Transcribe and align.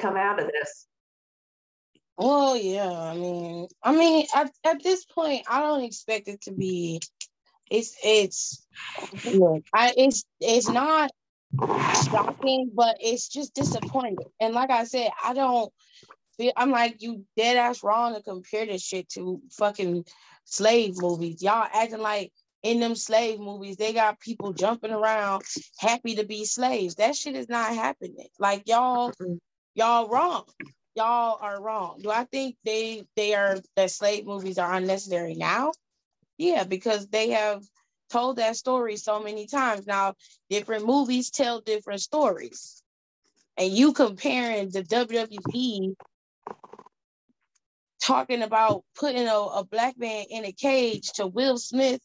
come 0.00 0.16
out 0.16 0.40
of 0.40 0.46
this. 0.46 0.86
Well, 2.16 2.56
yeah, 2.56 2.90
I 2.90 3.14
mean, 3.14 3.68
I 3.82 3.96
mean, 3.96 4.26
at, 4.34 4.50
at 4.64 4.82
this 4.82 5.04
point, 5.06 5.44
I 5.48 5.60
don't 5.60 5.84
expect 5.84 6.28
it 6.28 6.42
to 6.42 6.52
be. 6.52 7.00
It's 7.70 7.96
it's 8.04 8.66
look, 9.32 9.64
I 9.72 9.94
it's 9.96 10.24
it's 10.40 10.68
not 10.68 11.10
shocking, 12.04 12.70
but 12.74 12.96
it's 13.00 13.28
just 13.28 13.54
disappointing. 13.54 14.26
And 14.40 14.54
like 14.54 14.70
I 14.70 14.84
said, 14.84 15.10
I 15.24 15.34
don't 15.34 15.72
feel 16.36 16.52
I'm 16.56 16.70
like 16.70 17.00
you 17.00 17.24
dead 17.36 17.56
ass 17.56 17.82
wrong 17.82 18.14
to 18.14 18.22
compare 18.22 18.66
this 18.66 18.82
shit 18.82 19.08
to 19.10 19.40
fucking 19.52 20.04
slave 20.44 21.00
movies. 21.00 21.42
Y'all 21.42 21.68
acting 21.72 22.00
like 22.00 22.32
in 22.62 22.80
them 22.80 22.94
slave 22.94 23.40
movies, 23.40 23.76
they 23.76 23.92
got 23.92 24.20
people 24.20 24.52
jumping 24.52 24.90
around 24.90 25.42
happy 25.78 26.16
to 26.16 26.24
be 26.24 26.44
slaves. 26.44 26.96
That 26.96 27.16
shit 27.16 27.36
is 27.36 27.48
not 27.48 27.74
happening. 27.74 28.28
Like 28.38 28.68
y'all, 28.68 29.12
y'all 29.74 30.08
wrong. 30.08 30.44
Y'all 30.94 31.38
are 31.40 31.62
wrong. 31.62 32.00
Do 32.02 32.10
I 32.10 32.24
think 32.24 32.56
they 32.64 33.04
they 33.16 33.34
are 33.34 33.58
that 33.76 33.90
slave 33.90 34.26
movies 34.26 34.58
are 34.58 34.72
unnecessary 34.74 35.34
now? 35.34 35.72
Yeah, 36.36 36.64
because 36.64 37.06
they 37.08 37.30
have 37.30 37.62
told 38.10 38.36
that 38.36 38.56
story 38.56 38.96
so 38.96 39.22
many 39.22 39.46
times. 39.46 39.86
Now, 39.86 40.14
different 40.48 40.86
movies 40.86 41.30
tell 41.30 41.60
different 41.60 42.00
stories. 42.00 42.82
And 43.56 43.72
you 43.72 43.92
comparing 43.92 44.70
the 44.70 44.82
WWE 44.82 45.94
talking 48.02 48.42
about 48.42 48.84
putting 48.98 49.28
a, 49.28 49.36
a 49.36 49.64
black 49.64 49.98
man 49.98 50.24
in 50.30 50.44
a 50.44 50.52
cage 50.52 51.12
to 51.14 51.26
Will 51.26 51.58
Smith 51.58 52.00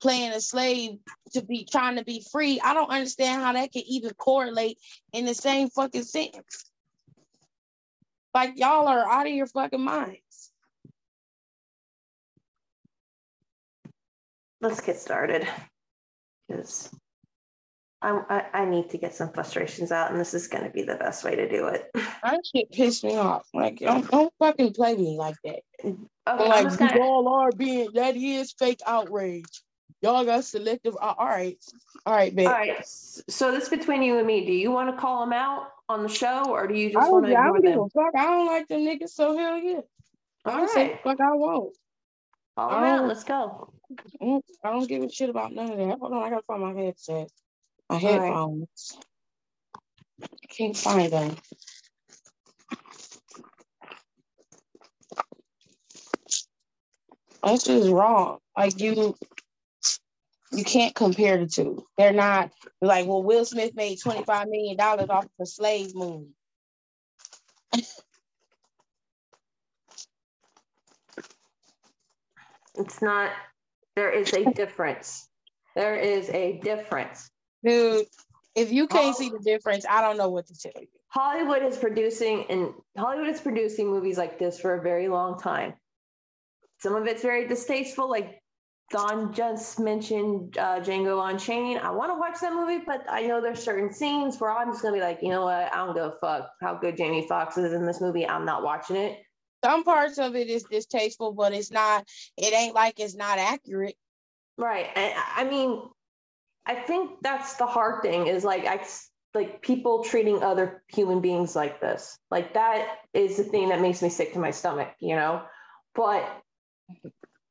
playing 0.00 0.32
a 0.32 0.40
slave 0.40 0.98
to 1.32 1.44
be 1.44 1.66
trying 1.70 1.96
to 1.96 2.04
be 2.04 2.24
free. 2.32 2.60
I 2.62 2.74
don't 2.74 2.90
understand 2.90 3.42
how 3.42 3.52
that 3.52 3.72
can 3.72 3.82
even 3.86 4.12
correlate 4.14 4.78
in 5.12 5.24
the 5.24 5.34
same 5.34 5.68
fucking 5.70 6.02
sentence. 6.02 6.64
Like 8.36 8.58
y'all 8.58 8.86
are 8.86 9.10
out 9.10 9.26
of 9.26 9.32
your 9.32 9.46
fucking 9.46 9.80
minds. 9.80 10.50
Let's 14.60 14.82
get 14.82 14.98
started. 14.98 15.48
Because 16.46 16.90
I, 18.02 18.44
I 18.52 18.66
need 18.66 18.90
to 18.90 18.98
get 18.98 19.14
some 19.14 19.32
frustrations 19.32 19.90
out, 19.90 20.10
and 20.10 20.20
this 20.20 20.34
is 20.34 20.48
going 20.48 20.64
to 20.64 20.70
be 20.70 20.82
the 20.82 20.96
best 20.96 21.24
way 21.24 21.34
to 21.34 21.48
do 21.48 21.68
it. 21.68 21.90
That 21.94 22.40
shit 22.54 22.70
pissed 22.72 23.04
me 23.04 23.16
off. 23.16 23.46
Like, 23.54 23.78
don't, 23.78 24.06
don't 24.10 24.34
fucking 24.38 24.74
play 24.74 24.96
me 24.96 25.16
like 25.16 25.36
that. 25.44 25.60
Okay, 25.82 25.96
like, 26.26 26.76
gonna... 26.76 27.00
all 27.00 27.28
are 27.28 27.52
being, 27.52 27.88
that 27.94 28.16
is 28.16 28.52
fake 28.58 28.80
outrage. 28.86 29.62
Y'all 30.02 30.24
got 30.24 30.44
selective. 30.44 30.96
Uh, 31.00 31.14
all 31.18 31.26
right. 31.26 31.58
All 32.04 32.14
right, 32.14 32.34
babe. 32.34 32.46
All 32.46 32.52
right. 32.52 32.84
So 32.84 33.50
this 33.50 33.68
between 33.68 34.02
you 34.02 34.18
and 34.18 34.26
me. 34.26 34.44
Do 34.44 34.52
you 34.52 34.70
want 34.70 34.94
to 34.94 35.00
call 35.00 35.20
them 35.20 35.32
out 35.32 35.68
on 35.88 36.02
the 36.02 36.08
show 36.08 36.50
or 36.50 36.66
do 36.66 36.74
you 36.74 36.90
just 36.92 37.10
want 37.10 37.26
to 37.26 37.32
ignore 37.32 37.58
I 37.58 37.60
don't 37.60 37.78
them? 37.78 37.88
Fuck. 37.90 38.14
I 38.14 38.24
don't 38.24 38.46
like 38.46 38.68
them 38.68 38.80
niggas, 38.80 39.10
so 39.10 39.36
hell 39.36 39.56
yeah. 39.58 39.80
All 40.44 40.60
right. 40.60 40.70
Say, 40.70 41.00
fuck 41.02 41.20
I 41.20 41.32
won't. 41.32 41.74
All 42.56 42.80
right, 42.80 43.00
let's 43.00 43.24
go. 43.24 43.72
I 44.20 44.70
don't 44.70 44.88
give 44.88 45.02
a 45.02 45.10
shit 45.10 45.28
about 45.28 45.52
none 45.52 45.70
of 45.70 45.78
that. 45.78 45.98
Hold 45.98 46.12
on, 46.12 46.22
I 46.22 46.30
gotta 46.30 46.42
find 46.46 46.62
my 46.62 46.72
headset. 46.72 47.28
My 47.90 47.98
headphones. 47.98 48.96
Right. 50.20 50.30
I 50.42 50.46
can't 50.48 50.76
find 50.76 51.12
them. 51.12 51.36
This 57.44 57.68
is 57.68 57.88
wrong. 57.90 58.38
Like 58.56 58.80
you 58.80 59.14
you 60.52 60.64
can't 60.64 60.94
compare 60.94 61.38
the 61.38 61.46
two. 61.46 61.84
They're 61.98 62.12
not 62.12 62.50
like 62.80 63.06
well, 63.06 63.22
Will 63.22 63.44
Smith 63.44 63.74
made 63.74 63.98
$25 63.98 64.48
million 64.48 64.78
off 64.80 65.24
of 65.24 65.30
a 65.40 65.46
slave 65.46 65.94
movie. 65.94 66.36
it's 72.78 73.02
not 73.02 73.30
there 73.94 74.10
is 74.10 74.32
a 74.34 74.44
difference. 74.52 75.28
There 75.74 75.96
is 75.96 76.28
a 76.30 76.58
difference. 76.62 77.30
Dude, 77.64 78.06
if 78.54 78.70
you 78.72 78.86
can't 78.86 79.16
see 79.16 79.30
the 79.30 79.38
difference, 79.38 79.86
I 79.88 80.00
don't 80.02 80.18
know 80.18 80.28
what 80.28 80.46
to 80.48 80.54
tell 80.54 80.72
you. 80.80 80.88
Hollywood 81.08 81.62
is 81.62 81.78
producing 81.78 82.44
and 82.50 82.74
Hollywood 82.96 83.28
is 83.28 83.40
producing 83.40 83.88
movies 83.88 84.18
like 84.18 84.38
this 84.38 84.60
for 84.60 84.74
a 84.74 84.82
very 84.82 85.08
long 85.08 85.38
time. 85.38 85.74
Some 86.78 86.94
of 86.94 87.06
it's 87.06 87.22
very 87.22 87.48
distasteful, 87.48 88.10
like 88.10 88.42
Don 88.90 89.32
just 89.32 89.80
mentioned 89.80 90.56
uh, 90.58 90.80
Django 90.80 91.28
Unchained. 91.28 91.80
I 91.80 91.90
want 91.90 92.12
to 92.12 92.18
watch 92.18 92.40
that 92.40 92.52
movie, 92.52 92.84
but 92.86 93.04
I 93.08 93.26
know 93.26 93.40
there's 93.40 93.62
certain 93.62 93.92
scenes 93.92 94.38
where 94.38 94.50
I'm 94.50 94.70
just 94.70 94.82
gonna 94.82 94.94
be 94.94 95.00
like, 95.00 95.18
you 95.22 95.30
know 95.30 95.44
what? 95.44 95.74
I 95.74 95.84
don't 95.84 95.94
give 95.94 96.04
a 96.04 96.14
fuck 96.20 96.50
how 96.60 96.74
good 96.74 96.96
Jamie 96.96 97.26
Foxx 97.28 97.58
is 97.58 97.72
in 97.72 97.84
this 97.84 98.00
movie. 98.00 98.26
I'm 98.26 98.44
not 98.44 98.62
watching 98.62 98.96
it. 98.96 99.18
Some 99.64 99.82
parts 99.82 100.18
of 100.18 100.36
it 100.36 100.48
is 100.48 100.62
distasteful, 100.62 101.32
but 101.32 101.52
it's 101.52 101.72
not. 101.72 102.06
It 102.36 102.54
ain't 102.54 102.74
like 102.74 103.00
it's 103.00 103.16
not 103.16 103.38
accurate. 103.38 103.96
Right. 104.56 104.86
And 104.94 105.14
I 105.34 105.44
mean, 105.44 105.82
I 106.64 106.76
think 106.76 107.10
that's 107.22 107.54
the 107.54 107.66
hard 107.66 108.02
thing 108.02 108.28
is 108.28 108.44
like 108.44 108.66
I 108.66 108.84
like 109.34 109.62
people 109.62 110.04
treating 110.04 110.42
other 110.42 110.84
human 110.88 111.20
beings 111.20 111.56
like 111.56 111.80
this. 111.80 112.18
Like 112.30 112.54
that 112.54 112.98
is 113.12 113.36
the 113.36 113.44
thing 113.44 113.70
that 113.70 113.80
makes 113.80 114.00
me 114.00 114.08
sick 114.08 114.32
to 114.34 114.38
my 114.38 114.52
stomach, 114.52 114.88
you 115.00 115.16
know. 115.16 115.42
But 115.94 116.42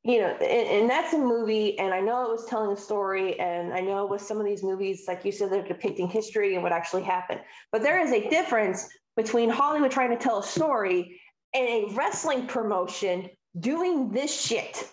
you 0.06 0.20
know, 0.20 0.28
and, 0.28 0.68
and, 0.68 0.88
that's 0.88 1.14
a 1.14 1.18
movie, 1.18 1.76
and 1.80 1.92
I 1.92 2.00
know 2.00 2.22
it 2.22 2.30
was 2.30 2.46
telling 2.46 2.70
a 2.70 2.80
story, 2.80 3.38
and 3.40 3.74
I 3.74 3.80
know 3.80 4.06
with 4.06 4.22
some 4.22 4.38
of 4.38 4.46
these 4.46 4.62
movies, 4.62 5.04
like 5.08 5.24
you 5.24 5.32
said, 5.32 5.50
they're 5.50 5.66
depicting 5.66 6.06
history 6.06 6.54
and 6.54 6.62
what 6.62 6.70
actually 6.70 7.02
happened. 7.02 7.40
But 7.72 7.82
there 7.82 8.00
is 8.00 8.12
a 8.12 8.30
difference 8.30 8.88
between 9.16 9.50
Hollywood 9.50 9.90
trying 9.90 10.10
to 10.10 10.16
tell 10.16 10.38
a 10.38 10.44
story 10.44 11.20
and 11.54 11.66
a 11.66 11.94
wrestling 11.94 12.46
promotion 12.46 13.28
doing 13.58 14.12
this 14.12 14.32
shit. 14.32 14.88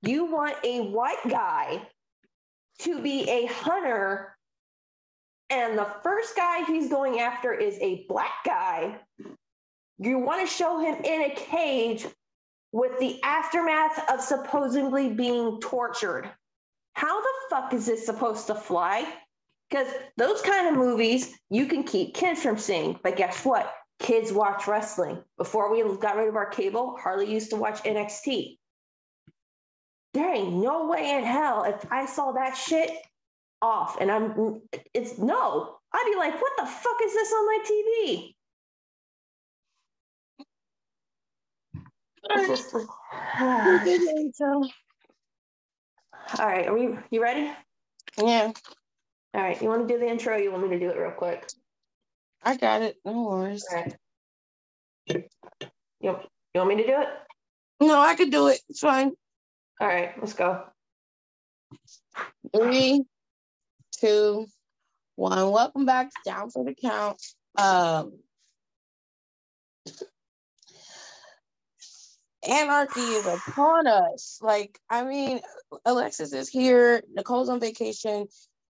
You 0.00 0.24
want 0.24 0.56
a 0.64 0.80
white 0.88 1.28
guy 1.28 1.86
to 2.78 3.02
be 3.02 3.28
a 3.28 3.44
hunter, 3.46 4.38
and 5.50 5.76
the 5.76 5.88
first 6.02 6.34
guy 6.34 6.64
he's 6.64 6.88
going 6.88 7.20
after 7.20 7.52
is 7.52 7.76
a 7.82 8.06
black 8.08 8.42
guy. 8.46 8.96
You 9.98 10.18
want 10.18 10.48
to 10.48 10.54
show 10.54 10.78
him 10.78 10.94
in 11.04 11.30
a 11.30 11.34
cage 11.34 12.06
with 12.72 12.98
the 12.98 13.22
aftermath 13.22 14.10
of 14.10 14.20
supposedly 14.20 15.10
being 15.10 15.60
tortured. 15.60 16.30
How 16.92 17.20
the 17.20 17.28
fuck 17.50 17.72
is 17.72 17.86
this 17.86 18.04
supposed 18.04 18.46
to 18.48 18.54
fly? 18.54 19.06
Because 19.70 19.86
those 20.16 20.40
kind 20.42 20.68
of 20.68 20.74
movies 20.74 21.34
you 21.50 21.66
can 21.66 21.84
keep 21.84 22.14
kids 22.14 22.42
from 22.42 22.58
seeing. 22.58 22.98
But 23.02 23.16
guess 23.16 23.44
what? 23.44 23.72
Kids 23.98 24.32
watch 24.32 24.66
wrestling. 24.66 25.22
Before 25.36 25.70
we 25.70 25.82
got 25.98 26.16
rid 26.16 26.28
of 26.28 26.36
our 26.36 26.50
cable, 26.50 26.96
Harley 27.00 27.30
used 27.30 27.50
to 27.50 27.56
watch 27.56 27.82
NXT. 27.82 28.58
There 30.14 30.34
ain't 30.34 30.54
no 30.54 30.88
way 30.88 31.10
in 31.10 31.24
hell 31.24 31.64
if 31.64 31.90
I 31.92 32.06
saw 32.06 32.32
that 32.32 32.56
shit 32.56 32.90
off 33.60 34.00
and 34.00 34.10
I'm, 34.10 34.62
it's 34.94 35.18
no. 35.18 35.76
I'd 35.92 36.10
be 36.10 36.18
like, 36.18 36.40
what 36.40 36.52
the 36.58 36.66
fuck 36.66 36.96
is 37.04 37.12
this 37.12 37.32
on 37.32 37.46
my 37.46 37.58
TV? 37.64 38.34
All 46.38 46.46
right, 46.46 46.66
are 46.66 46.74
we 46.74 46.98
you 47.10 47.22
ready? 47.22 47.50
Yeah. 48.18 48.52
All 49.34 49.42
right, 49.42 49.60
you 49.60 49.68
want 49.68 49.86
to 49.86 49.94
do 49.94 50.00
the 50.00 50.08
intro? 50.08 50.36
you 50.36 50.50
want 50.50 50.68
me 50.68 50.70
to 50.70 50.78
do 50.78 50.90
it 50.90 50.98
real 50.98 51.12
quick? 51.12 51.48
I 52.42 52.56
got 52.56 52.82
it. 52.82 52.96
No 53.04 53.22
worries. 53.22 53.64
All 53.70 53.80
right. 53.80 53.94
You, 55.08 55.24
you 56.00 56.16
want 56.54 56.68
me 56.68 56.76
to 56.76 56.86
do 56.86 57.00
it? 57.00 57.08
No, 57.80 58.00
I 58.00 58.14
could 58.14 58.30
do 58.30 58.48
it. 58.48 58.60
It's 58.68 58.80
fine. 58.80 59.12
All 59.80 59.86
right, 59.86 60.12
let's 60.18 60.34
go. 60.34 60.64
Three, 62.54 63.04
two, 64.00 64.46
one. 65.16 65.50
Welcome 65.50 65.86
back 65.86 66.10
Down 66.24 66.50
for 66.50 66.64
the 66.64 66.74
Count. 66.74 67.20
Um, 67.56 68.12
anarchy 72.46 73.00
is 73.00 73.26
upon 73.26 73.86
us. 73.86 74.38
Like, 74.42 74.78
I 74.88 75.04
mean, 75.04 75.40
Alexis 75.84 76.32
is 76.32 76.48
here, 76.48 77.02
Nicole's 77.12 77.48
on 77.48 77.60
vacation, 77.60 78.26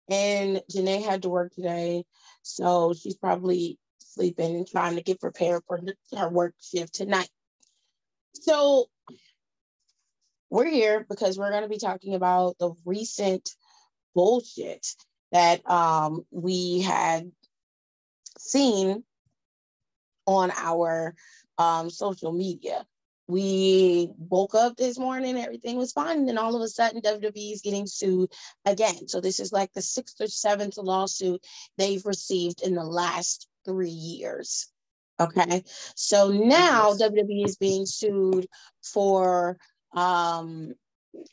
and 0.10 0.62
Janae 0.72 1.04
had 1.04 1.24
to 1.24 1.30
work 1.30 1.54
today. 1.54 2.06
So 2.42 2.94
she's 2.94 3.16
probably 3.16 3.80
sleeping 4.00 4.56
and 4.56 4.68
trying 4.68 4.96
to 4.96 5.04
get 5.04 5.20
prepared 5.20 5.64
for 5.68 5.80
her 6.18 6.30
work 6.30 6.54
shift 6.62 6.94
tonight. 6.94 7.30
So 8.34 8.86
we're 10.50 10.70
here 10.70 11.06
because 11.10 11.38
we're 11.38 11.52
going 11.52 11.64
to 11.64 11.70
be 11.70 11.80
talking 11.80 12.14
about 12.14 12.58
the 12.60 12.72
recent 12.86 13.50
bullshit 14.14 14.86
that 15.32 15.68
um, 15.70 16.26
we 16.32 16.82
had 16.82 17.32
seen 18.38 19.04
on 20.26 20.52
our 20.56 21.16
um, 21.58 21.90
social 21.90 22.32
media. 22.32 22.86
We 23.28 24.10
woke 24.18 24.56
up 24.56 24.78
this 24.78 25.00
morning, 25.00 25.38
everything 25.38 25.78
was 25.78 25.92
fine. 25.92 26.20
And 26.20 26.28
then 26.28 26.38
all 26.38 26.56
of 26.56 26.62
a 26.62 26.68
sudden, 26.68 27.02
WWE 27.02 27.54
is 27.54 27.62
getting 27.62 27.88
sued 27.88 28.32
again. 28.66 29.08
So 29.08 29.20
this 29.20 29.40
is 29.40 29.52
like 29.52 29.74
the 29.74 29.82
sixth 29.82 30.22
or 30.22 30.28
seventh 30.28 30.78
lawsuit 30.78 31.44
they've 31.78 32.06
received 32.06 32.62
in 32.62 32.76
the 32.76 32.84
last 32.84 33.48
three 33.66 33.90
years. 33.90 34.68
Okay. 35.20 35.64
So 35.96 36.30
now. 36.30 36.94
WWE 36.94 37.46
is 37.46 37.58
being 37.58 37.86
sued 37.86 38.48
for 38.84 39.58
um, 39.94 40.74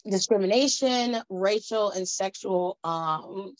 discrimination, 0.08 1.20
racial 1.28 1.90
and 1.90 2.08
sexual 2.08 2.78
um, 2.84 3.54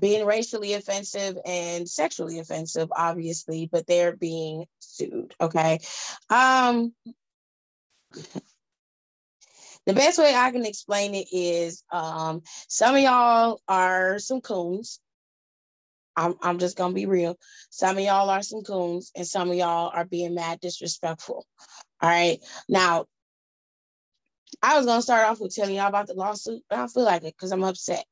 being 0.00 0.26
racially 0.26 0.74
offensive 0.74 1.36
and 1.44 1.88
sexually 1.88 2.38
offensive, 2.38 2.88
obviously, 2.94 3.68
but 3.70 3.86
they're 3.86 4.16
being 4.16 4.66
sued. 4.80 5.34
Okay. 5.40 5.80
Um, 6.30 6.92
the 9.86 9.92
best 9.92 10.18
way 10.18 10.34
I 10.34 10.50
can 10.50 10.64
explain 10.64 11.14
it 11.14 11.28
is 11.32 11.84
um, 11.92 12.42
some 12.68 12.94
of 12.94 13.02
y'all 13.02 13.60
are 13.68 14.18
some 14.18 14.40
coons. 14.40 15.00
I'm, 16.16 16.36
I'm 16.42 16.58
just 16.58 16.76
gonna 16.76 16.94
be 16.94 17.06
real. 17.06 17.36
Some 17.70 17.98
of 17.98 18.04
y'all 18.04 18.30
are 18.30 18.42
some 18.42 18.62
coons, 18.62 19.10
and 19.16 19.26
some 19.26 19.50
of 19.50 19.56
y'all 19.56 19.90
are 19.92 20.04
being 20.04 20.34
mad 20.34 20.60
disrespectful. 20.60 21.44
All 22.00 22.08
right. 22.08 22.38
Now, 22.68 23.06
I 24.62 24.76
was 24.76 24.86
gonna 24.86 25.02
start 25.02 25.26
off 25.26 25.40
with 25.40 25.54
telling 25.54 25.74
y'all 25.74 25.88
about 25.88 26.06
the 26.06 26.14
lawsuit, 26.14 26.62
but 26.70 26.78
I 26.78 26.86
feel 26.86 27.04
like 27.04 27.24
it 27.24 27.34
because 27.36 27.52
I'm 27.52 27.64
upset. 27.64 28.04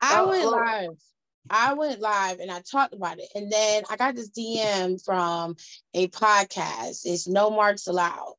I 0.00 0.20
oh, 0.20 0.28
went 0.28 0.44
oh. 0.44 0.50
live. 0.50 0.98
I 1.50 1.74
went 1.74 2.00
live 2.00 2.40
and 2.40 2.50
I 2.50 2.60
talked 2.60 2.94
about 2.94 3.18
it. 3.18 3.28
And 3.34 3.50
then 3.50 3.84
I 3.90 3.96
got 3.96 4.14
this 4.14 4.30
DM 4.30 5.02
from 5.02 5.56
a 5.94 6.08
podcast. 6.08 7.00
It's 7.04 7.26
No 7.26 7.50
Marks 7.50 7.86
Allowed. 7.86 8.34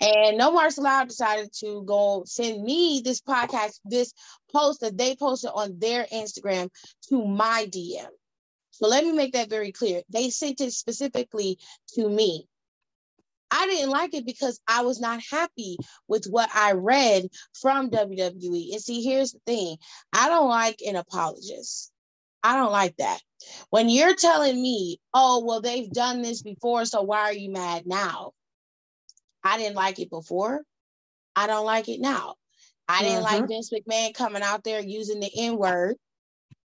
And 0.00 0.38
No 0.38 0.52
Marks 0.52 0.78
Allowed 0.78 1.08
decided 1.08 1.50
to 1.60 1.82
go 1.84 2.22
send 2.26 2.62
me 2.62 3.02
this 3.04 3.20
podcast, 3.20 3.80
this 3.84 4.12
post 4.52 4.80
that 4.80 4.96
they 4.96 5.16
posted 5.16 5.50
on 5.54 5.78
their 5.78 6.04
Instagram 6.04 6.70
to 7.08 7.26
my 7.26 7.66
DM. 7.68 8.08
So 8.70 8.88
let 8.88 9.04
me 9.04 9.12
make 9.12 9.32
that 9.32 9.50
very 9.50 9.72
clear. 9.72 10.02
They 10.10 10.30
sent 10.30 10.60
it 10.60 10.72
specifically 10.72 11.58
to 11.94 12.08
me. 12.08 12.46
I 13.50 13.66
didn't 13.66 13.90
like 13.90 14.14
it 14.14 14.26
because 14.26 14.60
I 14.66 14.82
was 14.82 15.00
not 15.00 15.20
happy 15.30 15.78
with 16.08 16.26
what 16.26 16.50
I 16.54 16.72
read 16.72 17.28
from 17.60 17.90
WWE. 17.90 18.72
And 18.72 18.80
see, 18.80 19.02
here's 19.02 19.32
the 19.32 19.40
thing 19.46 19.76
I 20.12 20.28
don't 20.28 20.48
like 20.48 20.80
an 20.86 20.96
apologist. 20.96 21.92
I 22.42 22.56
don't 22.56 22.72
like 22.72 22.96
that. 22.98 23.20
When 23.70 23.88
you're 23.88 24.14
telling 24.14 24.60
me, 24.60 25.00
oh, 25.12 25.44
well, 25.44 25.60
they've 25.60 25.90
done 25.90 26.22
this 26.22 26.42
before, 26.42 26.84
so 26.84 27.02
why 27.02 27.22
are 27.22 27.32
you 27.32 27.50
mad 27.50 27.84
now? 27.86 28.32
I 29.42 29.58
didn't 29.58 29.76
like 29.76 29.98
it 29.98 30.10
before. 30.10 30.62
I 31.34 31.46
don't 31.46 31.66
like 31.66 31.88
it 31.88 32.00
now. 32.00 32.34
I 32.88 33.02
didn't 33.02 33.22
like 33.22 33.42
mm-hmm. 33.42 33.48
Vince 33.48 33.70
McMahon 33.70 34.14
coming 34.14 34.42
out 34.42 34.64
there 34.64 34.80
using 34.80 35.20
the 35.20 35.30
N 35.36 35.56
word. 35.56 35.96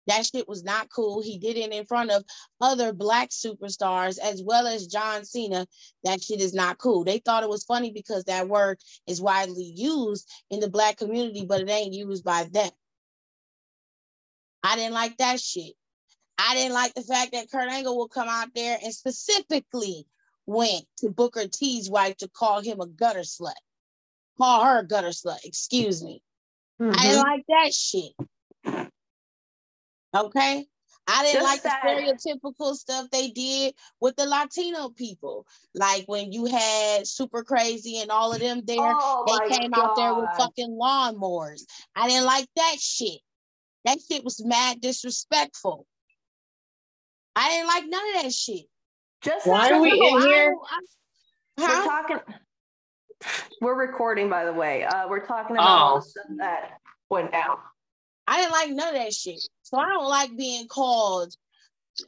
That 0.08 0.26
shit 0.26 0.48
was 0.48 0.64
not 0.64 0.90
cool. 0.90 1.22
He 1.22 1.38
did 1.38 1.58
it 1.58 1.72
in 1.72 1.86
front 1.86 2.12
of 2.12 2.24
other 2.60 2.92
black 2.94 3.30
superstars 3.30 4.18
as 4.20 4.42
well 4.44 4.68
as 4.68 4.88
John 4.88 5.26
Cena. 5.26 5.68
That 6.04 6.22
shit 6.22 6.42
is 6.42 6.54
not 6.54 6.78
cool. 6.78 7.04
They 7.04 7.20
thought 7.20 7.44
it 7.44 7.50
was 7.50 7.64
funny 7.64 7.92
because 7.92 8.26
that 8.26 8.48
word 8.48 8.80
is 9.08 9.22
widely 9.22 9.72
used 9.76 10.28
in 10.50 10.60
the 10.60 10.70
black 10.70 10.98
community, 10.98 11.46
but 11.46 11.62
it 11.62 11.70
ain't 11.70 11.94
used 11.94 12.24
by 12.24 12.48
them. 12.52 12.72
I 14.64 14.76
didn't 14.76 14.94
like 14.94 15.18
that 15.18 15.40
shit. 15.40 15.74
I 16.38 16.56
didn't 16.56 16.74
like 16.74 16.94
the 16.94 17.04
fact 17.04 17.34
that 17.34 17.52
Kurt 17.52 17.70
Angle 17.70 17.98
will 17.98 18.08
come 18.08 18.28
out 18.28 18.50
there 18.56 18.78
and 18.84 18.94
specifically 18.94 20.08
went 20.46 20.86
to 20.98 21.10
Booker 21.10 21.48
T's 21.48 21.90
wife 21.90 22.18
to 22.18 22.28
call 22.28 22.62
him 22.62 22.80
a 22.80 22.88
gutter 22.88 23.20
slut. 23.20 23.54
Call 24.38 24.64
her 24.66 24.80
a 24.80 24.88
gutter 24.88 25.10
slut, 25.10 25.44
excuse 25.44 26.04
me. 26.04 26.24
Mm-hmm. 26.82 26.96
I 26.98 27.04
didn't 27.04 27.20
like 27.20 27.46
that 27.50 27.74
shit. 27.74 28.14
Okay. 30.16 30.66
I 31.08 31.24
didn't 31.24 31.42
Just 31.42 31.46
like 31.46 31.64
that. 31.64 31.82
the 31.84 32.30
stereotypical 32.44 32.76
stuff 32.76 33.10
they 33.12 33.30
did 33.30 33.74
with 34.00 34.16
the 34.16 34.26
Latino 34.26 34.90
people. 34.90 35.46
Like 35.74 36.04
when 36.06 36.32
you 36.32 36.46
had 36.46 37.08
Super 37.08 37.44
Crazy 37.44 38.00
and 38.00 38.12
all 38.12 38.34
of 38.34 38.40
them 38.40 38.62
there, 38.66 38.78
oh 38.80 39.26
they 39.28 39.58
came 39.58 39.72
God. 39.72 39.84
out 39.84 39.96
there 39.96 40.14
with 40.14 40.30
fucking 40.38 40.70
lawnmowers. 40.70 41.64
I 41.96 42.08
didn't 42.08 42.26
like 42.26 42.48
that 42.56 42.76
shit. 42.80 43.20
That 43.86 43.98
shit 44.00 44.24
was 44.24 44.44
mad 44.46 44.80
disrespectful. 44.80 45.88
I 47.36 47.50
didn't 47.50 47.68
like 47.68 47.86
none 47.88 48.16
of 48.16 48.24
that 48.24 48.34
shit. 48.34 48.66
Just 49.24 49.48
why 49.48 49.72
are 49.72 49.82
we 49.82 49.92
in 49.92 50.22
here? 50.22 50.56
We're 51.58 51.68
talking. 51.68 52.18
We're 53.60 53.76
recording, 53.76 54.30
by 54.30 54.46
the 54.46 54.54
way. 54.54 54.84
Uh, 54.84 55.08
we're 55.08 55.26
talking 55.26 55.56
about 55.56 55.68
oh. 55.68 55.84
all 55.84 55.96
the 55.98 56.02
stuff 56.02 56.26
that 56.38 56.72
went 57.10 57.32
down. 57.32 57.58
I 58.28 58.38
didn't 58.42 58.52
like 58.52 58.70
none 58.72 58.88
of 58.90 58.94
that 58.96 59.14
shit. 59.14 59.40
So 59.72 59.80
I 59.80 59.88
don't 59.88 60.10
like 60.10 60.36
being 60.38 60.68
called, 60.68 61.34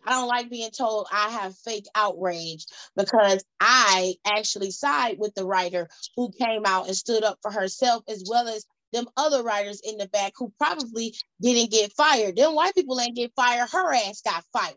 I 0.05 0.11
don't 0.11 0.27
like 0.27 0.49
being 0.49 0.71
told 0.71 1.07
I 1.11 1.29
have 1.29 1.57
fake 1.57 1.87
outrage 1.95 2.65
because 2.95 3.43
I 3.59 4.15
actually 4.25 4.71
side 4.71 5.17
with 5.17 5.33
the 5.35 5.45
writer 5.45 5.89
who 6.15 6.31
came 6.31 6.65
out 6.65 6.87
and 6.87 6.95
stood 6.95 7.23
up 7.23 7.39
for 7.41 7.51
herself 7.51 8.03
as 8.07 8.23
well 8.29 8.47
as 8.47 8.65
them 8.91 9.07
other 9.17 9.43
writers 9.43 9.81
in 9.83 9.97
the 9.97 10.07
back 10.07 10.33
who 10.37 10.53
probably 10.57 11.15
didn't 11.41 11.71
get 11.71 11.93
fired. 11.93 12.35
Them 12.35 12.53
white 12.53 12.75
people 12.75 12.99
ain't 12.99 13.15
get 13.15 13.31
fired. 13.35 13.69
Her 13.69 13.93
ass 13.93 14.21
got 14.21 14.43
fired. 14.53 14.75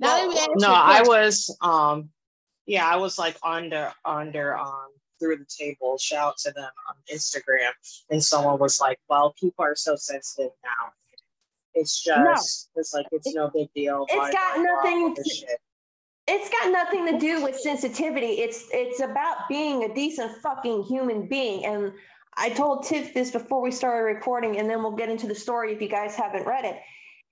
Now, 0.00 0.28
well, 0.28 0.48
no, 0.56 0.68
I 0.68 1.02
was 1.02 1.56
um 1.60 2.10
yeah, 2.66 2.86
I 2.86 2.96
was 2.96 3.18
like 3.18 3.36
under 3.44 3.92
under 4.04 4.56
um 4.56 4.88
through 5.20 5.36
the 5.36 5.46
table, 5.46 5.96
shout 5.98 6.36
to 6.38 6.50
them 6.52 6.70
on 6.88 6.96
Instagram, 7.12 7.70
and 8.10 8.22
someone 8.22 8.58
was 8.58 8.80
like, 8.80 8.98
"Well, 9.08 9.34
people 9.38 9.64
are 9.64 9.76
so 9.76 9.96
sensitive 9.96 10.50
now. 10.64 10.92
It's 11.74 12.02
just, 12.02 12.70
no. 12.74 12.80
it's 12.80 12.94
like 12.94 13.06
it's 13.12 13.34
no 13.34 13.50
big 13.52 13.68
deal." 13.74 14.06
It's 14.08 14.34
got 14.34 14.60
nothing. 14.60 15.14
To, 15.14 15.46
it's 16.26 16.48
got 16.50 16.72
nothing 16.72 17.06
to 17.06 17.18
do 17.18 17.42
with 17.42 17.58
sensitivity. 17.58 18.40
It's 18.40 18.66
it's 18.72 19.00
about 19.00 19.48
being 19.48 19.84
a 19.84 19.94
decent 19.94 20.40
fucking 20.42 20.84
human 20.84 21.28
being. 21.28 21.64
And 21.66 21.92
I 22.36 22.50
told 22.50 22.84
Tiff 22.84 23.14
this 23.14 23.30
before 23.30 23.60
we 23.60 23.70
started 23.70 24.04
recording, 24.04 24.58
and 24.58 24.68
then 24.68 24.82
we'll 24.82 24.96
get 24.96 25.08
into 25.08 25.26
the 25.26 25.34
story 25.34 25.72
if 25.72 25.80
you 25.80 25.88
guys 25.88 26.14
haven't 26.14 26.46
read 26.46 26.64
it 26.64 26.80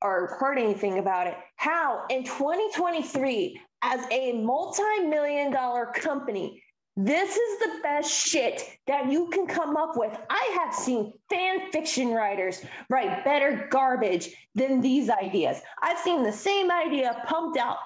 or 0.03 0.37
heard 0.39 0.59
anything 0.59 0.99
about 0.99 1.27
it. 1.27 1.37
How 1.57 2.05
in 2.11 2.25
2023, 2.25 3.61
as 3.83 4.05
a 4.11 4.33
multi-million 4.33 5.53
dollar 5.53 5.87
company, 5.87 6.63
this 6.97 7.37
is 7.37 7.59
the 7.61 7.81
best 7.83 8.11
shit 8.11 8.79
that 8.87 9.11
you 9.11 9.29
can 9.29 9.47
come 9.47 9.77
up 9.77 9.97
with. 9.97 10.17
I 10.29 10.59
have 10.63 10.75
seen 10.75 11.13
fan 11.31 11.71
fiction 11.71 12.13
writers 12.13 12.63
write 12.91 13.25
better 13.25 13.67
garbage 13.71 14.35
than 14.55 14.81
these 14.81 15.09
ideas. 15.09 15.63
I've 15.81 15.99
seen 15.99 16.23
the 16.23 16.33
same 16.33 16.71
idea 16.71 17.23
pumped 17.27 17.59
out 17.59 17.79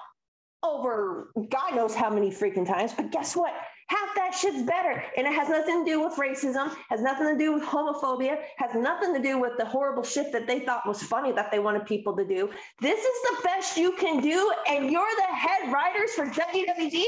over 0.63 1.31
God 1.49 1.75
knows 1.75 1.95
how 1.95 2.09
many 2.09 2.29
freaking 2.31 2.65
times, 2.65 2.93
but 2.93 3.11
guess 3.11 3.35
what? 3.35 3.53
Half 3.89 4.15
that 4.15 4.33
shit's 4.33 4.63
better. 4.63 5.01
And 5.15 5.25
it 5.25 5.33
has 5.33 5.47
nothing 5.47 5.85
to 5.85 5.91
do 5.91 6.03
with 6.03 6.15
racism, 6.15 6.75
has 6.89 7.01
nothing 7.01 7.27
to 7.27 7.37
do 7.37 7.53
with 7.53 7.63
homophobia, 7.63 8.39
has 8.57 8.75
nothing 8.75 9.13
to 9.13 9.21
do 9.21 9.39
with 9.39 9.53
the 9.57 9.63
horrible 9.63 10.03
shit 10.03 10.33
that 10.33 10.45
they 10.45 10.59
thought 10.59 10.85
was 10.85 11.01
funny 11.01 11.31
that 11.31 11.51
they 11.51 11.59
wanted 11.59 11.85
people 11.85 12.15
to 12.17 12.25
do. 12.25 12.49
This 12.81 12.99
is 12.99 13.21
the 13.29 13.43
best 13.43 13.77
you 13.77 13.93
can 13.93 14.21
do, 14.21 14.51
and 14.67 14.91
you're 14.91 15.15
the 15.15 15.33
head 15.33 15.71
writers 15.71 16.11
for 16.11 16.25
WWE? 16.25 17.05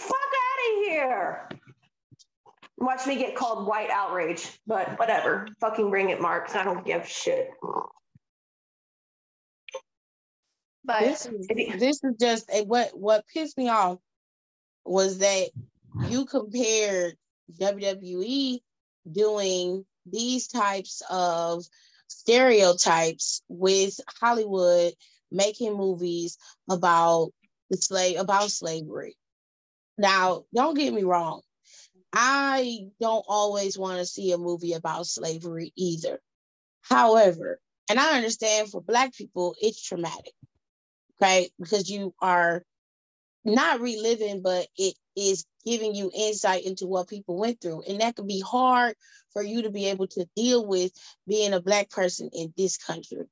Fuck 0.00 0.16
out 0.16 0.78
of 0.78 0.84
here. 0.84 1.48
Watch 2.78 3.06
me 3.06 3.16
get 3.16 3.36
called 3.36 3.66
white 3.66 3.90
outrage, 3.90 4.58
but 4.66 4.98
whatever. 4.98 5.46
Fucking 5.60 5.90
bring 5.90 6.08
it, 6.08 6.20
Mark. 6.20 6.54
I 6.56 6.64
don't 6.64 6.84
give 6.84 7.06
shit. 7.06 7.50
But 10.84 11.00
this 11.00 11.26
is, 11.26 11.46
this 11.78 12.02
is 12.02 12.14
just 12.18 12.50
a, 12.50 12.64
what 12.64 12.98
what 12.98 13.26
pissed 13.32 13.58
me 13.58 13.68
off 13.68 13.98
was 14.86 15.18
that 15.18 15.50
you 16.08 16.24
compared 16.24 17.16
WWE 17.60 18.60
doing 19.10 19.84
these 20.06 20.48
types 20.48 21.02
of 21.10 21.64
stereotypes 22.08 23.42
with 23.48 24.00
Hollywood 24.20 24.94
making 25.30 25.76
movies 25.76 26.38
about 26.68 27.30
the 27.68 27.76
slave 27.76 28.18
about 28.18 28.50
slavery. 28.50 29.16
Now, 30.00 30.44
don't 30.54 30.78
get 30.78 30.94
me 30.94 31.02
wrong. 31.02 31.42
I 32.10 32.86
don't 33.02 33.24
always 33.28 33.78
want 33.78 33.98
to 33.98 34.06
see 34.06 34.32
a 34.32 34.38
movie 34.38 34.72
about 34.72 35.06
slavery 35.06 35.74
either. 35.76 36.20
However, 36.80 37.60
and 37.90 38.00
I 38.00 38.16
understand 38.16 38.70
for 38.70 38.80
Black 38.80 39.14
people, 39.14 39.54
it's 39.60 39.82
traumatic, 39.82 40.32
right? 41.20 41.50
Because 41.60 41.90
you 41.90 42.14
are 42.18 42.62
not 43.44 43.80
reliving, 43.82 44.40
but 44.40 44.68
it 44.78 44.94
is 45.16 45.44
giving 45.66 45.94
you 45.94 46.10
insight 46.16 46.64
into 46.64 46.86
what 46.86 47.06
people 47.06 47.38
went 47.38 47.60
through. 47.60 47.82
And 47.86 48.00
that 48.00 48.16
can 48.16 48.26
be 48.26 48.40
hard 48.40 48.94
for 49.34 49.42
you 49.42 49.62
to 49.62 49.70
be 49.70 49.84
able 49.88 50.06
to 50.08 50.26
deal 50.34 50.66
with 50.66 50.92
being 51.28 51.52
a 51.52 51.60
Black 51.60 51.90
person 51.90 52.30
in 52.32 52.54
this 52.56 52.78
country. 52.78 53.26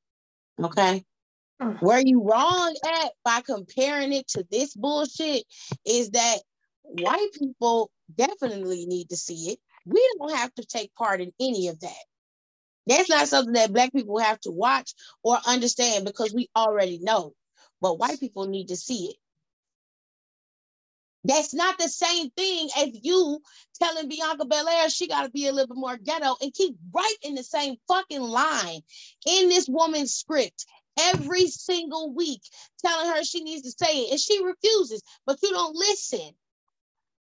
Okay. 0.63 1.03
Mm. 1.63 1.81
Where 1.81 2.03
you 2.05 2.23
wrong 2.23 2.77
at 2.85 3.13
by 3.25 3.41
comparing 3.41 4.13
it 4.13 4.29
to 4.29 4.47
this 4.51 4.75
bullshit 4.75 5.45
is 5.87 6.11
that 6.11 6.39
white 6.89 7.31
people 7.39 7.91
definitely 8.15 8.87
need 8.87 9.11
to 9.11 9.17
see 9.17 9.51
it. 9.51 9.59
We 9.87 10.07
don't 10.19 10.35
have 10.37 10.55
to 10.55 10.65
take 10.65 10.95
part 10.95 11.21
in 11.21 11.33
any 11.41 11.69
of 11.69 11.81
that. 11.81 12.05
That's 12.87 13.11
not 13.11 13.29
something 13.29 13.55
that 13.55 13.73
black 13.73 13.93
people 13.93 14.19
have 14.19 14.41
to 14.41 14.51
watch 14.51 14.95
or 15.23 15.39
understand 15.47 16.05
because 16.05 16.33
we 16.35 16.49
already 16.57 16.99
know. 17.01 17.35
But 17.81 17.99
white 17.99 18.19
people 18.19 18.47
need 18.47 18.69
to 18.69 18.77
see 18.77 19.07
it. 19.11 19.17
That's 21.25 21.53
not 21.53 21.79
the 21.79 21.89
same 21.89 22.31
thing 22.31 22.69
as 22.79 22.89
you 23.03 23.41
telling 23.81 24.09
Bianca 24.09 24.47
Belair 24.47 24.89
she 24.89 25.09
got 25.09 25.25
to 25.25 25.31
be 25.31 25.47
a 25.47 25.53
little 25.53 25.75
bit 25.75 25.81
more 25.81 25.97
ghetto 25.99 26.37
and 26.41 26.55
keep 26.55 26.77
right 26.95 27.17
in 27.23 27.35
the 27.35 27.43
same 27.43 27.77
fucking 27.89 28.23
line 28.23 28.81
in 29.27 29.49
this 29.49 29.69
woman's 29.69 30.15
script 30.15 30.65
every 30.99 31.47
single 31.49 32.15
week, 32.15 32.41
telling 32.85 33.09
her 33.11 33.23
she 33.25 33.43
needs 33.43 33.63
to 33.63 33.85
say 33.87 34.01
it, 34.05 34.13
and 34.13 34.21
she 34.21 34.43
refuses. 34.45 35.03
But 35.27 35.39
you 35.43 35.51
don't 35.51 35.77
listen. 35.77 36.31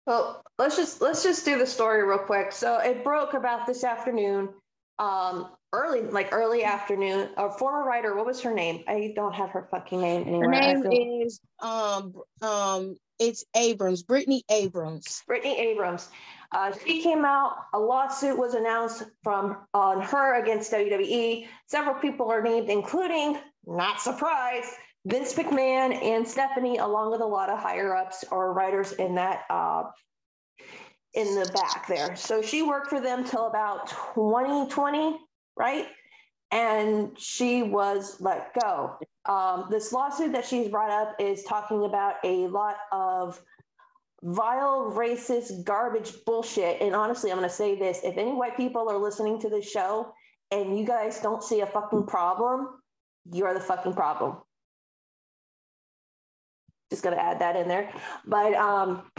Well, 0.07 0.43
let's 0.59 0.77
just 0.77 1.01
let's 1.01 1.23
just 1.23 1.45
do 1.45 1.59
the 1.59 1.67
story 1.67 2.07
real 2.07 2.19
quick. 2.19 2.53
So 2.53 2.79
it 2.79 3.03
broke 3.03 3.35
about 3.35 3.67
this 3.67 3.85
afternoon, 3.85 4.51
um, 4.99 5.51
early 5.73 6.03
like 6.03 6.33
early 6.33 6.65
afternoon. 6.65 7.31
A 7.37 7.51
former 7.51 7.85
writer, 7.85 8.15
what 8.15 8.27
was 8.27 8.41
her 8.43 8.53
name? 8.53 8.85
I 8.87 9.13
don't 9.17 9.35
have 9.35 9.51
her 9.51 9.67
fucking 9.71 10.01
name 10.01 10.23
anywhere. 10.27 10.51
Her 10.51 10.89
name 10.89 11.23
is 11.23 11.41
um 11.61 12.15
um 12.43 12.97
it's 13.19 13.45
Abrams, 13.57 14.03
Brittany 14.03 14.43
Abrams. 14.51 15.23
Brittany 15.27 15.59
Abrams. 15.59 16.09
Uh, 16.53 16.73
she 16.87 17.03
came 17.03 17.25
out. 17.25 17.57
A 17.73 17.79
lawsuit 17.79 18.39
was 18.39 18.55
announced 18.55 19.05
from 19.23 19.57
on 19.73 20.01
her 20.01 20.41
against 20.43 20.73
WWE. 20.73 21.47
Several 21.67 21.95
people 21.97 22.31
are 22.31 22.43
named, 22.43 22.71
including, 22.71 23.39
not 23.67 24.01
surprised, 24.01 24.71
Vince 25.07 25.35
McMahon 25.35 25.95
and 26.03 26.27
Stephanie, 26.27 26.79
along 26.79 27.11
with 27.11 27.21
a 27.21 27.27
lot 27.27 27.51
of 27.51 27.59
higher 27.59 27.95
ups 27.95 28.25
or 28.31 28.55
writers 28.55 28.93
in 28.93 29.15
that 29.17 29.43
uh, 29.51 29.85
in 31.13 31.35
the 31.35 31.51
back 31.55 31.87
there. 31.87 32.17
So 32.17 32.43
she 32.43 32.63
worked 32.63 32.89
for 32.89 33.01
them 33.01 33.25
till 33.25 33.47
about 33.47 33.89
2020, 34.15 35.19
right? 35.57 35.87
And 36.51 37.19
she 37.19 37.63
was 37.63 38.21
let 38.21 38.53
go. 38.61 38.99
Um, 39.27 39.67
this 39.71 39.93
lawsuit 39.93 40.33
that 40.33 40.45
she's 40.45 40.69
brought 40.69 40.91
up 40.91 41.17
is 41.19 41.45
talking 41.45 41.85
about 41.85 42.17
a 42.25 42.47
lot 42.49 42.77
of 42.93 43.41
vile, 44.23 44.91
racist, 44.91 45.65
garbage 45.65 46.13
bullshit. 46.25 46.81
And 46.81 46.95
honestly, 46.95 47.31
I'm 47.31 47.39
going 47.39 47.49
to 47.49 47.55
say 47.55 47.79
this 47.79 48.01
if 48.05 48.17
any 48.17 48.33
white 48.33 48.57
people 48.57 48.89
are 48.89 48.99
listening 48.99 49.41
to 49.41 49.49
this 49.49 49.69
show 49.69 50.13
and 50.51 50.79
you 50.79 50.87
guys 50.87 51.21
don't 51.21 51.43
see 51.43 51.61
a 51.61 51.67
fucking 51.67 52.07
problem, 52.07 52.69
you're 53.33 53.55
the 53.55 53.61
fucking 53.61 53.95
problem. 53.95 54.39
Just 56.95 57.03
going 57.03 57.17
to 57.17 57.23
add 57.23 57.41
that 57.41 57.57
in 57.57 57.67
there. 57.67 57.91
But 58.25 58.55
um, 58.55 59.11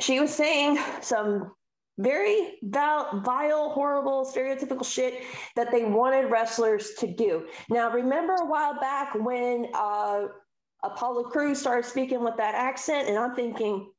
she 0.00 0.20
was 0.20 0.32
saying 0.32 0.78
some 1.00 1.50
very 1.98 2.58
vile, 2.62 3.70
horrible, 3.70 4.24
stereotypical 4.24 4.86
shit 4.86 5.24
that 5.56 5.72
they 5.72 5.84
wanted 5.84 6.30
wrestlers 6.30 6.92
to 7.00 7.12
do. 7.12 7.46
Now, 7.68 7.90
remember 7.90 8.34
a 8.34 8.46
while 8.46 8.78
back 8.78 9.16
when 9.16 9.66
uh, 9.74 10.26
Apollo 10.84 11.24
Crews 11.24 11.58
started 11.58 11.84
speaking 11.84 12.22
with 12.22 12.36
that 12.36 12.54
accent, 12.54 13.08
and 13.08 13.18
I'm 13.18 13.34
thinking, 13.34 13.90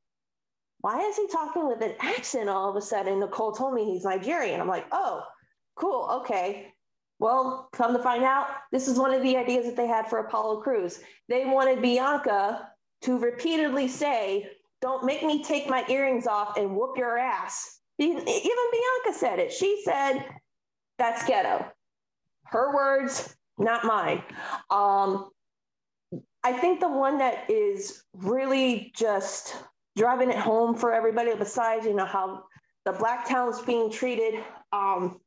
why 0.80 1.02
is 1.02 1.18
he 1.18 1.28
talking 1.28 1.68
with 1.68 1.82
an 1.82 1.96
accent 2.00 2.48
all 2.48 2.70
of 2.70 2.78
a 2.78 2.82
sudden? 2.82 3.20
Nicole 3.20 3.52
told 3.52 3.74
me 3.74 3.84
he's 3.84 4.06
Nigerian. 4.06 4.62
I'm 4.62 4.68
like, 4.70 4.86
oh, 4.94 5.24
cool, 5.76 6.22
okay. 6.22 6.72
Well, 7.20 7.68
come 7.74 7.92
to 7.92 8.02
find 8.02 8.24
out, 8.24 8.48
this 8.72 8.88
is 8.88 8.98
one 8.98 9.14
of 9.14 9.22
the 9.22 9.36
ideas 9.36 9.66
that 9.66 9.76
they 9.76 9.88
had 9.88 10.08
for 10.08 10.20
Apollo 10.20 10.62
Crews. 10.62 11.02
They 11.28 11.44
wanted 11.44 11.82
Bianca 11.82 12.70
to 13.02 13.18
repeatedly 13.18 13.88
say, 13.88 14.50
don't 14.82 15.06
make 15.06 15.24
me 15.24 15.44
take 15.44 15.70
my 15.70 15.86
earrings 15.90 16.28
off 16.28 16.58
and 16.58 16.76
whoop 16.76 16.98
your 16.98 17.18
ass 17.18 17.80
even 18.00 18.24
Bianca 18.26 19.18
said 19.18 19.40
it. 19.40 19.52
She 19.52 19.82
said, 19.84 20.26
that's 20.98 21.26
ghetto. 21.28 21.66
Her 22.46 22.74
words, 22.74 23.36
not 23.58 23.86
mine. 23.86 24.24
Um, 24.70 25.30
I 26.44 26.54
think 26.54 26.80
the 26.80 26.90
one 26.90 27.18
that 27.18 27.50
is 27.50 28.04
really 28.14 28.92
just 28.96 29.56
driving 29.98 30.30
it 30.30 30.38
home 30.38 30.76
for 30.76 30.94
everybody, 30.94 31.36
besides, 31.36 31.86
you 31.86 31.94
know, 31.94 32.06
how 32.06 32.46
the 32.86 32.94
black 32.94 33.28
town's 33.28 33.62
being 33.62 33.92
treated, 33.92 34.42
um, 34.72 35.20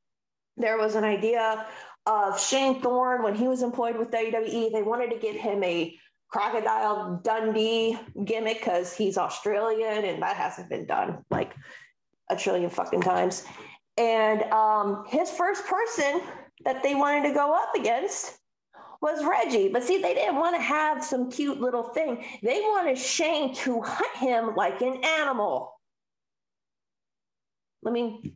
there 0.56 0.78
was 0.78 0.94
an 0.94 1.04
idea 1.04 1.66
of 2.06 2.40
Shane 2.40 2.80
Thorne 2.80 3.22
when 3.22 3.34
he 3.34 3.46
was 3.46 3.62
employed 3.62 3.96
with 3.96 4.10
WWE. 4.10 4.72
They 4.72 4.82
wanted 4.82 5.10
to 5.10 5.18
give 5.18 5.36
him 5.36 5.62
a 5.62 5.96
crocodile 6.32 7.20
Dundee 7.22 7.98
gimmick 8.24 8.60
because 8.60 8.94
he's 8.94 9.18
Australian 9.18 10.04
and 10.04 10.22
that 10.22 10.36
hasn't 10.36 10.70
been 10.70 10.86
done. 10.86 11.18
Like 11.30 11.54
a 12.30 12.36
trillion 12.36 12.70
fucking 12.70 13.02
times. 13.02 13.44
And 13.98 14.42
um, 14.44 15.04
his 15.08 15.30
first 15.30 15.66
person 15.66 16.22
that 16.64 16.82
they 16.82 16.94
wanted 16.94 17.28
to 17.28 17.34
go 17.34 17.54
up 17.54 17.74
against 17.76 18.38
was 19.02 19.24
Reggie. 19.24 19.68
But 19.68 19.82
see, 19.82 20.00
they 20.00 20.14
didn't 20.14 20.36
want 20.36 20.56
to 20.56 20.62
have 20.62 21.04
some 21.04 21.30
cute 21.30 21.60
little 21.60 21.82
thing. 21.82 22.24
They 22.42 22.60
wanted 22.60 22.96
Shane 22.96 23.54
to 23.56 23.82
hunt 23.82 24.16
him 24.16 24.54
like 24.56 24.80
an 24.80 25.04
animal. 25.04 25.74
Let 27.82 27.92
me 27.92 28.34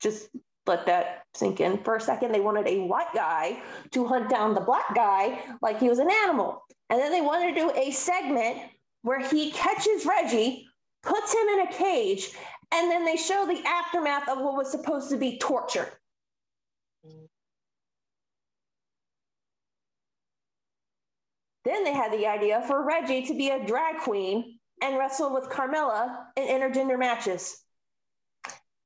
just 0.00 0.28
let 0.66 0.86
that 0.86 1.22
sink 1.32 1.60
in 1.60 1.82
for 1.84 1.96
a 1.96 2.00
second. 2.00 2.32
They 2.32 2.40
wanted 2.40 2.66
a 2.66 2.80
white 2.80 3.14
guy 3.14 3.62
to 3.92 4.06
hunt 4.06 4.28
down 4.28 4.54
the 4.54 4.60
black 4.60 4.94
guy 4.94 5.42
like 5.62 5.78
he 5.78 5.88
was 5.88 6.00
an 6.00 6.10
animal. 6.10 6.62
And 6.94 7.02
then 7.02 7.10
they 7.10 7.22
wanted 7.22 7.56
to 7.56 7.60
do 7.60 7.72
a 7.74 7.90
segment 7.90 8.56
where 9.02 9.18
he 9.18 9.50
catches 9.50 10.06
Reggie, 10.06 10.64
puts 11.02 11.34
him 11.34 11.48
in 11.48 11.60
a 11.62 11.72
cage, 11.72 12.30
and 12.70 12.88
then 12.88 13.04
they 13.04 13.16
show 13.16 13.44
the 13.44 13.60
aftermath 13.66 14.28
of 14.28 14.38
what 14.38 14.54
was 14.54 14.70
supposed 14.70 15.10
to 15.10 15.16
be 15.16 15.36
torture. 15.38 15.88
Then 21.64 21.82
they 21.82 21.92
had 21.92 22.12
the 22.12 22.28
idea 22.28 22.62
for 22.68 22.86
Reggie 22.86 23.26
to 23.26 23.34
be 23.34 23.50
a 23.50 23.66
drag 23.66 23.98
queen 24.02 24.60
and 24.80 24.96
wrestle 24.96 25.34
with 25.34 25.48
Carmella 25.48 26.26
in 26.36 26.46
intergender 26.46 26.96
matches. 26.96 27.60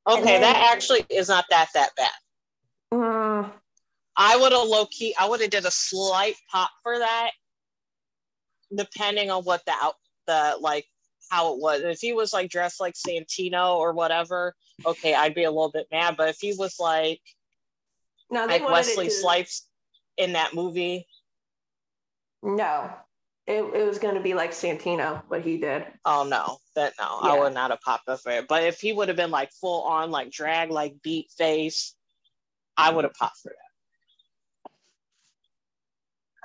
Okay, 0.06 0.22
then, 0.22 0.40
that 0.40 0.72
actually 0.72 1.04
is 1.10 1.28
not 1.28 1.44
that 1.50 1.68
that 1.74 1.90
bad. 1.94 2.10
Mm, 2.94 3.52
I 4.16 4.38
would 4.38 4.52
have 4.52 4.66
low 4.66 4.86
key. 4.86 5.14
I 5.20 5.28
would 5.28 5.42
have 5.42 5.50
did 5.50 5.66
a 5.66 5.70
slight 5.70 6.36
pop 6.50 6.70
for 6.82 6.98
that, 6.98 7.32
depending 8.74 9.30
on 9.30 9.44
what 9.44 9.64
the 9.66 9.72
out 9.72 9.94
the 10.26 10.56
like 10.60 10.86
how 11.30 11.54
it 11.54 11.60
was. 11.60 11.82
If 11.82 12.00
he 12.00 12.12
was 12.12 12.32
like 12.32 12.50
dressed 12.50 12.80
like 12.80 12.94
Santino 12.94 13.76
or 13.76 13.92
whatever, 13.92 14.54
okay, 14.86 15.14
I'd 15.14 15.34
be 15.34 15.44
a 15.44 15.50
little 15.50 15.70
bit 15.70 15.86
mad. 15.90 16.16
But 16.16 16.28
if 16.28 16.38
he 16.40 16.54
was 16.58 16.76
like 16.78 17.20
no, 18.30 18.46
like 18.46 18.68
Wesley. 18.68 19.10
Snipes 19.10 19.66
in 20.16 20.32
that 20.32 20.54
movie, 20.54 21.06
no, 22.42 22.90
it, 23.46 23.62
it 23.62 23.86
was 23.86 23.98
going 23.98 24.14
to 24.14 24.20
be 24.20 24.34
like 24.34 24.50
Santino 24.52 25.22
what 25.28 25.42
he 25.42 25.56
did. 25.56 25.86
Oh 26.04 26.26
no, 26.28 26.58
that 26.74 26.92
no, 27.00 27.20
yeah. 27.24 27.30
I 27.30 27.38
would 27.38 27.54
not 27.54 27.70
have 27.70 27.80
popped 27.80 28.08
up 28.08 28.20
for 28.20 28.30
it. 28.32 28.48
But 28.48 28.64
if 28.64 28.80
he 28.80 28.92
would 28.92 29.08
have 29.08 29.16
been 29.16 29.30
like 29.30 29.50
full 29.52 29.82
on 29.82 30.10
like 30.10 30.30
drag 30.30 30.70
like 30.70 31.02
beat 31.02 31.30
face, 31.36 31.94
I 32.76 32.92
would 32.92 33.04
have 33.04 33.14
popped 33.14 33.38
for 33.42 33.48
that. 33.48 33.67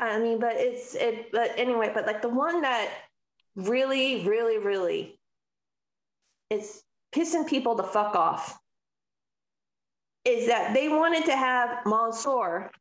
I 0.04 0.20
mean, 0.20 0.40
but 0.40 0.56
it's 0.56 0.96
it. 0.96 1.32
But 1.32 1.54
anyway, 1.58 1.92
but 1.94 2.06
like 2.06 2.22
the 2.22 2.30
one 2.30 2.62
that 2.62 2.90
really, 3.56 4.28
really, 4.28 4.58
really 4.58 5.20
is 6.50 6.84
pissing 7.14 7.48
people 7.48 7.76
the 7.76 7.84
fuck 7.84 8.16
off 8.16 8.58
is 10.26 10.48
that 10.48 10.74
they 10.74 10.88
wanted 10.90 11.26
to 11.26 11.36
have 11.36 11.86
Mansoor, 11.86 12.72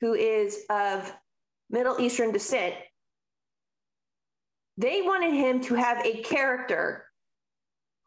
who 0.00 0.14
is 0.14 0.64
of 0.70 1.12
Middle 1.70 2.00
Eastern 2.00 2.32
descent, 2.32 2.74
they 4.78 5.02
wanted 5.02 5.32
him 5.32 5.60
to 5.62 5.74
have 5.74 6.04
a 6.04 6.22
character 6.22 7.04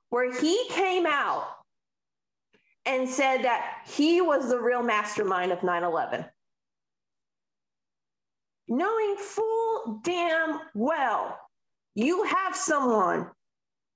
where 0.10 0.32
he 0.32 0.68
came 0.70 1.06
out 1.06 1.48
and 2.86 3.08
said 3.08 3.44
that 3.44 3.84
he 3.88 4.22
was 4.22 4.50
the 4.50 4.60
real 4.60 4.82
mastermind 4.82 5.52
of 5.52 5.62
9 5.64 5.84
11 5.84 6.26
knowing 8.70 9.16
full 9.18 10.02
damn 10.04 10.60
well 10.74 11.38
you 11.96 12.24
have 12.24 12.56
someone 12.56 13.28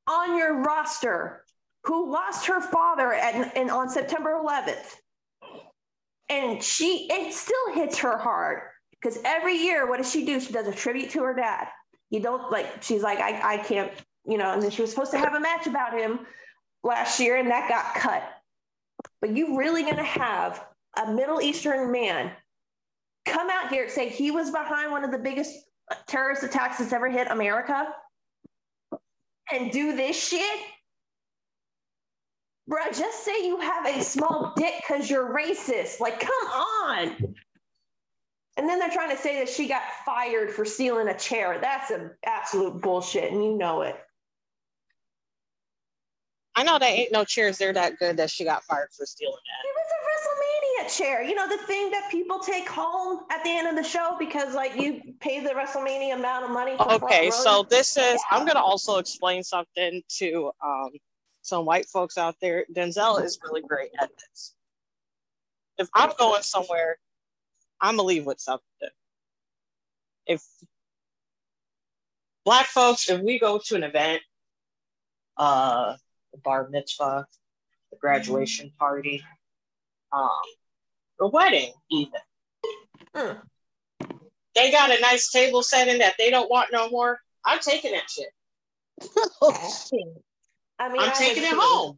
on 0.07 0.37
your 0.37 0.61
roster 0.61 1.43
who 1.85 2.11
lost 2.11 2.45
her 2.47 2.61
father 2.61 3.13
at, 3.13 3.55
and 3.55 3.69
on 3.69 3.89
September 3.89 4.41
11th. 4.43 4.95
And 6.29 6.63
she, 6.63 7.07
it 7.11 7.33
still 7.33 7.73
hits 7.73 7.97
her 7.99 8.17
hard 8.17 8.61
because 8.91 9.19
every 9.23 9.55
year, 9.55 9.87
what 9.87 9.97
does 9.97 10.11
she 10.11 10.25
do? 10.25 10.39
She 10.39 10.53
does 10.53 10.67
a 10.67 10.73
tribute 10.73 11.11
to 11.11 11.23
her 11.23 11.33
dad. 11.33 11.67
You 12.09 12.21
don't 12.21 12.51
like, 12.51 12.81
she's 12.81 13.03
like, 13.03 13.19
I, 13.19 13.55
I 13.55 13.57
can't, 13.57 13.91
you 14.25 14.37
know, 14.37 14.51
and 14.51 14.61
then 14.61 14.71
she 14.71 14.81
was 14.81 14.91
supposed 14.91 15.11
to 15.11 15.17
have 15.17 15.33
a 15.33 15.39
match 15.39 15.67
about 15.67 15.97
him 15.97 16.19
last 16.83 17.19
year 17.19 17.37
and 17.37 17.49
that 17.49 17.69
got 17.69 17.95
cut. 17.95 18.23
But 19.21 19.35
you 19.35 19.57
really 19.57 19.83
going 19.83 19.97
to 19.97 20.03
have 20.03 20.65
a 21.01 21.11
Middle 21.11 21.41
Eastern 21.41 21.91
man 21.91 22.31
come 23.25 23.49
out 23.49 23.69
here 23.69 23.83
and 23.83 23.91
say 23.91 24.09
he 24.09 24.31
was 24.31 24.51
behind 24.51 24.91
one 24.91 25.03
of 25.03 25.11
the 25.11 25.17
biggest 25.17 25.65
terrorist 26.07 26.43
attacks 26.43 26.79
that's 26.79 26.93
ever 26.93 27.09
hit 27.09 27.27
America 27.29 27.87
and 29.51 29.71
do 29.71 29.95
this 29.95 30.21
shit? 30.27 30.59
Bruh, 32.69 32.97
just 32.97 33.25
say 33.25 33.45
you 33.45 33.59
have 33.59 33.85
a 33.85 34.01
small 34.01 34.53
dick 34.55 34.73
because 34.77 35.09
you're 35.09 35.35
racist. 35.35 35.99
Like, 35.99 36.19
come 36.19 36.47
on. 36.51 37.35
And 38.55 38.69
then 38.69 38.79
they're 38.79 38.89
trying 38.89 39.09
to 39.09 39.21
say 39.21 39.39
that 39.39 39.49
she 39.49 39.67
got 39.67 39.81
fired 40.05 40.51
for 40.51 40.63
stealing 40.63 41.07
a 41.07 41.17
chair. 41.17 41.57
That's 41.59 41.91
an 41.91 42.11
absolute 42.25 42.81
bullshit, 42.81 43.31
and 43.33 43.43
you 43.43 43.57
know 43.57 43.81
it. 43.81 43.97
I 46.55 46.63
know 46.63 46.77
there 46.77 46.89
ain't 46.89 47.11
no 47.11 47.25
chairs 47.25 47.57
there 47.57 47.73
that 47.73 47.97
good 47.97 48.15
that 48.17 48.29
she 48.29 48.43
got 48.43 48.63
fired 48.63 48.89
for 48.95 49.07
stealing 49.07 49.33
that. 49.33 49.82
It 50.83 50.87
was 50.87 50.97
a 50.97 50.97
WrestleMania 50.97 50.97
chair. 50.97 51.23
You 51.23 51.35
know, 51.35 51.47
the 51.47 51.63
thing 51.65 51.91
that 51.91 52.09
people 52.11 52.39
take 52.39 52.67
home 52.67 53.21
at 53.31 53.43
the 53.43 53.49
end 53.49 53.67
of 53.67 53.75
the 53.75 53.83
show 53.83 54.15
because 54.19 54.53
like 54.55 54.75
you 54.79 55.01
pay 55.19 55.39
the 55.39 55.49
WrestleMania 55.49 56.15
amount 56.15 56.45
of 56.45 56.51
money. 56.51 56.75
Okay, 56.79 57.31
so 57.31 57.65
this 57.69 57.97
is. 57.97 58.21
I'm 58.31 58.45
gonna 58.45 58.59
also 58.59 58.97
explain 58.97 59.43
something 59.43 60.01
to 60.17 60.51
um, 60.63 60.89
some 61.41 61.65
white 61.65 61.87
folks 61.87 62.17
out 62.17 62.35
there. 62.41 62.65
Denzel 62.73 63.23
is 63.23 63.39
really 63.43 63.61
great 63.61 63.91
at 63.99 64.09
this. 64.17 64.55
If 65.77 65.89
I'm 65.95 66.11
going 66.19 66.43
somewhere, 66.43 66.97
I'm 67.81 67.97
gonna 67.97 68.07
leave 68.07 68.25
with 68.25 68.39
something. 68.39 68.63
If 70.25 70.41
black 72.45 72.67
folks, 72.67 73.09
if 73.09 73.21
we 73.21 73.39
go 73.39 73.59
to 73.65 73.75
an 73.75 73.83
event, 73.83 74.21
uh 75.37 75.95
bar 76.43 76.67
mitzvah, 76.69 77.25
the 77.91 77.97
graduation 77.97 78.71
party, 78.79 79.23
um, 80.11 80.29
a 81.19 81.27
wedding, 81.27 81.71
even. 81.91 82.11
Mm. 83.15 83.41
They 84.55 84.71
got 84.71 84.91
a 84.91 84.99
nice 85.01 85.31
table 85.31 85.63
setting 85.63 85.99
that 85.99 86.15
they 86.17 86.29
don't 86.29 86.49
want 86.49 86.69
no 86.71 86.89
more. 86.89 87.19
I'm 87.45 87.59
taking 87.59 87.91
that 87.91 88.09
shit. 88.09 88.29
I 90.79 90.89
mean, 90.89 91.01
I'm 91.01 91.09
I 91.09 91.13
taking 91.13 91.43
it 91.43 91.53
home. 91.53 91.97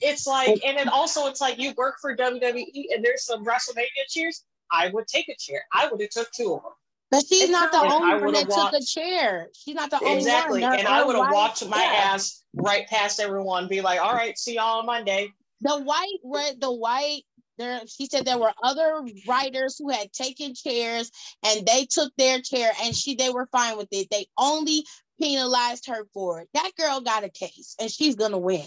It's 0.00 0.26
like, 0.26 0.60
and 0.64 0.78
then 0.78 0.88
also 0.88 1.26
it's 1.26 1.40
like 1.40 1.58
you 1.58 1.72
work 1.76 1.96
for 2.00 2.16
WWE 2.16 2.84
and 2.94 3.04
there's 3.04 3.24
some 3.24 3.44
WrestleMania 3.44 4.06
cheers. 4.08 4.44
I 4.70 4.90
would 4.90 5.06
take 5.06 5.28
a 5.28 5.36
chair. 5.38 5.62
I 5.72 5.88
would 5.88 6.00
have 6.00 6.10
took 6.10 6.30
two 6.32 6.54
of 6.54 6.62
them. 6.62 6.72
But 7.10 7.24
she's 7.26 7.44
it's 7.44 7.50
not 7.50 7.72
the 7.72 7.78
only 7.78 8.22
one 8.22 8.34
that 8.34 8.48
walked, 8.48 8.74
took 8.74 8.82
a 8.82 8.84
chair. 8.84 9.48
She's 9.54 9.74
not 9.74 9.90
the 9.90 9.96
only 9.96 10.10
one. 10.10 10.18
Exactly. 10.18 10.62
And 10.62 10.86
I 10.86 11.02
would 11.02 11.16
have 11.16 11.32
walked 11.32 11.66
my 11.66 11.78
yeah. 11.78 12.12
ass 12.12 12.44
right 12.54 12.86
past 12.86 13.18
everyone, 13.18 13.66
be 13.66 13.80
like, 13.80 14.00
all 14.00 14.12
right, 14.12 14.36
see 14.38 14.56
y'all 14.56 14.80
on 14.80 14.86
Monday. 14.86 15.32
The 15.60 15.80
white 15.80 16.18
red, 16.24 16.60
the 16.60 16.72
white 16.72 17.22
there 17.58 17.80
she 17.86 18.06
said 18.06 18.24
there 18.24 18.38
were 18.38 18.52
other 18.62 19.02
writers 19.26 19.76
who 19.78 19.90
had 19.90 20.12
taken 20.12 20.54
chairs 20.54 21.10
and 21.44 21.66
they 21.66 21.86
took 21.86 22.12
their 22.16 22.40
chair 22.40 22.70
and 22.82 22.94
she 22.94 23.16
they 23.16 23.30
were 23.30 23.48
fine 23.50 23.76
with 23.76 23.88
it. 23.90 24.08
They 24.10 24.26
only 24.38 24.84
penalized 25.20 25.86
her 25.86 26.06
for 26.14 26.40
it. 26.40 26.48
That 26.54 26.70
girl 26.78 27.00
got 27.00 27.24
a 27.24 27.28
case 27.28 27.74
and 27.80 27.90
she's 27.90 28.14
gonna 28.14 28.38
win. 28.38 28.64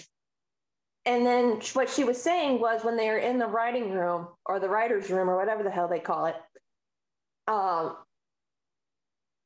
And 1.06 1.26
then 1.26 1.62
what 1.74 1.90
she 1.90 2.04
was 2.04 2.22
saying 2.22 2.60
was 2.60 2.84
when 2.84 2.96
they 2.96 3.08
were 3.08 3.18
in 3.18 3.40
the 3.40 3.48
writing 3.48 3.92
room 3.92 4.28
or 4.46 4.60
the 4.60 4.70
writer's 4.70 5.10
room 5.10 5.30
or 5.30 5.38
whatever 5.38 5.64
the 5.64 5.72
hell 5.72 5.88
they 5.88 6.00
call 6.00 6.28
it, 6.28 6.36
um, 7.48 7.96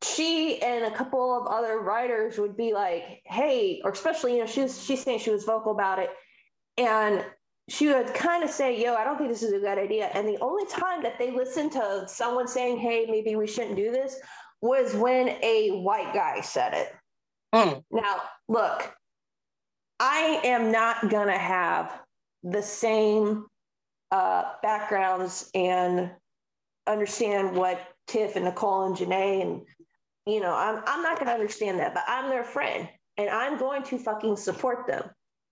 she 0.04 0.62
and 0.62 0.86
a 0.86 0.92
couple 0.92 1.40
of 1.40 1.48
other 1.48 1.80
writers 1.80 2.38
would 2.38 2.58
be 2.58 2.74
like, 2.74 3.22
hey, 3.24 3.82
or 3.84 3.92
especially, 3.92 4.34
you 4.34 4.40
know, 4.40 4.46
she 4.46 4.62
was 4.62 4.84
she's 4.84 5.02
saying 5.02 5.20
she 5.20 5.30
was 5.30 5.46
vocal 5.46 5.72
about 5.72 6.00
it. 6.00 6.10
And 6.78 7.26
she 7.70 7.88
would 7.88 8.14
kind 8.14 8.44
of 8.44 8.50
say, 8.50 8.82
yo, 8.82 8.94
I 8.94 9.04
don't 9.04 9.18
think 9.18 9.30
this 9.30 9.44
is 9.44 9.54
a 9.54 9.60
good 9.60 9.78
idea. 9.78 10.10
And 10.14 10.28
the 10.28 10.38
only 10.40 10.66
time 10.68 11.02
that 11.04 11.18
they 11.18 11.32
listened 11.32 11.72
to 11.74 12.06
someone 12.08 12.48
saying, 12.48 12.78
hey, 12.78 13.08
maybe 13.10 13.36
we 13.36 13.48
shouldn't 13.48 13.76
do 13.76 13.92
this 13.92 14.20
was 14.62 14.94
when 14.96 15.30
a 15.42 15.72
white 15.82 16.14
guy 16.14 16.42
said 16.42 16.74
it. 16.74 16.94
Mm. 17.54 17.84
Now, 17.92 18.22
look, 18.48 18.94
I 20.00 20.42
am 20.44 20.72
not 20.72 21.10
going 21.10 21.28
to 21.28 21.38
have 21.38 22.00
the 22.44 22.62
same 22.62 23.46
uh, 24.12 24.44
backgrounds 24.62 25.50
and 25.56 26.12
understand 26.88 27.56
what 27.56 27.82
Tiff 28.08 28.36
and 28.36 28.46
Nicole 28.46 28.86
and 28.86 28.96
Janae 28.96 29.42
and 29.42 29.62
you 30.28 30.40
know, 30.40 30.56
I'm 30.56 30.82
I'm 30.88 31.04
not 31.04 31.20
gonna 31.20 31.32
understand 31.32 31.80
that, 31.80 31.94
but 31.94 32.04
I'm 32.08 32.30
their 32.30 32.44
friend 32.44 32.90
and 33.18 33.30
I'm 33.30 33.58
going 33.58 33.84
to 33.84 34.00
fucking 34.00 34.38
support 34.38 34.88
them. 34.88 35.10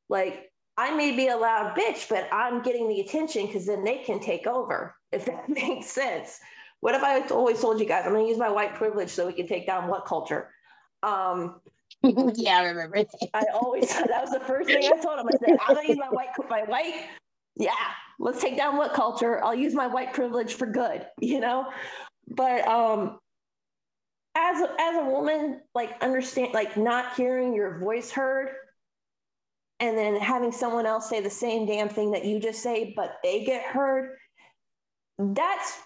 Like 0.10 0.52
I 0.78 0.96
may 0.96 1.16
be 1.16 1.28
a 1.28 1.38
loud 1.38 1.76
bitch, 1.78 2.10
but 2.10 2.28
I'm 2.32 2.62
getting 2.62 2.88
the 2.88 3.02
attention 3.02 3.46
because 3.46 3.66
then 3.66 3.84
they 3.84 4.00
can 4.00 4.20
take 4.20 4.48
over, 4.48 4.96
if 5.12 5.26
that 5.26 5.50
makes 5.50 5.88
sense. 5.88 6.40
What 6.80 6.94
have 6.94 7.04
I 7.04 7.22
always 7.30 7.62
told 7.62 7.80
you 7.80 7.86
guys? 7.86 8.06
I'm 8.06 8.14
gonna 8.14 8.28
use 8.28 8.38
my 8.38 8.50
white 8.50 8.76
privilege 8.76 9.10
so 9.10 9.26
we 9.26 9.34
can 9.34 9.48
take 9.48 9.66
down 9.66 9.88
what 9.88 10.06
culture. 10.06 10.50
Um, 11.02 11.62
yeah, 12.04 12.58
I 12.58 12.64
remember. 12.66 13.06
I 13.34 13.44
always 13.54 13.88
that 13.94 14.22
was 14.22 14.32
the 14.32 14.42
first 14.42 14.70
thing 14.70 14.84
I 14.86 15.02
told 15.02 15.20
him. 15.20 15.28
I 15.28 15.38
said, 15.46 15.58
I'm 15.66 15.76
gonna 15.76 15.88
use 15.88 15.98
my 15.98 16.10
white 16.10 16.30
my 16.50 16.64
white. 16.64 17.06
Yeah, 17.56 17.72
let's 18.20 18.42
take 18.42 18.58
down 18.58 18.78
what 18.78 18.94
culture. 18.94 19.44
I'll 19.44 19.56
use 19.56 19.74
my 19.74 19.88
white 19.88 20.14
privilege 20.14 20.56
for 20.56 20.66
good, 20.66 21.06
you 21.22 21.40
know. 21.40 21.68
But 22.28 22.68
um, 22.68 23.20
as 24.36 24.62
as 24.80 24.96
a 24.98 25.06
woman, 25.06 25.62
like 25.74 25.96
understand, 26.02 26.54
like 26.54 26.76
not 26.76 27.16
hearing 27.16 27.54
your 27.54 27.80
voice 27.80 28.12
heard, 28.12 28.50
and 29.80 29.98
then 29.98 30.16
having 30.16 30.52
someone 30.52 30.86
else 30.86 31.10
say 31.10 31.20
the 31.22 31.30
same 31.30 31.66
damn 31.66 31.90
thing 31.90 32.12
that 32.12 32.26
you 32.26 32.40
just 32.40 32.62
say, 32.62 32.94
but 32.96 33.18
they 33.24 33.44
get 33.44 33.64
heard. 33.64 34.16
That's 35.18 35.80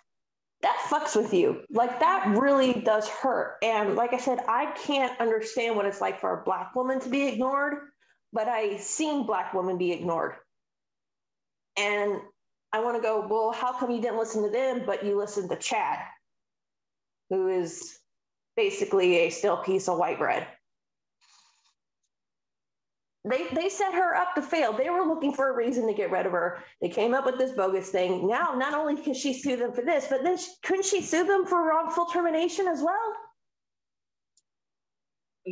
that 0.62 0.78
fucks 0.90 1.16
with 1.16 1.34
you. 1.34 1.62
Like 1.70 2.00
that 2.00 2.36
really 2.38 2.74
does 2.74 3.08
hurt. 3.08 3.58
And 3.62 3.96
like 3.96 4.14
I 4.14 4.18
said, 4.18 4.40
I 4.48 4.72
can't 4.72 5.20
understand 5.20 5.76
what 5.76 5.86
it's 5.86 6.02
like 6.02 6.20
for 6.20 6.40
a 6.40 6.44
black 6.44 6.76
woman 6.76 7.00
to 7.02 7.10
be 7.10 7.28
ignored, 7.28 7.76
but 8.34 8.48
I 8.48 8.78
seen 8.78 9.26
black 9.26 9.54
women 9.54 9.78
be 9.78 9.92
ignored. 9.92 10.34
And 11.78 12.20
I 12.74 12.80
want 12.80 12.98
to 12.98 13.02
go, 13.02 13.26
well, 13.30 13.52
how 13.52 13.72
come 13.72 13.92
you 13.92 14.02
didn't 14.02 14.18
listen 14.18 14.44
to 14.44 14.50
them, 14.50 14.84
but 14.86 15.06
you 15.06 15.18
listened 15.18 15.50
to 15.52 15.56
Chad, 15.58 16.00
who 17.30 17.50
is 17.50 18.00
basically 18.56 19.18
a 19.20 19.30
still 19.30 19.58
piece 19.58 19.88
of 19.88 20.00
white 20.00 20.18
bread. 20.18 20.48
They, 23.30 23.48
they 23.54 23.70
set 23.70 23.94
her 23.94 24.16
up 24.16 24.36
to 24.36 24.42
fail. 24.42 24.74
They 24.74 24.90
were 24.90 25.06
looking 25.06 25.34
for 25.34 25.50
a 25.50 25.56
reason 25.56 25.88
to 25.88 25.94
get 25.94 26.12
rid 26.12 26.26
of 26.26 26.32
her. 26.32 26.64
They 26.82 26.90
came 26.90 27.14
up 27.14 27.26
with 27.26 27.38
this 27.38 27.52
bogus 27.52 27.90
thing. 27.90 28.28
Now, 28.28 28.54
not 28.56 28.74
only 28.74 29.02
can 29.02 29.14
she 29.14 29.34
sue 29.34 29.56
them 29.58 29.74
for 29.74 29.84
this, 29.84 30.08
but 30.10 30.24
then 30.24 30.38
she, 30.38 30.48
couldn't 30.64 30.86
she 30.86 31.02
sue 31.02 31.26
them 31.26 31.46
for 31.46 31.68
wrongful 31.68 32.06
termination 32.06 32.68
as 32.68 32.82
well? 32.82 33.14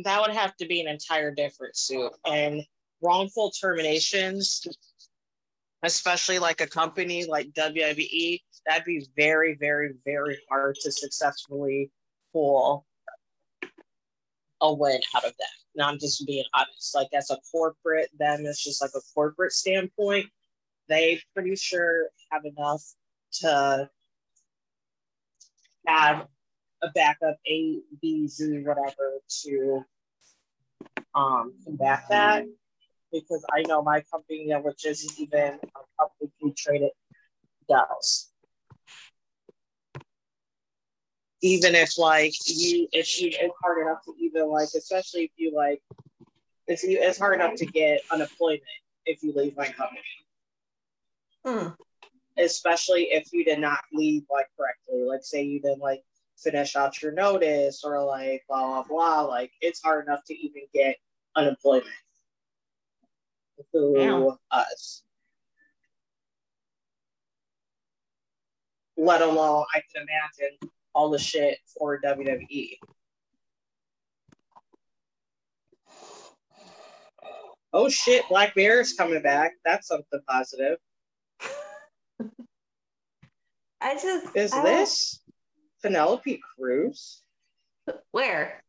That 0.04 0.20
would 0.20 0.34
have 0.34 0.56
to 0.56 0.66
be 0.66 0.80
an 0.80 0.88
entire 0.88 1.32
different 1.34 1.76
suit. 1.76 2.12
And 2.24 2.62
wrongful 3.02 3.50
terminations, 3.50 4.66
especially 5.82 6.38
like 6.38 6.60
a 6.60 6.66
company 6.66 7.24
like 7.26 7.52
WWE, 7.52 8.40
that'd 8.66 8.84
be 8.84 9.06
very, 9.16 9.54
very, 9.54 9.94
very 10.04 10.38
hard 10.48 10.76
to 10.82 10.92
successfully 10.92 11.90
pull 12.32 12.86
a 14.60 14.72
win 14.72 15.00
out 15.14 15.24
of 15.24 15.32
that. 15.38 15.65
And 15.76 15.84
I'm 15.84 15.98
just 15.98 16.26
being 16.26 16.44
honest. 16.54 16.94
Like 16.94 17.08
as 17.14 17.30
a 17.30 17.38
corporate, 17.52 18.08
them 18.18 18.46
it's 18.46 18.64
just 18.64 18.80
like 18.80 18.92
a 18.96 19.00
corporate 19.14 19.52
standpoint, 19.52 20.26
they 20.88 21.20
pretty 21.34 21.54
sure 21.54 22.08
have 22.30 22.44
enough 22.44 22.82
to 23.40 23.90
have 25.86 26.26
a 26.82 26.88
backup 26.94 27.36
A, 27.46 27.80
B, 28.00 28.26
Z, 28.26 28.62
whatever 28.64 29.18
to 29.42 29.84
um, 31.14 31.52
combat 31.64 32.04
that. 32.08 32.44
Because 33.12 33.44
I 33.52 33.62
know 33.62 33.82
my 33.82 34.02
company, 34.10 34.52
which 34.62 34.86
isn't 34.86 35.18
even 35.18 35.58
a 35.62 35.80
publicly 35.98 36.52
traded, 36.56 36.90
does 37.68 38.32
even 41.42 41.74
if 41.74 41.98
like 41.98 42.32
you 42.46 42.88
if 42.92 43.20
you 43.20 43.28
it's 43.32 43.54
hard 43.62 43.82
enough 43.82 44.04
to 44.04 44.14
even 44.20 44.48
like 44.48 44.68
especially 44.76 45.24
if 45.24 45.30
you 45.36 45.52
like 45.54 45.82
it's 46.66 46.84
it's 46.84 47.18
hard 47.18 47.34
enough 47.34 47.54
to 47.56 47.66
get 47.66 48.00
unemployment 48.10 48.62
if 49.04 49.22
you 49.22 49.32
leave 49.34 49.56
my 49.56 49.66
company. 49.66 50.00
Hmm. 51.44 51.68
especially 52.38 53.04
if 53.12 53.32
you 53.32 53.44
did 53.44 53.60
not 53.60 53.78
leave 53.92 54.24
like 54.30 54.48
correctly. 54.58 55.04
Like 55.06 55.22
say 55.22 55.42
you 55.44 55.60
didn't 55.60 55.80
like 55.80 56.02
finish 56.36 56.74
out 56.74 57.00
your 57.00 57.12
notice 57.12 57.84
or 57.84 58.04
like 58.04 58.44
blah 58.48 58.66
blah 58.66 58.82
blah. 58.82 59.20
Like 59.22 59.52
it's 59.60 59.80
hard 59.82 60.06
enough 60.06 60.24
to 60.26 60.34
even 60.34 60.62
get 60.74 60.96
unemployment 61.36 61.86
through 63.72 64.36
us. 64.50 65.02
Let 68.96 69.22
alone 69.22 69.64
i 69.74 69.82
can 69.94 70.02
imagine 70.02 70.58
all 70.96 71.10
the 71.10 71.18
shit 71.18 71.58
for 71.78 72.00
WWE. 72.00 72.78
Oh 77.74 77.90
shit, 77.90 78.26
Black 78.30 78.56
Mirror 78.56 78.80
is 78.80 78.94
coming 78.94 79.20
back. 79.20 79.52
That's 79.64 79.86
something 79.88 80.20
positive. 80.26 80.78
I 83.82 83.94
just 83.94 84.34
is 84.34 84.54
I 84.54 84.62
this 84.62 85.20
Penelope 85.82 86.40
Cruz 86.56 87.22
where 88.12 88.62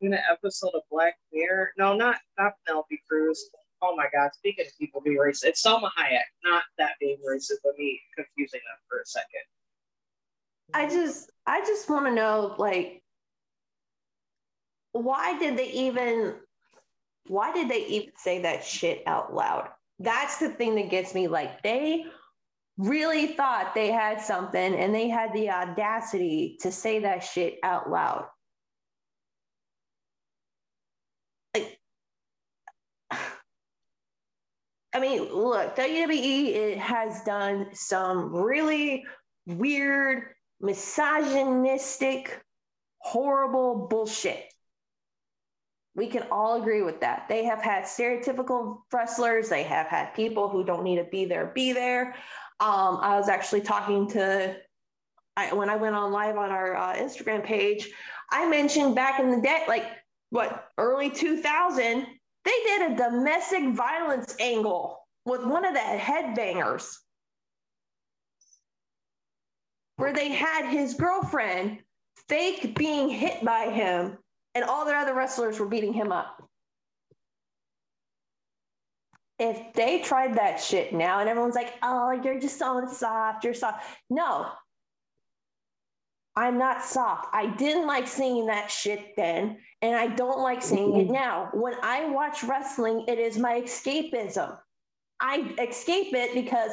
in 0.00 0.12
an 0.12 0.20
episode 0.30 0.70
of 0.74 0.82
Black 0.92 1.16
Mirror? 1.32 1.72
No, 1.76 1.94
not 1.94 2.18
not 2.38 2.52
Penelope 2.64 3.02
Cruz. 3.08 3.50
Oh 3.82 3.96
my 3.96 4.06
God! 4.14 4.30
Speaking 4.34 4.64
of 4.64 4.78
people 4.78 5.00
being 5.00 5.18
racist, 5.18 5.44
it's 5.44 5.66
Salma 5.66 5.90
Hayek. 5.98 6.22
Not 6.44 6.62
that 6.78 6.92
being 7.00 7.18
racist, 7.28 7.58
but 7.64 7.76
me 7.76 8.00
confusing 8.16 8.60
them 8.60 8.78
for 8.88 9.00
a 9.00 9.06
second. 9.06 9.42
I 10.74 10.88
just 10.88 11.30
I 11.46 11.60
just 11.60 11.88
want 11.88 12.06
to 12.06 12.12
know 12.14 12.54
like 12.58 13.02
why 14.92 15.38
did 15.38 15.56
they 15.56 15.70
even 15.70 16.34
why 17.26 17.52
did 17.52 17.68
they 17.68 17.86
even 17.86 18.10
say 18.16 18.42
that 18.42 18.64
shit 18.64 19.02
out 19.06 19.34
loud? 19.34 19.68
That's 19.98 20.38
the 20.38 20.50
thing 20.50 20.74
that 20.76 20.90
gets 20.90 21.14
me 21.14 21.28
like 21.28 21.62
they 21.62 22.04
really 22.78 23.28
thought 23.28 23.74
they 23.74 23.90
had 23.90 24.20
something 24.20 24.74
and 24.74 24.94
they 24.94 25.08
had 25.08 25.32
the 25.32 25.50
audacity 25.50 26.56
to 26.60 26.70
say 26.70 27.00
that 27.00 27.24
shit 27.24 27.58
out 27.62 27.90
loud. 27.90 28.26
Like 31.54 31.78
I 33.10 35.00
mean, 35.00 35.32
look, 35.32 35.76
WWE 35.76 36.54
it 36.54 36.78
has 36.78 37.22
done 37.24 37.68
some 37.74 38.34
really 38.34 39.04
weird, 39.46 40.34
misogynistic, 40.60 42.42
horrible 42.98 43.86
bullshit. 43.88 44.44
We 45.94 46.06
can 46.06 46.24
all 46.30 46.60
agree 46.60 46.82
with 46.82 47.00
that. 47.00 47.26
They 47.28 47.44
have 47.44 47.60
had 47.60 47.84
stereotypical 47.84 48.82
wrestlers. 48.92 49.48
They 49.48 49.64
have 49.64 49.86
had 49.86 50.14
people 50.14 50.48
who 50.48 50.64
don't 50.64 50.84
need 50.84 50.96
to 50.96 51.04
be 51.04 51.24
there, 51.24 51.46
be 51.54 51.72
there. 51.72 52.14
Um, 52.60 52.98
I 53.00 53.16
was 53.18 53.28
actually 53.28 53.62
talking 53.62 54.08
to, 54.10 54.56
I, 55.36 55.52
when 55.54 55.70
I 55.70 55.76
went 55.76 55.96
on 55.96 56.12
live 56.12 56.36
on 56.36 56.50
our 56.50 56.76
uh, 56.76 56.96
Instagram 56.96 57.44
page, 57.44 57.90
I 58.30 58.48
mentioned 58.48 58.94
back 58.94 59.20
in 59.20 59.30
the 59.30 59.40
day, 59.40 59.64
like 59.66 59.86
what, 60.30 60.68
early 60.76 61.10
2000, 61.10 62.06
they 62.44 62.50
did 62.64 62.92
a 62.92 62.96
domestic 62.96 63.74
violence 63.74 64.36
angle 64.40 65.00
with 65.24 65.44
one 65.44 65.64
of 65.64 65.74
the 65.74 65.80
headbangers 65.80 66.96
where 69.98 70.12
they 70.12 70.30
had 70.30 70.70
his 70.70 70.94
girlfriend 70.94 71.78
fake 72.28 72.76
being 72.78 73.08
hit 73.10 73.44
by 73.44 73.68
him 73.68 74.16
and 74.54 74.64
all 74.64 74.84
their 74.84 74.96
other 74.96 75.14
wrestlers 75.14 75.58
were 75.58 75.68
beating 75.68 75.92
him 75.92 76.12
up. 76.12 76.42
If 79.40 79.72
they 79.74 80.00
tried 80.00 80.36
that 80.36 80.60
shit 80.60 80.92
now 80.92 81.18
and 81.18 81.28
everyone's 81.28 81.54
like, 81.54 81.74
oh, 81.82 82.12
you're 82.12 82.40
just 82.40 82.58
so 82.58 82.86
soft, 82.90 83.44
you're 83.44 83.54
soft. 83.54 83.84
No, 84.08 84.46
I'm 86.36 86.58
not 86.58 86.84
soft. 86.84 87.28
I 87.32 87.46
didn't 87.46 87.88
like 87.88 88.06
seeing 88.06 88.46
that 88.46 88.70
shit 88.70 89.16
then, 89.16 89.58
and 89.82 89.96
I 89.96 90.06
don't 90.06 90.40
like 90.40 90.62
seeing 90.62 90.96
it 91.00 91.10
now. 91.10 91.50
When 91.52 91.74
I 91.82 92.08
watch 92.08 92.44
wrestling, 92.44 93.04
it 93.08 93.18
is 93.18 93.38
my 93.38 93.60
escapism. 93.60 94.56
I 95.20 95.54
escape 95.58 96.14
it 96.14 96.34
because 96.34 96.70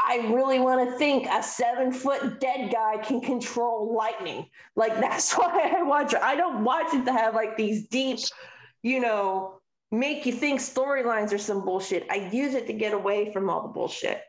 I 0.00 0.28
really 0.32 0.58
want 0.58 0.88
to 0.88 0.98
think 0.98 1.26
a 1.26 1.42
seven 1.42 1.92
foot 1.92 2.40
dead 2.40 2.72
guy 2.72 2.98
can 2.98 3.20
control 3.20 3.94
lightning. 3.94 4.46
Like 4.76 4.94
that's 5.00 5.32
why 5.34 5.74
I 5.76 5.82
watch 5.82 6.12
it. 6.12 6.20
I 6.22 6.36
don't 6.36 6.64
watch 6.64 6.92
it 6.92 7.04
to 7.04 7.12
have 7.12 7.34
like 7.34 7.56
these 7.56 7.86
deep, 7.88 8.18
you 8.82 9.00
know, 9.00 9.60
make 9.90 10.26
you 10.26 10.32
think 10.32 10.60
storylines 10.60 11.32
or 11.32 11.38
some 11.38 11.64
bullshit. 11.64 12.06
I 12.10 12.28
use 12.32 12.54
it 12.54 12.66
to 12.66 12.72
get 12.72 12.92
away 12.92 13.32
from 13.32 13.48
all 13.48 13.62
the 13.62 13.68
bullshit. 13.68 14.20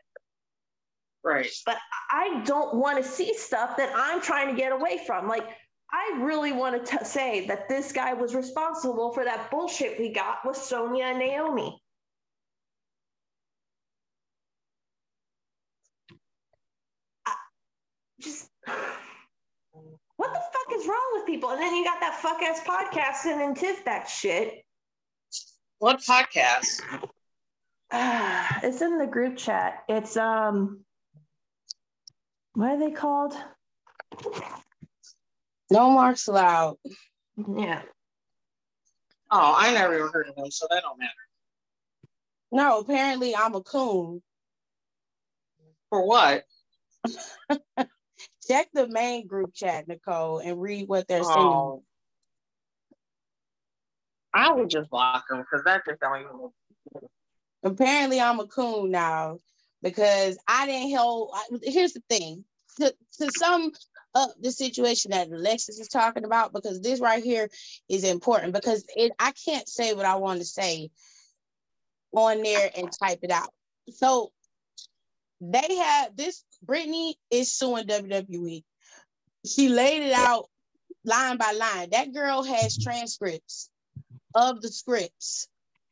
Right. 1.24 1.50
But 1.64 1.78
I 2.12 2.42
don't 2.44 2.76
want 2.76 3.02
to 3.02 3.08
see 3.08 3.34
stuff 3.34 3.76
that 3.78 3.92
I'm 3.96 4.22
trying 4.22 4.48
to 4.48 4.54
get 4.54 4.70
away 4.70 5.00
from. 5.06 5.26
Like, 5.26 5.48
I 5.92 6.20
really 6.22 6.52
want 6.52 6.84
to 6.84 6.98
t- 6.98 7.04
say 7.04 7.46
that 7.48 7.68
this 7.68 7.90
guy 7.90 8.12
was 8.12 8.34
responsible 8.34 9.12
for 9.12 9.24
that 9.24 9.50
bullshit 9.50 9.98
we 9.98 10.12
got 10.12 10.38
with 10.44 10.56
Sonya 10.56 11.04
and 11.04 11.18
Naomi. 11.18 11.80
What 20.16 20.32
the 20.32 20.40
fuck 20.40 20.78
is 20.78 20.86
wrong 20.86 21.10
with 21.14 21.26
people? 21.26 21.50
And 21.50 21.60
then 21.60 21.74
you 21.74 21.84
got 21.84 22.00
that 22.00 22.18
fuck 22.20 22.42
ass 22.42 22.60
podcast 22.60 23.30
and 23.30 23.40
then 23.40 23.54
Tiff 23.54 23.84
that 23.84 24.08
shit. 24.08 24.64
What 25.78 26.00
podcast? 26.00 26.82
Uh, 27.90 28.46
it's 28.62 28.80
in 28.82 28.98
the 28.98 29.06
group 29.06 29.36
chat. 29.36 29.84
It's 29.88 30.16
um 30.16 30.80
what 32.54 32.70
are 32.70 32.78
they 32.78 32.90
called? 32.90 33.34
No 35.70 35.90
marks 35.90 36.26
allowed. 36.28 36.76
Yeah. 37.36 37.82
Oh, 39.30 39.54
I 39.58 39.74
never 39.74 39.94
even 39.94 40.08
heard 40.12 40.28
of 40.28 40.36
them, 40.36 40.50
so 40.50 40.66
that 40.70 40.82
don't 40.82 40.98
matter. 40.98 41.12
No, 42.52 42.80
apparently 42.80 43.34
I'm 43.36 43.54
a 43.54 43.60
coon. 43.60 44.22
For 45.90 46.06
what? 46.06 46.44
Check 48.46 48.68
the 48.72 48.88
main 48.88 49.26
group 49.26 49.54
chat, 49.54 49.88
Nicole, 49.88 50.38
and 50.38 50.60
read 50.60 50.88
what 50.88 51.08
they're 51.08 51.24
saying. 51.24 51.36
Oh. 51.36 51.82
I 54.32 54.52
would 54.52 54.68
just 54.68 54.90
block 54.90 55.24
them 55.28 55.38
because 55.38 55.64
that 55.64 55.84
just 55.86 56.00
don't 56.00 56.20
even. 56.20 56.50
Apparently, 57.64 58.20
I'm 58.20 58.38
a 58.38 58.46
coon 58.46 58.90
now 58.90 59.38
because 59.82 60.38
I 60.46 60.66
didn't 60.66 60.90
help. 60.90 61.30
Here's 61.62 61.94
the 61.94 62.02
thing 62.08 62.44
to, 62.78 62.94
to 63.18 63.30
sum 63.32 63.72
up 64.14 64.30
the 64.40 64.52
situation 64.52 65.12
that 65.12 65.28
Alexis 65.28 65.78
is 65.80 65.88
talking 65.88 66.24
about, 66.24 66.52
because 66.52 66.80
this 66.80 67.00
right 67.00 67.24
here 67.24 67.48
is 67.88 68.04
important 68.04 68.52
because 68.52 68.84
it 68.94 69.12
I 69.18 69.32
can't 69.32 69.68
say 69.68 69.94
what 69.94 70.06
I 70.06 70.16
want 70.16 70.40
to 70.40 70.46
say 70.46 70.90
on 72.12 72.42
there 72.42 72.70
and 72.76 72.90
type 72.92 73.20
it 73.22 73.30
out. 73.30 73.50
So 73.90 74.32
they 75.40 75.76
have 75.76 76.16
this 76.16 76.44
Brittany 76.62 77.16
is 77.30 77.52
suing 77.52 77.86
WWE. 77.86 78.62
She 79.46 79.68
laid 79.68 80.02
it 80.02 80.12
out 80.12 80.46
line 81.04 81.36
by 81.36 81.52
line. 81.52 81.90
That 81.90 82.12
girl 82.12 82.42
has 82.42 82.82
transcripts 82.82 83.70
of 84.34 84.60
the 84.60 84.68
scripts 84.68 85.48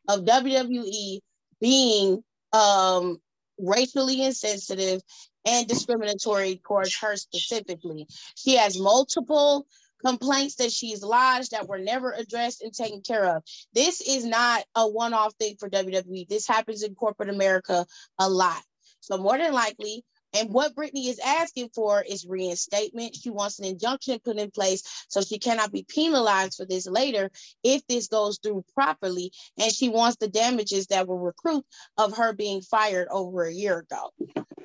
of 0.08 0.24
WWE 0.24 1.20
being 1.60 2.22
um 2.52 3.18
racially 3.58 4.22
insensitive 4.22 5.00
and 5.46 5.66
discriminatory 5.68 6.60
towards 6.66 6.96
her 6.98 7.16
specifically. 7.16 8.06
She 8.36 8.56
has 8.56 8.78
multiple 8.78 9.66
complaints 10.04 10.56
that 10.56 10.70
she's 10.70 11.02
lodged 11.02 11.52
that 11.52 11.68
were 11.68 11.78
never 11.78 12.12
addressed 12.12 12.62
and 12.62 12.72
taken 12.72 13.00
care 13.00 13.36
of. 13.36 13.42
This 13.72 14.00
is 14.00 14.24
not 14.24 14.64
a 14.74 14.86
one-off 14.86 15.34
thing 15.34 15.56
for 15.58 15.70
WWE. 15.70 16.28
This 16.28 16.46
happens 16.46 16.82
in 16.82 16.94
corporate 16.94 17.30
America 17.30 17.86
a 18.18 18.28
lot. 18.28 18.62
So 19.00 19.16
more 19.16 19.38
than 19.38 19.52
likely, 19.52 20.04
and 20.34 20.52
what 20.52 20.74
Brittany 20.74 21.08
is 21.08 21.20
asking 21.24 21.70
for 21.74 22.02
is 22.02 22.26
reinstatement. 22.26 23.16
She 23.16 23.30
wants 23.30 23.58
an 23.60 23.64
injunction 23.64 24.18
put 24.18 24.36
in 24.36 24.50
place 24.50 24.82
so 25.08 25.22
she 25.22 25.38
cannot 25.38 25.72
be 25.72 25.86
penalized 25.88 26.56
for 26.56 26.66
this 26.66 26.86
later 26.86 27.30
if 27.62 27.86
this 27.86 28.08
goes 28.08 28.38
through 28.38 28.64
properly. 28.74 29.32
And 29.58 29.72
she 29.72 29.88
wants 29.88 30.16
the 30.16 30.28
damages 30.28 30.88
that 30.88 31.06
were 31.06 31.18
recruit 31.18 31.64
of 31.96 32.16
her 32.16 32.32
being 32.32 32.60
fired 32.62 33.08
over 33.10 33.44
a 33.44 33.52
year 33.52 33.78
ago. 33.78 34.10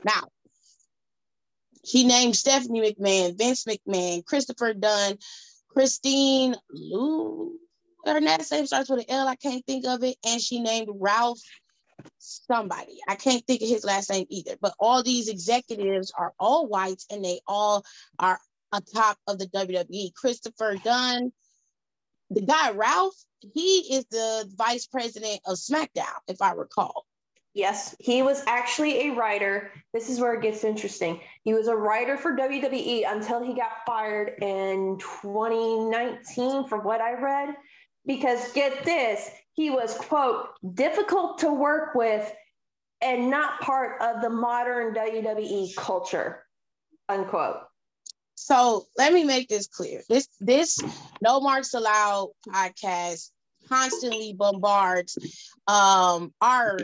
Now, 0.03 0.27
she 1.85 2.03
named 2.03 2.35
Stephanie 2.35 2.81
McMahon, 2.81 3.37
Vince 3.37 3.65
McMahon, 3.65 4.25
Christopher 4.25 4.73
Dunn, 4.73 5.17
Christine 5.69 6.55
Lou. 6.71 7.53
Her 8.05 8.19
last 8.19 8.51
name 8.51 8.65
starts 8.65 8.89
with 8.89 8.99
an 8.99 9.05
L. 9.09 9.27
I 9.27 9.35
can't 9.35 9.65
think 9.65 9.85
of 9.85 10.03
it. 10.03 10.15
And 10.25 10.41
she 10.41 10.59
named 10.59 10.89
Ralph 10.93 11.39
somebody. 12.17 12.99
I 13.07 13.15
can't 13.15 13.45
think 13.45 13.61
of 13.61 13.69
his 13.69 13.83
last 13.83 14.09
name 14.09 14.25
either. 14.29 14.55
But 14.61 14.73
all 14.79 15.03
these 15.03 15.29
executives 15.29 16.11
are 16.17 16.33
all 16.39 16.67
whites 16.67 17.05
and 17.11 17.23
they 17.23 17.39
all 17.47 17.83
are 18.17 18.39
on 18.71 18.81
top 18.83 19.17
of 19.27 19.39
the 19.39 19.47
WWE. 19.47 20.13
Christopher 20.13 20.75
Dunn, 20.83 21.31
the 22.29 22.41
guy 22.41 22.71
Ralph, 22.71 23.15
he 23.53 23.95
is 23.95 24.05
the 24.11 24.51
vice 24.55 24.85
president 24.85 25.39
of 25.45 25.57
SmackDown, 25.57 26.05
if 26.27 26.41
I 26.41 26.53
recall. 26.53 27.05
Yes, 27.53 27.95
he 27.99 28.21
was 28.21 28.43
actually 28.47 29.09
a 29.09 29.15
writer. 29.15 29.71
This 29.93 30.09
is 30.09 30.19
where 30.19 30.33
it 30.33 30.41
gets 30.41 30.63
interesting. 30.63 31.19
He 31.43 31.53
was 31.53 31.67
a 31.67 31.75
writer 31.75 32.15
for 32.15 32.37
WWE 32.37 33.11
until 33.11 33.43
he 33.43 33.55
got 33.55 33.85
fired 33.85 34.35
in 34.41 34.97
2019, 34.99 36.67
from 36.67 36.81
what 36.81 37.01
I 37.01 37.13
read. 37.13 37.55
Because 38.05 38.51
get 38.53 38.85
this, 38.85 39.29
he 39.59 39.69
was, 39.69 39.93
quote, 39.93 40.47
difficult 40.73 41.39
to 41.39 41.51
work 41.51 41.93
with 41.93 42.33
and 43.01 43.29
not 43.29 43.59
part 43.59 44.01
of 44.01 44.21
the 44.21 44.29
modern 44.29 44.93
WWE 44.93 45.75
culture, 45.75 46.45
unquote. 47.09 47.57
So 48.35 48.85
let 48.97 49.11
me 49.11 49.25
make 49.25 49.49
this 49.49 49.67
clear. 49.67 50.01
This 50.07 50.29
this 50.39 50.79
No 51.21 51.41
Marks 51.41 51.73
Allowed 51.73 52.29
podcast 52.47 53.31
constantly 53.67 54.31
bombards 54.31 55.17
um 55.67 56.33
our 56.39 56.79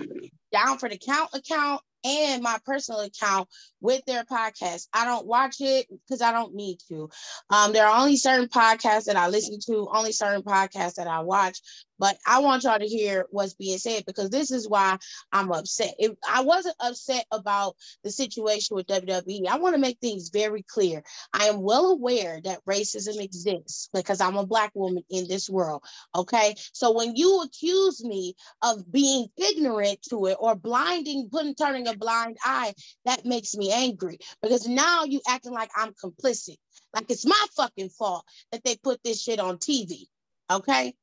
down 0.51 0.77
for 0.77 0.89
the 0.89 0.97
count 0.97 1.29
account 1.33 1.79
and 2.05 2.43
my 2.43 2.57
personal 2.65 3.01
account 3.01 3.49
with 3.81 4.05
their 4.05 4.23
podcast. 4.23 4.87
I 4.93 5.05
don't 5.05 5.25
watch 5.25 5.55
it 5.59 5.87
because 5.89 6.21
I 6.21 6.31
don't 6.31 6.53
need 6.53 6.77
to. 6.87 7.09
Um, 7.49 7.73
there 7.73 7.87
are 7.87 7.99
only 7.99 8.15
certain 8.15 8.47
podcasts 8.47 9.05
that 9.05 9.15
I 9.15 9.27
listen 9.27 9.57
to, 9.65 9.89
only 9.91 10.11
certain 10.11 10.43
podcasts 10.43 10.95
that 10.95 11.07
I 11.07 11.21
watch. 11.21 11.59
But 11.99 12.17
I 12.25 12.39
want 12.39 12.63
y'all 12.63 12.79
to 12.79 12.87
hear 12.87 13.25
what's 13.29 13.53
being 13.53 13.77
said 13.77 14.03
because 14.05 14.29
this 14.29 14.51
is 14.51 14.67
why 14.67 14.97
I'm 15.31 15.51
upset. 15.51 15.95
If 15.99 16.13
I 16.29 16.41
wasn't 16.41 16.75
upset 16.79 17.25
about 17.31 17.75
the 18.03 18.11
situation 18.11 18.75
with 18.75 18.87
WWE, 18.87 19.47
I 19.47 19.57
want 19.57 19.75
to 19.75 19.81
make 19.81 19.99
things 19.99 20.29
very 20.29 20.63
clear. 20.63 21.03
I 21.33 21.45
am 21.45 21.61
well 21.61 21.87
aware 21.87 22.39
that 22.43 22.65
racism 22.65 23.21
exists 23.21 23.89
because 23.93 24.21
I'm 24.21 24.37
a 24.37 24.45
black 24.45 24.71
woman 24.73 25.03
in 25.09 25.27
this 25.27 25.49
world. 25.49 25.83
Okay. 26.15 26.55
So 26.73 26.91
when 26.91 27.15
you 27.15 27.41
accuse 27.43 28.03
me 28.03 28.35
of 28.61 28.91
being 28.91 29.27
ignorant 29.37 30.01
to 30.09 30.27
it 30.27 30.37
or 30.39 30.55
blinding, 30.55 31.29
putting 31.31 31.55
turning 31.55 31.87
a 31.87 31.95
blind 31.95 32.37
eye, 32.43 32.73
that 33.05 33.25
makes 33.25 33.55
me 33.55 33.71
angry 33.71 34.19
because 34.41 34.67
now 34.67 35.03
you 35.03 35.21
acting 35.27 35.53
like 35.53 35.69
I'm 35.75 35.93
complicit. 35.93 36.57
Like 36.93 37.09
it's 37.09 37.25
my 37.25 37.45
fucking 37.55 37.89
fault 37.89 38.25
that 38.51 38.63
they 38.63 38.77
put 38.77 39.03
this 39.03 39.21
shit 39.21 39.39
on 39.39 39.57
TV. 39.57 40.05
Okay. 40.51 40.93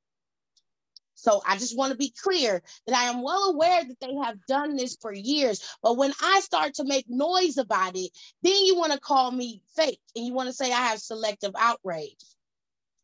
So 1.14 1.40
I 1.46 1.56
just 1.56 1.76
want 1.76 1.92
to 1.92 1.98
be 1.98 2.12
clear 2.22 2.62
that 2.86 2.96
I 2.96 3.04
am 3.04 3.22
well 3.22 3.50
aware 3.50 3.84
that 3.84 4.00
they 4.00 4.14
have 4.14 4.44
done 4.46 4.76
this 4.76 4.96
for 5.00 5.12
years. 5.12 5.62
But 5.82 5.96
when 5.96 6.12
I 6.22 6.40
start 6.40 6.74
to 6.74 6.84
make 6.84 7.08
noise 7.08 7.58
about 7.58 7.96
it, 7.96 8.10
then 8.42 8.64
you 8.64 8.76
want 8.76 8.92
to 8.92 9.00
call 9.00 9.30
me 9.30 9.62
fake 9.76 10.00
and 10.16 10.26
you 10.26 10.32
want 10.32 10.48
to 10.48 10.52
say 10.52 10.72
I 10.72 10.88
have 10.88 11.00
selective 11.00 11.52
outrage. 11.58 12.24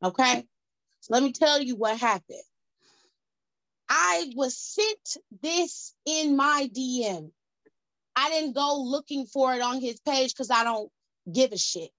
Okay. 0.02 0.44
So 1.00 1.14
let 1.14 1.22
me 1.22 1.32
tell 1.32 1.60
you 1.62 1.76
what 1.76 1.98
happened. 1.98 2.42
I 3.88 4.30
was 4.34 4.56
sent 4.56 5.16
this 5.42 5.94
in 6.04 6.36
my 6.36 6.68
DM. 6.74 7.30
I 8.16 8.30
didn't 8.30 8.54
go 8.54 8.82
looking 8.82 9.26
for 9.26 9.54
it 9.54 9.62
on 9.62 9.80
his 9.80 10.00
page 10.00 10.34
because 10.34 10.50
I 10.50 10.64
don't 10.64 10.90
give 11.32 11.52
a 11.52 11.58
shit. 11.58 11.90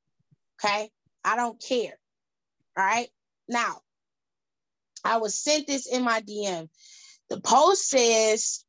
Okay. 0.64 0.90
I 1.24 1.36
don't 1.36 1.62
care. 1.62 1.98
All 2.78 2.84
right. 2.84 3.10
Now, 3.48 3.82
I 5.04 5.18
was 5.18 5.36
sent 5.36 5.68
this 5.68 5.88
in 5.88 6.04
my 6.04 6.22
DM. 6.22 6.70
The 7.30 7.40
post 7.42 7.90
says, 7.90 8.64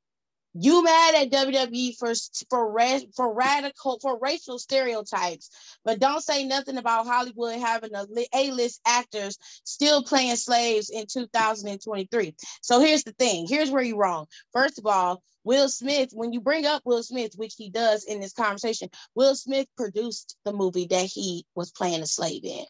"You 0.52 0.82
mad 0.82 1.14
at 1.14 1.30
WWE 1.30 1.96
for 1.98 2.12
for 2.48 2.90
for 3.14 3.32
radical 3.32 3.98
for 4.00 4.18
racial 4.18 4.58
stereotypes, 4.58 5.50
but 5.84 6.00
don't 6.00 6.22
say 6.22 6.44
nothing 6.44 6.76
about 6.76 7.06
Hollywood 7.06 7.58
having 7.58 7.94
a 7.94 8.06
A-list 8.34 8.80
actors 8.84 9.38
still 9.64 10.02
playing 10.02 10.36
slaves 10.36 10.90
in 10.90 11.06
2023." 11.06 12.34
So 12.62 12.80
here's 12.80 13.04
the 13.04 13.12
thing. 13.12 13.46
Here's 13.46 13.70
where 13.70 13.82
you're 13.82 13.96
wrong. 13.96 14.26
First 14.52 14.78
of 14.78 14.86
all, 14.86 15.22
Will 15.42 15.68
Smith, 15.70 16.10
when 16.12 16.32
you 16.34 16.40
bring 16.40 16.66
up 16.66 16.82
Will 16.84 17.02
Smith, 17.02 17.32
which 17.36 17.54
he 17.56 17.70
does 17.70 18.04
in 18.04 18.20
this 18.20 18.34
conversation, 18.34 18.90
Will 19.14 19.34
Smith 19.34 19.66
produced 19.76 20.36
the 20.44 20.52
movie 20.52 20.86
that 20.86 21.06
he 21.06 21.46
was 21.54 21.70
playing 21.70 22.02
a 22.02 22.06
slave 22.06 22.44
in. 22.44 22.66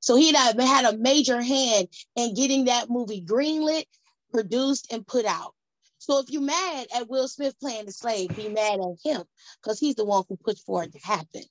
So 0.00 0.16
he 0.16 0.32
had 0.32 0.56
a 0.58 0.96
major 0.96 1.40
hand 1.40 1.88
in 2.16 2.34
getting 2.34 2.66
that 2.66 2.88
movie 2.88 3.22
greenlit, 3.22 3.84
produced, 4.32 4.92
and 4.92 5.06
put 5.06 5.24
out. 5.24 5.54
So 5.98 6.20
if 6.20 6.30
you're 6.30 6.42
mad 6.42 6.86
at 6.94 7.08
Will 7.08 7.28
Smith 7.28 7.58
playing 7.60 7.86
the 7.86 7.92
slave, 7.92 8.34
be 8.34 8.48
mad 8.48 8.80
at 8.80 8.96
him 9.04 9.24
because 9.62 9.78
he's 9.78 9.96
the 9.96 10.04
one 10.04 10.24
who 10.28 10.36
pushed 10.36 10.64
for 10.64 10.84
it 10.84 10.92
to 10.92 10.98
happen. 11.00 11.42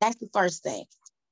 That's 0.00 0.16
the 0.16 0.30
first 0.32 0.62
thing. 0.62 0.84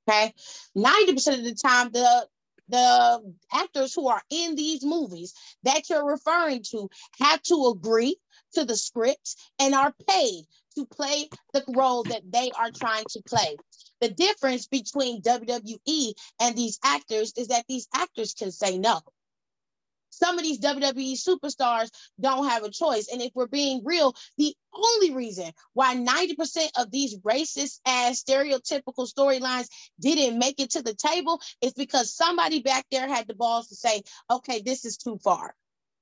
Okay. 0.09 0.35
90% 0.77 1.39
of 1.39 1.45
the 1.45 1.55
time, 1.55 1.91
the 1.93 2.27
the 2.71 3.35
actors 3.53 3.95
who 3.95 4.09
are 4.09 4.23
in 4.31 4.55
these 4.55 4.85
movies 4.85 5.33
that 5.63 5.89
you're 5.89 6.05
referring 6.05 6.63
to 6.63 6.91
have 7.19 7.43
to 7.43 7.73
agree 7.75 8.17
to 8.53 8.65
the 8.65 8.77
script 8.77 9.37
and 9.59 9.75
are 9.75 9.95
paid 10.07 10.45
to 10.79 10.87
play 10.87 11.29
the 11.53 11.65
role 11.69 12.05
that 12.05 12.23
they 12.31 12.51
are 12.59 12.71
trying 12.71 13.05
to 13.11 13.23
play. 13.23 13.57
The 14.01 14.11
difference 14.11 14.67
between 14.67 15.23
WWE 15.23 16.13
and 16.41 16.57
these 16.57 16.79
actors 16.85 17.33
is 17.37 17.49
that 17.49 17.65
these 17.69 17.89
actors 17.95 18.35
can 18.35 18.53
say 18.53 18.79
no. 18.79 19.01
Some 20.11 20.39
of 20.39 20.43
these 20.43 20.61
WWE 20.61 21.15
superstars 21.15 21.91
don't 22.21 22.49
have 22.49 22.65
a 22.65 22.71
choice. 22.71 23.09
And 23.13 23.21
if 23.21 23.31
we're 23.35 23.47
being 23.47 23.83
real, 23.85 24.15
the 24.37 24.55
only 24.75 25.13
reason 25.13 25.53
why 25.75 25.95
90% 25.95 26.71
of 26.77 26.91
these 26.91 27.19
racist 27.19 27.81
ass 27.87 28.25
stereotypical 28.25 29.09
storylines 29.09 29.69
didn't 30.01 30.39
make 30.39 30.61
it 30.61 30.71
to 30.71 30.83
the 30.83 30.95
table 30.95 31.41
is 31.61 31.73
because 31.75 32.15
somebody 32.15 32.61
back 32.61 32.87
there 32.91 33.09
had 33.09 33.29
the 33.29 33.35
balls 33.35 33.69
to 33.69 33.77
say, 33.77 34.03
okay, 34.31 34.63
this 34.65 34.85
is 34.85 34.97
too 34.97 35.19
far. 35.23 35.55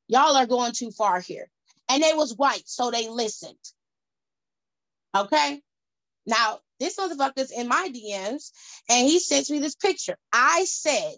Y'all 0.09 0.37
are 0.37 0.47
going 0.47 0.73
too 0.73 0.93
far 0.93 1.21
here. 1.21 1.49
And 1.89 2.03
they 2.03 2.15
was 2.15 2.37
white, 2.37 2.67
so 2.67 2.91
they 2.91 3.09
listened. 3.09 3.59
Okay. 5.15 5.61
Now, 6.27 6.59
this 6.81 6.97
motherfucker's 6.97 7.51
in 7.51 7.69
my 7.69 7.91
DMs 7.95 8.51
and 8.89 9.07
he 9.07 9.19
sends 9.19 9.51
me 9.51 9.61
this 9.61 9.77
picture. 9.77 10.17
I 10.33 10.65
said, 10.65 11.15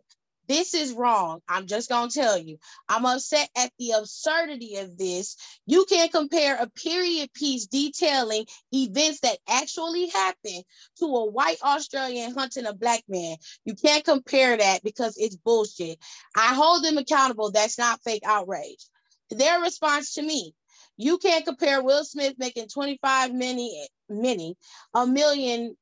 this 0.48 0.72
is 0.72 0.92
wrong. 0.92 1.40
I'm 1.46 1.66
just 1.66 1.90
going 1.90 2.08
to 2.08 2.20
tell 2.20 2.38
you. 2.38 2.58
I'm 2.88 3.04
upset 3.04 3.50
at 3.56 3.70
the 3.78 3.92
absurdity 3.92 4.76
of 4.76 4.96
this. 4.96 5.36
You 5.66 5.84
can't 5.84 6.10
compare 6.10 6.56
a 6.56 6.70
period 6.70 7.32
piece 7.34 7.66
detailing 7.66 8.46
events 8.72 9.20
that 9.20 9.38
actually 9.46 10.08
happened 10.08 10.64
to 11.00 11.04
a 11.04 11.30
white 11.30 11.58
Australian 11.62 12.32
hunting 12.32 12.64
a 12.64 12.72
black 12.72 13.02
man. 13.08 13.36
You 13.66 13.74
can't 13.74 14.04
compare 14.04 14.56
that 14.56 14.82
because 14.82 15.18
it's 15.18 15.36
bullshit. 15.36 15.98
I 16.34 16.54
hold 16.54 16.82
them 16.82 16.96
accountable. 16.96 17.50
That's 17.50 17.78
not 17.78 18.02
fake 18.02 18.22
outrage. 18.24 18.86
Their 19.30 19.60
response 19.60 20.14
to 20.14 20.22
me, 20.22 20.54
you 20.98 21.16
can't 21.18 21.46
compare 21.46 21.82
Will 21.82 22.04
Smith 22.04 22.34
making 22.38 22.68
25 22.68 23.32
many, 23.32 23.88
many, 24.10 24.56
a 24.92 25.06
million 25.06 25.76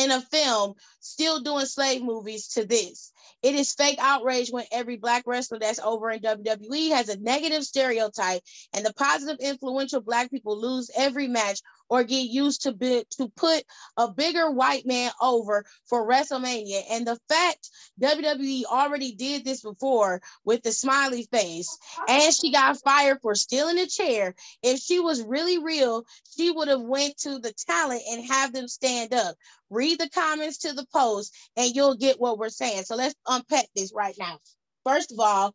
in 0.00 0.10
a 0.10 0.20
film 0.20 0.72
still 1.00 1.40
doing 1.40 1.66
slave 1.66 2.02
movies 2.02 2.48
to 2.48 2.64
this. 2.64 3.12
It 3.42 3.54
is 3.54 3.74
fake 3.74 3.98
outrage 4.00 4.50
when 4.50 4.64
every 4.72 4.96
black 4.96 5.24
wrestler 5.26 5.58
that's 5.58 5.78
over 5.78 6.10
in 6.10 6.20
WWE 6.20 6.90
has 6.92 7.10
a 7.10 7.20
negative 7.20 7.62
stereotype 7.64 8.40
and 8.72 8.84
the 8.84 8.94
positive 8.94 9.36
influential 9.40 10.00
black 10.00 10.30
people 10.30 10.58
lose 10.58 10.90
every 10.96 11.28
match 11.28 11.60
or 11.90 12.04
get 12.04 12.30
used 12.30 12.62
to 12.62 12.72
be, 12.72 13.04
to 13.10 13.28
put 13.36 13.64
a 13.96 14.10
bigger 14.10 14.50
white 14.50 14.86
man 14.86 15.10
over 15.20 15.64
for 15.86 16.08
WrestleMania. 16.08 16.82
And 16.90 17.06
the 17.06 17.18
fact 17.28 17.68
WWE 18.00 18.64
already 18.64 19.12
did 19.12 19.44
this 19.44 19.62
before 19.62 20.22
with 20.44 20.62
the 20.62 20.72
smiley 20.72 21.28
face 21.32 21.76
and 22.08 22.32
she 22.32 22.52
got 22.52 22.80
fired 22.80 23.18
for 23.20 23.34
stealing 23.34 23.78
a 23.78 23.86
chair. 23.86 24.34
If 24.62 24.78
she 24.78 25.00
was 25.00 25.22
really 25.22 25.58
real, 25.58 26.04
she 26.36 26.50
would 26.50 26.68
have 26.68 26.80
went 26.80 27.18
to 27.18 27.38
the 27.40 27.52
talent 27.52 28.02
and 28.10 28.24
have 28.24 28.52
them 28.52 28.68
stand 28.68 29.12
up. 29.12 29.34
Read 29.68 29.98
the 29.98 30.08
comments 30.08 30.58
to 30.58 30.72
the 30.72 30.86
post 30.92 31.36
and 31.56 31.74
you'll 31.74 31.96
get 31.96 32.20
what 32.20 32.38
we're 32.38 32.48
saying. 32.48 32.84
So 32.84 32.94
let's 32.94 33.14
unpack 33.26 33.66
this 33.74 33.92
right 33.94 34.14
now. 34.18 34.38
First 34.84 35.12
of 35.12 35.20
all, 35.20 35.54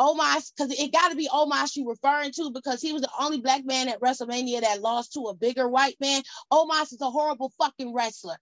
Omos, 0.00 0.52
because 0.56 0.72
it 0.78 0.92
got 0.92 1.10
to 1.10 1.16
be 1.16 1.28
Omos 1.28 1.76
you 1.76 1.88
referring 1.88 2.32
to 2.32 2.50
because 2.50 2.82
he 2.82 2.92
was 2.92 3.02
the 3.02 3.10
only 3.20 3.40
black 3.40 3.64
man 3.64 3.88
at 3.88 4.00
WrestleMania 4.00 4.62
that 4.62 4.82
lost 4.82 5.14
to 5.14 5.26
a 5.26 5.34
bigger 5.34 5.68
white 5.68 5.96
man. 6.00 6.22
Omos 6.52 6.92
is 6.92 7.00
a 7.00 7.10
horrible 7.10 7.52
fucking 7.58 7.94
wrestler. 7.94 8.36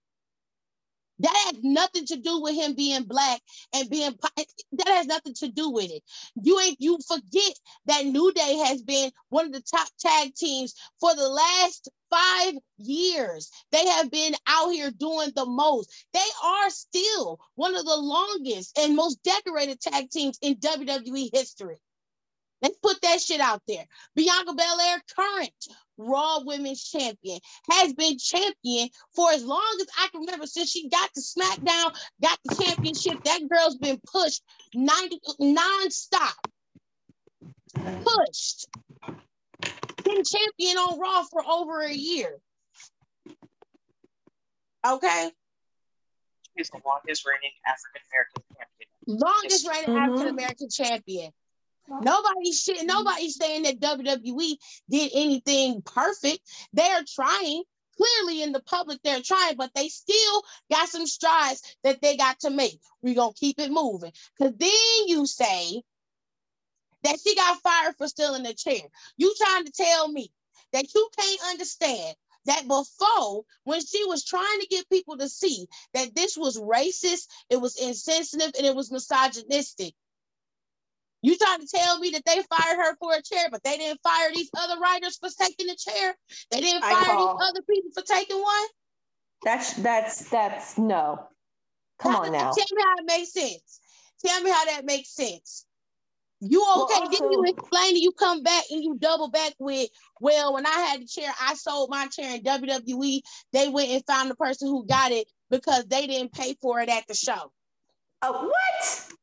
That 1.19 1.35
has 1.45 1.63
nothing 1.63 2.05
to 2.07 2.17
do 2.17 2.41
with 2.41 2.55
him 2.55 2.73
being 2.73 3.03
black 3.03 3.41
and 3.73 3.89
being 3.89 4.17
that 4.73 4.87
has 4.87 5.05
nothing 5.05 5.33
to 5.35 5.47
do 5.49 5.69
with 5.69 5.89
it. 5.89 6.03
You 6.41 6.59
ain't 6.59 6.81
you 6.81 6.99
forget 7.07 7.53
that 7.85 8.05
New 8.05 8.33
Day 8.33 8.57
has 8.65 8.81
been 8.81 9.11
one 9.29 9.45
of 9.45 9.53
the 9.53 9.61
top 9.61 9.87
tag 9.99 10.35
teams 10.35 10.73
for 10.99 11.15
the 11.15 11.29
last 11.29 11.89
five 12.09 12.55
years. 12.77 13.49
They 13.71 13.85
have 13.87 14.11
been 14.11 14.35
out 14.47 14.71
here 14.71 14.91
doing 14.91 15.31
the 15.35 15.45
most. 15.45 15.91
They 16.13 16.19
are 16.43 16.69
still 16.69 17.39
one 17.55 17.75
of 17.75 17.85
the 17.85 17.95
longest 17.95 18.77
and 18.77 18.95
most 18.95 19.23
decorated 19.23 19.79
tag 19.79 20.09
teams 20.09 20.37
in 20.41 20.55
WWE 20.55 21.29
history. 21.33 21.77
Let's 22.61 22.77
put 22.81 23.01
that 23.01 23.21
shit 23.21 23.41
out 23.41 23.61
there. 23.67 23.85
Bianca 24.15 24.53
Belair, 24.53 25.01
current 25.15 25.53
Raw 25.97 26.39
Women's 26.43 26.83
Champion, 26.83 27.39
has 27.69 27.93
been 27.93 28.17
champion 28.17 28.89
for 29.15 29.31
as 29.31 29.43
long 29.43 29.77
as 29.81 29.87
I 29.97 30.07
can 30.09 30.21
remember 30.21 30.45
since 30.45 30.69
she 30.71 30.89
got 30.89 31.13
to 31.13 31.21
SmackDown, 31.21 31.95
got 32.21 32.39
the 32.43 32.63
championship. 32.63 33.23
That 33.23 33.41
girl's 33.49 33.77
been 33.77 33.99
pushed 34.11 34.43
90 34.73 35.19
non-stop. 35.39 36.47
Pushed. 37.75 38.67
Been 40.03 40.23
champion 40.23 40.77
on 40.77 40.99
Raw 40.99 41.23
for 41.23 41.43
over 41.45 41.81
a 41.81 41.93
year. 41.93 42.37
Okay. 44.85 45.31
She's 46.57 46.69
the 46.69 46.79
longest 46.85 47.25
reigning 47.25 47.51
African 47.65 48.01
American 48.11 48.43
champion. 48.55 48.85
Longest 49.07 49.67
reigning 49.67 49.89
mm-hmm. 49.89 50.13
African 50.13 50.27
American 50.27 50.69
champion. 50.69 51.31
Nobody 51.87 52.51
shit, 52.51 52.77
mm-hmm. 52.77 52.87
nobody's 52.87 53.35
saying 53.35 53.63
that 53.63 53.79
WWE 53.79 54.57
did 54.89 55.11
anything 55.13 55.81
perfect. 55.81 56.39
They're 56.73 57.03
trying. 57.03 57.63
Clearly 57.97 58.43
in 58.43 58.51
the 58.51 58.59
public, 58.59 58.99
they're 59.05 59.21
trying, 59.21 59.55
but 59.55 59.71
they 59.73 59.87
still 59.87 60.43
got 60.69 60.89
some 60.89 61.07
strides 61.07 61.61
that 61.85 62.01
they 62.01 62.17
got 62.17 62.37
to 62.41 62.49
make. 62.49 62.77
We're 63.01 63.15
gonna 63.15 63.31
keep 63.33 63.57
it 63.57 63.71
moving. 63.71 64.11
Cause 64.37 64.51
then 64.57 65.07
you 65.07 65.25
say 65.25 65.81
that 67.03 67.17
she 67.23 67.35
got 67.35 67.61
fired 67.61 67.95
for 67.97 68.09
stealing 68.09 68.43
the 68.43 68.53
chair. 68.53 68.81
You 69.15 69.33
trying 69.37 69.63
to 69.63 69.71
tell 69.71 70.09
me 70.09 70.29
that 70.73 70.93
you 70.93 71.07
can't 71.17 71.41
understand 71.51 72.15
that 72.45 72.67
before 72.67 73.43
when 73.63 73.79
she 73.85 74.03
was 74.05 74.23
trying 74.23 74.59
to 74.59 74.67
get 74.67 74.89
people 74.89 75.17
to 75.17 75.29
see 75.29 75.67
that 75.93 76.13
this 76.15 76.37
was 76.37 76.59
racist, 76.59 77.27
it 77.49 77.61
was 77.61 77.77
insensitive, 77.77 78.51
and 78.57 78.65
it 78.65 78.75
was 78.75 78.91
misogynistic. 78.91 79.93
You 81.25 81.35
trying 81.37 81.59
to 81.59 81.67
tell 81.67 81.97
me 81.97 82.11
that 82.11 82.23
they 82.23 82.35
fired 82.35 82.77
her 82.77 82.95
for 82.97 83.15
a 83.15 83.21
chair, 83.23 83.47
but 83.51 83.63
they 83.63 83.77
didn't 83.77 83.99
fire 84.03 84.29
these 84.31 84.51
other 84.55 84.79
writers 84.79 85.17
for 85.17 85.27
taking 85.41 85.65
the 85.65 85.75
chair? 85.75 86.15
They 86.51 86.61
didn't 86.61 86.83
fire 86.83 87.17
these 87.17 87.35
other 87.41 87.61
people 87.67 87.89
for 87.95 88.03
taking 88.03 88.39
one? 88.39 88.67
That's 89.43 89.73
that's 89.73 90.29
that's 90.29 90.77
no. 90.77 91.27
Come 91.97 92.15
on 92.15 92.31
now. 92.31 92.51
Tell 92.51 92.65
me 92.71 92.83
how 92.83 92.97
it 92.99 93.05
makes 93.07 93.33
sense. 93.33 93.79
Tell 94.23 94.39
me 94.43 94.51
how 94.51 94.65
that 94.65 94.85
makes 94.85 95.15
sense. 95.15 95.65
You 96.41 96.61
okay? 96.61 96.93
Well, 96.99 97.09
then 97.09 97.31
you 97.31 97.43
explain 97.47 97.95
and 97.95 98.03
you 98.03 98.11
come 98.11 98.43
back 98.43 98.65
and 98.69 98.83
you 98.83 98.95
double 98.99 99.31
back 99.31 99.53
with, 99.57 99.89
well, 100.21 100.53
when 100.53 100.67
I 100.67 100.69
had 100.69 101.01
the 101.01 101.07
chair, 101.07 101.31
I 101.41 101.55
sold 101.55 101.89
my 101.89 102.05
chair 102.05 102.35
in 102.35 102.43
WWE. 102.43 103.21
They 103.51 103.69
went 103.69 103.89
and 103.89 104.05
found 104.05 104.29
the 104.29 104.35
person 104.35 104.67
who 104.67 104.85
got 104.85 105.11
it 105.11 105.27
because 105.49 105.85
they 105.85 106.05
didn't 106.05 106.33
pay 106.33 106.55
for 106.61 106.81
it 106.81 106.89
at 106.89 107.07
the 107.07 107.15
show. 107.15 107.51
Uh, 108.21 108.31
what? 108.31 109.14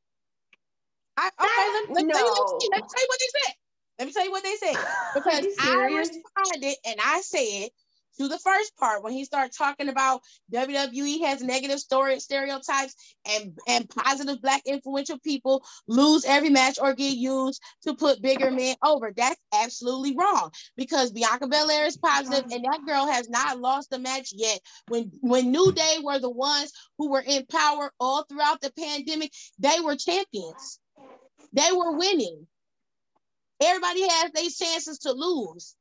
I, 1.16 1.30
okay, 1.40 1.94
let, 1.94 2.06
let, 2.06 2.06
no. 2.06 2.14
let, 2.14 2.24
me, 2.24 2.68
let 2.72 2.82
me 2.82 2.88
tell 2.88 3.02
you 3.02 3.08
what 3.08 3.20
they 3.20 3.40
said. 3.44 3.54
Let 3.98 4.06
me 4.06 4.12
tell 4.12 4.24
you 4.24 4.30
what 4.30 4.42
they 4.42 4.56
said. 4.56 4.76
Because 5.14 5.46
I 5.60 5.94
responded 5.96 6.76
and 6.86 6.96
I 7.04 7.20
said, 7.20 7.68
to 8.18 8.28
the 8.28 8.38
first 8.38 8.76
part 8.76 9.02
when 9.02 9.12
he 9.12 9.24
started 9.24 9.52
talking 9.56 9.88
about 9.88 10.20
WWE 10.52 11.20
has 11.22 11.42
negative 11.42 11.78
story 11.78 12.18
stereotypes 12.20 12.94
and 13.28 13.58
and 13.66 13.88
positive 13.88 14.40
black 14.42 14.62
influential 14.66 15.18
people 15.20 15.64
lose 15.88 16.24
every 16.24 16.50
match 16.50 16.78
or 16.80 16.94
get 16.94 17.16
used 17.16 17.60
to 17.82 17.94
put 17.94 18.22
bigger 18.22 18.50
men 18.50 18.76
over. 18.82 19.12
That's 19.16 19.40
absolutely 19.54 20.14
wrong 20.16 20.50
because 20.76 21.12
Bianca 21.12 21.46
Belair 21.46 21.86
is 21.86 21.96
positive 21.96 22.44
uh-huh. 22.44 22.54
and 22.54 22.64
that 22.64 22.86
girl 22.86 23.06
has 23.06 23.28
not 23.28 23.58
lost 23.58 23.92
a 23.92 23.98
match 23.98 24.32
yet. 24.34 24.60
When 24.88 25.10
when 25.20 25.50
New 25.50 25.72
Day 25.72 25.98
were 26.02 26.18
the 26.18 26.30
ones 26.30 26.72
who 26.98 27.10
were 27.10 27.24
in 27.26 27.46
power 27.46 27.92
all 27.98 28.24
throughout 28.24 28.60
the 28.60 28.72
pandemic, 28.78 29.32
they 29.58 29.80
were 29.80 29.96
champions. 29.96 30.78
They 31.52 31.70
were 31.72 31.96
winning. 31.96 32.46
Everybody 33.62 34.08
has 34.08 34.32
their 34.32 34.50
chances 34.50 34.98
to 35.00 35.12
lose. 35.12 35.74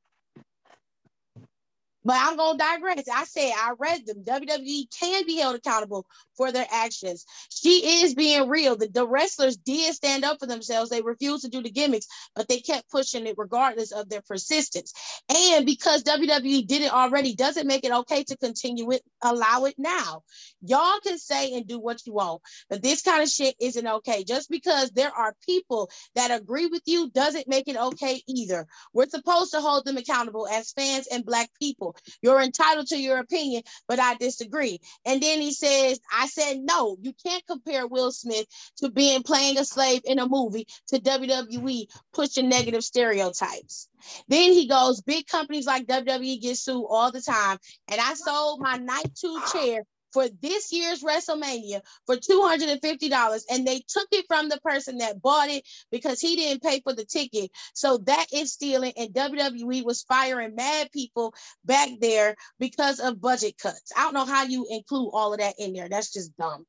But 2.04 2.18
I'm 2.20 2.36
gonna 2.36 2.58
digress. 2.58 3.08
I 3.12 3.26
said 3.26 3.52
I 3.56 3.74
read 3.78 4.06
them. 4.06 4.24
WWE 4.24 4.86
can 5.00 5.26
be 5.26 5.38
held 5.38 5.56
accountable 5.56 6.06
for 6.42 6.52
their 6.52 6.66
actions. 6.72 7.24
She 7.52 8.02
is 8.02 8.16
being 8.16 8.50
real. 8.50 8.76
The, 8.76 8.88
the 8.88 9.08
wrestlers 9.08 9.58
did 9.58 9.94
stand 9.94 10.26
up 10.26 10.40
for 10.40 10.48
themselves. 10.48 10.90
They 10.90 11.04
refused 11.04 11.44
to 11.44 11.52
do 11.52 11.62
the 11.62 11.70
gimmicks, 11.70 12.08
but 12.36 12.48
they 12.48 12.62
kept 12.62 12.90
pushing 12.90 13.28
it 13.28 13.36
regardless 13.38 13.92
of 13.92 14.10
their 14.10 14.24
persistence. 14.24 14.92
And 15.30 15.68
because 15.68 16.04
WWE 16.04 16.66
did 16.66 16.82
it 16.82 16.92
already, 16.92 17.36
doesn't 17.36 17.68
make 17.68 17.86
it 17.86 17.92
okay 17.92 18.24
to 18.24 18.38
continue 18.38 18.92
it, 18.92 19.04
allow 19.22 19.66
it 19.66 19.76
now. 19.78 20.24
Y'all 20.64 21.00
can 21.04 21.20
say 21.20 21.54
and 21.54 21.68
do 21.68 21.78
what 21.78 22.08
you 22.08 22.14
want, 22.14 22.42
but 22.72 22.82
this 22.82 23.04
kind 23.04 23.22
of 23.22 23.30
shit 23.30 23.54
isn't 23.62 23.88
okay. 23.88 24.24
Just 24.24 24.50
because 24.50 24.90
there 24.92 25.12
are 25.12 25.36
people 25.46 25.92
that 26.16 26.32
agree 26.32 26.66
with 26.66 26.82
you 26.88 27.12
doesn't 27.12 27.48
make 27.48 27.68
it 27.68 27.78
okay 27.78 28.24
either. 28.28 28.66
We're 28.94 29.10
supposed 29.10 29.52
to 29.52 29.62
hold 29.62 29.86
them 29.86 29.98
accountable 29.98 30.48
as 30.48 30.72
fans 30.72 31.08
and 31.12 31.24
black 31.24 31.52
people. 31.60 31.96
You're 32.24 32.42
entitled 32.42 32.88
to 32.88 32.98
your 32.98 33.20
opinion, 33.20 33.62
but 33.88 34.00
I 34.00 34.16
disagree. 34.16 34.80
And 35.06 35.22
then 35.22 35.40
he 35.40 35.54
says, 35.54 36.00
I 36.12 36.28
said, 36.32 36.60
no, 36.60 36.98
you 37.02 37.14
can't 37.26 37.46
compare 37.46 37.88
Will 37.88 38.12
Smith 38.12 38.46
to 38.78 38.90
being 38.90 39.24
playing 39.24 39.58
a 39.58 39.66
slave 39.66 40.02
in 40.06 40.20
a 40.20 40.28
movie 40.28 40.68
to 40.88 41.00
WWE 41.00 41.86
pushing 42.14 42.50
negative 42.50 42.84
stereotypes. 42.84 43.88
Then 44.28 44.54
he 44.54 44.68
goes, 44.68 45.02
big 45.02 45.28
companies 45.28 45.66
like 45.66 45.88
WWE 45.88 46.42
get 46.42 46.58
sued 46.58 46.86
all 46.90 47.12
the 47.12 47.22
time. 47.22 47.58
And 47.90 48.02
I 48.02 48.14
sold 48.16 48.62
my 48.62 48.78
night 48.78 49.12
two 49.16 49.40
chair 49.52 49.84
for 50.14 50.28
this 50.42 50.72
year's 50.72 51.04
WrestleMania 51.04 51.82
for 52.06 52.16
$250 52.16 53.42
and 53.50 53.68
they 53.68 53.84
took 53.88 54.08
it 54.12 54.26
from 54.28 54.50
the 54.50 54.60
person 54.62 54.98
that 55.00 55.22
bought 55.22 55.50
it 55.50 55.64
because 55.92 56.20
he 56.20 56.36
didn't 56.36 56.64
pay 56.64 56.82
for 56.82 56.94
the 56.94 57.06
ticket. 57.06 57.52
So 57.74 57.98
that 58.00 58.28
is 58.34 58.54
stealing 58.54 58.94
and 58.98 59.14
WWE 59.14 59.84
was 59.84 60.04
firing 60.04 60.56
mad 60.56 60.90
people 60.92 61.34
back 61.66 61.90
there 62.00 62.36
because 62.60 63.00
of 63.00 63.22
budget 63.22 63.58
cuts. 63.58 63.92
I 63.98 64.04
don't 64.04 64.14
know 64.14 64.26
how 64.26 64.44
you 64.44 64.68
include 64.70 65.12
all 65.14 65.34
of 65.34 65.40
that 65.40 65.56
in 65.58 65.74
there. 65.74 65.90
That's 65.90 66.12
just 66.14 66.36
dumb. 66.38 66.66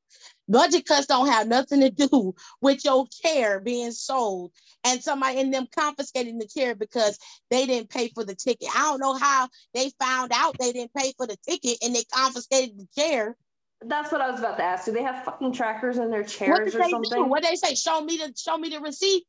Budget 0.47 0.85
cuts 0.85 1.07
don't 1.07 1.27
have 1.27 1.47
nothing 1.47 1.81
to 1.81 1.89
do 1.89 2.35
with 2.61 2.83
your 2.83 3.07
chair 3.07 3.59
being 3.59 3.91
sold 3.91 4.51
and 4.83 5.01
somebody 5.01 5.39
in 5.39 5.51
them 5.51 5.67
confiscating 5.73 6.37
the 6.37 6.47
chair 6.47 6.75
because 6.75 7.17
they 7.49 7.65
didn't 7.65 7.89
pay 7.89 8.09
for 8.09 8.25
the 8.25 8.35
ticket. 8.35 8.67
I 8.75 8.81
don't 8.81 8.99
know 8.99 9.17
how 9.17 9.47
they 9.73 9.91
found 9.99 10.31
out 10.33 10.57
they 10.59 10.73
didn't 10.73 10.93
pay 10.93 11.13
for 11.17 11.27
the 11.27 11.37
ticket 11.47 11.77
and 11.83 11.95
they 11.95 12.03
confiscated 12.13 12.77
the 12.77 12.87
chair. 13.01 13.37
That's 13.85 14.11
what 14.11 14.21
I 14.21 14.29
was 14.29 14.39
about 14.39 14.57
to 14.57 14.63
ask. 14.63 14.85
Do 14.85 14.91
they 14.91 15.03
have 15.03 15.23
fucking 15.25 15.53
trackers 15.53 15.97
in 15.97 16.09
their 16.09 16.23
chairs 16.23 16.75
or 16.75 16.89
something? 16.89 17.29
What 17.29 17.43
they 17.43 17.55
say? 17.55 17.75
Show 17.75 18.01
me 18.01 18.17
the 18.17 18.33
show 18.37 18.57
me 18.57 18.69
the 18.69 18.79
receipt 18.79 19.23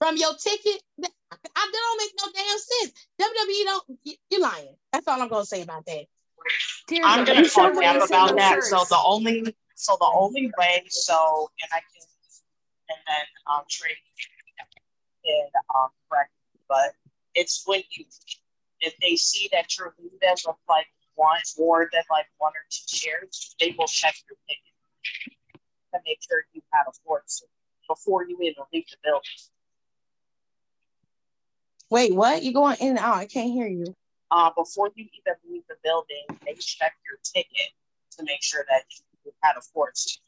from 0.00 0.16
your 0.16 0.32
ticket. 0.34 0.82
I 1.02 1.70
don't 1.72 1.98
make 1.98 2.12
no 2.20 2.26
damn 2.34 2.58
sense. 2.58 2.92
WWE 3.20 3.64
don't. 3.64 4.18
You're 4.30 4.40
lying. 4.40 4.76
That's 4.92 5.08
all 5.08 5.20
I'm 5.20 5.28
gonna 5.28 5.44
say 5.44 5.62
about 5.62 5.86
that. 5.86 6.04
I'm 7.02 7.24
gonna 7.24 7.48
talk 7.48 7.72
about 7.72 8.08
that. 8.36 8.62
So 8.62 8.84
the 8.88 8.98
only 9.04 9.56
so 9.74 9.96
the 9.98 10.10
only 10.14 10.50
way, 10.58 10.84
so 10.88 11.50
and 11.62 11.70
I 11.72 11.80
can, 11.80 12.06
and 12.90 12.98
then 13.06 13.26
um, 13.52 13.62
trade 13.68 13.96
and 15.24 15.50
um, 15.74 15.88
correct, 16.08 16.30
but 16.68 16.92
it's 17.34 17.62
when 17.66 17.82
you 17.96 18.04
if 18.80 18.94
they 19.00 19.16
see 19.16 19.48
that 19.52 19.76
you're 19.76 19.94
leaving 19.98 20.18
with 20.20 20.56
like 20.68 20.86
one 21.14 21.40
more 21.58 21.88
than 21.92 22.02
like 22.10 22.26
one 22.38 22.52
or 22.52 22.64
two 22.70 22.96
shares, 22.96 23.54
they 23.60 23.74
will 23.78 23.86
check 23.86 24.14
your 24.28 24.36
ticket 24.48 24.74
to 25.94 26.00
make 26.06 26.18
sure 26.28 26.44
you 26.52 26.62
have 26.72 26.86
a 26.88 26.92
force 27.04 27.42
before 27.88 28.28
you 28.28 28.36
even 28.42 28.64
leave 28.72 28.84
the 28.90 28.96
building. 29.02 29.22
Wait, 31.90 32.14
what? 32.14 32.42
You 32.42 32.52
going 32.52 32.76
in 32.80 32.90
and 32.90 32.98
out? 32.98 33.16
I 33.16 33.26
can't 33.26 33.50
hear 33.50 33.68
you. 33.68 33.94
Uh, 34.30 34.50
before 34.56 34.90
you 34.96 35.04
even 35.04 35.34
leave 35.48 35.62
the 35.68 35.76
building, 35.84 36.24
they 36.44 36.54
check 36.54 36.94
your 37.06 37.18
ticket 37.22 37.70
to 38.16 38.24
make 38.24 38.42
sure 38.42 38.64
that 38.68 38.82
you 38.90 39.03
had 39.42 39.56
a 39.56 39.60
force. 39.60 40.20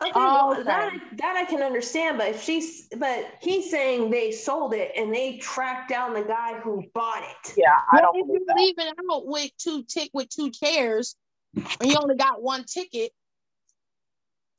Oh, 0.00 0.08
okay, 0.08 0.20
well, 0.20 0.52
okay. 0.52 0.62
that 0.64 0.90
that 1.18 1.36
I 1.36 1.44
can 1.44 1.62
understand, 1.62 2.18
but 2.18 2.28
if 2.28 2.42
she's 2.42 2.88
but 2.96 3.32
he's 3.40 3.70
saying 3.70 4.10
they 4.10 4.32
sold 4.32 4.74
it 4.74 4.92
and 4.96 5.14
they 5.14 5.38
tracked 5.38 5.88
down 5.88 6.14
the 6.14 6.22
guy 6.22 6.58
who 6.60 6.84
bought 6.94 7.22
it. 7.22 7.54
Yeah, 7.56 7.74
I 7.92 8.00
well, 8.00 8.12
don't. 8.12 8.30
If 8.30 8.42
you're 8.46 8.56
leaving 8.56 8.92
out 9.10 9.26
with 9.26 9.50
two 9.56 9.84
tick 9.84 10.10
with 10.12 10.28
two 10.28 10.50
chairs, 10.50 11.16
and 11.54 11.90
you 11.90 11.96
only 12.00 12.16
got 12.16 12.42
one 12.42 12.64
ticket, 12.64 13.12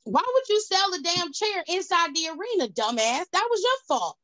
why 0.04 0.22
would 0.26 0.48
you 0.48 0.60
sell 0.60 0.90
the 0.90 1.02
damn 1.02 1.32
chair 1.32 1.64
inside 1.68 2.14
the 2.14 2.28
arena, 2.28 2.68
dumbass? 2.68 3.24
That 3.32 3.48
was 3.50 3.62
your 3.62 3.78
fault. 3.88 4.16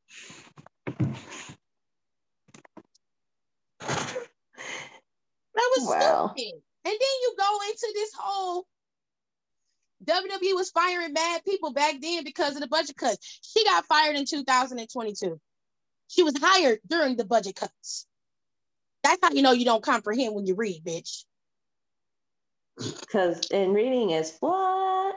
That 5.57 5.71
was 5.77 5.87
well. 5.87 6.33
stupid. 6.35 6.61
And 6.87 6.93
then 6.93 7.15
you 7.21 7.35
go 7.37 7.59
into 7.69 7.91
this 7.93 8.11
whole 8.17 8.65
WWE 10.05 10.55
was 10.55 10.69
firing 10.69 11.13
bad 11.13 11.43
people 11.43 11.73
back 11.73 11.95
then 12.01 12.23
because 12.23 12.55
of 12.55 12.61
the 12.61 12.67
budget 12.67 12.95
cuts. 12.95 13.39
She 13.41 13.65
got 13.65 13.85
fired 13.87 14.15
in 14.15 14.25
2022. 14.25 15.37
She 16.07 16.23
was 16.23 16.35
hired 16.39 16.79
during 16.87 17.17
the 17.17 17.25
budget 17.25 17.57
cuts. 17.57 18.05
That's 19.03 19.19
how 19.21 19.31
you 19.31 19.41
know 19.41 19.51
you 19.51 19.65
don't 19.65 19.83
comprehend 19.83 20.33
when 20.33 20.45
you 20.45 20.55
read, 20.55 20.81
bitch. 20.85 21.25
Because 22.77 23.47
in 23.47 23.73
reading 23.73 24.11
is 24.11 24.37
what? 24.39 25.15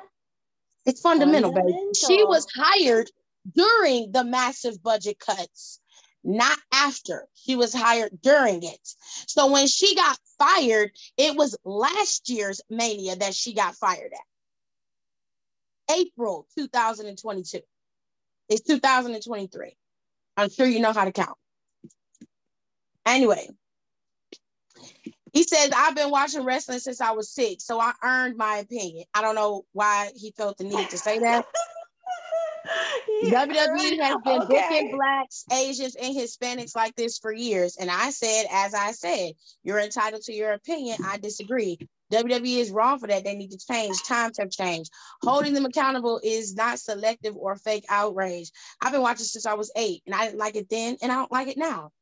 It's 0.87 1.01
fundamental, 1.01 1.53
fundamental, 1.53 1.83
baby. 1.83 1.95
She 1.95 2.25
was 2.25 2.49
hired 2.53 3.11
during 3.55 4.11
the 4.11 4.25
massive 4.25 4.83
budget 4.83 5.21
cuts, 5.21 5.81
not 6.23 6.59
after. 6.73 7.27
She 7.35 7.57
was 7.57 7.75
hired 7.75 8.21
during 8.23 8.63
it. 8.63 8.81
So 9.27 9.51
when 9.51 9.67
she 9.67 9.95
got 9.95 10.19
fired, 10.39 10.93
it 11.17 11.37
was 11.37 11.57
last 11.65 12.29
year's 12.29 12.61
Mania 12.69 13.17
that 13.17 13.35
she 13.35 13.55
got 13.55 13.75
fired 13.75 14.13
at. 14.13 15.97
April 15.97 16.47
2022. 16.57 17.61
It's 18.49 18.63
2023. 18.63 19.77
I'm 20.37 20.51
sure 20.51 20.67
you 20.67 20.81
know 20.81 20.93
how 20.93 21.05
to 21.05 21.13
count. 21.13 21.37
Anyway, 23.07 23.49
he 25.33 25.45
says, 25.45 25.71
I've 25.75 25.95
been 25.95 26.11
watching 26.11 26.45
wrestling 26.45 26.81
since 26.81 27.01
I 27.01 27.13
was 27.13 27.31
six, 27.31 27.65
so 27.65 27.81
I 27.81 27.93
earned 28.03 28.37
my 28.37 28.57
opinion. 28.57 29.05
I 29.15 29.23
don't 29.23 29.35
know 29.35 29.65
why 29.73 30.11
he 30.17 30.33
felt 30.33 30.59
the 30.59 30.65
need 30.65 30.91
to 30.91 30.99
say 30.99 31.19
that. 31.21 31.47
WWE 33.25 34.01
has 34.01 34.17
been 34.25 34.43
okay. 34.43 34.47
booking 34.47 34.97
blacks, 34.97 35.45
Asians, 35.53 35.95
and 35.95 36.17
Hispanics 36.17 36.75
like 36.75 36.95
this 36.97 37.19
for 37.19 37.33
years. 37.33 37.77
And 37.79 37.91
I 37.91 38.11
said, 38.11 38.45
as 38.51 38.73
I 38.75 38.93
said, 38.93 39.33
you're 39.63 39.79
entitled 39.79 40.23
to 40.23 40.33
your 40.33 40.53
opinion. 40.53 40.97
I 41.07 41.19
disagree. 41.19 41.79
WWE 42.13 42.59
is 42.59 42.71
wrong 42.71 42.99
for 42.99 43.07
that. 43.07 43.25
They 43.25 43.37
need 43.37 43.51
to 43.51 43.59
change. 43.59 44.03
Times 44.05 44.39
have 44.39 44.51
changed. 44.51 44.91
Holding 45.23 45.55
them 45.55 45.67
accountable 45.67 46.21
is 46.23 46.55
not 46.55 46.79
selective 46.79 47.37
or 47.37 47.57
fake 47.57 47.85
outrage. 47.89 48.51
I've 48.81 48.93
been 48.93 49.03
watching 49.03 49.27
since 49.27 49.47
I 49.47 49.55
was 49.55 49.71
eight, 49.77 50.03
and 50.07 50.15
I 50.15 50.25
didn't 50.27 50.39
like 50.39 50.57
it 50.57 50.69
then, 50.71 50.97
and 51.03 51.13
I 51.13 51.17
don't 51.17 51.33
like 51.33 51.49
it 51.49 51.59
now. 51.59 51.93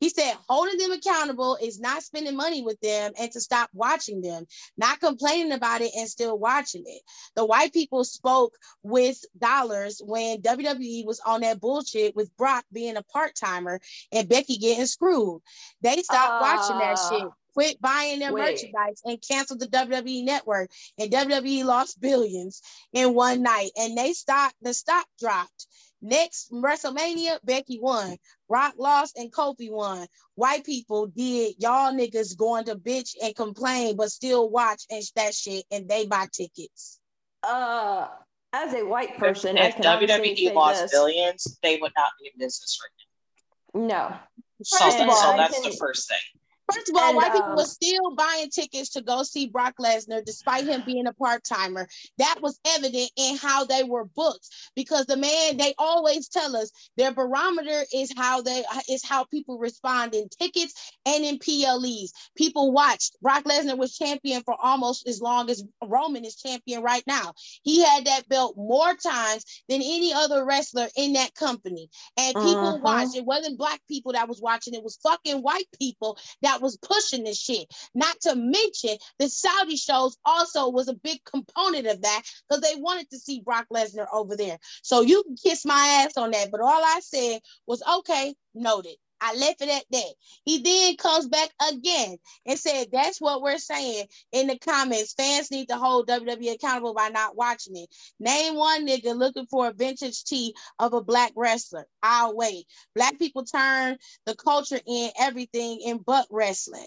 He 0.00 0.08
said 0.10 0.34
holding 0.48 0.78
them 0.78 0.92
accountable 0.92 1.58
is 1.60 1.80
not 1.80 2.02
spending 2.02 2.36
money 2.36 2.62
with 2.62 2.80
them 2.80 3.12
and 3.18 3.30
to 3.32 3.40
stop 3.40 3.68
watching 3.72 4.20
them, 4.20 4.46
not 4.76 5.00
complaining 5.00 5.52
about 5.52 5.80
it 5.80 5.90
and 5.96 6.08
still 6.08 6.38
watching 6.38 6.84
it. 6.86 7.02
The 7.34 7.44
white 7.44 7.72
people 7.72 8.04
spoke 8.04 8.54
with 8.82 9.18
dollars 9.38 10.00
when 10.04 10.40
WWE 10.42 11.04
was 11.04 11.20
on 11.20 11.40
that 11.40 11.60
bullshit 11.60 12.14
with 12.14 12.36
Brock 12.36 12.64
being 12.72 12.96
a 12.96 13.02
part 13.02 13.34
timer 13.34 13.80
and 14.12 14.28
Becky 14.28 14.56
getting 14.56 14.86
screwed. 14.86 15.42
They 15.82 16.02
stopped 16.02 16.42
uh, 16.42 16.56
watching 16.56 16.78
that 16.78 16.98
shit 17.10 17.22
ah. 17.24 17.34
quit 17.54 17.80
buying 17.80 18.20
their 18.20 18.32
Wait. 18.32 18.52
merchandise 18.52 19.02
and 19.04 19.22
canceled 19.26 19.60
the 19.60 19.66
WWE 19.66 20.24
network. 20.24 20.70
And 20.98 21.10
WWE 21.10 21.64
lost 21.64 22.00
billions 22.00 22.62
in 22.92 23.14
one 23.14 23.42
night. 23.42 23.70
And 23.76 23.96
they 23.96 24.12
stopped, 24.12 24.54
the 24.62 24.74
stock 24.74 25.06
dropped. 25.18 25.66
Next 26.00 26.52
WrestleMania, 26.52 27.38
Becky 27.44 27.80
won. 27.80 28.16
Rock 28.48 28.74
lost 28.78 29.16
and 29.16 29.32
Kofi 29.32 29.70
won. 29.70 30.06
White 30.36 30.64
people 30.64 31.06
did 31.08 31.56
y'all 31.58 31.92
niggas 31.92 32.36
going 32.36 32.66
to 32.66 32.76
bitch 32.76 33.16
and 33.22 33.34
complain, 33.34 33.96
but 33.96 34.10
still 34.10 34.48
watch 34.48 34.84
and 34.90 35.02
that 35.16 35.34
shit, 35.34 35.64
and 35.70 35.88
they 35.88 36.06
buy 36.06 36.26
tickets. 36.32 37.00
Uh, 37.42 38.06
as 38.52 38.74
a 38.74 38.84
white 38.84 39.18
person, 39.18 39.56
if, 39.56 39.76
if 39.76 39.84
WWE 39.84 40.54
lost 40.54 40.82
this. 40.82 40.92
billions, 40.92 41.58
they 41.62 41.78
would 41.78 41.92
not 41.96 42.10
be 42.20 42.30
in 42.32 42.38
business 42.38 42.78
right 42.82 43.84
now. 43.84 43.86
No. 43.86 44.16
First 44.58 44.98
So, 44.98 45.08
all, 45.08 45.16
so 45.16 45.36
that's 45.36 45.60
the 45.62 45.76
first 45.78 46.08
thing. 46.08 46.37
First 46.72 46.90
of 46.90 46.96
all, 46.96 47.08
and, 47.08 47.16
white 47.16 47.30
uh, 47.30 47.34
people 47.34 47.56
were 47.56 47.64
still 47.64 48.14
buying 48.14 48.50
tickets 48.50 48.90
to 48.90 49.02
go 49.02 49.22
see 49.22 49.46
Brock 49.46 49.74
Lesnar 49.80 50.24
despite 50.24 50.64
him 50.64 50.82
being 50.84 51.06
a 51.06 51.14
part 51.14 51.42
timer. 51.44 51.88
That 52.18 52.36
was 52.42 52.60
evident 52.66 53.10
in 53.16 53.36
how 53.36 53.64
they 53.64 53.84
were 53.84 54.04
booked 54.04 54.48
because 54.76 55.06
the 55.06 55.16
man 55.16 55.56
they 55.56 55.74
always 55.78 56.28
tell 56.28 56.56
us 56.56 56.70
their 56.96 57.12
barometer 57.12 57.84
is 57.94 58.12
how 58.16 58.42
they 58.42 58.64
is 58.90 59.04
how 59.04 59.24
people 59.24 59.58
respond 59.58 60.14
in 60.14 60.28
tickets 60.28 60.92
and 61.06 61.24
in 61.24 61.38
PLEs. 61.38 62.12
People 62.36 62.72
watched. 62.72 63.16
Brock 63.22 63.44
Lesnar 63.44 63.78
was 63.78 63.96
champion 63.96 64.42
for 64.42 64.54
almost 64.60 65.08
as 65.08 65.22
long 65.22 65.48
as 65.50 65.64
Roman 65.82 66.24
is 66.24 66.36
champion 66.36 66.82
right 66.82 67.04
now. 67.06 67.32
He 67.62 67.82
had 67.82 68.06
that 68.06 68.28
belt 68.28 68.56
more 68.56 68.94
times 68.94 69.44
than 69.68 69.80
any 69.82 70.12
other 70.12 70.44
wrestler 70.44 70.88
in 70.96 71.14
that 71.14 71.34
company, 71.34 71.88
and 72.18 72.34
people 72.34 72.58
uh-huh. 72.58 72.78
watched. 72.82 73.16
It 73.16 73.24
wasn't 73.24 73.58
black 73.58 73.80
people 73.88 74.12
that 74.12 74.28
was 74.28 74.42
watching; 74.42 74.74
it 74.74 74.84
was 74.84 74.98
fucking 75.02 75.38
white 75.38 75.68
people 75.78 76.18
that 76.42 76.57
was 76.60 76.76
pushing 76.78 77.24
this 77.24 77.40
shit. 77.40 77.66
Not 77.94 78.20
to 78.22 78.34
mention 78.36 78.96
the 79.18 79.28
Saudi 79.28 79.76
shows 79.76 80.16
also 80.24 80.68
was 80.68 80.88
a 80.88 80.94
big 80.94 81.20
component 81.24 81.86
of 81.86 82.02
that 82.02 82.22
because 82.48 82.62
they 82.62 82.80
wanted 82.80 83.10
to 83.10 83.18
see 83.18 83.40
Brock 83.40 83.66
Lesnar 83.72 84.06
over 84.12 84.36
there. 84.36 84.58
So 84.82 85.00
you 85.02 85.22
can 85.22 85.36
kiss 85.36 85.64
my 85.64 86.04
ass 86.04 86.16
on 86.16 86.30
that. 86.32 86.50
But 86.50 86.60
all 86.60 86.82
I 86.84 87.00
said 87.02 87.40
was 87.66 87.82
okay, 87.98 88.34
noted. 88.54 88.96
I 89.20 89.34
left 89.34 89.60
it 89.62 89.68
at 89.68 89.84
that. 89.90 90.14
He 90.44 90.58
then 90.58 90.96
comes 90.96 91.28
back 91.28 91.50
again 91.70 92.18
and 92.46 92.58
said, 92.58 92.88
That's 92.92 93.20
what 93.20 93.42
we're 93.42 93.58
saying 93.58 94.06
in 94.32 94.46
the 94.46 94.58
comments. 94.58 95.14
Fans 95.14 95.50
need 95.50 95.68
to 95.68 95.76
hold 95.76 96.08
WWE 96.08 96.54
accountable 96.54 96.94
by 96.94 97.08
not 97.08 97.36
watching 97.36 97.76
it. 97.76 97.88
Name 98.20 98.54
one 98.54 98.86
nigga 98.86 99.16
looking 99.16 99.46
for 99.46 99.68
a 99.68 99.72
vintage 99.72 100.24
tee 100.24 100.54
of 100.78 100.92
a 100.92 101.02
black 101.02 101.32
wrestler. 101.36 101.86
I'll 102.02 102.36
wait. 102.36 102.66
Black 102.94 103.18
people 103.18 103.44
turn 103.44 103.98
the 104.26 104.34
culture 104.34 104.80
in 104.86 105.10
everything 105.18 105.80
in 105.84 105.98
butt 105.98 106.26
wrestling. 106.30 106.86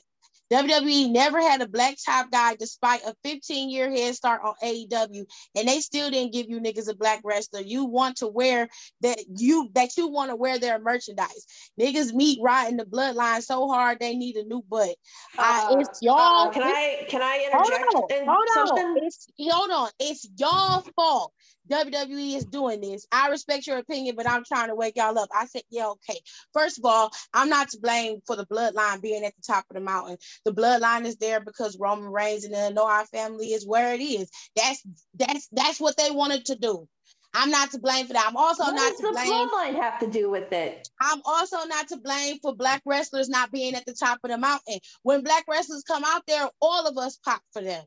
WWE 0.52 1.12
never 1.12 1.40
had 1.40 1.62
a 1.62 1.68
black 1.68 1.96
top 2.06 2.30
guy 2.30 2.56
despite 2.56 3.02
a 3.06 3.16
15 3.24 3.70
year 3.70 3.90
head 3.90 4.16
start 4.16 4.42
on 4.44 4.54
AEW, 4.62 5.26
and 5.56 5.68
they 5.68 5.80
still 5.80 6.10
didn't 6.10 6.34
give 6.34 6.50
you 6.50 6.60
niggas 6.60 6.90
a 6.90 6.96
black 6.96 7.22
wrestler. 7.24 7.62
You 7.62 7.86
want 7.86 8.18
to 8.18 8.28
wear 8.28 8.68
that 9.02 9.18
you 9.38 9.70
that 9.74 9.98
you 9.98 10.08
want 10.08 10.30
to 10.30 10.36
wear 10.36 10.60
their 10.60 10.80
merchandise. 10.80 11.46
Niggas 11.80 12.14
meet 12.14 12.40
right 12.42 12.70
in 12.70 12.78
the 12.78 12.86
bloodline 12.86 13.42
so 13.42 13.68
hard 13.68 14.00
they 14.00 14.16
need 14.16 14.36
a 14.36 14.44
new 14.44 14.64
butt. 14.70 14.96
Uh, 15.38 15.70
uh, 15.72 15.78
it's 15.80 16.02
y'all. 16.02 16.50
Uh, 16.50 16.52
can 16.52 16.64
I 16.64 17.06
can 17.08 17.22
I 17.22 17.50
interject? 17.52 17.94
Hold 17.94 18.10
on, 18.12 18.26
hold 18.26 18.80
on. 18.80 18.98
It's, 19.04 19.28
hold 19.40 19.72
on. 19.72 19.90
It's 20.00 20.28
y'all 20.38 20.82
fault. 20.96 21.34
WWE 21.70 22.38
is 22.38 22.46
doing 22.46 22.82
this. 22.82 23.06
I 23.12 23.30
respect 23.30 23.68
your 23.68 23.78
opinion, 23.78 24.16
but 24.16 24.30
I'm 24.30 24.44
trying 24.44 24.70
to 24.70 24.76
wake 24.76 24.98
y'all 24.98 25.18
up. 25.18 25.30
I 25.34 25.46
said, 25.46 25.64
yeah, 25.70 25.88
okay. 25.88 26.20
First 26.54 26.80
of 26.80 26.86
all, 26.86 27.12
I'm 27.34 27.50
not 27.50 27.70
to 27.70 27.80
blame 27.80 28.22
for 28.26 28.36
the 28.36 28.46
bloodline 28.46 29.02
being 29.02 29.24
at 29.24 29.36
the 29.36 29.44
top 29.54 29.66
of 29.70 29.76
the 29.76 29.82
mountain. 29.82 30.18
The 30.46 30.54
bloodline 30.54 31.06
is 31.06 31.18
there 31.18 31.40
because 31.40 31.78
Roman 31.80 32.12
Reigns 32.12 32.46
and 32.46 32.54
the 32.54 32.58
Anoa'i 32.58 33.08
family 33.10 33.48
is 33.48 33.68
where 33.68 33.94
it 33.94 34.02
is. 34.02 34.30
That's 34.56 34.84
that's 35.16 35.48
that's 35.52 35.80
what 35.80 35.98
they 35.98 36.12
wanted 36.12 36.46
to 36.46 36.56
do. 36.56 36.88
I'm 37.34 37.50
not 37.50 37.72
to 37.72 37.80
blame 37.80 38.08
for 38.08 38.14
that. 38.14 38.26
I'm 38.28 38.36
also 38.36 38.64
what 38.64 38.76
not 38.76 38.98
to 38.98 39.04
the 39.04 39.32
bloodline 39.32 39.82
have 39.82 40.00
to 40.00 40.08
do 40.08 40.30
with 40.30 40.52
it? 40.52 40.90
I'm 41.00 41.22
also 41.26 41.66
not 41.68 41.88
to 41.90 41.98
blame 41.98 42.40
for 42.42 42.56
black 42.56 42.82
wrestlers 42.86 43.30
not 43.30 43.52
being 43.52 43.76
at 43.76 43.86
the 43.86 43.94
top 43.94 44.20
of 44.24 44.32
the 44.32 44.38
mountain. 44.38 44.80
When 45.04 45.24
black 45.24 45.46
wrestlers 45.50 45.84
come 45.84 46.04
out 46.06 46.24
there, 46.28 46.50
all 46.62 46.88
of 46.88 46.98
us 46.98 47.18
pop 47.24 47.42
for 47.54 47.62
them. 47.62 47.84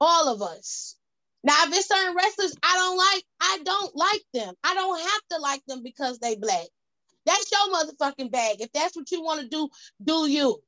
All 0.00 0.32
of 0.32 0.42
us. 0.42 0.96
Now, 1.42 1.54
if 1.64 1.74
it's 1.74 1.88
certain 1.88 2.14
wrestlers 2.14 2.54
I 2.62 2.74
don't 2.74 2.96
like, 2.96 3.24
I 3.40 3.58
don't 3.64 3.96
like 3.96 4.24
them. 4.34 4.54
I 4.62 4.74
don't 4.74 5.00
have 5.00 5.22
to 5.30 5.38
like 5.38 5.62
them 5.66 5.82
because 5.82 6.18
they 6.18 6.36
black. 6.36 6.66
That's 7.26 7.50
your 7.50 7.74
motherfucking 7.74 8.30
bag. 8.30 8.60
If 8.60 8.72
that's 8.72 8.96
what 8.96 9.10
you 9.10 9.22
want 9.22 9.40
to 9.40 9.48
do, 9.48 9.68
do 10.02 10.28
you. 10.28 10.60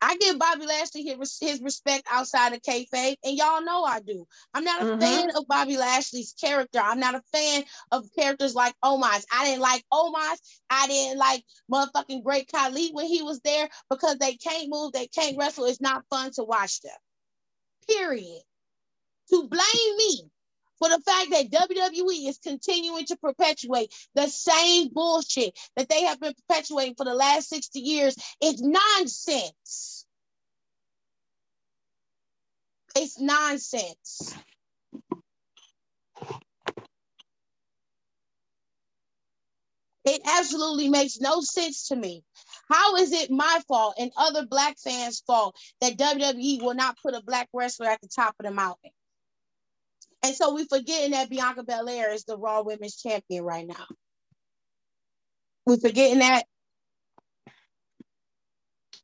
I 0.00 0.16
give 0.16 0.38
Bobby 0.38 0.66
Lashley 0.66 1.02
his, 1.02 1.38
his 1.40 1.62
respect 1.62 2.06
outside 2.10 2.52
of 2.52 2.60
kayfabe, 2.60 3.16
and 3.24 3.38
y'all 3.38 3.64
know 3.64 3.84
I 3.84 4.00
do. 4.00 4.26
I'm 4.52 4.64
not 4.64 4.82
a 4.82 4.84
mm-hmm. 4.84 5.00
fan 5.00 5.30
of 5.34 5.46
Bobby 5.48 5.78
Lashley's 5.78 6.34
character. 6.38 6.78
I'm 6.78 7.00
not 7.00 7.14
a 7.14 7.22
fan 7.32 7.64
of 7.90 8.04
characters 8.14 8.54
like 8.54 8.74
Omos. 8.84 9.24
I 9.32 9.46
didn't 9.46 9.62
like 9.62 9.82
Omos. 9.90 10.38
I 10.68 10.86
didn't 10.88 11.18
like 11.18 11.42
motherfucking 11.72 12.22
Great 12.22 12.50
Khali 12.52 12.90
when 12.92 13.06
he 13.06 13.22
was 13.22 13.40
there 13.40 13.66
because 13.88 14.18
they 14.18 14.34
can't 14.34 14.68
move, 14.68 14.92
they 14.92 15.06
can't 15.06 15.38
wrestle. 15.38 15.64
It's 15.64 15.80
not 15.80 16.04
fun 16.10 16.32
to 16.32 16.44
watch 16.44 16.82
them. 16.82 16.92
Period 17.88 18.42
to 19.30 19.48
blame 19.48 19.96
me 19.96 20.30
for 20.78 20.88
the 20.88 21.00
fact 21.00 21.30
that 21.30 21.68
WWE 21.68 22.28
is 22.28 22.38
continuing 22.42 23.06
to 23.06 23.16
perpetuate 23.16 23.92
the 24.14 24.26
same 24.26 24.88
bullshit 24.88 25.58
that 25.76 25.88
they 25.88 26.04
have 26.04 26.20
been 26.20 26.34
perpetuating 26.34 26.94
for 26.94 27.04
the 27.04 27.14
last 27.14 27.48
60 27.48 27.80
years 27.80 28.16
is 28.42 28.60
nonsense. 28.60 30.06
It's 32.96 33.18
nonsense. 33.18 34.36
It 40.04 40.20
absolutely 40.26 40.88
makes 40.88 41.18
no 41.18 41.40
sense 41.40 41.88
to 41.88 41.96
me. 41.96 42.24
How 42.70 42.96
is 42.96 43.12
it 43.12 43.30
my 43.30 43.60
fault 43.66 43.94
and 43.98 44.12
other 44.16 44.44
black 44.46 44.78
fans' 44.78 45.22
fault 45.26 45.56
that 45.80 45.96
WWE 45.96 46.62
will 46.62 46.74
not 46.74 46.98
put 47.02 47.14
a 47.14 47.22
black 47.22 47.48
wrestler 47.54 47.86
at 47.86 48.02
the 48.02 48.08
top 48.08 48.34
of 48.38 48.44
the 48.44 48.52
mountain? 48.52 48.90
And 50.24 50.34
so 50.34 50.54
we're 50.54 50.64
forgetting 50.64 51.10
that 51.10 51.28
Bianca 51.28 51.64
Belair 51.64 52.10
is 52.10 52.24
the 52.24 52.38
Raw 52.38 52.62
Women's 52.62 52.96
Champion 52.96 53.44
right 53.44 53.66
now. 53.66 53.84
We're 55.66 55.76
forgetting 55.76 56.20
that. 56.20 56.44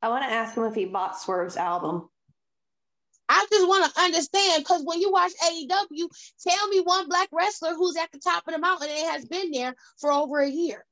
I 0.00 0.08
want 0.08 0.24
to 0.24 0.30
ask 0.30 0.56
him 0.56 0.64
if 0.64 0.74
he 0.74 0.86
bought 0.86 1.20
Swerve's 1.20 1.58
album. 1.58 2.08
I 3.28 3.46
just 3.50 3.68
want 3.68 3.92
to 3.92 4.00
understand 4.00 4.64
because 4.64 4.82
when 4.82 4.98
you 4.98 5.12
watch 5.12 5.32
AEW, 5.44 6.08
tell 6.48 6.68
me 6.68 6.80
one 6.80 7.06
black 7.06 7.28
wrestler 7.32 7.74
who's 7.74 7.98
at 7.98 8.10
the 8.12 8.18
top 8.18 8.48
of 8.48 8.54
the 8.54 8.58
mountain 8.58 8.88
and 8.88 9.10
has 9.10 9.26
been 9.26 9.50
there 9.50 9.74
for 9.98 10.10
over 10.10 10.40
a 10.40 10.48
year. 10.48 10.86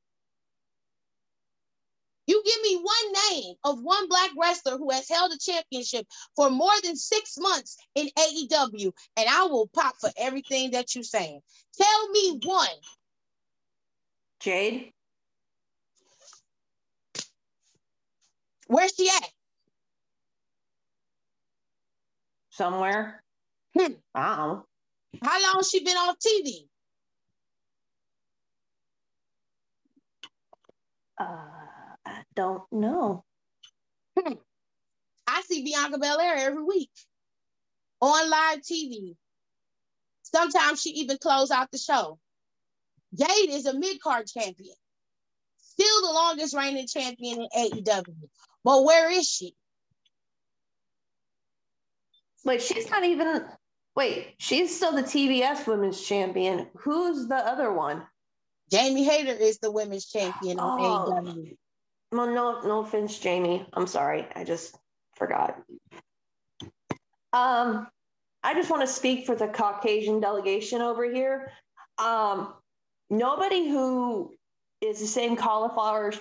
You 2.28 2.42
give 2.44 2.62
me 2.62 2.76
one 2.76 3.12
name 3.30 3.54
of 3.64 3.82
one 3.82 4.06
black 4.06 4.30
wrestler 4.38 4.76
who 4.76 4.90
has 4.90 5.08
held 5.08 5.32
a 5.32 5.38
championship 5.38 6.06
for 6.36 6.50
more 6.50 6.78
than 6.84 6.94
six 6.94 7.38
months 7.38 7.78
in 7.94 8.10
AEW, 8.18 8.92
and 9.16 9.28
I 9.30 9.44
will 9.44 9.66
pop 9.68 9.94
for 9.98 10.10
everything 10.18 10.72
that 10.72 10.94
you're 10.94 11.04
saying. 11.04 11.40
Tell 11.80 12.08
me 12.10 12.38
one. 12.44 12.68
Jade. 14.40 14.92
Where's 18.66 18.92
she 18.94 19.08
at? 19.08 19.30
Somewhere. 22.50 23.22
Hmm. 23.74 23.94
Wow. 24.14 24.64
How 25.22 25.42
long 25.42 25.62
she 25.64 25.82
been 25.82 25.96
on 25.96 26.14
TV? 26.16 26.68
Uh 31.16 31.57
don't 32.38 32.62
know. 32.70 33.24
Hmm. 34.16 34.34
I 35.26 35.42
see 35.42 35.64
Bianca 35.64 35.98
Belair 35.98 36.36
every 36.36 36.62
week 36.62 36.92
on 38.00 38.30
live 38.30 38.60
TV. 38.60 39.16
Sometimes 40.22 40.80
she 40.80 40.90
even 40.90 41.18
close 41.18 41.50
out 41.50 41.72
the 41.72 41.78
show. 41.78 42.16
Jade 43.12 43.50
is 43.50 43.66
a 43.66 43.76
mid 43.76 44.00
card 44.00 44.28
champion, 44.28 44.76
still 45.58 46.02
the 46.02 46.12
longest 46.12 46.54
reigning 46.54 46.86
champion 46.86 47.40
in 47.40 47.70
AEW. 47.70 48.28
But 48.62 48.84
where 48.84 49.10
is 49.10 49.28
she? 49.28 49.56
Wait, 52.44 52.62
she's 52.62 52.88
not 52.88 53.02
even. 53.02 53.46
Wait, 53.96 54.34
she's 54.38 54.76
still 54.76 54.92
the 54.92 55.02
TBS 55.02 55.66
Women's 55.66 56.00
Champion. 56.06 56.68
Who's 56.76 57.26
the 57.26 57.34
other 57.34 57.72
one? 57.72 58.06
Jamie 58.70 59.02
Hayter 59.02 59.32
is 59.32 59.58
the 59.58 59.72
Women's 59.72 60.06
Champion 60.06 60.60
on 60.60 60.80
oh. 60.80 61.20
AEW. 61.20 61.56
Well, 62.12 62.26
no, 62.26 62.60
no 62.62 62.80
offense, 62.80 63.18
Jamie. 63.18 63.66
I'm 63.72 63.86
sorry. 63.86 64.26
I 64.34 64.44
just 64.44 64.76
forgot. 65.16 65.60
Um, 67.32 67.86
I 68.42 68.54
just 68.54 68.70
want 68.70 68.82
to 68.82 68.92
speak 68.92 69.26
for 69.26 69.34
the 69.34 69.48
Caucasian 69.48 70.20
delegation 70.20 70.80
over 70.80 71.10
here. 71.10 71.52
Um, 71.98 72.54
nobody 73.10 73.68
who 73.68 74.32
is 74.80 75.00
the 75.00 75.06
same 75.06 75.36
cauliflower, 75.36 76.12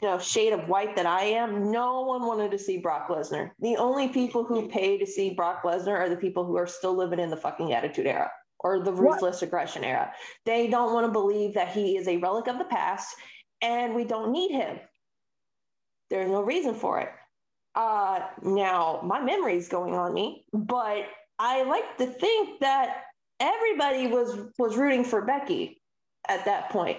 you 0.00 0.08
know, 0.08 0.18
shade 0.18 0.52
of 0.52 0.68
white 0.68 0.96
that 0.96 1.06
I 1.06 1.24
am, 1.24 1.70
no 1.70 2.02
one 2.02 2.26
wanted 2.26 2.52
to 2.52 2.58
see 2.58 2.78
Brock 2.78 3.08
Lesnar. 3.08 3.50
The 3.60 3.76
only 3.76 4.08
people 4.08 4.44
who 4.44 4.68
pay 4.68 4.96
to 4.98 5.06
see 5.06 5.34
Brock 5.34 5.62
Lesnar 5.64 5.98
are 5.98 6.08
the 6.08 6.16
people 6.16 6.44
who 6.44 6.56
are 6.56 6.66
still 6.66 6.94
living 6.94 7.18
in 7.18 7.28
the 7.28 7.36
fucking 7.36 7.72
attitude 7.72 8.06
era 8.06 8.30
or 8.60 8.82
the 8.82 8.92
ruthless 8.92 9.40
what? 9.40 9.42
aggression 9.42 9.84
era. 9.84 10.12
They 10.46 10.68
don't 10.68 10.94
want 10.94 11.06
to 11.06 11.12
believe 11.12 11.54
that 11.54 11.72
he 11.72 11.96
is 11.96 12.06
a 12.06 12.16
relic 12.18 12.46
of 12.46 12.58
the 12.58 12.64
past 12.64 13.14
and 13.60 13.94
we 13.94 14.04
don't 14.04 14.32
need 14.32 14.52
him. 14.52 14.78
There's 16.12 16.30
no 16.30 16.42
reason 16.42 16.74
for 16.74 17.00
it. 17.00 17.08
Uh, 17.74 18.20
now, 18.42 19.00
my 19.02 19.18
memory 19.18 19.56
is 19.56 19.68
going 19.70 19.94
on 19.94 20.12
me, 20.12 20.44
but 20.52 21.06
I 21.38 21.62
like 21.62 21.96
to 21.96 22.06
think 22.06 22.60
that 22.60 23.04
everybody 23.40 24.08
was 24.08 24.38
was 24.58 24.76
rooting 24.76 25.04
for 25.04 25.22
Becky 25.22 25.80
at 26.28 26.44
that 26.44 26.68
point. 26.68 26.98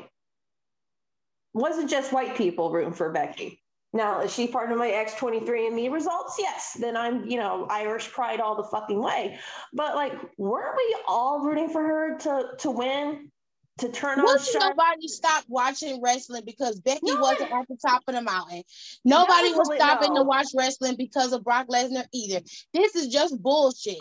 wasn't 1.53 1.91
just 1.91 2.11
white 2.11 2.35
people 2.35 2.71
rooting 2.71 2.91
for 2.93 3.11
Becky. 3.11 3.61
Now, 3.93 4.21
is 4.21 4.33
she 4.33 4.47
part 4.47 4.71
of 4.71 4.79
my 4.79 4.89
X23 4.89 5.67
and 5.67 5.75
me 5.75 5.89
results? 5.89 6.37
Yes. 6.39 6.75
Then 6.81 6.97
I'm, 6.97 7.29
you 7.29 7.37
know, 7.37 7.67
Irish 7.69 8.11
pride 8.11 8.39
all 8.39 8.55
the 8.55 8.63
fucking 8.63 8.99
way. 8.99 9.37
But 9.73 9.93
like, 9.93 10.13
weren't 10.39 10.75
we 10.75 10.97
all 11.07 11.45
rooting 11.45 11.69
for 11.69 11.83
her 11.83 12.17
to 12.17 12.47
to 12.57 12.71
win? 12.71 13.31
To 13.79 13.89
turn 13.89 14.19
on 14.19 14.25
Wasn't 14.25 14.63
nobody 14.63 15.07
stopped 15.07 15.47
watching 15.49 15.99
wrestling 15.99 16.43
because 16.45 16.79
Becky 16.79 16.99
no, 17.05 17.19
wasn't 17.19 17.51
at 17.51 17.67
the 17.67 17.77
top 17.77 18.03
of 18.07 18.13
the 18.13 18.21
mountain. 18.21 18.61
Nobody 19.03 19.51
was 19.51 19.71
stopping 19.75 20.13
no. 20.13 20.21
to 20.21 20.27
watch 20.27 20.47
wrestling 20.55 20.95
because 20.95 21.33
of 21.33 21.43
Brock 21.43 21.67
Lesnar 21.69 22.05
either. 22.13 22.41
This 22.71 22.95
is 22.95 23.07
just 23.07 23.41
bullshit. 23.41 23.97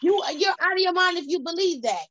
You 0.00 0.22
you're 0.36 0.54
out 0.58 0.72
of 0.72 0.78
your 0.78 0.94
mind 0.94 1.18
if 1.18 1.26
you 1.28 1.40
believe 1.40 1.82
that. 1.82 2.06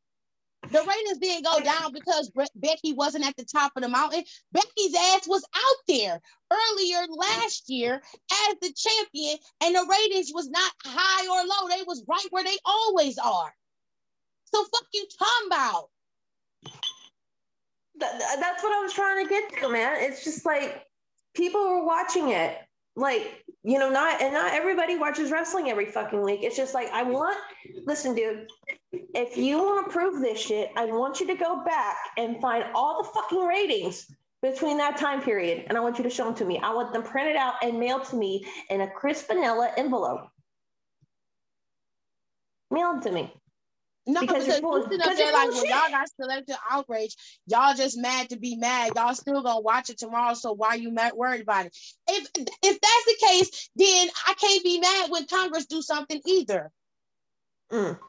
The 0.70 0.78
ratings 0.78 1.18
didn't 1.18 1.45
go 1.45 1.60
down 1.62 1.91
because 1.91 2.32
Becky 2.56 2.93
wasn't 2.93 3.26
at 3.26 3.36
the 3.36 3.45
top 3.45 3.72
of 3.76 3.82
the 3.82 3.89
mountain. 3.89 4.24
Becky's 4.52 4.95
ass 4.95 5.28
was 5.28 5.43
out 5.56 5.78
there 5.88 6.22
earlier 6.52 7.08
last 7.10 7.68
year 7.68 7.95
as 7.95 8.56
the 8.62 8.72
champion, 8.74 9.38
and 9.64 9.76
the 9.76 9.88
ratings 9.89 10.32
was 10.32 10.49
not 10.49 10.72
high 10.86 11.28
or 11.28 11.47
low. 11.47 11.76
They 11.76 11.84
was 11.84 12.04
right 12.08 12.28
where 12.30 12.43
they 12.43 12.58
always 12.64 13.18
are. 13.18 13.54
So 14.54 14.64
fuck 14.64 14.86
you 14.93 15.08
talking 15.18 15.47
about. 15.47 15.89
That, 18.00 18.38
that's 18.39 18.64
what 18.64 18.74
I 18.74 18.82
was 18.82 18.94
trying 18.94 19.26
to 19.26 19.30
get 19.30 19.62
to, 19.62 19.70
man. 19.70 19.98
It's 20.00 20.24
just 20.24 20.46
like 20.46 20.86
people 21.36 21.62
were 21.62 21.86
watching 21.86 22.30
it. 22.30 22.58
Like 22.96 23.44
you 23.64 23.78
know 23.78 23.89
not 23.89 24.22
and 24.22 24.34
not 24.34 24.54
everybody 24.54 24.98
watches 24.98 25.32
wrestling 25.32 25.70
every 25.70 25.86
fucking 25.86 26.22
week. 26.22 26.42
It's 26.44 26.58
just 26.58 26.74
like 26.74 26.89
i 26.89 27.04
want 27.04 27.38
listen 27.86 28.16
dude 28.16 28.48
if 28.92 29.38
you 29.38 29.60
want 29.60 29.86
to 29.86 29.92
prove 29.92 30.22
this 30.22 30.39
shit 30.39 30.72
i 30.76 30.86
want 30.86 31.20
you 31.20 31.28
to 31.28 31.36
go 31.36 31.64
back 31.64 31.98
and 32.18 32.42
find 32.42 32.66
all 32.74 33.02
the 33.02 33.10
fucking 33.10 33.46
ratings 33.46 34.08
between 34.42 34.78
that 34.78 34.98
time 34.98 35.22
period 35.22 35.66
and 35.68 35.78
i 35.78 35.82
want 35.82 35.98
you 35.98 36.04
to 36.04 36.10
show 36.10 36.26
them 36.26 36.36
to 36.36 36.46
me. 36.46 36.60
I 36.62 36.74
want 36.74 36.92
them 36.94 37.04
printed 37.04 37.36
out 37.36 37.56
and 37.62 37.80
mailed 37.80 38.06
to 38.06 38.16
me 38.16 38.46
in 38.70 38.82
a 38.82 38.89
crisp 38.89 39.28
vanilla 39.28 39.72
envelope. 39.78 40.28
Mail 42.72 42.94
them 42.94 43.04
to 43.04 43.12
me 43.12 43.34
no, 44.08 44.22
because, 44.22 44.45
sitting 44.45 44.66
up 44.66 44.89
there 44.89 45.32
like, 45.32 45.49
well, 45.52 45.66
y'all 45.66 45.91
got 45.91 46.08
selective 46.20 46.58
outrage. 46.70 47.16
Y'all 47.45 47.76
just 47.76 47.99
mad 47.99 48.30
to 48.30 48.38
be 48.38 48.56
mad. 48.56 48.93
Y'all 48.95 49.14
still 49.14 49.43
gonna 49.43 49.62
watch 49.62 49.89
it 49.89 49.99
tomorrow. 49.99 50.34
So 50.34 50.54
why 50.54 50.76
you 50.76 50.91
mad 50.91 51.14
worried 51.14 51.41
about 51.41 51.68
it? 51.68 51.78
If 52.08 52.28
if 52.36 52.82
that's 52.82 53.06
the 53.06 53.28
case, 53.28 53.70
then 53.76 54.10
I 54.28 54.34
can't 54.34 54.64
be 54.64 54.80
mad 54.80 55.12
when 55.12 55.28
Congress 55.28 55.68
do 55.68 55.82
something 55.84 56.20
either. 56.26 56.72
Mm. 57.72 57.99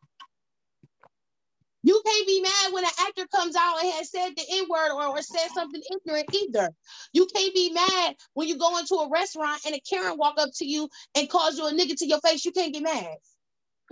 You 1.84 2.00
can't 2.06 2.26
be 2.26 2.40
mad 2.40 2.72
when 2.72 2.84
an 2.84 2.90
actor 3.00 3.26
comes 3.34 3.56
out 3.56 3.82
and 3.82 3.92
has 3.94 4.10
said 4.10 4.30
the 4.36 4.44
N 4.50 4.66
word 4.70 4.92
or, 4.92 5.08
or 5.08 5.20
said 5.20 5.48
something 5.52 5.82
ignorant 5.90 6.32
either. 6.32 6.70
You 7.12 7.26
can't 7.26 7.52
be 7.52 7.72
mad 7.72 8.14
when 8.34 8.48
you 8.48 8.56
go 8.56 8.78
into 8.78 8.94
a 8.94 9.10
restaurant 9.10 9.60
and 9.66 9.74
a 9.74 9.80
Karen 9.80 10.16
walk 10.16 10.36
up 10.38 10.50
to 10.56 10.64
you 10.64 10.88
and 11.16 11.28
calls 11.28 11.58
you 11.58 11.66
a 11.66 11.72
nigga 11.72 11.96
to 11.96 12.06
your 12.06 12.20
face. 12.20 12.44
You 12.44 12.52
can't 12.52 12.72
get 12.72 12.84
mad 12.84 13.16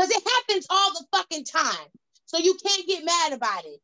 because 0.00 0.16
it 0.16 0.22
happens 0.26 0.66
all 0.70 0.92
the 0.92 1.04
fucking 1.12 1.44
time. 1.44 1.88
So 2.24 2.38
you 2.38 2.56
can't 2.64 2.86
get 2.86 3.04
mad 3.04 3.32
about 3.34 3.64
it. 3.66 3.80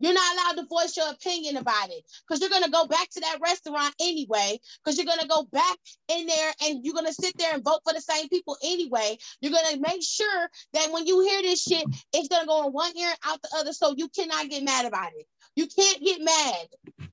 You're 0.00 0.14
not 0.14 0.34
allowed 0.34 0.62
to 0.62 0.68
voice 0.68 0.96
your 0.96 1.10
opinion 1.10 1.56
about 1.56 1.90
it 1.90 2.04
because 2.26 2.40
you're 2.40 2.50
going 2.50 2.64
to 2.64 2.70
go 2.70 2.86
back 2.86 3.08
to 3.10 3.20
that 3.20 3.38
restaurant 3.42 3.94
anyway, 4.00 4.58
because 4.82 4.96
you're 4.96 5.06
going 5.06 5.20
to 5.20 5.28
go 5.28 5.44
back 5.52 5.76
in 6.08 6.26
there 6.26 6.52
and 6.62 6.84
you're 6.84 6.94
going 6.94 7.06
to 7.06 7.12
sit 7.12 7.36
there 7.36 7.52
and 7.54 7.64
vote 7.64 7.80
for 7.84 7.92
the 7.92 8.00
same 8.00 8.28
people 8.28 8.56
anyway. 8.64 9.16
You're 9.40 9.52
going 9.52 9.74
to 9.74 9.80
make 9.80 10.02
sure 10.02 10.48
that 10.72 10.92
when 10.92 11.06
you 11.06 11.20
hear 11.20 11.42
this 11.42 11.62
shit, 11.62 11.84
it's 12.12 12.28
going 12.28 12.42
to 12.42 12.46
go 12.46 12.66
in 12.66 12.72
one 12.72 12.96
ear 12.96 13.08
and 13.08 13.18
out 13.32 13.42
the 13.42 13.48
other. 13.56 13.72
So 13.72 13.94
you 13.96 14.08
cannot 14.08 14.48
get 14.48 14.64
mad 14.64 14.86
about 14.86 15.10
it. 15.16 15.26
You 15.56 15.66
can't 15.66 16.02
get 16.02 16.20
mad. 16.20 17.08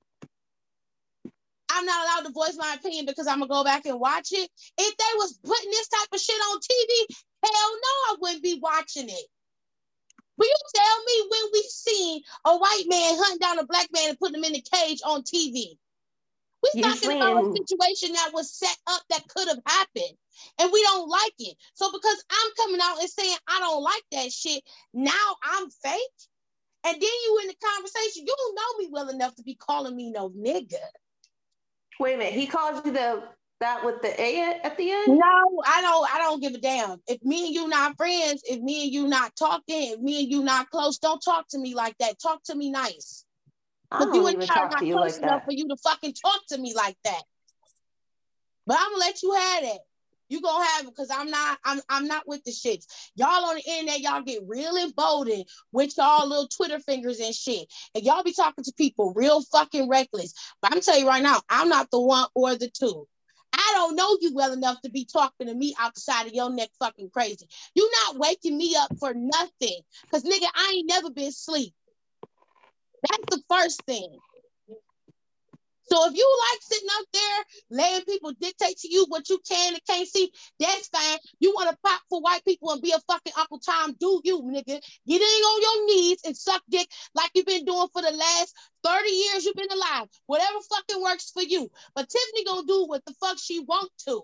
I'm 1.70 1.84
not 1.84 2.04
allowed 2.04 2.26
to 2.26 2.32
voice 2.32 2.56
my 2.56 2.74
opinion 2.74 3.06
because 3.06 3.26
I'm 3.26 3.40
gonna 3.40 3.48
go 3.48 3.64
back 3.64 3.86
and 3.86 4.00
watch 4.00 4.32
it. 4.32 4.50
If 4.78 4.96
they 4.96 5.12
was 5.16 5.38
putting 5.44 5.70
this 5.70 5.88
type 5.88 6.08
of 6.12 6.20
shit 6.20 6.36
on 6.36 6.58
TV, 6.58 7.16
hell 7.42 7.52
no, 7.52 7.88
I 8.08 8.16
wouldn't 8.20 8.42
be 8.42 8.58
watching 8.62 9.08
it. 9.08 9.26
Will 10.38 10.46
you 10.46 10.54
tell 10.74 11.04
me 11.04 11.28
when 11.30 11.50
we 11.52 11.62
seen 11.62 12.22
a 12.44 12.56
white 12.56 12.84
man 12.86 13.14
hunting 13.16 13.38
down 13.38 13.58
a 13.58 13.66
black 13.66 13.88
man 13.92 14.10
and 14.10 14.18
putting 14.18 14.36
him 14.36 14.44
in 14.44 14.56
a 14.56 14.60
cage 14.60 15.00
on 15.04 15.22
TV? 15.22 15.78
We're 16.62 16.82
talking 16.82 17.10
about 17.16 17.44
a 17.44 17.56
situation 17.56 18.12
that 18.14 18.30
was 18.32 18.52
set 18.52 18.76
up 18.88 19.02
that 19.10 19.28
could 19.28 19.48
have 19.48 19.60
happened, 19.66 20.16
and 20.58 20.70
we 20.72 20.82
don't 20.82 21.08
like 21.08 21.34
it. 21.38 21.56
So 21.74 21.90
because 21.92 22.24
I'm 22.30 22.52
coming 22.56 22.80
out 22.82 23.00
and 23.00 23.08
saying 23.08 23.36
I 23.46 23.60
don't 23.60 23.82
like 23.82 24.02
that 24.12 24.32
shit, 24.32 24.62
now 24.92 25.36
I'm 25.42 25.70
fake. 25.70 26.00
And 26.84 26.94
then 26.94 27.02
you 27.02 27.38
in 27.42 27.48
the 27.48 27.56
conversation, 27.74 28.26
you 28.26 28.34
don't 28.36 28.54
know 28.54 28.78
me 28.78 28.88
well 28.92 29.08
enough 29.08 29.34
to 29.36 29.42
be 29.42 29.54
calling 29.54 29.96
me 29.96 30.10
no 30.10 30.30
nigga. 30.30 30.76
Wait 31.98 32.14
a 32.14 32.18
minute, 32.18 32.34
he 32.34 32.46
calls 32.46 32.84
you 32.84 32.92
the 32.92 33.22
that 33.60 33.84
with 33.84 34.02
the 34.02 34.20
A 34.20 34.60
at 34.62 34.76
the 34.76 34.90
end? 34.90 35.18
No, 35.18 35.62
I 35.64 35.80
don't. 35.80 36.14
I 36.14 36.18
don't 36.18 36.40
give 36.40 36.54
a 36.54 36.58
damn. 36.58 37.00
If 37.06 37.22
me 37.22 37.46
and 37.46 37.54
you 37.54 37.68
not 37.68 37.96
friends, 37.96 38.42
if 38.44 38.60
me 38.60 38.84
and 38.84 38.92
you 38.92 39.08
not 39.08 39.34
talking, 39.36 39.92
if 39.92 40.00
me 40.00 40.24
and 40.24 40.30
you 40.30 40.42
not 40.42 40.68
close, 40.70 40.98
don't 40.98 41.20
talk 41.20 41.46
to 41.50 41.58
me 41.58 41.74
like 41.74 41.96
that. 41.98 42.20
Talk 42.20 42.42
to 42.44 42.54
me 42.54 42.70
nice. 42.70 43.24
But 43.90 44.14
you 44.14 44.26
and 44.26 44.42
I 44.50 44.58
are 44.58 44.68
not 44.68 44.80
close 44.80 45.16
like 45.16 45.22
enough 45.22 45.44
for 45.44 45.52
you 45.52 45.68
to 45.68 45.76
fucking 45.76 46.14
talk 46.14 46.42
to 46.48 46.58
me 46.58 46.74
like 46.74 46.96
that. 47.04 47.22
But 48.66 48.78
I'm 48.80 48.90
gonna 48.90 48.98
let 48.98 49.22
you 49.22 49.32
have 49.32 49.64
it. 49.64 49.78
You 50.28 50.40
gonna 50.40 50.64
have 50.64 50.86
it 50.86 50.90
because 50.90 51.10
I'm 51.10 51.30
not. 51.30 51.58
I'm. 51.64 51.80
I'm 51.88 52.06
not 52.06 52.26
with 52.26 52.42
the 52.44 52.50
shits. 52.50 52.86
Y'all 53.14 53.44
on 53.44 53.56
the 53.56 53.62
internet, 53.62 54.00
y'all 54.00 54.22
get 54.22 54.42
real 54.46 54.76
emboldened 54.76 55.44
with 55.72 55.96
y'all 55.96 56.28
little 56.28 56.48
Twitter 56.48 56.80
fingers 56.80 57.20
and 57.20 57.34
shit, 57.34 57.66
and 57.94 58.04
y'all 58.04 58.24
be 58.24 58.32
talking 58.32 58.64
to 58.64 58.72
people 58.76 59.12
real 59.14 59.42
fucking 59.42 59.88
reckless. 59.88 60.34
But 60.60 60.72
I'm 60.72 60.80
telling 60.80 61.02
you 61.02 61.08
right 61.08 61.22
now, 61.22 61.40
I'm 61.48 61.68
not 61.68 61.90
the 61.90 62.00
one 62.00 62.26
or 62.34 62.56
the 62.56 62.68
two. 62.68 63.06
I 63.52 63.72
don't 63.74 63.96
know 63.96 64.18
you 64.20 64.34
well 64.34 64.52
enough 64.52 64.80
to 64.82 64.90
be 64.90 65.06
talking 65.10 65.46
to 65.46 65.54
me 65.54 65.74
outside 65.78 66.26
of 66.26 66.32
your 66.32 66.50
neck 66.50 66.70
fucking 66.78 67.10
crazy. 67.10 67.48
You 67.74 67.90
not 68.04 68.18
waking 68.18 68.56
me 68.56 68.76
up 68.76 68.90
for 68.98 69.14
nothing. 69.14 69.80
Cause 70.10 70.24
nigga, 70.24 70.46
I 70.54 70.74
ain't 70.76 70.88
never 70.88 71.10
been 71.10 71.28
asleep. 71.28 71.72
That's 73.08 73.36
the 73.36 73.42
first 73.48 73.82
thing. 73.84 74.18
So 75.88 76.08
if 76.08 76.16
you 76.16 76.38
like 76.50 76.60
sitting 76.62 76.88
up 76.98 77.06
there 77.12 77.44
letting 77.70 78.04
people 78.06 78.32
dictate 78.40 78.76
to 78.78 78.92
you 78.92 79.06
what 79.08 79.28
you 79.28 79.38
can 79.48 79.74
and 79.74 79.82
can't 79.88 80.08
see, 80.08 80.32
that's 80.58 80.88
fine. 80.88 81.18
You 81.38 81.52
want 81.54 81.70
to 81.70 81.76
pop 81.84 82.00
for 82.08 82.20
white 82.20 82.44
people 82.44 82.72
and 82.72 82.82
be 82.82 82.92
a 82.92 83.00
fucking 83.06 83.32
Uncle 83.38 83.60
Tom, 83.60 83.94
do 83.98 84.20
you, 84.24 84.42
nigga. 84.42 84.80
Get 85.06 85.22
in 85.22 85.22
on 85.22 85.62
your 85.62 85.86
knees 85.86 86.18
and 86.24 86.36
suck 86.36 86.62
dick 86.68 86.88
like 87.14 87.30
you've 87.34 87.46
been 87.46 87.64
doing 87.64 87.86
for 87.92 88.02
the 88.02 88.10
last 88.10 88.54
30 88.84 89.08
years 89.10 89.44
you've 89.44 89.54
been 89.54 89.70
alive. 89.70 90.08
Whatever 90.26 90.58
fucking 90.68 91.02
works 91.02 91.30
for 91.30 91.42
you. 91.42 91.70
But 91.94 92.08
Tiffany 92.08 92.44
gonna 92.44 92.66
do 92.66 92.86
what 92.86 93.04
the 93.04 93.14
fuck 93.20 93.38
she 93.38 93.60
want 93.60 93.90
to. 94.06 94.22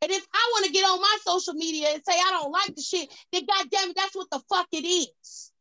And 0.00 0.10
if 0.10 0.26
I 0.34 0.50
want 0.52 0.66
to 0.66 0.72
get 0.72 0.84
on 0.84 1.00
my 1.00 1.18
social 1.22 1.54
media 1.54 1.88
and 1.92 2.02
say 2.04 2.14
I 2.14 2.30
don't 2.30 2.50
like 2.50 2.74
the 2.74 2.82
shit, 2.82 3.08
then 3.32 3.46
goddamn 3.46 3.90
it, 3.90 3.96
that's 3.96 4.16
what 4.16 4.30
the 4.30 4.40
fuck 4.48 4.66
it 4.72 4.84
is. 4.84 5.52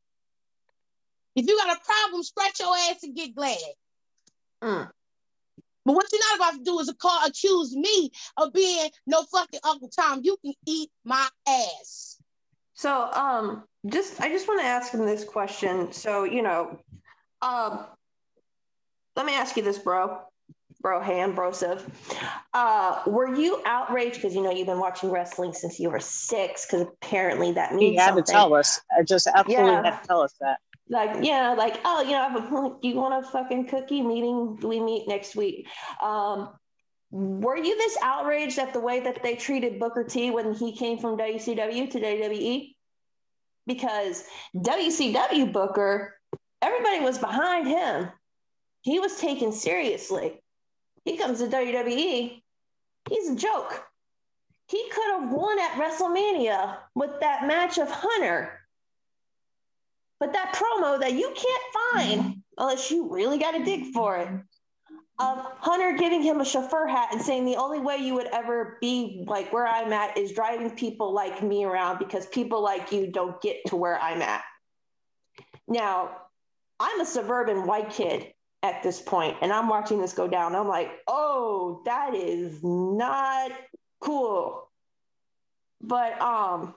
If 1.36 1.48
you 1.48 1.58
got 1.58 1.78
a 1.78 1.80
problem, 1.86 2.24
scratch 2.24 2.60
your 2.60 2.76
ass 2.76 3.04
and 3.04 3.16
get 3.16 3.36
glad. 3.36 3.58
Mm. 4.64 4.90
But 5.86 5.94
what 5.96 6.06
you're 6.12 6.22
not 6.30 6.36
about 6.36 6.58
to 6.60 6.64
do 6.64 6.80
is 6.80 6.94
call 7.00 7.26
accuse 7.26 7.76
me 7.76 8.12
of 8.38 8.54
being 8.54 8.90
no 9.08 9.24
fucking 9.24 9.60
Uncle 9.64 9.90
Tom. 9.90 10.22
You 10.24 10.38
can 10.44 10.54
eat 10.68 10.90
my 11.04 11.28
ass. 11.48 12.22
So 12.74 13.10
um 13.12 13.64
just 13.88 14.22
I 14.22 14.30
just 14.30 14.48
want 14.48 14.62
to 14.62 14.66
ask 14.66 14.94
him 14.94 15.06
this 15.06 15.24
question. 15.24 15.92
So, 15.92 16.24
you 16.24 16.42
know, 16.42 16.80
um 17.42 17.86
let 19.16 19.26
me 19.26 19.34
ask 19.34 19.58
you 19.58 19.64
this, 19.64 19.78
bro. 19.78 20.20
Bro 20.82 21.02
Han, 21.02 21.36
brosive. 21.36 21.84
Uh, 22.56 23.04
were 23.06 23.36
you 23.36 23.62
outraged 23.68 24.16
because 24.16 24.34
you 24.34 24.42
know 24.42 24.50
you've 24.50 24.66
been 24.66 24.80
watching 24.80 25.12
wrestling 25.12 25.54
since 25.54 25.80
you 25.80 25.92
were 25.92 26.00
six? 26.00 26.66
Because 26.66 26.88
apparently 26.88 27.52
that 27.52 27.76
means 27.76 27.92
he 27.92 27.96
had 27.98 28.08
something. 28.08 28.24
to 28.24 28.32
tell 28.32 28.56
us. 28.56 28.82
I 28.98 29.04
just 29.04 29.28
absolutely 29.28 29.74
yeah. 29.74 29.84
had 29.84 30.02
to 30.02 30.08
tell 30.08 30.22
us 30.22 30.34
that 30.42 30.60
like 30.92 31.24
yeah, 31.24 31.54
like 31.58 31.80
oh, 31.86 32.02
you 32.02 32.12
know, 32.12 32.78
do 32.82 32.88
you 32.88 32.96
want 32.96 33.26
a 33.26 33.28
fucking 33.28 33.68
cookie 33.68 34.02
meeting? 34.02 34.58
We 34.58 34.82
meet 34.82 35.08
next 35.08 35.36
week. 35.36 35.68
Um, 36.02 36.50
were 37.10 37.58
you 37.58 37.78
this 37.78 37.98
outraged 38.04 38.60
at 38.60 38.74
the 38.74 38.80
way 38.82 39.00
that 39.00 39.24
they 39.24 39.36
treated 39.36 39.80
Booker 39.80 40.04
T 40.04 40.32
when 40.32 40.54
he 40.54 40.76
came 40.76 40.98
from 40.98 41.18
WCW 41.18 41.90
to 41.92 42.00
WWE? 42.00 42.76
Because 43.66 44.26
WCW 44.56 45.54
Booker, 45.54 46.18
everybody 46.62 47.00
was 47.00 47.18
behind 47.18 47.68
him. 47.68 48.10
He 48.82 49.00
was 49.00 49.18
taken 49.18 49.54
seriously. 49.54 50.42
He 51.06 51.18
comes 51.18 51.40
to 51.40 51.48
WWE, 51.48 52.42
he's 53.10 53.30
a 53.30 53.36
joke. 53.36 53.86
He 54.68 54.90
could 54.90 55.22
have 55.22 55.32
won 55.32 55.60
at 55.60 55.72
WrestleMania 55.72 56.78
with 56.96 57.12
that 57.22 57.48
match 57.48 57.78
of 57.78 57.90
Hunter. 57.90 58.61
But 60.22 60.34
that 60.34 60.54
promo 60.54 61.00
that 61.00 61.14
you 61.14 61.34
can't 61.36 61.64
find 62.14 62.44
unless 62.56 62.92
you 62.92 63.12
really 63.12 63.40
got 63.40 63.52
to 63.52 63.66
dig 63.66 63.88
for 63.92 64.18
it 64.18 64.30
of 65.20 65.38
Hunter 65.60 65.98
giving 65.98 66.22
him 66.22 66.42
a 66.42 66.46
chauffeur 66.46 66.88
hat 66.88 67.10
and 67.12 67.22
saying 67.22 67.46
the 67.46 67.56
only 67.56 67.80
way 67.80 67.98
you 67.98 68.14
would 68.14 68.28
ever 68.28 68.78
be 68.82 69.26
like 69.28 69.52
where 69.52 69.68
I'm 69.68 69.92
at 69.92 70.18
is 70.18 70.32
driving 70.32 70.70
people 70.70 71.12
like 71.12 71.42
me 71.42 71.64
around 71.64 71.98
because 71.98 72.28
people 72.28 72.62
like 72.62 72.92
you 72.92 73.12
don't 73.12 73.42
get 73.42 73.58
to 73.68 73.76
where 73.76 74.00
I'm 74.00 74.22
at. 74.22 74.44
Now, 75.68 76.12
I'm 76.80 77.02
a 77.02 77.06
suburban 77.06 77.66
white 77.66 77.90
kid 77.90 78.32
at 78.62 78.84
this 78.84 79.02
point, 79.02 79.38
and 79.42 79.52
I'm 79.52 79.70
watching 79.70 80.00
this 80.00 80.14
go 80.14 80.28
down. 80.28 80.56
I'm 80.56 80.68
like, 80.68 80.92
oh, 81.08 81.82
that 81.86 82.14
is 82.14 82.60
not 82.64 83.52
cool. 84.00 84.70
But 85.82 86.22
um, 86.22 86.76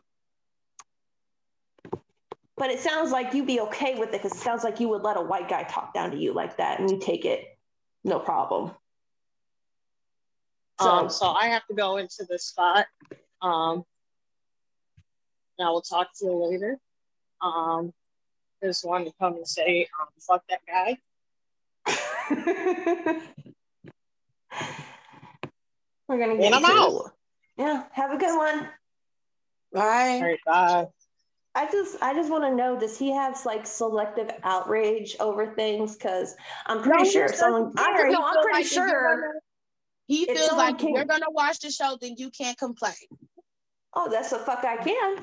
but 2.56 2.70
it 2.70 2.78
sounds 2.80 3.10
like 3.10 3.34
you'd 3.34 3.46
be 3.46 3.60
okay 3.60 3.98
with 3.98 4.10
it 4.10 4.22
because 4.22 4.32
it 4.32 4.40
sounds 4.40 4.64
like 4.64 4.80
you 4.80 4.88
would 4.88 5.02
let 5.02 5.16
a 5.16 5.20
white 5.20 5.48
guy 5.48 5.64
talk 5.64 5.92
down 5.92 6.10
to 6.12 6.16
you 6.16 6.32
like 6.32 6.56
that 6.58 6.80
and 6.80 6.90
you 6.90 6.98
take 6.98 7.24
it 7.24 7.58
no 8.04 8.18
problem. 8.18 8.72
So, 10.80 10.88
um, 10.88 11.10
so 11.10 11.26
I 11.26 11.46
have 11.46 11.66
to 11.66 11.74
go 11.74 11.96
into 11.96 12.24
the 12.28 12.38
spot. 12.38 12.86
Um, 13.40 13.84
and 15.58 15.68
I 15.68 15.70
will 15.70 15.82
talk 15.82 16.08
to 16.18 16.24
you 16.26 16.50
later. 16.50 16.78
Um, 17.40 17.92
just 18.62 18.84
wanted 18.84 19.06
to 19.06 19.12
come 19.20 19.34
and 19.34 19.46
say, 19.46 19.86
um, 20.00 20.08
fuck 20.18 20.42
that 20.48 20.60
guy. 20.66 20.98
We're 26.08 26.18
gonna 26.18 26.36
get. 26.36 26.46
And 26.46 26.54
I'm 26.54 26.64
out. 26.64 27.12
Yeah. 27.56 27.84
Have 27.92 28.12
a 28.12 28.16
good 28.16 28.36
one. 28.36 28.68
Bye. 29.72 30.14
All 30.14 30.22
right. 30.22 30.38
Bye. 30.46 30.86
I 31.54 31.70
just 31.70 32.02
I 32.02 32.14
just 32.14 32.30
want 32.30 32.44
to 32.44 32.54
know 32.54 32.78
does 32.78 32.98
he 32.98 33.12
have 33.12 33.38
like 33.44 33.66
selective 33.66 34.30
outrage 34.42 35.16
over 35.20 35.54
things? 35.54 35.94
Because 35.94 36.34
I'm 36.66 36.82
pretty 36.82 37.04
no, 37.04 37.10
sure 37.10 37.28
someone. 37.28 37.72
I, 37.76 38.08
no, 38.08 38.24
I'm 38.24 38.42
pretty 38.42 38.58
like 38.58 38.66
sure. 38.66 39.34
he 40.06 40.26
feels 40.26 40.52
like 40.52 40.82
you're 40.82 41.04
gonna 41.04 41.30
watch 41.30 41.60
the 41.60 41.70
show, 41.70 41.96
then 42.00 42.14
you 42.18 42.30
can't 42.30 42.58
complain. 42.58 42.94
Oh, 43.94 44.10
that's 44.10 44.30
the 44.30 44.38
fuck 44.38 44.64
I 44.64 44.76
can. 44.78 45.18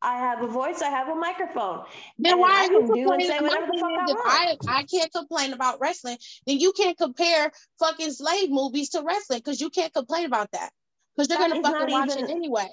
I 0.00 0.16
have 0.18 0.42
a 0.42 0.46
voice. 0.46 0.80
I 0.80 0.88
have 0.88 1.08
a 1.08 1.14
microphone. 1.14 1.84
Then 2.18 2.38
why 2.38 2.66
are 2.66 2.72
you 2.72 2.86
complaining? 2.86 3.30
If 3.30 4.18
I, 4.24 4.56
I 4.68 4.84
can't 4.84 5.12
complain 5.12 5.52
about 5.52 5.80
wrestling, 5.80 6.18
then 6.46 6.58
you 6.58 6.72
can't 6.72 6.96
compare 6.96 7.50
fucking 7.78 8.12
slave 8.12 8.50
movies 8.50 8.90
to 8.90 9.02
wrestling 9.02 9.40
because 9.40 9.60
you 9.60 9.70
can't 9.70 9.92
complain 9.92 10.24
about 10.24 10.50
that 10.52 10.70
because 11.14 11.28
they're 11.28 11.38
that 11.38 11.50
gonna 11.50 11.62
fucking 11.62 11.92
watch 11.92 12.10
even, 12.10 12.24
it 12.24 12.30
anyway. 12.30 12.68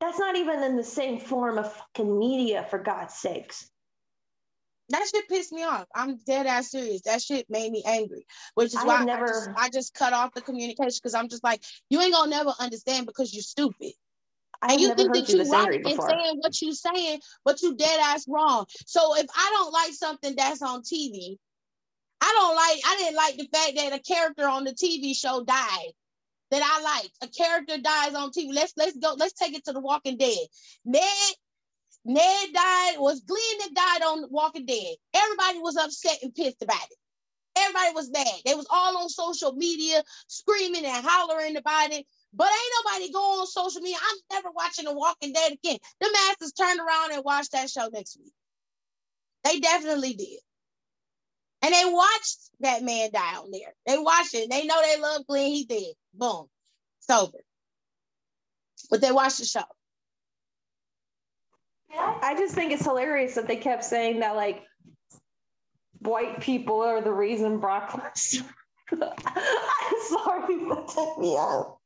That's 0.00 0.18
not 0.18 0.36
even 0.36 0.62
in 0.62 0.76
the 0.76 0.84
same 0.84 1.18
form 1.18 1.58
of 1.58 1.72
fucking 1.72 2.18
media, 2.18 2.66
for 2.70 2.78
God's 2.78 3.14
sakes. 3.14 3.70
That 4.88 5.06
shit 5.08 5.28
pissed 5.28 5.52
me 5.52 5.62
off. 5.62 5.86
I'm 5.94 6.16
dead 6.26 6.46
ass 6.46 6.70
serious. 6.72 7.02
That 7.02 7.22
shit 7.22 7.46
made 7.48 7.70
me 7.70 7.82
angry, 7.86 8.26
which 8.54 8.68
is 8.68 8.76
I 8.76 8.84
why 8.84 9.04
never... 9.04 9.24
I, 9.24 9.28
just, 9.28 9.50
I 9.56 9.68
just 9.68 9.94
cut 9.94 10.12
off 10.12 10.34
the 10.34 10.40
communication 10.40 10.98
because 11.00 11.14
I'm 11.14 11.28
just 11.28 11.44
like, 11.44 11.62
you 11.90 12.00
ain't 12.00 12.14
gonna 12.14 12.30
never 12.30 12.52
understand 12.58 13.06
because 13.06 13.32
you're 13.32 13.42
stupid. 13.42 13.92
I 14.62 14.72
and 14.72 14.80
you 14.80 14.94
think 14.94 15.14
that 15.14 15.28
you 15.28 15.42
right 15.50 15.74
in 15.74 15.84
saying 15.84 16.38
what 16.40 16.60
you're 16.60 16.72
saying, 16.72 17.20
but 17.44 17.62
you 17.62 17.76
dead 17.76 18.00
ass 18.02 18.26
wrong. 18.28 18.66
So 18.86 19.16
if 19.16 19.26
I 19.34 19.50
don't 19.54 19.72
like 19.72 19.92
something 19.92 20.34
that's 20.36 20.60
on 20.60 20.82
TV, 20.82 21.38
I 22.20 22.36
don't 22.38 22.56
like. 22.56 22.80
I 22.86 22.96
didn't 22.98 23.16
like 23.16 23.36
the 23.36 23.48
fact 23.56 23.76
that 23.76 23.98
a 23.98 24.02
character 24.02 24.46
on 24.46 24.64
the 24.64 24.72
TV 24.72 25.16
show 25.16 25.42
died 25.44 25.92
that 26.50 26.62
I 26.62 26.82
liked. 26.82 27.16
A 27.22 27.28
character 27.28 27.78
dies 27.78 28.14
on 28.14 28.30
TV. 28.30 28.52
Let's 28.52 28.72
let's 28.76 28.96
go. 28.96 29.14
Let's 29.18 29.34
take 29.34 29.54
it 29.54 29.64
to 29.66 29.72
The 29.72 29.80
Walking 29.80 30.16
Dead. 30.16 30.46
Ned 30.84 31.34
Ned 32.04 32.52
died. 32.52 32.94
Was 32.98 33.20
Glenn 33.20 33.58
that 33.60 33.74
died 33.74 34.02
on 34.06 34.26
Walking 34.30 34.66
Dead? 34.66 34.96
Everybody 35.14 35.58
was 35.58 35.76
upset 35.76 36.18
and 36.22 36.34
pissed 36.34 36.62
about 36.62 36.82
it. 36.90 36.96
Everybody 37.56 37.94
was 37.94 38.10
mad. 38.10 38.40
They 38.44 38.54
was 38.54 38.66
all 38.70 38.96
on 38.98 39.08
social 39.08 39.52
media 39.52 40.02
screaming 40.28 40.84
and 40.84 41.04
hollering 41.06 41.56
about 41.56 41.90
it. 41.90 42.06
But 42.32 42.46
ain't 42.48 42.84
nobody 42.84 43.12
go 43.12 43.40
on 43.40 43.46
social 43.46 43.80
media. 43.80 43.98
I'm 44.00 44.18
never 44.36 44.50
watching 44.54 44.84
The 44.84 44.94
Walking 44.94 45.32
Dead 45.32 45.52
again. 45.52 45.78
The 46.00 46.10
masses 46.12 46.52
turned 46.52 46.80
around 46.80 47.12
and 47.12 47.24
watched 47.24 47.52
that 47.52 47.68
show 47.68 47.88
next 47.92 48.18
week. 48.18 48.32
They 49.44 49.58
definitely 49.58 50.14
did. 50.14 50.38
And 51.62 51.74
they 51.74 51.84
watched 51.84 52.38
that 52.60 52.82
man 52.82 53.10
die 53.12 53.36
on 53.36 53.50
there. 53.50 53.74
They 53.86 53.98
watched 53.98 54.34
it. 54.34 54.50
They 54.50 54.64
know 54.64 54.80
they 54.82 55.00
love 55.00 55.26
Glenn. 55.26 55.48
He 55.48 55.64
did. 55.64 55.94
Boom. 56.14 56.46
It's 57.00 57.10
over. 57.10 57.38
But 58.90 59.00
they 59.00 59.12
watched 59.12 59.38
the 59.38 59.44
show. 59.44 59.64
I 61.92 62.34
just 62.38 62.54
think 62.54 62.72
it's 62.72 62.84
hilarious 62.84 63.34
that 63.34 63.46
they 63.46 63.56
kept 63.56 63.84
saying 63.84 64.20
that 64.20 64.36
like 64.36 64.62
white 65.98 66.40
people 66.40 66.80
are 66.82 67.00
the 67.00 67.12
reason 67.12 67.58
Brock 67.58 67.90
Lesnar. 67.90 68.46
I'm 69.26 70.00
sorry, 70.08 70.58
but 70.68 70.88
took 70.88 71.18
me 71.18 71.36
out. 71.36 71.78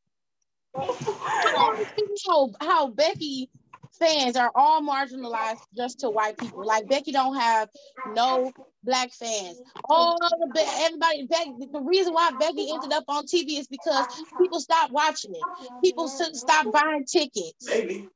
how, 2.26 2.50
how 2.60 2.88
Becky 2.88 3.50
fans 3.98 4.36
are 4.36 4.50
all 4.54 4.82
marginalized 4.82 5.60
just 5.76 6.00
to 6.00 6.10
white 6.10 6.38
people. 6.38 6.64
Like 6.64 6.88
Becky 6.88 7.12
don't 7.12 7.36
have 7.36 7.68
no 8.14 8.52
black 8.82 9.12
fans. 9.12 9.60
All 9.84 10.18
the 10.18 10.66
everybody 10.80 11.26
Becky, 11.26 11.68
the 11.72 11.80
reason 11.80 12.12
why 12.12 12.30
Becky 12.38 12.70
ended 12.72 12.92
up 12.92 13.04
on 13.08 13.24
TV 13.26 13.58
is 13.58 13.66
because 13.68 14.06
people 14.38 14.60
stopped 14.60 14.92
watching 14.92 15.32
it. 15.34 15.42
People 15.82 16.08
stopped 16.08 16.72
buying 16.72 17.04
tickets. 17.04 17.68
Maybe. 17.68 18.08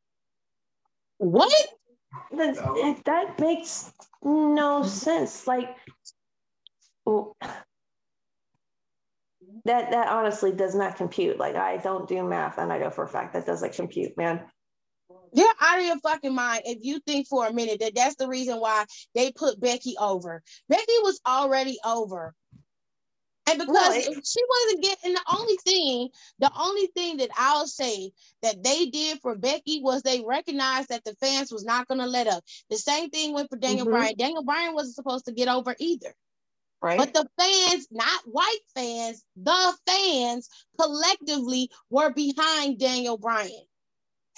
What? 1.18 1.52
That, 2.32 3.02
that 3.04 3.38
makes 3.38 3.92
no 4.22 4.82
sense. 4.82 5.46
Like 5.46 5.76
that 9.64 9.90
that 9.90 10.08
honestly 10.08 10.52
does 10.52 10.74
not 10.74 10.96
compute. 10.96 11.38
Like 11.38 11.56
I 11.56 11.76
don't 11.78 12.08
do 12.08 12.22
math 12.24 12.58
and 12.58 12.72
I 12.72 12.78
know 12.78 12.90
for 12.90 13.04
a 13.04 13.08
fact 13.08 13.34
that 13.34 13.46
doesn't 13.46 13.74
compute, 13.74 14.16
man. 14.16 14.42
You're 15.32 15.54
out 15.60 15.78
of 15.78 15.84
your 15.84 15.98
fucking 16.00 16.34
mind 16.34 16.62
if 16.64 16.78
you 16.82 17.00
think 17.00 17.26
for 17.26 17.46
a 17.46 17.52
minute 17.52 17.80
that 17.80 17.94
that's 17.94 18.16
the 18.16 18.28
reason 18.28 18.58
why 18.58 18.84
they 19.14 19.32
put 19.32 19.60
Becky 19.60 19.96
over. 19.98 20.42
Becky 20.68 20.84
was 21.02 21.20
already 21.26 21.78
over. 21.84 22.34
And 23.48 23.58
because 23.58 23.94
she 24.04 24.42
wasn't 24.48 24.82
getting 24.82 25.14
the 25.14 25.38
only 25.38 25.56
thing, 25.64 26.08
the 26.38 26.50
only 26.58 26.86
thing 26.88 27.16
that 27.18 27.30
I'll 27.36 27.66
say 27.66 28.10
that 28.42 28.62
they 28.62 28.86
did 28.86 29.20
for 29.20 29.36
Becky 29.36 29.80
was 29.82 30.02
they 30.02 30.22
recognized 30.26 30.90
that 30.90 31.04
the 31.04 31.14
fans 31.14 31.50
was 31.50 31.64
not 31.64 31.88
going 31.88 32.00
to 32.00 32.06
let 32.06 32.26
up. 32.26 32.44
The 32.68 32.76
same 32.76 33.08
thing 33.08 33.32
went 33.32 33.48
for 33.48 33.56
Daniel 33.56 33.86
mm-hmm. 33.86 33.96
Bryan. 33.96 34.14
Daniel 34.18 34.44
Bryan 34.44 34.74
wasn't 34.74 34.96
supposed 34.96 35.24
to 35.26 35.32
get 35.32 35.48
over 35.48 35.74
either. 35.78 36.14
Right. 36.82 36.98
But 36.98 37.14
the 37.14 37.26
fans, 37.38 37.88
not 37.90 38.20
white 38.26 38.58
fans, 38.74 39.24
the 39.36 39.74
fans 39.86 40.48
collectively 40.78 41.70
were 41.90 42.12
behind 42.12 42.78
Daniel 42.78 43.16
Bryan. 43.16 43.64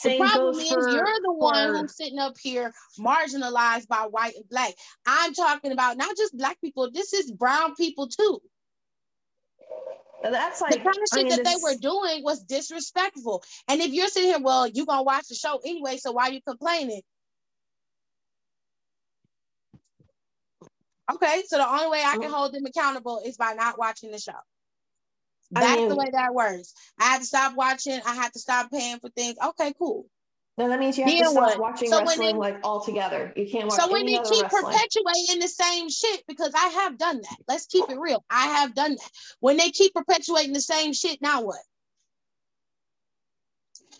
Same 0.01 0.18
the 0.18 0.24
problem 0.24 0.59
is 0.59 0.72
for, 0.72 0.90
you're 0.90 1.20
the 1.22 1.32
one 1.32 1.74
who's 1.74 1.94
sitting 1.94 2.18
up 2.18 2.36
here 2.40 2.72
marginalized 2.98 3.86
by 3.86 4.07
white 4.11 4.34
and 4.34 4.48
black. 4.48 4.72
I'm 5.07 5.34
talking 5.34 5.72
about 5.72 5.98
not 5.98 6.16
just 6.16 6.36
black 6.36 6.59
people, 6.61 6.90
this 6.90 7.12
is 7.12 7.30
brown 7.30 7.74
people 7.74 8.09
too. 8.09 8.40
That's 10.22 10.61
like 10.61 10.72
the 10.72 10.78
kind 10.78 10.88
of 10.88 10.94
shit 11.12 11.18
I 11.18 11.22
mean, 11.22 11.28
that 11.28 11.44
this... 11.44 11.55
they 11.55 11.62
were 11.62 11.76
doing 11.80 12.24
was 12.24 12.42
disrespectful. 12.42 13.42
And 13.68 13.80
if 13.80 13.92
you're 13.92 14.09
sitting 14.09 14.30
here, 14.30 14.40
well, 14.40 14.66
you're 14.66 14.86
gonna 14.86 15.03
watch 15.03 15.28
the 15.28 15.34
show 15.34 15.61
anyway, 15.64 15.98
so 15.98 16.12
why 16.12 16.28
are 16.28 16.32
you 16.32 16.40
complaining? 16.46 17.03
Okay, 21.12 21.42
so 21.46 21.59
the 21.59 21.68
only 21.68 21.88
way 21.88 22.03
I 22.07 22.16
can 22.18 22.30
hold 22.30 22.55
them 22.55 22.64
accountable 22.64 23.20
is 23.24 23.36
by 23.36 23.53
not 23.53 23.78
watching 23.78 24.12
the 24.12 24.18
show. 24.18 24.32
That's 25.51 25.66
I 25.66 25.76
mean, 25.76 25.88
the 25.88 25.96
way 25.96 26.11
that 26.12 26.32
works. 26.32 26.74
I 26.98 27.05
had 27.05 27.20
to 27.20 27.26
stop 27.26 27.57
watching. 27.57 28.01
I 28.07 28.14
had 28.14 28.32
to 28.32 28.38
stop 28.38 28.70
paying 28.70 28.98
for 29.01 29.09
things. 29.11 29.36
Okay, 29.44 29.72
cool. 29.78 30.07
No, 30.59 30.68
that 30.68 30.78
means 30.78 30.98
you 30.98 31.05
have 31.05 31.12
to 31.12 31.24
stop 31.24 31.34
what? 31.34 31.59
watching 31.59 31.88
so 31.88 31.98
wrestling 31.98 32.34
they, 32.34 32.38
like 32.38 32.59
altogether. 32.64 33.32
You 33.34 33.48
can't 33.51 33.66
watch. 33.66 33.80
So 33.80 33.90
when 33.90 34.05
they 34.05 34.18
keep 34.18 34.42
wrestling. 34.42 34.62
perpetuating 34.64 35.40
the 35.40 35.48
same 35.48 35.88
shit, 35.88 36.22
because 36.28 36.53
I 36.55 36.66
have 36.68 36.98
done 36.98 37.20
that. 37.22 37.36
Let's 37.48 37.66
keep 37.66 37.88
it 37.88 37.98
real. 37.98 38.24
I 38.30 38.46
have 38.46 38.74
done 38.74 38.92
that. 38.92 39.11
When 39.40 39.57
they 39.57 39.70
keep 39.70 39.94
perpetuating 39.94 40.53
the 40.53 40.61
same 40.61 40.92
shit, 40.92 41.20
now 41.22 41.42
what? 41.42 41.61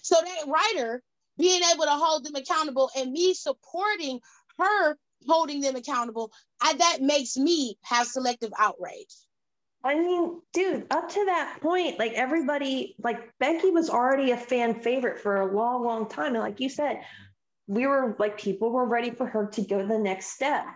So 0.03 0.16
that 0.22 0.48
writer 0.48 1.03
being 1.38 1.62
able 1.72 1.84
to 1.84 1.90
hold 1.90 2.24
them 2.24 2.34
accountable 2.34 2.90
and 2.96 3.11
me 3.11 3.34
supporting 3.34 4.20
her 4.59 4.96
holding 5.26 5.61
them 5.61 5.76
accountable, 5.76 6.32
I, 6.61 6.74
that 6.74 6.98
makes 7.01 7.36
me 7.36 7.76
have 7.82 8.07
selective 8.07 8.53
outrage. 8.59 9.14
I 9.82 9.94
mean, 9.94 10.40
dude, 10.52 10.86
up 10.90 11.08
to 11.08 11.24
that 11.26 11.58
point, 11.62 11.98
like 11.98 12.12
everybody, 12.12 12.94
like 13.02 13.32
Becky 13.38 13.70
was 13.70 13.88
already 13.88 14.32
a 14.32 14.36
fan 14.36 14.74
favorite 14.80 15.18
for 15.18 15.40
a 15.40 15.54
long, 15.54 15.84
long 15.84 16.08
time. 16.08 16.34
And 16.34 16.44
like 16.44 16.60
you 16.60 16.68
said, 16.68 17.00
we 17.66 17.86
were 17.86 18.14
like, 18.18 18.38
people 18.38 18.70
were 18.70 18.84
ready 18.84 19.10
for 19.10 19.26
her 19.26 19.46
to 19.46 19.62
go 19.62 19.80
to 19.80 19.86
the 19.86 19.98
next 19.98 20.26
step. 20.28 20.66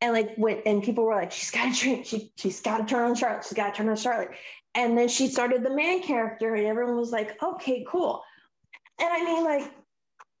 And 0.00 0.12
like, 0.12 0.34
when, 0.36 0.60
and 0.64 0.82
people 0.82 1.04
were 1.04 1.14
like, 1.14 1.32
she's 1.32 1.50
got 1.50 1.74
to 1.74 1.80
train, 1.80 2.04
she, 2.04 2.32
she's 2.36 2.60
got 2.60 2.78
to 2.78 2.84
turn 2.84 3.10
on 3.10 3.14
Charlotte, 3.16 3.44
she's 3.44 3.54
got 3.54 3.74
to 3.74 3.78
turn 3.78 3.88
on 3.88 3.96
Charlotte. 3.96 4.30
And 4.74 4.96
then 4.96 5.08
she 5.08 5.28
started 5.28 5.62
the 5.62 5.74
man 5.74 6.02
character, 6.02 6.54
and 6.54 6.66
everyone 6.66 6.96
was 6.96 7.12
like, 7.12 7.42
okay, 7.42 7.84
cool. 7.86 8.22
And 8.98 9.08
I 9.10 9.22
mean, 9.24 9.44
like, 9.44 9.70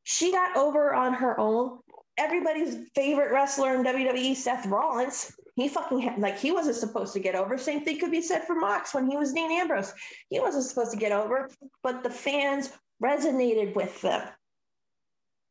she 0.04 0.32
got 0.32 0.56
over 0.56 0.94
on 0.94 1.14
her 1.14 1.38
own. 1.38 1.78
Everybody's 2.18 2.88
favorite 2.94 3.32
wrestler 3.32 3.74
in 3.74 3.84
WWE, 3.84 4.36
Seth 4.36 4.66
Rollins, 4.66 5.32
he 5.54 5.68
fucking 5.68 6.00
had, 6.00 6.18
like 6.18 6.38
he 6.38 6.50
wasn't 6.50 6.76
supposed 6.76 7.12
to 7.12 7.20
get 7.20 7.34
over. 7.34 7.58
Same 7.58 7.84
thing 7.84 7.98
could 7.98 8.10
be 8.10 8.22
said 8.22 8.44
for 8.44 8.54
Mox 8.54 8.94
when 8.94 9.10
he 9.10 9.16
was 9.16 9.32
Dean 9.32 9.50
Ambrose. 9.50 9.92
He 10.30 10.40
wasn't 10.40 10.64
supposed 10.64 10.92
to 10.92 10.96
get 10.96 11.12
over, 11.12 11.50
but 11.82 12.02
the 12.02 12.10
fans 12.10 12.70
resonated 13.02 13.74
with 13.74 14.00
them. 14.00 14.26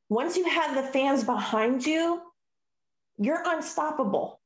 Once 0.09 0.37
you 0.37 0.45
have 0.45 0.75
the 0.75 0.91
fans 0.91 1.23
behind 1.23 1.85
you, 1.85 2.21
you're 3.17 3.43
unstoppable. 3.45 4.39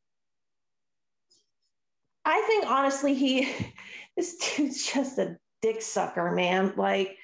I 2.26 2.42
think 2.48 2.70
honestly, 2.70 3.14
he 3.14 3.54
this 4.18 4.38
dude's 4.38 4.92
just 4.92 5.18
a 5.20 5.38
dick 5.62 5.82
sucker, 5.82 6.32
man. 6.32 6.74
Like, 6.76 7.18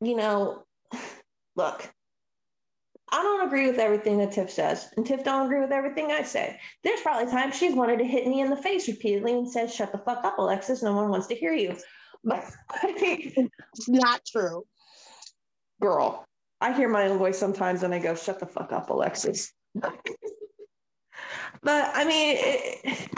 you 0.00 0.16
know, 0.16 0.64
look, 1.56 1.92
I 3.12 3.22
don't 3.22 3.46
agree 3.46 3.66
with 3.66 3.78
everything 3.78 4.16
that 4.18 4.32
Tiff 4.32 4.50
says, 4.50 4.88
and 4.96 5.04
Tiff 5.04 5.22
don't 5.22 5.44
agree 5.44 5.60
with 5.60 5.70
everything 5.70 6.10
I 6.10 6.22
say. 6.22 6.58
There's 6.82 7.02
probably 7.02 7.30
times 7.30 7.54
she's 7.54 7.74
wanted 7.74 7.98
to 7.98 8.06
hit 8.06 8.26
me 8.26 8.40
in 8.40 8.48
the 8.48 8.56
face 8.56 8.88
repeatedly 8.88 9.32
and 9.32 9.48
says, 9.48 9.74
"Shut 9.74 9.92
the 9.92 9.98
fuck 9.98 10.24
up, 10.24 10.38
Alexis. 10.38 10.82
No 10.82 10.94
one 10.94 11.10
wants 11.10 11.26
to 11.26 11.34
hear 11.34 11.52
you." 11.52 11.76
But 12.24 12.42
it's 12.84 13.88
not 13.88 14.24
true, 14.24 14.64
girl. 15.78 16.24
I 16.62 16.72
hear 16.72 16.88
my 16.88 17.06
own 17.08 17.18
voice 17.18 17.38
sometimes, 17.38 17.82
and 17.82 17.92
I 17.92 17.98
go, 17.98 18.14
"Shut 18.14 18.40
the 18.40 18.46
fuck 18.46 18.72
up, 18.72 18.88
Alexis." 18.88 19.52
but 19.74 19.92
I 21.66 22.04
mean, 22.06 22.36
it, 22.40 23.10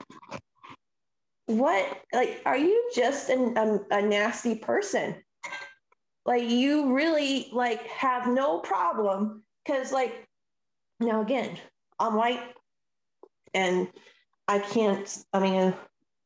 what? 1.47 2.01
Like, 2.13 2.43
are 2.45 2.59
you 2.59 2.91
just 2.97 3.31
an, 3.31 3.57
a, 3.57 3.79
a 3.99 4.03
nasty 4.03 4.57
person? 4.57 5.15
Like, 6.27 6.43
you 6.43 6.95
really 6.95 7.49
like 7.53 7.87
have 7.87 8.27
no 8.27 8.59
problem 8.59 9.44
because, 9.65 9.93
like, 9.93 10.27
now 11.01 11.23
again, 11.23 11.59
I'm 11.99 12.15
white 12.15 12.43
and 13.53 13.89
I 14.49 14.59
can't, 14.59 15.25
I 15.33 15.39
mean, 15.39 15.75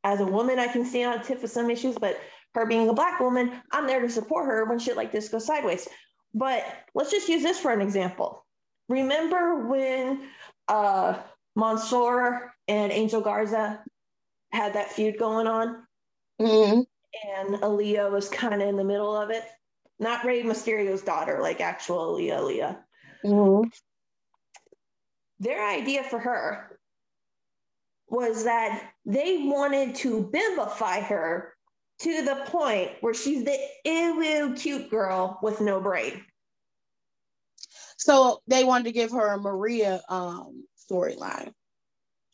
as 0.04 0.20
a 0.20 0.26
woman, 0.26 0.58
I 0.58 0.68
can 0.68 0.84
stand 0.84 1.18
on 1.18 1.24
tip 1.24 1.40
for 1.40 1.46
some 1.46 1.70
issues, 1.70 1.96
but 1.98 2.18
her 2.54 2.66
being 2.66 2.88
a 2.88 2.94
black 2.94 3.20
woman, 3.20 3.52
I'm 3.72 3.86
there 3.86 4.00
to 4.00 4.08
support 4.08 4.46
her 4.46 4.64
when 4.64 4.78
shit 4.78 4.96
like 4.96 5.12
this 5.12 5.28
goes 5.28 5.46
sideways. 5.46 5.86
But 6.34 6.64
let's 6.94 7.10
just 7.10 7.28
use 7.28 7.42
this 7.42 7.58
for 7.58 7.72
an 7.72 7.80
example. 7.80 8.44
Remember 8.88 9.66
when 9.66 10.22
uh, 10.68 11.18
Mansoor 11.56 12.52
and 12.66 12.92
Angel 12.92 13.20
Garza 13.20 13.82
had 14.52 14.74
that 14.74 14.92
feud 14.92 15.18
going 15.18 15.46
on? 15.46 15.82
Mm-hmm. 16.40 16.80
And 17.28 17.62
Aliyah 17.62 18.10
was 18.10 18.28
kind 18.28 18.62
of 18.62 18.68
in 18.68 18.76
the 18.76 18.84
middle 18.84 19.14
of 19.14 19.30
it. 19.30 19.44
Not 19.98 20.24
Rey 20.24 20.42
Mysterio's 20.42 21.02
daughter, 21.02 21.40
like 21.42 21.60
actual 21.60 22.14
Aliyah, 22.14 22.40
Aliyah. 22.40 22.78
Mm-hmm. 23.24 23.68
Their 25.40 25.68
idea 25.68 26.02
for 26.04 26.18
her 26.18 26.78
was 28.08 28.44
that 28.44 28.92
they 29.04 29.42
wanted 29.44 29.94
to 29.96 30.30
bimbify 30.32 31.02
her 31.02 31.54
to 32.00 32.22
the 32.22 32.44
point 32.46 32.92
where 33.00 33.14
she's 33.14 33.44
the 33.44 33.58
ew 33.84 34.54
cute 34.56 34.90
girl 34.90 35.38
with 35.42 35.60
no 35.60 35.80
brain. 35.80 36.24
So 37.96 38.40
they 38.46 38.64
wanted 38.64 38.84
to 38.84 38.92
give 38.92 39.10
her 39.10 39.34
a 39.34 39.38
Maria 39.38 40.00
um, 40.08 40.64
storyline 40.90 41.52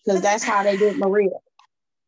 because 0.05 0.20
that's 0.20 0.45
how 0.45 0.62
they 0.62 0.76
did 0.76 0.99
Maria. 0.99 1.30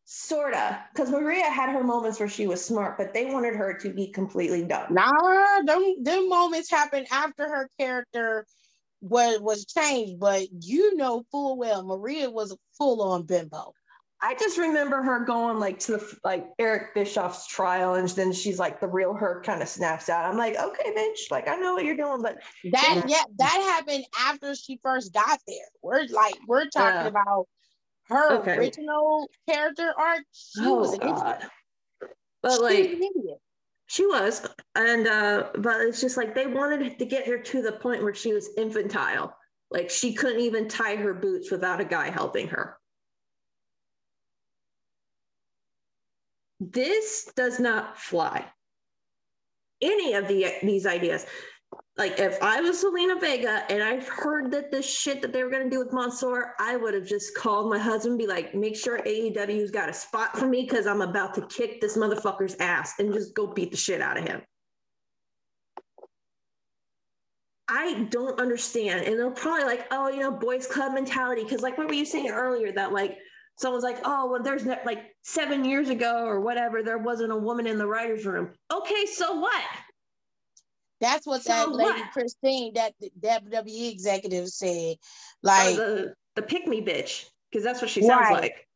Sorta, 0.05 0.83
because 0.93 1.09
Maria 1.09 1.49
had 1.49 1.69
her 1.69 1.83
moments 1.83 2.19
where 2.19 2.29
she 2.29 2.47
was 2.47 2.63
smart, 2.63 2.97
but 2.97 3.13
they 3.13 3.25
wanted 3.25 3.55
her 3.55 3.73
to 3.73 3.89
be 3.89 4.07
completely 4.07 4.63
dumb. 4.63 4.93
Nah, 4.93 5.61
them, 5.65 5.95
them 6.01 6.29
moments 6.29 6.71
happened 6.71 7.07
after 7.11 7.43
her 7.43 7.69
character 7.77 8.45
was 9.01 9.39
was 9.39 9.65
changed, 9.65 10.19
but 10.19 10.47
you 10.61 10.95
know 10.95 11.23
full 11.31 11.57
well 11.57 11.83
Maria 11.83 12.29
was 12.29 12.55
full 12.77 13.01
on 13.01 13.23
bimbo. 13.23 13.73
I 14.19 14.33
just 14.33 14.57
remember 14.57 15.03
her 15.03 15.23
going 15.25 15.59
like 15.59 15.77
to 15.79 15.93
the 15.93 16.17
like 16.23 16.47
Eric 16.57 16.95
Bischoff's 16.95 17.47
trial, 17.47 17.93
and 17.95 18.09
then 18.09 18.33
she's 18.33 18.57
like 18.57 18.79
the 18.79 18.87
real 18.87 19.13
her 19.13 19.43
kind 19.45 19.61
of 19.61 19.67
snaps 19.67 20.09
out. 20.09 20.25
I'm 20.25 20.37
like, 20.37 20.57
okay, 20.57 20.91
bitch, 20.95 21.29
like 21.29 21.47
I 21.47 21.55
know 21.55 21.75
what 21.75 21.85
you're 21.85 21.95
doing, 21.95 22.23
but 22.23 22.37
that 22.71 23.03
yeah, 23.07 23.23
that 23.37 23.75
happened 23.75 24.05
after 24.19 24.55
she 24.55 24.79
first 24.81 25.13
got 25.13 25.39
there. 25.47 25.57
We're 25.83 26.07
like 26.07 26.35
we're 26.47 26.67
talking 26.69 27.01
yeah. 27.01 27.07
about 27.07 27.47
her 28.09 28.39
okay. 28.39 28.57
original 28.57 29.29
character 29.47 29.93
arc. 29.95 30.23
She 30.31 30.61
oh, 30.61 30.75
was 30.75 30.93
an 30.93 30.99
God. 30.99 31.35
idiot. 31.35 31.51
But 32.41 32.51
she 32.53 32.59
like, 32.59 32.77
was 32.77 32.87
an 32.87 33.03
idiot. 33.03 33.37
She 33.87 34.05
was, 34.05 34.45
and 34.75 35.07
uh, 35.07 35.49
but 35.57 35.81
it's 35.81 36.01
just 36.01 36.17
like 36.17 36.35
they 36.35 36.45
wanted 36.45 36.99
to 36.99 37.05
get 37.05 37.25
her 37.25 37.37
to 37.37 37.61
the 37.61 37.71
point 37.71 38.03
where 38.03 38.13
she 38.13 38.33
was 38.33 38.49
infantile, 38.57 39.35
like 39.71 39.89
she 39.89 40.13
couldn't 40.13 40.41
even 40.41 40.67
tie 40.67 40.97
her 40.97 41.13
boots 41.13 41.49
without 41.49 41.79
a 41.79 41.85
guy 41.85 42.09
helping 42.09 42.49
her. 42.49 42.77
This 46.59 47.31
does 47.35 47.61
not 47.61 47.97
fly. 47.97 48.45
Any 49.81 50.13
of 50.15 50.27
the 50.27 50.53
these 50.63 50.85
ideas 50.85 51.25
like 51.97 52.19
if 52.19 52.41
I 52.43 52.61
was 52.61 52.83
Zelina 52.83 53.19
Vega 53.19 53.63
and 53.71 53.81
I 53.81 53.99
heard 53.99 54.51
that 54.51 54.71
this 54.71 54.87
shit 54.87 55.21
that 55.23 55.33
they 55.33 55.43
were 55.43 55.49
gonna 55.49 55.69
do 55.69 55.79
with 55.79 55.91
Mansoor, 55.91 56.53
I 56.59 56.75
would 56.75 56.93
have 56.93 57.07
just 57.07 57.35
called 57.35 57.71
my 57.71 57.79
husband 57.79 58.11
and 58.11 58.19
be 58.19 58.27
like, 58.27 58.53
make 58.53 58.75
sure 58.75 58.99
AEW's 58.99 59.71
got 59.71 59.89
a 59.89 59.93
spot 59.93 60.37
for 60.37 60.45
me 60.45 60.61
because 60.61 60.85
I'm 60.85 61.01
about 61.01 61.33
to 61.35 61.41
kick 61.47 61.81
this 61.81 61.97
motherfucker's 61.97 62.55
ass 62.59 62.93
and 62.99 63.11
just 63.11 63.33
go 63.33 63.47
beat 63.47 63.71
the 63.71 63.77
shit 63.77 63.99
out 63.99 64.17
of 64.17 64.27
him. 64.27 64.41
I 67.67 68.07
don't 68.11 68.39
understand. 68.39 69.05
And 69.05 69.19
they're 69.19 69.31
probably 69.31 69.65
like, 69.65 69.87
oh, 69.91 70.07
you 70.07 70.19
know, 70.19 70.31
boys 70.31 70.67
club 70.67 70.93
mentality. 70.93 71.43
Cause 71.45 71.61
like 71.61 71.79
what 71.79 71.87
were 71.87 71.93
you 71.93 72.05
saying 72.05 72.29
earlier 72.29 72.71
that 72.73 72.93
like 72.93 73.17
someone's 73.57 73.83
like, 73.83 73.97
oh, 74.05 74.29
well, 74.29 74.43
there's 74.43 74.65
like 74.65 75.15
seven 75.23 75.65
years 75.65 75.89
ago 75.89 76.25
or 76.25 76.41
whatever, 76.41 76.83
there 76.83 76.99
wasn't 76.99 77.31
a 77.31 77.35
woman 77.35 77.65
in 77.65 77.79
the 77.79 77.87
writer's 77.87 78.25
room. 78.25 78.51
Okay, 78.71 79.07
so 79.07 79.39
what? 79.39 79.63
That's 80.99 81.27
what 81.27 81.43
so 81.43 81.49
that 81.49 81.71
lady 81.71 82.01
what? 82.01 82.11
Christine, 82.11 82.73
that 82.73 82.93
WWE 83.19 83.91
executive 83.91 84.47
said. 84.47 84.95
Oh, 84.97 85.43
like 85.43 85.77
oh, 85.77 85.95
the, 85.95 86.13
the 86.35 86.41
pick 86.41 86.67
me 86.67 86.81
bitch, 86.81 87.25
because 87.51 87.63
that's 87.63 87.81
what 87.81 87.89
she 87.89 88.01
sounds 88.01 88.29
right. 88.29 88.41
like. 88.41 88.67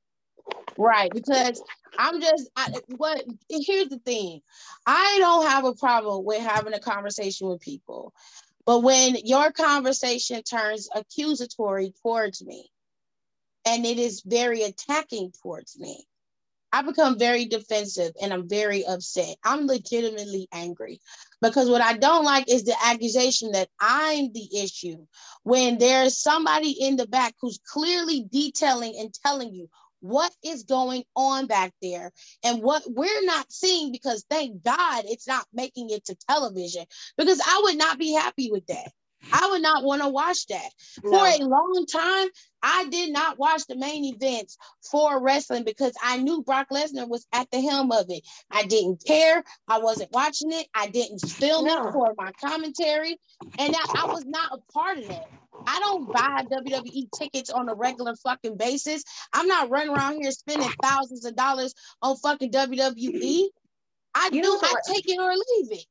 Right, 0.78 1.12
because 1.14 1.62
I'm 1.98 2.22
just 2.22 2.50
I, 2.56 2.74
what. 2.98 3.24
Here's 3.50 3.90
the 3.90 4.00
thing, 4.00 4.42
I 4.86 5.18
don't 5.20 5.48
have 5.48 5.66
a 5.66 5.74
problem 5.74 6.24
with 6.26 6.42
having 6.42 6.74
a 6.74 6.80
conversation 6.80 7.48
with 7.48 7.62
people, 7.62 8.14
but 8.66 8.82
when 8.82 9.16
your 9.24 9.52
conversation 9.52 10.44
turns 10.44 10.90
accusatory 10.94 11.94
towards 12.04 12.44
me, 12.44 12.70
and 13.66 13.86
it 13.86 13.98
is 13.98 14.22
very 14.26 14.64
attacking 14.64 15.34
towards 15.42 15.80
me, 15.80 16.06
I 16.74 16.82
become 16.84 17.20
very 17.20 17.46
defensive 17.46 18.14
and 18.22 18.34
I'm 18.34 18.48
very 18.48 18.86
upset. 18.86 19.36
I'm 19.44 19.68
legitimately 19.68 20.48
angry 20.54 21.02
because 21.42 21.70
what 21.70 21.82
I 21.82 21.98
don't 21.98 22.24
like 22.24 22.50
is 22.50 22.64
the 22.64 22.76
accusation 22.84 23.52
that 23.54 23.70
I'm 23.80 24.32
the 24.32 24.48
issue 24.64 25.06
when 25.44 25.78
there's 25.78 26.18
somebody 26.18 26.72
in 26.72 26.96
the 26.96 27.08
back 27.08 27.36
who's 27.42 27.60
clearly 27.66 28.26
detailing 28.32 28.96
and 29.00 29.14
telling 29.26 29.54
you 29.54 29.70
what 30.02 30.32
is 30.44 30.64
going 30.64 31.04
on 31.16 31.46
back 31.46 31.74
there 31.82 32.12
and 32.44 32.64
what 32.64 32.84
we're 32.88 33.26
not 33.26 33.52
seeing 33.52 33.92
because 33.92 34.26
thank 34.30 34.64
God 34.64 35.04
it's 35.06 35.28
not 35.28 35.46
making 35.54 35.90
it 35.92 36.06
to 36.06 36.16
television 36.28 36.86
because 37.18 37.40
I 37.40 37.62
would 37.64 37.78
not 37.78 38.00
be 38.00 38.14
happy 38.14 38.52
with 38.52 38.66
that. 38.68 38.92
I 39.32 39.50
would 39.52 39.62
not 39.62 39.84
want 39.84 40.02
to 40.02 40.10
watch 40.10 40.48
that. 40.48 40.70
No. 41.04 41.12
For 41.12 41.26
a 41.26 41.46
long 41.46 41.86
time, 41.92 42.28
I 42.64 42.88
did 42.90 43.12
not 43.12 43.38
watch 43.40 43.66
the 43.68 43.76
main 43.76 44.06
events 44.06 44.58
for 44.90 45.22
wrestling 45.22 45.64
because 45.64 45.94
I 46.02 46.18
knew 46.18 46.44
Brock 46.44 46.68
Lesnar 46.72 47.08
was 47.08 47.26
at 47.34 47.50
the 47.52 47.62
helm 47.62 47.92
of 47.92 48.06
it. 48.10 48.24
I 48.50 48.64
didn't 48.64 49.04
care. 49.06 49.44
I 49.68 49.80
wasn't 49.80 50.12
watching 50.12 50.52
it. 50.52 50.68
I 50.76 50.88
didn't 50.88 51.20
film 51.20 51.66
no. 51.66 51.88
it 51.88 51.92
for 51.92 52.14
my 52.18 52.32
commentary. 52.44 53.18
And 53.58 53.76
I, 53.76 54.04
I 54.04 54.06
was 54.08 54.26
not 54.26 54.52
a 54.54 54.72
part 54.72 54.98
of 55.00 55.08
that. 55.08 55.28
I 55.68 55.80
don't 55.80 56.12
buy 56.12 56.44
WWE 56.52 57.10
tickets 57.18 57.50
on 57.50 57.70
a 57.70 57.76
regular 57.76 58.16
fucking 58.16 58.58
basis. 58.58 59.04
I'm 59.34 59.48
not 59.48 59.70
running 59.70 59.94
around 59.94 60.22
here 60.22 60.32
spending 60.32 60.70
thousands 60.82 61.26
of 61.26 61.36
dollars 61.36 61.74
on 62.02 62.16
fucking 62.18 62.52
WWE. 62.52 63.48
I 64.14 64.30
you 64.32 64.42
do 64.42 64.60
I 64.62 64.74
take 64.88 65.08
it 65.08 65.20
or 65.20 65.32
leave 65.32 65.80
it. 65.80 65.86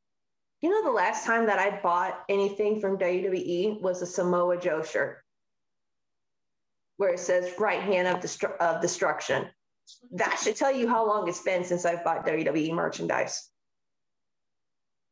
You 0.60 0.68
know, 0.68 0.82
the 0.82 0.94
last 0.94 1.24
time 1.24 1.46
that 1.46 1.58
I 1.58 1.80
bought 1.80 2.22
anything 2.28 2.80
from 2.80 2.98
WWE 2.98 3.80
was 3.80 4.02
a 4.02 4.06
Samoa 4.06 4.60
Joe 4.60 4.82
shirt. 4.82 5.22
where 6.98 7.14
it 7.14 7.18
says 7.18 7.50
right 7.58 7.80
hand 7.80 8.06
of, 8.06 8.18
destru- 8.18 8.58
of 8.58 8.82
destruction. 8.82 9.46
That 10.12 10.38
should 10.38 10.56
tell 10.56 10.70
you 10.70 10.86
how 10.86 11.06
long 11.06 11.28
it's 11.28 11.42
been 11.42 11.64
since 11.64 11.86
I've 11.86 12.04
bought 12.04 12.26
WWE 12.26 12.74
merchandise. 12.74 13.48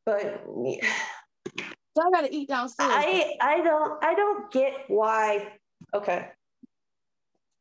But 0.05 0.45
so 0.47 2.03
I 2.07 2.11
gotta 2.13 2.29
eat 2.31 2.49
downstairs. 2.49 2.93
I 2.95 3.37
I 3.41 3.63
don't 3.63 4.05
I 4.05 4.15
don't 4.15 4.51
get 4.53 4.73
why. 4.89 5.53
Okay. 5.95 6.29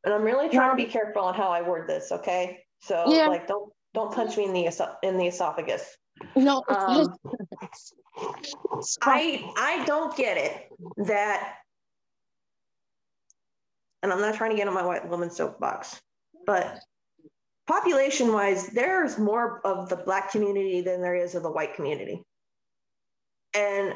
And 0.03 0.13
I'm 0.13 0.23
really 0.23 0.49
trying 0.49 0.77
to 0.77 0.83
be 0.83 0.89
careful 0.89 1.23
on 1.23 1.33
how 1.33 1.49
I 1.49 1.61
word 1.61 1.87
this. 1.87 2.11
Okay. 2.11 2.59
So 2.81 3.05
yeah. 3.07 3.27
like 3.27 3.47
don't 3.47 3.71
don't 3.93 4.13
punch 4.13 4.37
me 4.37 4.45
in 4.45 4.53
the 4.53 4.97
in 5.03 5.17
the 5.17 5.27
esophagus. 5.27 5.97
No. 6.35 6.63
Um, 6.67 7.15
I 9.01 9.51
I 9.57 9.83
don't 9.85 10.15
get 10.15 10.37
it 10.37 10.67
that, 10.97 11.55
and 14.03 14.11
I'm 14.11 14.21
not 14.21 14.35
trying 14.35 14.51
to 14.51 14.57
get 14.57 14.67
on 14.67 14.73
my 14.73 14.85
white 14.85 15.07
woman 15.07 15.29
soapbox, 15.29 16.01
but 16.45 16.79
population 17.67 18.31
wise, 18.31 18.67
there's 18.67 19.17
more 19.17 19.61
of 19.65 19.89
the 19.89 19.97
black 19.97 20.31
community 20.31 20.81
than 20.81 21.01
there 21.01 21.15
is 21.15 21.35
of 21.35 21.43
the 21.43 21.51
white 21.51 21.75
community. 21.75 22.23
And 23.53 23.95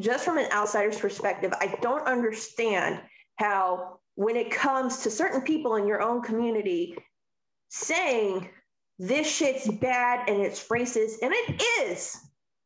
just 0.00 0.24
from 0.24 0.38
an 0.38 0.50
outsider's 0.52 0.98
perspective, 0.98 1.52
I 1.60 1.76
don't 1.82 2.06
understand 2.06 3.00
how, 3.36 3.98
when 4.14 4.36
it 4.36 4.50
comes 4.50 4.98
to 4.98 5.10
certain 5.10 5.42
people 5.42 5.76
in 5.76 5.86
your 5.86 6.00
own 6.02 6.22
community 6.22 6.96
saying 7.68 8.48
this 9.02 9.26
shit's 9.28 9.68
bad 9.68 10.28
and 10.28 10.40
it's 10.40 10.68
racist, 10.68 11.14
and 11.22 11.32
it 11.34 11.62
is. 11.80 12.18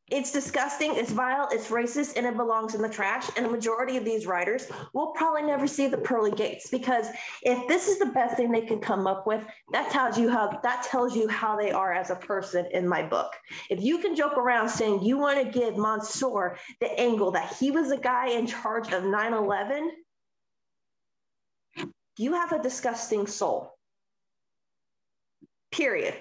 It's 0.08 0.30
disgusting, 0.30 0.94
it's 0.94 1.10
vile, 1.10 1.48
it's 1.50 1.68
racist, 1.68 2.16
and 2.16 2.26
it 2.26 2.36
belongs 2.36 2.76
in 2.76 2.82
the 2.82 2.88
trash. 2.88 3.28
And 3.36 3.46
a 3.46 3.50
majority 3.50 3.96
of 3.96 4.04
these 4.04 4.24
writers 4.26 4.68
will 4.92 5.08
probably 5.14 5.42
never 5.42 5.66
see 5.66 5.88
the 5.88 5.96
pearly 5.96 6.30
gates 6.30 6.68
because 6.70 7.08
if 7.42 7.66
this 7.66 7.88
is 7.88 7.98
the 7.98 8.06
best 8.06 8.36
thing 8.36 8.52
they 8.52 8.60
can 8.60 8.78
come 8.78 9.06
up 9.06 9.26
with, 9.26 9.44
that 9.72 9.90
tells 9.90 10.16
you 10.16 10.30
how 10.30 10.60
that 10.62 10.84
tells 10.84 11.16
you 11.16 11.26
how 11.26 11.56
they 11.56 11.72
are 11.72 11.92
as 11.92 12.10
a 12.10 12.16
person 12.16 12.66
in 12.72 12.86
my 12.86 13.02
book. 13.02 13.32
If 13.68 13.82
you 13.82 13.98
can 13.98 14.14
joke 14.14 14.36
around 14.36 14.68
saying 14.68 15.02
you 15.02 15.18
want 15.18 15.42
to 15.42 15.58
give 15.58 15.76
Mansoor 15.76 16.58
the 16.80 17.00
angle 17.00 17.32
that 17.32 17.56
he 17.58 17.72
was 17.72 17.88
the 17.88 17.96
guy 17.96 18.28
in 18.28 18.46
charge 18.46 18.92
of 18.92 19.02
9-11, 19.04 19.88
you 22.18 22.34
have 22.34 22.52
a 22.52 22.62
disgusting 22.62 23.26
soul. 23.26 23.72
Period. 25.72 26.14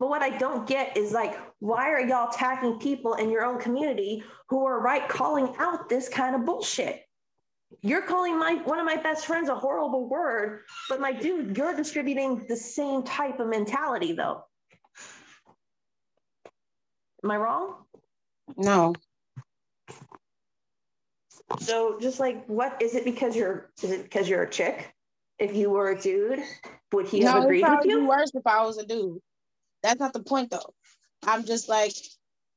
But 0.00 0.08
what 0.08 0.22
I 0.22 0.36
don't 0.36 0.66
get 0.66 0.96
is 0.96 1.12
like, 1.12 1.38
why 1.60 1.90
are 1.90 2.00
y'all 2.00 2.28
attacking 2.30 2.78
people 2.78 3.14
in 3.14 3.30
your 3.30 3.44
own 3.44 3.60
community 3.60 4.24
who 4.48 4.66
are 4.66 4.80
right 4.80 5.08
calling 5.08 5.54
out 5.58 5.88
this 5.88 6.08
kind 6.08 6.34
of 6.34 6.44
bullshit? 6.44 7.02
You're 7.82 8.02
calling 8.02 8.38
my 8.38 8.54
one 8.64 8.78
of 8.78 8.86
my 8.86 8.96
best 8.96 9.26
friends 9.26 9.48
a 9.48 9.54
horrible 9.54 10.08
word, 10.08 10.62
but 10.88 11.00
my 11.00 11.12
dude, 11.12 11.56
you're 11.56 11.74
distributing 11.74 12.44
the 12.48 12.56
same 12.56 13.02
type 13.02 13.40
of 13.40 13.48
mentality 13.48 14.12
though. 14.12 14.44
Am 17.22 17.30
I 17.30 17.36
wrong? 17.36 17.84
No. 18.56 18.94
So 21.60 21.98
just 22.00 22.20
like 22.20 22.46
what 22.46 22.80
is 22.80 22.94
it 22.94 23.04
because 23.04 23.34
you're 23.34 23.70
is 23.82 23.90
it 23.90 24.04
because 24.04 24.28
you're 24.28 24.42
a 24.42 24.50
chick? 24.50 24.92
If 25.38 25.54
you 25.56 25.70
were 25.70 25.90
a 25.90 26.00
dude, 26.00 26.40
would 26.92 27.08
he 27.08 27.20
no, 27.20 27.32
have 27.32 27.44
agreed 27.44 27.64
with 27.68 27.86
you? 27.86 28.06
Worse 28.06 28.30
if 28.34 28.46
I 28.46 28.64
was 28.64 28.78
a 28.78 28.86
dude. 28.86 29.18
That's 29.84 30.00
not 30.00 30.14
the 30.14 30.24
point 30.24 30.52
though. 30.52 30.74
I'm 31.26 31.46
just 31.46 31.70
like, 31.70 31.94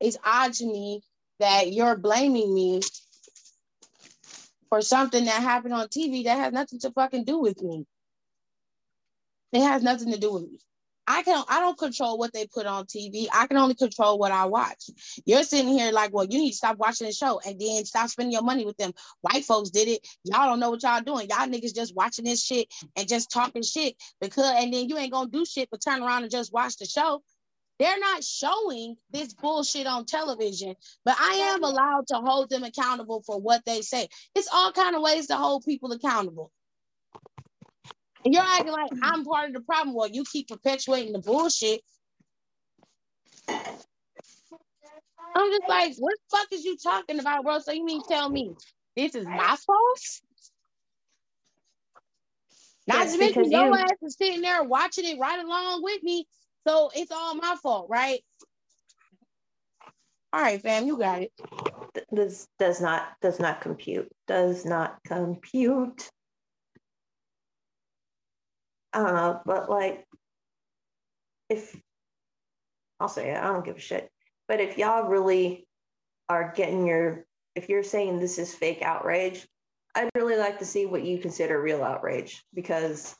it's 0.01 0.17
odd 0.25 0.53
to 0.55 0.67
me 0.67 1.03
that 1.41 1.73
you're 1.73 1.97
blaming 1.97 2.55
me 2.55 2.81
for 4.69 4.81
something 4.81 5.25
that 5.25 5.41
happened 5.43 5.75
on 5.75 5.87
TV 5.89 6.25
that 6.25 6.37
has 6.39 6.53
nothing 6.53 6.79
to 6.81 6.91
fucking 6.91 7.25
do 7.25 7.39
with 7.39 7.61
me. 7.63 7.85
It 9.53 9.61
has 9.61 9.83
nothing 9.83 10.11
to 10.13 10.19
do 10.19 10.33
with 10.33 10.43
me. 10.43 10.59
I 11.07 11.23
can 11.23 11.41
I 11.47 11.61
don't 11.61 11.77
control 11.77 12.17
what 12.17 12.33
they 12.33 12.45
put 12.47 12.65
on 12.65 12.85
TV. 12.85 13.27
I 13.33 13.47
can 13.47 13.57
only 13.57 13.75
control 13.75 14.19
what 14.19 14.33
I 14.33 14.45
watch. 14.45 14.89
You're 15.25 15.43
sitting 15.43 15.69
here 15.69 15.91
like, 15.93 16.13
well, 16.13 16.25
you 16.29 16.37
need 16.37 16.51
to 16.51 16.57
stop 16.57 16.77
watching 16.77 17.07
the 17.07 17.13
show 17.13 17.39
and 17.45 17.59
then 17.59 17.85
stop 17.85 18.09
spending 18.09 18.33
your 18.33 18.43
money 18.43 18.65
with 18.65 18.75
them. 18.77 18.91
White 19.21 19.45
folks 19.45 19.69
did 19.69 19.87
it. 19.87 20.05
Y'all 20.25 20.47
don't 20.47 20.59
know 20.59 20.69
what 20.69 20.83
y'all 20.83 21.01
doing. 21.01 21.27
Y'all 21.29 21.47
niggas 21.47 21.73
just 21.73 21.95
watching 21.95 22.25
this 22.25 22.43
shit 22.43 22.67
and 22.97 23.07
just 23.07 23.31
talking 23.31 23.63
shit 23.63 23.95
because 24.19 24.53
and 24.57 24.73
then 24.73 24.89
you 24.89 24.97
ain't 24.97 25.13
gonna 25.13 25.29
do 25.29 25.45
shit 25.45 25.69
but 25.71 25.81
turn 25.81 26.03
around 26.03 26.23
and 26.23 26.31
just 26.31 26.51
watch 26.51 26.75
the 26.77 26.85
show. 26.85 27.23
They're 27.79 27.99
not 27.99 28.23
showing 28.23 28.95
this 29.11 29.33
bullshit 29.33 29.85
on 29.85 30.05
television, 30.05 30.75
but 31.05 31.15
I 31.19 31.53
am 31.53 31.63
allowed 31.63 32.07
to 32.07 32.15
hold 32.15 32.49
them 32.49 32.63
accountable 32.63 33.21
for 33.25 33.39
what 33.39 33.63
they 33.65 33.81
say. 33.81 34.09
It's 34.35 34.49
all 34.51 34.71
kind 34.71 34.95
of 34.95 35.03
ways 35.03 35.27
to 35.27 35.37
hold 35.37 35.63
people 35.63 35.91
accountable. 35.91 36.51
And 38.27 38.33
you're 38.33 38.43
acting 38.43 38.73
like 38.73 38.91
I'm 39.03 39.23
part 39.23 39.47
of 39.47 39.53
the 39.53 39.61
problem. 39.61 39.95
Well, 39.95 40.09
you 40.09 40.25
keep 40.29 40.49
perpetuating 40.49 41.13
the 41.13 41.19
bullshit. 41.19 41.79
I'm 43.47 43.63
just 45.49 45.69
like, 45.69 45.93
what 45.97 46.13
the 46.13 46.37
fuck 46.37 46.47
is 46.51 46.65
you 46.65 46.75
talking 46.75 47.21
about, 47.21 47.45
bro? 47.45 47.59
So 47.59 47.71
you 47.71 47.85
mean 47.85 48.01
tell 48.03 48.29
me 48.29 48.51
this 48.97 49.15
is 49.15 49.25
my 49.25 49.55
fault? 49.65 50.01
Not 52.85 53.07
to 53.07 53.17
mention 53.17 53.49
your 53.49 53.67
you... 53.67 53.75
ass 53.75 53.93
is 54.01 54.17
sitting 54.17 54.41
there 54.41 54.61
watching 54.61 55.05
it 55.05 55.17
right 55.17 55.41
along 55.41 55.83
with 55.83 56.03
me. 56.03 56.27
So 56.67 56.91
it's 56.93 57.13
all 57.13 57.33
my 57.35 57.55
fault, 57.63 57.87
right? 57.89 58.19
All 60.33 60.41
right, 60.41 60.61
fam, 60.61 60.85
you 60.85 60.97
got 60.97 61.21
it. 61.21 61.31
This 62.11 62.49
does 62.59 62.81
not 62.81 63.07
does 63.21 63.39
not 63.39 63.61
compute. 63.61 64.11
Does 64.27 64.65
not 64.65 64.97
compute. 65.05 66.11
Uh, 68.93 69.35
but 69.45 69.69
like, 69.69 70.05
if 71.49 71.75
I'll 72.99 73.07
say 73.07 73.31
it, 73.31 73.37
I 73.37 73.47
don't 73.47 73.65
give 73.65 73.77
a 73.77 73.81
shit. 73.81 74.09
But 74.47 74.59
if 74.59 74.77
y'all 74.77 75.09
really 75.09 75.67
are 76.29 76.53
getting 76.55 76.87
your, 76.87 77.25
if 77.55 77.69
you're 77.69 77.83
saying 77.83 78.19
this 78.19 78.37
is 78.37 78.53
fake 78.53 78.81
outrage, 78.81 79.47
I'd 79.95 80.09
really 80.15 80.37
like 80.37 80.59
to 80.59 80.65
see 80.65 80.85
what 80.85 81.03
you 81.03 81.19
consider 81.19 81.61
real 81.61 81.83
outrage 81.83 82.43
because 82.53 83.15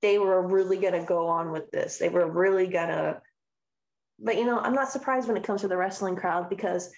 they 0.00 0.18
were 0.18 0.46
really 0.46 0.76
going 0.76 0.92
to 0.92 1.04
go 1.04 1.28
on 1.28 1.50
with 1.50 1.70
this. 1.70 1.98
They 1.98 2.08
were 2.08 2.30
really 2.30 2.66
going 2.66 2.88
to, 2.88 3.20
but 4.18 4.36
you 4.36 4.44
know, 4.44 4.58
I'm 4.58 4.74
not 4.74 4.90
surprised 4.90 5.28
when 5.28 5.36
it 5.36 5.44
comes 5.44 5.62
to 5.62 5.68
the 5.68 5.76
wrestling 5.76 6.14
crowd 6.14 6.48
because 6.48 6.90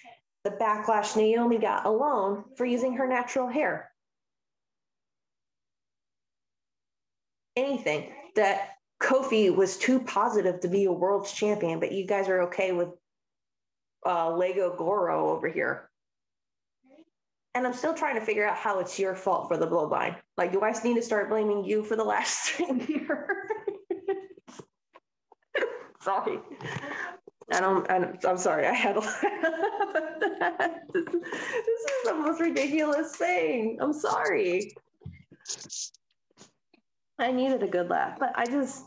the 0.43 0.51
backlash 0.51 1.15
Naomi 1.15 1.57
got 1.57 1.85
alone 1.85 2.43
for 2.57 2.65
using 2.65 2.93
her 2.93 3.07
natural 3.07 3.47
hair. 3.47 3.91
Anything 7.57 8.13
that 8.35 8.75
Kofi 9.01 9.53
was 9.53 9.77
too 9.77 9.99
positive 9.99 10.61
to 10.61 10.69
be 10.69 10.85
a 10.85 10.91
world's 10.91 11.33
champion, 11.33 11.79
but 11.79 11.91
you 11.91 12.07
guys 12.07 12.29
are 12.29 12.43
okay 12.43 12.71
with 12.71 12.89
uh, 14.05 14.33
Lego 14.33 14.73
Goro 14.77 15.31
over 15.31 15.49
here 15.49 15.89
and 17.57 17.65
I'm 17.65 17.73
still 17.73 17.95
trying 17.95 18.15
to 18.15 18.21
figure 18.21 18.47
out 18.47 18.55
how 18.55 18.79
it's 18.79 18.99
your 18.99 19.15
fault 19.15 19.47
for 19.47 19.57
the 19.57 19.65
bloodline. 19.65 20.15
Like, 20.37 20.51
do 20.51 20.61
I 20.61 20.71
need 20.83 20.93
to 20.93 21.01
start 21.01 21.27
blaming 21.27 21.65
you 21.65 21.83
for 21.83 21.95
the 21.95 22.03
last 22.03 22.59
years? 22.59 23.49
sorry. 26.01 26.37
I 27.51 27.59
don't, 27.59 27.89
I 27.89 27.95
am 28.29 28.37
sorry. 28.37 28.67
I 28.67 28.73
had 28.73 28.97
a 28.97 29.01
this, 30.93 31.05
this 31.05 31.23
is 31.23 32.03
the 32.05 32.13
most 32.13 32.39
ridiculous 32.39 33.15
thing. 33.15 33.79
I'm 33.81 33.93
sorry. 33.93 34.75
I 37.19 37.31
needed 37.31 37.63
a 37.63 37.67
good 37.67 37.89
laugh, 37.89 38.19
but 38.19 38.31
I 38.35 38.45
just, 38.45 38.85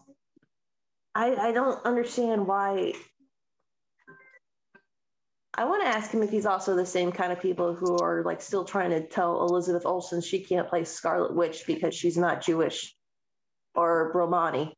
I, 1.14 1.34
I 1.34 1.52
don't 1.52 1.84
understand 1.84 2.46
why 2.46 2.92
I 5.54 5.64
want 5.64 5.82
to 5.82 5.88
ask 5.88 6.12
him 6.12 6.22
if 6.22 6.30
he's 6.30 6.46
also 6.46 6.76
the 6.76 6.86
same 6.86 7.10
kind 7.10 7.32
of 7.32 7.40
people 7.40 7.74
who 7.74 7.98
are 7.98 8.22
like 8.24 8.40
still 8.40 8.64
trying 8.64 8.90
to 8.90 9.06
tell 9.06 9.42
Elizabeth 9.46 9.84
Olsen 9.84 10.20
she 10.20 10.44
can't 10.44 10.68
play 10.68 10.84
Scarlet 10.84 11.34
Witch 11.34 11.64
because 11.66 11.94
she's 11.94 12.16
not 12.16 12.40
Jewish 12.40 12.94
or 13.74 14.12
Romani. 14.14 14.74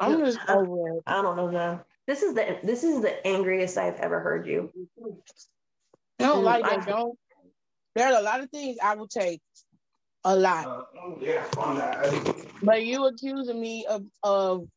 I'm 0.00 0.18
just. 0.18 0.38
I 0.46 1.22
don't 1.22 1.36
know, 1.36 1.50
man. 1.50 1.80
This 2.06 2.22
is 2.22 2.34
the 2.34 2.58
this 2.62 2.84
is 2.84 3.00
the 3.00 3.26
angriest 3.26 3.78
I've 3.78 3.96
ever 4.00 4.20
heard 4.20 4.46
you. 4.46 4.70
I 6.18 6.24
don't 6.24 6.44
like 6.44 6.64
that. 6.64 6.86
Don't. 6.86 7.18
There 7.94 8.06
are 8.06 8.18
a 8.18 8.22
lot 8.22 8.40
of 8.40 8.50
things 8.50 8.78
I 8.82 8.94
will 8.94 9.08
take 9.08 9.40
a 10.24 10.36
lot. 10.36 10.66
Uh, 10.66 10.82
oh, 11.02 11.18
yeah, 11.20 11.44
but 12.62 12.84
you 12.84 13.06
accusing 13.06 13.60
me 13.60 13.86
of, 13.86 14.04
of 14.22 14.68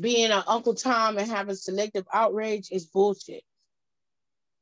being 0.00 0.30
an 0.30 0.42
Uncle 0.46 0.74
Tom 0.74 1.18
and 1.18 1.30
having 1.30 1.54
selective 1.54 2.06
outrage 2.12 2.68
is 2.70 2.86
bullshit. 2.86 3.42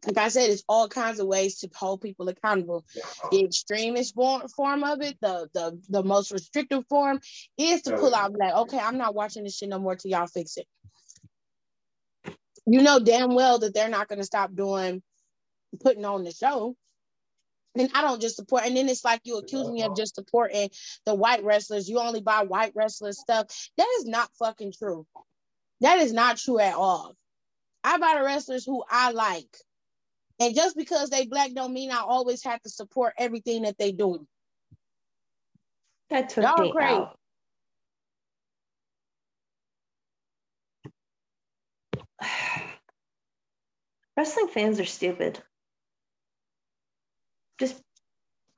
Like 0.07 0.19
I 0.19 0.29
said, 0.29 0.51
it's 0.51 0.63
all 0.69 0.89
kinds 0.89 1.19
of 1.19 1.27
ways 1.27 1.59
to 1.61 1.71
hold 1.75 2.01
people 2.01 2.29
accountable. 2.29 2.85
The 3.33 3.45
extremist 3.45 4.15
form 4.15 4.85
of 4.85 5.03
it, 5.03 5.17
the 5.21 5.49
the 5.53 5.81
the 5.89 6.03
most 6.03 6.31
restrictive 6.31 6.85
form, 6.89 7.21
is 7.59 7.83
to 7.83 7.97
pull 7.97 8.15
out 8.15 8.33
like, 8.39 8.55
okay, 8.55 8.79
I'm 8.79 8.99
not 8.99 9.15
watching 9.15 9.45
this 9.45 9.57
shit 9.57 9.69
no 9.69 9.79
more 9.79 9.97
till 9.97 10.11
y'all 10.13 10.27
fix 10.27 10.57
it. 10.57 10.67
you 12.67 12.83
know 12.83 12.99
damn 12.99 13.35
well 13.35 13.59
that 13.59 13.75
they're 13.75 13.89
not 13.89 14.09
going 14.09 14.19
to 14.19 14.25
stop 14.25 14.55
doing 14.55 15.03
putting 15.77 16.05
on 16.05 16.25
the 16.25 16.33
show. 16.33 16.77
And 17.79 17.91
I 17.95 18.01
don't 18.01 18.23
just 18.23 18.37
support, 18.37 18.65
and 18.65 18.75
then 18.75 18.89
it's 18.89 19.05
like 19.05 19.21
you 19.25 19.37
accuse 19.37 19.69
me 19.71 19.83
of 19.83 19.95
just 19.95 20.15
supporting 20.15 20.71
the 21.05 21.15
white 21.15 21.45
wrestlers. 21.45 21.91
You 21.91 21.99
only 21.99 22.23
buy 22.23 22.43
white 22.45 22.73
wrestlers 22.75 23.21
stuff. 23.21 23.49
That 23.77 23.89
is 23.99 24.07
not 24.07 24.31
fucking 24.39 24.73
true. 24.79 25.07
That 25.83 25.99
is 25.99 26.15
not 26.15 26.39
true 26.39 26.59
at 26.59 26.75
all. 26.75 27.15
I 27.85 27.99
buy 27.99 28.15
the 28.17 28.25
wrestlers 28.25 28.65
who 28.65 28.83
I 28.89 29.11
like. 29.11 29.55
And 30.41 30.55
just 30.55 30.77
because 30.77 31.11
they 31.11 31.27
black 31.27 31.53
don't 31.53 31.73
mean 31.73 31.91
I 31.91 32.01
always 32.01 32.43
have 32.45 32.63
to 32.63 32.71
support 32.71 33.15
everything 33.19 33.63
that 33.63 33.79
they 33.79 33.93
do. 33.93 34.27
That 36.11 36.29
took 36.29 36.45
Y'all 36.45 36.63
me 36.63 36.73
crazy. 36.73 36.93
out. 36.93 37.19
Wrestling 44.17 44.49
fans 44.49 44.81
are 44.81 44.85
stupid. 44.85 45.43
Just 47.59 47.83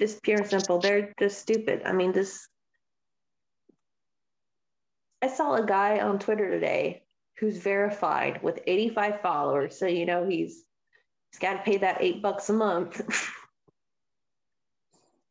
just 0.01 0.23
pure 0.23 0.39
and 0.39 0.49
simple. 0.49 0.79
They're 0.79 1.13
just 1.19 1.41
stupid. 1.41 1.83
I 1.85 1.93
mean, 1.93 2.13
this 2.13 2.49
I 5.23 5.29
saw 5.29 5.55
a 5.55 5.67
guy 5.67 5.99
on 6.01 6.19
Twitter 6.19 6.51
today 6.51 7.03
who's 7.39 7.59
verified 7.59 8.43
with 8.43 8.61
85 8.67 9.21
followers. 9.21 9.79
So 9.79 9.87
you 9.87 10.07
know 10.07 10.29
he's 10.29 10.65
he's 11.31 11.39
got 11.41 11.55
to 11.55 11.63
pay 11.63 11.79
that 11.79 11.99
eight 12.01 12.23
bucks 12.23 12.49
a 12.51 12.53
month. 12.53 13.01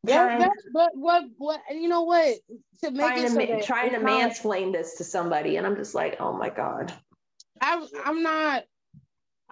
yeah, 0.04 0.48
but 0.74 0.92
what 0.94 1.26
what 1.38 1.62
you 1.72 1.88
know 1.88 2.04
what 2.04 2.38
to 2.84 2.92
make 2.92 3.00
trying 3.02 3.24
to, 3.24 3.30
so 3.30 3.40
ma- 3.40 3.62
trying 3.64 3.92
to 3.92 4.00
mansplain 4.00 4.72
this 4.72 4.96
to 4.96 5.04
somebody, 5.04 5.58
and 5.58 5.66
I'm 5.66 5.76
just 5.76 5.96
like, 5.96 6.18
oh 6.20 6.34
my 6.34 6.50
god. 6.50 6.94
I 7.62 7.86
I'm 8.06 8.22
not. 8.24 8.64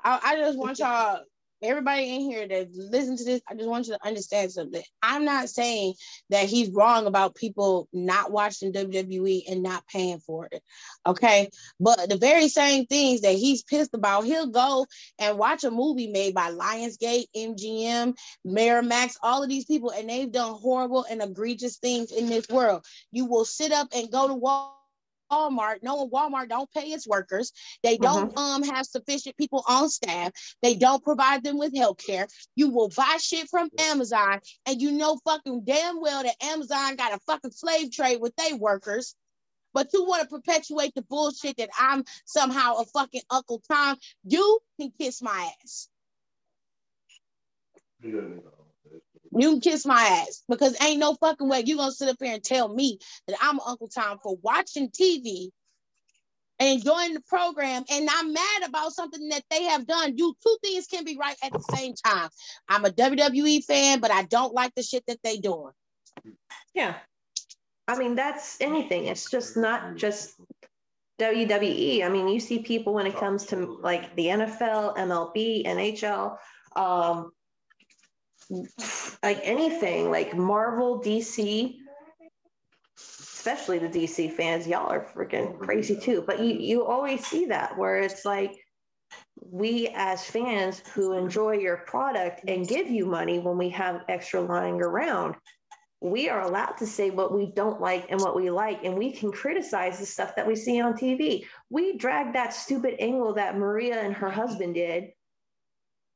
I, 0.04 0.20
I 0.24 0.36
just 0.36 0.58
want 0.58 0.80
y'all 0.80 1.22
everybody 1.66 2.16
in 2.16 2.22
here 2.22 2.48
that 2.48 2.74
listen 2.74 3.18
to 3.18 3.24
this, 3.24 3.42
I 3.50 3.56
just 3.56 3.70
want 3.70 3.88
you 3.88 3.94
to 3.94 4.06
understand 4.06 4.52
something. 4.52 4.84
I'm 5.02 5.26
not 5.26 5.50
saying 5.50 5.96
that 6.30 6.46
he's 6.46 6.70
wrong 6.70 7.08
about 7.08 7.36
people 7.36 7.88
not 7.92 8.32
watching 8.32 8.74
WWE 8.74 9.44
and 9.50 9.64
not 9.64 9.86
paying 9.88 10.20
for 10.20 10.48
it. 10.52 10.62
Okay. 11.06 11.50
But 11.80 12.10
the 12.10 12.18
very 12.18 12.48
same 12.48 12.86
things 12.86 13.22
that 13.22 13.36
he's 13.36 13.64
pissed 13.64 13.94
about, 13.94 14.26
he'll 14.26 14.48
go 14.48 14.86
and 15.20 15.38
watch 15.38 15.64
a 15.64 15.72
movie 15.72 16.08
made 16.08 16.34
by 16.34 16.52
Lionsgate, 16.52 17.26
MGM, 17.36 18.16
Miramax, 18.46 19.16
all 19.22 19.44
of 19.44 19.50
these 19.50 19.66
people, 19.66 19.92
and 19.92 20.10
they've 20.10 20.32
done 20.32 20.54
horrible 20.56 21.06
and 21.10 21.22
egregious 21.22 21.78
things 21.78 22.12
in 22.12 22.28
this 22.28 22.48
world. 22.50 22.86
You 23.12 23.26
will 23.26 23.46
sit 23.46 23.72
up 23.72 23.90
and 23.96 24.12
go 24.12 24.28
to 24.28 24.34
Wall 24.34 24.85
Walmart, 25.32 25.78
knowing 25.82 26.10
Walmart 26.10 26.50
don't 26.50 26.72
pay 26.72 26.88
its 26.88 27.08
workers, 27.08 27.52
they 27.84 27.98
don't 27.98 28.34
mm-hmm. 28.34 28.38
um 28.38 28.64
have 28.64 28.86
sufficient 28.86 29.38
people 29.38 29.64
on 29.68 29.90
staff, 29.90 30.32
they 30.62 30.76
don't 30.76 31.04
provide 31.04 31.44
them 31.44 31.58
with 31.58 31.76
health 31.76 31.98
care. 32.06 32.28
You 32.56 32.70
will 32.70 32.90
buy 32.96 33.18
shit 33.20 33.50
from 33.50 33.70
Amazon, 33.80 34.40
and 34.66 34.82
you 34.82 34.92
know 34.92 35.20
fucking 35.26 35.64
damn 35.66 36.02
well 36.02 36.24
that 36.24 36.36
Amazon 36.44 36.96
got 36.96 37.14
a 37.14 37.20
fucking 37.26 37.52
slave 37.52 37.92
trade 37.92 38.20
with 38.22 38.36
their 38.36 38.56
workers. 38.56 39.16
But 39.74 39.90
you 39.94 40.06
want 40.06 40.24
to 40.24 40.30
perpetuate 40.30 40.94
the 40.96 41.02
bullshit 41.02 41.58
that 41.58 41.70
I'm 41.78 42.06
somehow 42.26 42.76
a 42.76 42.86
fucking 42.86 43.24
Uncle 43.30 43.62
Tom. 43.70 43.98
You 44.24 44.60
can 44.80 44.94
kiss 44.98 45.22
my 45.22 45.52
ass. 45.64 45.90
You 49.38 49.52
can 49.52 49.62
kiss 49.62 49.86
my 49.86 50.24
ass 50.28 50.44
because 50.48 50.82
ain't 50.82 51.00
no 51.00 51.16
fucking 51.16 51.48
way 51.48 51.64
you 51.66 51.78
gonna 51.78 51.92
sit 51.92 52.10
up 52.10 52.18
here 52.20 52.34
and 52.34 52.44
tell 52.44 52.74
me 52.74 53.00
that 53.28 53.38
I'm 53.42 53.60
Uncle 53.60 53.90
Tom 53.90 54.20
for 54.24 54.38
watching 54.42 54.90
TV 54.90 55.50
and 56.60 56.70
enjoying 56.70 57.14
the 57.14 57.22
program 57.22 57.84
and 57.90 58.08
I'm 58.10 58.34
mad 58.34 58.64
about 58.66 58.94
something 58.94 59.28
that 59.30 59.44
they 59.50 59.64
have 59.64 59.86
done. 59.86 60.18
You 60.18 60.36
two 60.42 60.58
things 60.64 60.88
can 60.88 61.04
be 61.04 61.18
right 61.18 61.36
at 61.44 61.52
the 61.52 61.64
same 61.76 61.94
time. 61.96 62.30
I'm 62.70 62.86
a 62.86 62.90
WWE 62.90 63.64
fan, 63.66 64.00
but 64.00 64.12
I 64.12 64.24
don't 64.24 64.54
like 64.54 64.74
the 64.76 64.84
shit 64.84 65.04
that 65.08 65.20
they 65.24 65.38
doing. 65.38 65.74
Yeah. 66.74 66.96
I 67.88 67.98
mean, 67.98 68.16
that's 68.16 68.60
anything. 68.62 69.06
It's 69.06 69.30
just 69.30 69.58
not 69.58 69.96
just 69.96 70.36
WWE. 71.20 72.04
I 72.04 72.10
mean, 72.10 72.28
you 72.28 72.40
see 72.40 72.60
people 72.60 72.94
when 72.94 73.06
it 73.06 73.16
comes 73.16 73.46
to 73.48 73.80
like 73.82 74.16
the 74.16 74.28
NFL, 74.28 74.98
MLB, 74.98 75.66
NHL, 75.66 76.38
um, 76.76 77.32
like 79.24 79.40
anything 79.44 80.12
like 80.12 80.36
Marvel, 80.36 81.02
DC, 81.02 81.76
especially 82.98 83.80
the 83.80 83.88
DC 83.88 84.32
fans, 84.34 84.68
y'all 84.68 84.92
are 84.92 85.08
freaking 85.16 85.60
crazy 85.60 85.98
too. 86.00 86.24
But 86.26 86.40
you 86.40 86.56
you 86.56 86.86
always 86.86 87.26
see 87.26 87.46
that 87.48 87.78
where 87.78 87.98
it's 87.98 88.26
like 88.26 88.56
we 89.42 89.90
as 89.96 90.24
fans 90.24 90.82
who 90.94 91.14
enjoy 91.14 91.54
your 91.54 91.78
product 91.78 92.42
and 92.48 92.68
give 92.68 92.90
you 92.90 93.06
money 93.06 93.40
when 93.40 93.58
we 93.58 93.70
have 93.70 94.02
extra 94.10 94.42
lying 94.42 94.82
around, 94.82 95.36
we 96.02 96.30
are 96.30 96.42
allowed 96.42 96.78
to 96.78 96.86
say 96.86 97.10
what 97.10 97.34
we 97.34 97.52
don't 97.52 97.82
like 97.82 98.08
and 98.10 98.20
what 98.20 98.36
we 98.36 98.50
like, 98.50 98.84
and 98.84 98.96
we 98.96 99.12
can 99.12 99.32
criticize 99.32 100.00
the 100.00 100.06
stuff 100.06 100.36
that 100.36 100.48
we 100.48 100.56
see 100.56 100.80
on 100.82 100.94
TV. 100.94 101.46
We 101.70 101.98
drag 101.98 102.34
that 102.34 102.54
stupid 102.54 102.96
angle 103.00 103.34
that 103.36 103.58
Maria 103.58 104.02
and 104.02 104.14
her 104.14 104.30
husband 104.30 104.76
did 104.76 105.12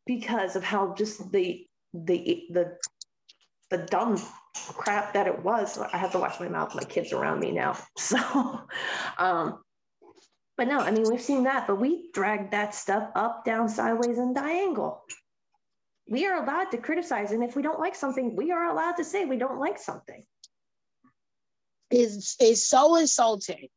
because 0.06 0.56
of 0.56 0.64
how 0.64 0.94
just 0.96 1.32
the 1.32 1.66
the 1.94 2.46
the 2.52 2.78
the 3.70 3.78
dumb 3.78 4.22
crap 4.74 5.14
that 5.14 5.28
it 5.28 5.44
was. 5.44 5.78
I 5.78 5.98
have 5.98 6.12
to 6.14 6.20
watch 6.20 6.40
my 6.40 6.48
mouth. 6.48 6.76
My 6.76 6.84
kids 6.84 7.14
around 7.14 7.40
me 7.40 7.52
now, 7.52 7.78
so. 7.98 8.62
Um, 9.18 9.60
but 10.58 10.68
no, 10.68 10.80
I 10.80 10.92
mean 10.92 11.10
we've 11.10 11.22
seen 11.22 11.44
that, 11.44 11.68
but 11.68 11.80
we 11.80 12.10
drag 12.14 12.52
that 12.52 12.76
stuff 12.76 13.10
up, 13.16 13.46
down, 13.46 13.70
sideways, 13.70 14.18
and 14.18 14.36
diagonal. 14.36 15.04
We 16.10 16.26
are 16.26 16.44
allowed 16.44 16.72
to 16.72 16.78
criticize, 16.78 17.32
and 17.32 17.44
if 17.44 17.56
we 17.56 17.62
don't 17.62 17.80
like 17.80 17.96
something, 17.96 18.36
we 18.36 18.52
are 18.52 18.70
allowed 18.70 18.94
to 18.94 19.04
say 19.04 19.26
we 19.26 19.38
don't 19.38 19.60
like 19.60 19.78
something. 19.78 20.24
Is 21.92 22.36
is 22.40 22.68
so 22.68 22.98
insulting. 22.98 23.70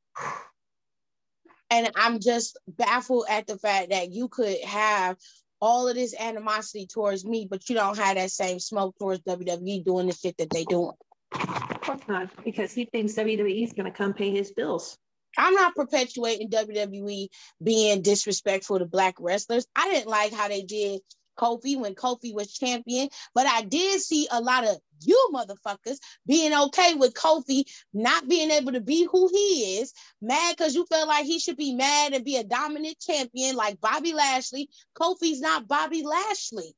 And 1.70 1.90
I'm 1.96 2.20
just 2.20 2.58
baffled 2.68 3.24
at 3.30 3.46
the 3.46 3.56
fact 3.56 3.90
that 3.90 4.12
you 4.12 4.28
could 4.28 4.60
have 4.62 5.16
all 5.62 5.88
of 5.88 5.94
this 5.94 6.14
animosity 6.18 6.86
towards 6.86 7.24
me, 7.24 7.46
but 7.48 7.70
you 7.70 7.76
don't 7.76 7.96
have 7.96 8.16
that 8.16 8.32
same 8.32 8.58
smoke 8.58 8.96
towards 8.98 9.22
WWE 9.22 9.84
doing 9.84 10.08
the 10.08 10.12
shit 10.12 10.36
that 10.38 10.50
they 10.50 10.64
doing. 10.64 10.96
Of 11.32 11.80
course 11.80 12.00
not, 12.08 12.30
because 12.44 12.72
he 12.72 12.84
thinks 12.84 13.14
WWE 13.14 13.62
is 13.62 13.72
going 13.72 13.86
to 13.86 13.96
come 13.96 14.12
pay 14.12 14.32
his 14.32 14.50
bills. 14.50 14.98
I'm 15.38 15.54
not 15.54 15.76
perpetuating 15.76 16.50
WWE 16.50 17.28
being 17.62 18.02
disrespectful 18.02 18.80
to 18.80 18.86
black 18.86 19.14
wrestlers. 19.20 19.64
I 19.76 19.88
didn't 19.88 20.08
like 20.08 20.34
how 20.34 20.48
they 20.48 20.62
did 20.62 21.00
Kofi 21.38 21.78
when 21.78 21.94
Kofi 21.94 22.34
was 22.34 22.52
champion, 22.52 23.08
but 23.32 23.46
I 23.46 23.62
did 23.62 24.00
see 24.00 24.26
a 24.30 24.40
lot 24.40 24.64
of 24.64 24.76
you 25.06 25.30
motherfuckers 25.32 25.98
being 26.26 26.52
okay 26.54 26.94
with 26.94 27.14
Kofi 27.14 27.64
not 27.92 28.28
being 28.28 28.50
able 28.50 28.72
to 28.72 28.80
be 28.80 29.08
who 29.10 29.28
he 29.28 29.78
is, 29.80 29.92
mad 30.20 30.56
because 30.56 30.74
you 30.74 30.86
felt 30.86 31.08
like 31.08 31.24
he 31.24 31.38
should 31.38 31.56
be 31.56 31.74
mad 31.74 32.12
and 32.12 32.24
be 32.24 32.36
a 32.36 32.44
dominant 32.44 32.98
champion 32.98 33.56
like 33.56 33.80
Bobby 33.80 34.12
Lashley. 34.12 34.68
Kofi's 34.94 35.40
not 35.40 35.68
Bobby 35.68 36.02
Lashley. 36.02 36.74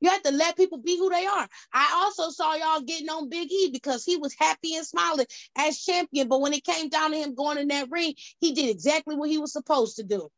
You 0.00 0.10
have 0.10 0.22
to 0.22 0.30
let 0.32 0.56
people 0.56 0.78
be 0.78 0.96
who 0.96 1.10
they 1.10 1.26
are. 1.26 1.48
I 1.72 2.02
also 2.04 2.30
saw 2.30 2.54
y'all 2.54 2.82
getting 2.82 3.08
on 3.08 3.28
Big 3.28 3.50
E 3.50 3.70
because 3.72 4.04
he 4.04 4.16
was 4.16 4.34
happy 4.38 4.76
and 4.76 4.86
smiling 4.86 5.26
as 5.56 5.82
champion. 5.82 6.28
But 6.28 6.40
when 6.40 6.52
it 6.52 6.64
came 6.64 6.88
down 6.88 7.10
to 7.10 7.16
him 7.16 7.34
going 7.34 7.58
in 7.58 7.68
that 7.68 7.90
ring, 7.90 8.14
he 8.40 8.52
did 8.52 8.70
exactly 8.70 9.16
what 9.16 9.30
he 9.30 9.38
was 9.38 9.52
supposed 9.52 9.96
to 9.96 10.04
do. 10.04 10.28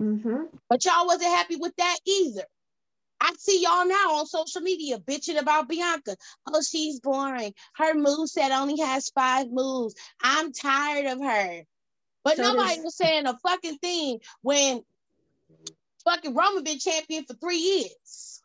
Mm-hmm. 0.00 0.56
But 0.68 0.84
y'all 0.84 1.06
wasn't 1.06 1.30
happy 1.30 1.56
with 1.56 1.74
that 1.76 1.98
either. 2.04 2.44
I 3.22 3.32
see 3.38 3.62
y'all 3.62 3.86
now 3.86 4.14
on 4.16 4.26
social 4.26 4.62
media 4.62 4.98
bitching 4.98 5.38
about 5.38 5.68
Bianca. 5.68 6.16
Oh, 6.52 6.60
she's 6.60 6.98
boring. 6.98 7.54
Her 7.76 7.94
move 7.94 8.28
set 8.28 8.50
only 8.50 8.80
has 8.80 9.10
five 9.10 9.46
moves. 9.48 9.94
I'm 10.20 10.52
tired 10.52 11.06
of 11.06 11.20
her. 11.20 11.62
But 12.24 12.36
so 12.36 12.42
nobody 12.42 12.80
was 12.80 12.96
saying 12.96 13.26
a 13.26 13.38
fucking 13.38 13.78
thing 13.78 14.18
when 14.40 14.82
fucking 16.04 16.34
Roman 16.34 16.64
been 16.64 16.80
champion 16.80 17.24
for 17.24 17.34
three 17.34 17.58
years. 17.58 18.42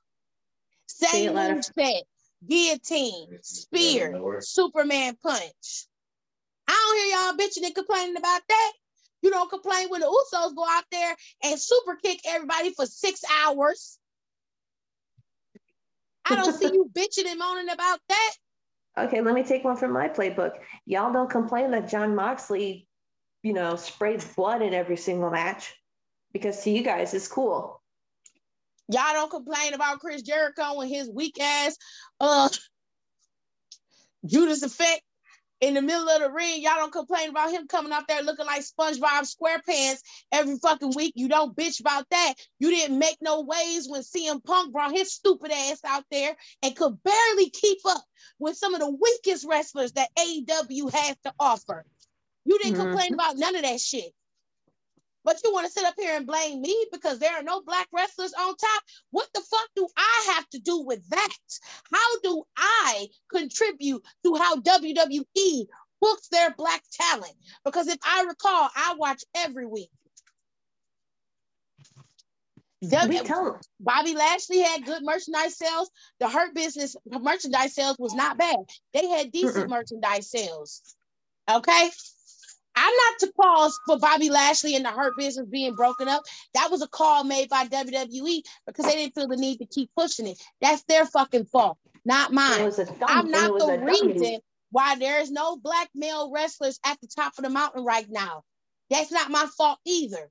Same 0.85 1.33
move 1.33 1.65
set, 1.65 2.03
guillotine, 2.47 3.39
spear, 3.41 4.21
Superman 4.41 5.17
punch. 5.23 5.87
I 6.67 6.71
don't 6.71 6.97
hear 6.97 7.17
y'all 7.17 7.47
bitching 7.47 7.65
and 7.65 7.75
complaining 7.75 8.17
about 8.17 8.41
that. 8.47 8.73
You 9.23 9.31
don't 9.31 9.49
complain 9.49 9.89
when 9.89 10.01
the 10.01 10.07
Usos 10.07 10.55
go 10.55 10.65
out 10.69 10.83
there 10.91 11.15
and 11.43 11.59
super 11.59 11.95
kick 11.95 12.19
everybody 12.27 12.73
for 12.75 12.85
six 12.85 13.23
hours. 13.43 13.97
I 16.29 16.35
don't 16.35 16.57
see 16.57 16.65
you 16.65 16.89
bitching 16.93 17.25
and 17.27 17.39
moaning 17.39 17.69
about 17.69 17.99
that. 18.09 18.31
Okay, 18.97 19.21
let 19.21 19.35
me 19.35 19.43
take 19.43 19.63
one 19.63 19.77
from 19.77 19.93
my 19.93 20.09
playbook. 20.09 20.53
Y'all 20.85 21.13
don't 21.13 21.29
complain 21.29 21.71
that 21.71 21.87
Jon 21.87 22.15
Moxley, 22.15 22.87
you 23.43 23.53
know, 23.53 23.75
sprays 23.75 24.25
blood 24.33 24.61
in 24.61 24.73
every 24.73 24.97
single 24.97 25.29
match 25.29 25.75
because 26.33 26.63
to 26.63 26.71
you 26.71 26.83
guys 26.83 27.13
it's 27.13 27.27
cool. 27.27 27.81
Y'all 28.89 29.13
don't 29.13 29.29
complain 29.29 29.73
about 29.73 29.99
Chris 29.99 30.21
Jericho 30.21 30.79
and 30.79 30.89
his 30.89 31.09
weak 31.09 31.39
ass 31.39 31.77
uh 32.19 32.49
Judas 34.25 34.63
effect 34.63 35.01
in 35.61 35.73
the 35.73 35.81
middle 35.81 36.07
of 36.09 36.21
the 36.21 36.29
ring. 36.29 36.61
Y'all 36.61 36.75
don't 36.75 36.91
complain 36.91 37.29
about 37.29 37.51
him 37.51 37.67
coming 37.67 37.91
out 37.91 38.07
there 38.07 38.21
looking 38.21 38.45
like 38.45 38.61
SpongeBob 38.61 39.25
SquarePants 39.25 40.01
every 40.31 40.57
fucking 40.57 40.93
week. 40.95 41.13
You 41.15 41.27
don't 41.27 41.55
bitch 41.55 41.79
about 41.79 42.05
that. 42.11 42.35
You 42.59 42.69
didn't 42.69 42.99
make 42.99 43.17
no 43.21 43.41
waves 43.41 43.87
when 43.89 44.01
CM 44.01 44.43
Punk 44.43 44.71
brought 44.71 44.91
his 44.91 45.13
stupid 45.13 45.51
ass 45.51 45.79
out 45.85 46.03
there 46.11 46.35
and 46.63 46.75
could 46.75 47.01
barely 47.03 47.49
keep 47.49 47.79
up 47.85 48.03
with 48.39 48.55
some 48.55 48.73
of 48.73 48.79
the 48.79 48.89
weakest 48.89 49.45
wrestlers 49.47 49.93
that 49.93 50.09
AEW 50.17 50.93
has 50.93 51.15
to 51.23 51.33
offer. 51.39 51.85
You 52.45 52.57
didn't 52.59 52.75
mm-hmm. 52.75 52.89
complain 52.89 53.13
about 53.13 53.37
none 53.37 53.55
of 53.55 53.63
that 53.63 53.79
shit. 53.79 54.13
But 55.27 55.41
you 55.43 55.51
want 55.53 55.67
to 55.67 55.73
sit 55.73 55.83
up 55.83 55.95
here 55.99 56.15
and 56.15 56.25
blame 56.25 56.61
me 56.61 56.87
because 56.93 57.19
there 57.19 57.35
are 57.35 57.43
no 57.43 57.61
black 57.61 57.89
wrestlers 57.93 58.33
on 58.33 58.55
top? 58.55 58.83
What 59.11 59.27
the 59.35 59.41
fuck 59.41 59.67
do 59.75 59.85
I 59.97 60.33
have 60.35 60.49
to 60.51 60.59
do 60.59 60.83
with 60.83 61.07
that? 61.09 61.37
How 61.93 62.19
do 62.23 62.45
I 62.57 63.09
contribute 63.29 64.05
to 64.25 64.35
how 64.35 64.55
WWE 64.61 65.67
books 66.01 66.29
their 66.29 66.55
black 66.57 66.81
talent? 66.93 67.33
Because 67.65 67.89
if 67.89 67.97
I 68.03 68.23
recall, 68.23 68.69
I 68.73 68.95
watch 68.97 69.25
every 69.35 69.67
week. 69.67 69.91
W- 72.89 73.21
Bobby 73.81 74.15
Lashley 74.15 74.59
had 74.61 74.85
good 74.85 75.03
merchandise 75.03 75.57
sales. 75.57 75.91
The 76.21 76.29
Hurt 76.29 76.55
Business 76.55 76.95
merchandise 77.05 77.75
sales 77.75 77.97
was 77.99 78.13
not 78.13 78.37
bad. 78.37 78.57
They 78.93 79.07
had 79.09 79.33
decent 79.33 79.67
Mm-mm. 79.67 79.69
merchandise 79.69 80.31
sales. 80.31 80.95
Okay. 81.51 81.91
I'm 82.77 82.93
not 82.93 83.19
to 83.21 83.33
pause 83.33 83.79
for 83.87 83.97
Bobby 83.97 84.29
Lashley 84.29 84.75
and 84.75 84.85
the 84.85 84.91
Hurt 84.91 85.17
Business 85.17 85.47
being 85.49 85.73
broken 85.73 86.07
up. 86.07 86.23
That 86.53 86.69
was 86.69 86.83
a 86.83 86.87
call 86.87 87.23
made 87.23 87.49
by 87.49 87.65
WWE 87.65 88.41
because 88.67 88.85
they 88.85 88.95
didn't 88.95 89.15
feel 89.15 89.27
the 89.27 89.35
need 89.35 89.57
to 89.57 89.65
keep 89.65 89.89
pushing 89.97 90.27
it. 90.27 90.39
That's 90.61 90.83
their 90.83 91.05
fucking 91.05 91.45
fault, 91.45 91.77
not 92.05 92.31
mine. 92.31 92.71
I'm 93.07 93.31
not 93.31 93.57
the 93.57 93.79
reason 93.83 94.39
why 94.71 94.95
there's 94.95 95.31
no 95.31 95.57
black 95.57 95.89
male 95.95 96.31
wrestlers 96.31 96.79
at 96.85 97.01
the 97.01 97.07
top 97.07 97.33
of 97.37 97.43
the 97.43 97.49
mountain 97.49 97.83
right 97.83 98.05
now. 98.09 98.43
That's 98.91 99.11
not 99.11 99.31
my 99.31 99.47
fault 99.57 99.79
either. 99.85 100.29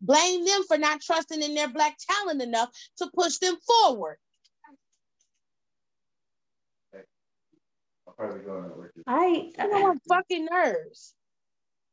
Blame 0.00 0.44
them 0.46 0.62
for 0.66 0.78
not 0.78 1.02
trusting 1.02 1.42
in 1.42 1.54
their 1.54 1.68
black 1.68 1.96
talent 1.98 2.40
enough 2.40 2.70
to 2.98 3.10
push 3.14 3.38
them 3.38 3.56
forward. 3.66 4.16
I, 9.06 9.52
I 9.58 9.66
know 9.66 9.90
I'm 9.90 10.00
fucking 10.08 10.46
nerves. 10.50 11.14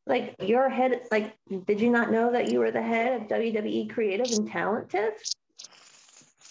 Like 0.08 0.36
your 0.40 0.70
head, 0.70 1.02
like, 1.12 1.36
did 1.66 1.82
you 1.82 1.90
not 1.90 2.12
know 2.12 2.32
that 2.32 2.52
you 2.52 2.60
were 2.60 2.72
the 2.72 2.82
head 2.82 3.22
of 3.22 3.28
WWE 3.28 3.90
Creative 3.90 4.28
and 4.38 4.50
Talent, 4.50 4.90
Tiff? 4.90 5.14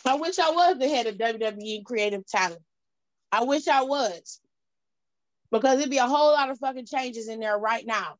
I 0.05 0.16
wish 0.16 0.38
I 0.38 0.50
was 0.50 0.78
the 0.78 0.88
head 0.88 1.07
of 1.07 1.16
WWE 1.16 1.84
Creative 1.84 2.26
Talent. 2.26 2.61
I 3.30 3.44
wish 3.44 3.68
I 3.68 3.82
was. 3.82 4.40
Because 5.50 5.78
it'd 5.78 5.90
be 5.90 5.98
a 5.98 6.07
whole 6.07 6.32
lot 6.32 6.50
of 6.50 6.59
fucking 6.59 6.86
changes 6.86 7.28
in 7.28 7.40
there 7.40 7.57
right 7.57 7.86
now. 7.86 8.16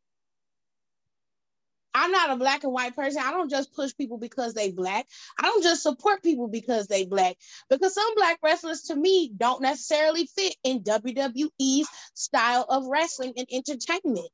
I'm 1.95 2.11
not 2.11 2.30
a 2.30 2.37
black 2.37 2.64
and 2.64 2.72
white 2.72 2.97
person. 2.97 3.22
I 3.24 3.30
don't 3.30 3.51
just 3.51 3.72
push 3.72 3.95
people 3.97 4.18
because 4.18 4.55
they 4.55 4.72
black. 4.72 5.07
I 5.39 5.43
don't 5.43 5.62
just 5.62 5.82
support 5.82 6.22
people 6.22 6.49
because 6.49 6.89
they 6.89 7.05
black. 7.05 7.37
Because 7.70 7.95
some 7.95 8.14
black 8.16 8.39
wrestlers 8.43 8.82
to 8.82 8.97
me 8.97 9.32
don't 9.37 9.62
necessarily 9.62 10.26
fit 10.26 10.57
in 10.64 10.82
WWE's 10.82 11.89
style 12.14 12.66
of 12.68 12.87
wrestling 12.87 13.35
and 13.37 13.47
entertainment. 13.53 14.28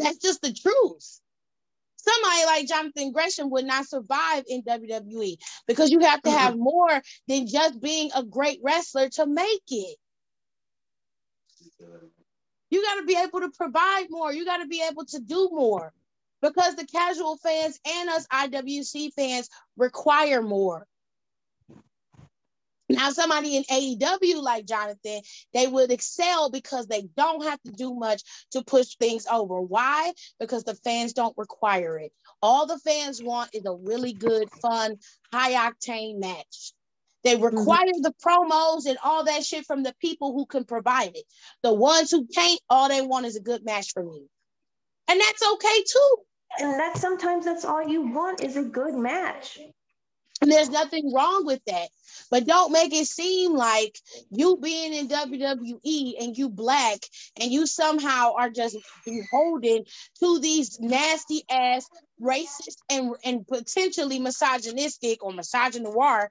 That's 0.00 0.18
just 0.18 0.42
the 0.42 0.52
truth. 0.52 1.20
Somebody 1.96 2.46
like 2.46 2.66
Jonathan 2.66 3.12
Gresham 3.12 3.50
would 3.50 3.66
not 3.66 3.86
survive 3.86 4.44
in 4.48 4.62
WWE 4.62 5.36
because 5.66 5.90
you 5.90 6.00
have 6.00 6.22
to 6.22 6.30
have 6.30 6.56
more 6.56 7.02
than 7.28 7.46
just 7.46 7.80
being 7.80 8.10
a 8.14 8.22
great 8.22 8.58
wrestler 8.62 9.08
to 9.10 9.26
make 9.26 9.62
it. 9.70 9.96
You 12.70 12.82
got 12.82 13.00
to 13.00 13.04
be 13.06 13.16
able 13.16 13.40
to 13.40 13.50
provide 13.50 14.06
more. 14.08 14.32
You 14.32 14.44
got 14.44 14.58
to 14.58 14.66
be 14.66 14.82
able 14.90 15.04
to 15.06 15.20
do 15.20 15.50
more 15.52 15.92
because 16.40 16.76
the 16.76 16.86
casual 16.86 17.36
fans 17.36 17.78
and 17.86 18.08
us 18.08 18.26
IWC 18.28 19.12
fans 19.14 19.48
require 19.76 20.40
more. 20.40 20.86
Now, 22.90 23.10
somebody 23.10 23.56
in 23.56 23.62
AEW 23.64 24.42
like 24.42 24.66
Jonathan, 24.66 25.20
they 25.54 25.66
would 25.66 25.92
excel 25.92 26.50
because 26.50 26.86
they 26.86 27.02
don't 27.16 27.44
have 27.44 27.62
to 27.62 27.70
do 27.70 27.94
much 27.94 28.22
to 28.50 28.64
push 28.64 28.96
things 28.96 29.26
over. 29.30 29.60
Why? 29.60 30.12
Because 30.40 30.64
the 30.64 30.74
fans 30.74 31.12
don't 31.12 31.36
require 31.38 31.98
it. 31.98 32.12
All 32.42 32.66
the 32.66 32.78
fans 32.78 33.22
want 33.22 33.54
is 33.54 33.64
a 33.64 33.72
really 33.72 34.12
good, 34.12 34.50
fun, 34.50 34.96
high 35.32 35.52
octane 35.52 36.18
match. 36.18 36.72
They 37.22 37.36
mm-hmm. 37.36 37.44
require 37.56 37.86
mm-hmm. 37.86 38.02
the 38.02 38.14
promos 38.24 38.86
and 38.86 38.98
all 39.04 39.24
that 39.24 39.44
shit 39.44 39.66
from 39.66 39.82
the 39.82 39.94
people 40.00 40.32
who 40.32 40.46
can 40.46 40.64
provide 40.64 41.14
it. 41.14 41.24
The 41.62 41.72
ones 41.72 42.10
who 42.10 42.26
can't, 42.26 42.60
all 42.68 42.88
they 42.88 43.02
want 43.02 43.26
is 43.26 43.36
a 43.36 43.40
good 43.40 43.64
match 43.64 43.92
from 43.92 44.08
you. 44.08 44.28
And 45.08 45.20
that's 45.20 45.42
okay 45.54 45.84
too. 45.84 46.16
And 46.58 46.80
that 46.80 46.96
sometimes 46.96 47.44
that's 47.44 47.64
all 47.64 47.86
you 47.86 48.02
want 48.02 48.42
is 48.42 48.56
a 48.56 48.64
good 48.64 48.94
match. 48.94 49.58
And 50.40 50.50
there's 50.50 50.70
nothing 50.70 51.12
wrong 51.12 51.44
with 51.44 51.60
that. 51.66 51.88
But 52.30 52.46
don't 52.46 52.72
make 52.72 52.94
it 52.94 53.06
seem 53.06 53.54
like 53.54 53.98
you 54.30 54.56
being 54.56 54.94
in 54.94 55.08
WWE 55.08 56.14
and 56.20 56.36
you 56.36 56.48
black 56.48 56.98
and 57.38 57.50
you 57.50 57.66
somehow 57.66 58.34
are 58.36 58.50
just 58.50 58.76
beholden 59.04 59.84
to 60.20 60.38
these 60.40 60.80
nasty 60.80 61.42
ass 61.50 61.86
racist 62.20 62.78
and, 62.88 63.12
and 63.24 63.46
potentially 63.46 64.18
misogynistic 64.18 65.22
or 65.22 65.32
misogynoir 65.32 66.28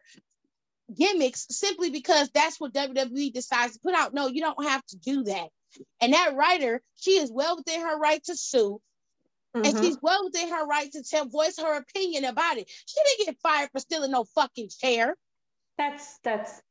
gimmicks 0.95 1.45
simply 1.49 1.91
because 1.91 2.29
that's 2.33 2.59
what 2.59 2.73
WWE 2.73 3.31
decides 3.31 3.73
to 3.73 3.79
put 3.79 3.95
out. 3.95 4.13
No, 4.13 4.27
you 4.27 4.41
don't 4.41 4.65
have 4.65 4.85
to 4.87 4.97
do 4.97 5.23
that. 5.23 5.49
And 6.01 6.13
that 6.13 6.35
writer, 6.35 6.81
she 6.95 7.11
is 7.11 7.31
well 7.31 7.57
within 7.57 7.81
her 7.81 7.97
right 7.97 8.23
to 8.23 8.35
sue. 8.35 8.81
Mm-hmm. 9.55 9.65
And 9.65 9.83
she's 9.83 9.97
well 10.01 10.23
within 10.25 10.49
her 10.49 10.65
right 10.65 10.91
to 10.91 11.03
tell 11.03 11.25
voice 11.25 11.57
her 11.57 11.77
opinion 11.77 12.25
about 12.25 12.57
it. 12.57 12.69
She 12.85 12.95
didn't 13.03 13.25
get 13.25 13.41
fired 13.41 13.69
for 13.71 13.79
stealing 13.79 14.11
no 14.11 14.25
fucking 14.35 14.69
chair. 14.69 15.15
That's 15.77 16.19
that's 16.23 16.61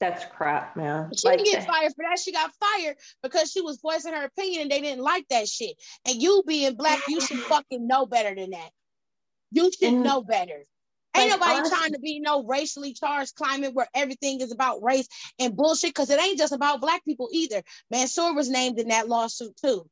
that's 0.00 0.24
crap, 0.26 0.76
man. 0.76 1.10
She 1.16 1.28
like, 1.28 1.38
didn't 1.38 1.52
get 1.52 1.66
fired 1.66 1.92
for 1.94 2.04
that. 2.08 2.18
She 2.18 2.32
got 2.32 2.50
fired 2.58 2.96
because 3.22 3.50
she 3.50 3.60
was 3.60 3.80
voicing 3.82 4.14
her 4.14 4.24
opinion 4.24 4.62
and 4.62 4.70
they 4.70 4.80
didn't 4.80 5.02
like 5.02 5.26
that 5.28 5.48
shit. 5.48 5.76
And 6.06 6.20
you 6.20 6.42
being 6.46 6.74
black, 6.74 7.00
you 7.08 7.20
should 7.20 7.38
fucking 7.40 7.86
know 7.86 8.06
better 8.06 8.34
than 8.34 8.50
that. 8.50 8.70
You 9.50 9.70
should 9.72 9.92
and, 9.94 10.02
know 10.02 10.22
better. 10.22 10.64
Ain't 11.16 11.30
nobody 11.30 11.56
honestly, 11.56 11.76
trying 11.76 11.92
to 11.92 11.98
be 11.98 12.20
no 12.20 12.44
racially 12.44 12.94
charged 12.94 13.34
climate 13.34 13.74
where 13.74 13.88
everything 13.94 14.40
is 14.40 14.52
about 14.52 14.82
race 14.82 15.08
and 15.38 15.56
bullshit 15.56 15.90
because 15.90 16.08
it 16.08 16.20
ain't 16.20 16.38
just 16.38 16.52
about 16.52 16.80
black 16.80 17.04
people 17.04 17.28
either. 17.32 17.62
Mansoor 17.90 18.34
was 18.34 18.48
named 18.48 18.78
in 18.78 18.88
that 18.88 19.08
lawsuit 19.08 19.56
too 19.56 19.88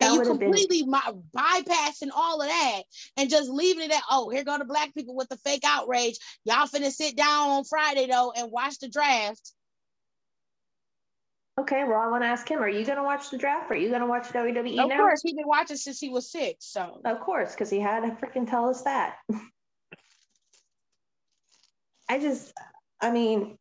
and 0.00 0.14
you 0.14 0.22
completely 0.22 0.82
been... 0.82 0.92
bypassing 1.34 2.10
all 2.14 2.40
of 2.40 2.48
that 2.48 2.82
and 3.16 3.30
just 3.30 3.50
leaving 3.50 3.84
it 3.84 3.92
at 3.92 4.02
oh 4.10 4.28
here 4.28 4.44
go 4.44 4.58
the 4.58 4.64
black 4.64 4.94
people 4.94 5.14
with 5.16 5.28
the 5.28 5.36
fake 5.38 5.62
outrage. 5.64 6.18
Y'all 6.44 6.66
finna 6.66 6.90
sit 6.90 7.16
down 7.16 7.50
on 7.50 7.64
friday 7.64 8.06
though 8.06 8.32
and 8.36 8.50
watch 8.50 8.78
the 8.78 8.88
draft. 8.88 9.52
Okay 11.58 11.84
well 11.84 11.98
i 11.98 12.08
want 12.08 12.22
to 12.22 12.28
ask 12.28 12.48
him 12.50 12.58
are 12.58 12.68
you 12.68 12.84
going 12.84 12.98
to 12.98 13.04
watch 13.04 13.30
the 13.30 13.38
draft? 13.38 13.70
Are 13.70 13.76
you 13.76 13.88
going 13.88 14.02
to 14.02 14.06
watch 14.06 14.24
wwe 14.28 14.58
of 14.58 14.66
now? 14.76 14.84
Of 14.84 14.90
course 14.90 15.22
he's 15.22 15.34
been 15.34 15.46
watching 15.46 15.76
since 15.76 15.98
he 15.98 16.08
was 16.08 16.30
six 16.30 16.66
so. 16.66 17.00
Of 17.04 17.20
course 17.20 17.52
because 17.52 17.70
he 17.70 17.80
had 17.80 18.00
to 18.00 18.10
freaking 18.10 18.48
tell 18.48 18.68
us 18.68 18.82
that. 18.82 19.16
I 22.08 22.20
just 22.20 22.52
i 23.00 23.10
mean 23.10 23.58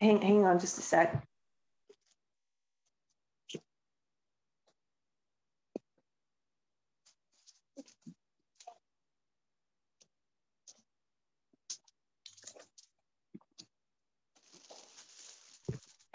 hang, 0.00 0.22
hang 0.22 0.44
on 0.44 0.58
just 0.58 0.78
a 0.78 0.82
sec 0.82 1.22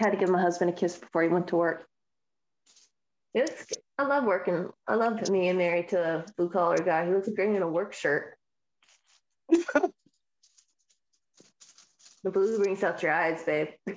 had 0.02 0.12
to 0.12 0.18
give 0.18 0.30
my 0.30 0.42
husband 0.42 0.72
a 0.72 0.74
kiss 0.74 0.98
before 0.98 1.24
he 1.24 1.30
went 1.30 1.48
to 1.50 1.56
work. 1.56 1.86
It's 3.34 3.66
I 3.98 4.04
love 4.04 4.26
working. 4.26 4.70
I 4.88 4.96
love 4.96 5.22
being 5.32 5.58
married 5.58 5.90
to 5.90 6.00
a 6.00 6.26
blue 6.36 6.50
collar 6.50 6.78
guy. 6.78 7.06
He 7.06 7.14
looks 7.14 7.30
great 7.30 7.56
in 7.56 7.62
a 7.62 7.68
work 7.68 7.94
shirt. 7.94 8.36
the 9.50 9.92
blue 12.24 12.58
brings 12.58 12.84
out 12.84 13.04
your 13.04 13.14
eyes, 13.14 13.44
babe. 13.44 13.70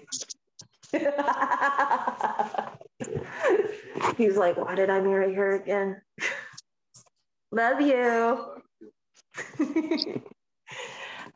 He's 4.17 4.37
like, 4.37 4.57
why 4.57 4.77
did 4.77 4.91
I 4.91 5.01
marry 5.01 5.35
her 5.35 5.57
again? 5.57 6.01
love 7.51 7.81
you. 7.81 8.63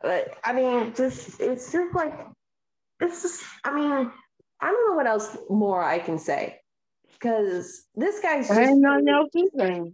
but 0.03 0.37
I 0.45 0.53
mean, 0.53 0.95
just 0.95 1.41
it's 1.41 1.73
just 1.73 1.95
like 1.95 2.15
it's 3.01 3.23
just 3.23 3.43
I 3.65 3.75
mean, 3.75 4.13
I 4.61 4.71
don't 4.71 4.91
know 4.91 4.97
what 4.97 5.07
else 5.07 5.37
more 5.51 5.83
I 5.83 5.99
can 5.99 6.19
say 6.19 6.61
because 7.13 7.85
this 7.95 8.21
guy's 8.21 8.49
just. 8.49 8.59
I 8.59 8.67
don't 8.67 9.05
know 9.05 9.29
either. 9.35 9.87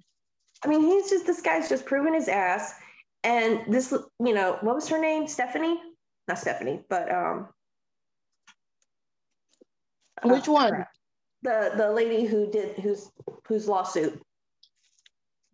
I 0.65 0.69
mean, 0.69 0.81
he's 0.81 1.11
just 1.11 1.27
this 1.27 1.43
guy's 1.43 1.69
just 1.69 1.85
proven 1.85 2.15
his 2.15 2.29
ass, 2.29 2.75
and 3.23 3.61
this, 3.69 3.93
you 3.93 4.35
know, 4.35 4.59
what 4.63 4.75
was 4.75 4.89
her 4.89 4.99
name? 4.99 5.27
Stephanie, 5.27 5.79
not 6.29 6.39
Stephanie, 6.39 6.81
but 6.89 7.13
um, 7.13 7.49
Which 10.25 10.49
oh, 10.49 10.53
one? 10.53 10.87
The 11.43 11.73
the 11.77 11.93
lady 11.93 12.25
who 12.25 12.51
did 12.51 12.79
whose 12.79 13.11
whose 13.47 13.69
lawsuit. 13.69 14.21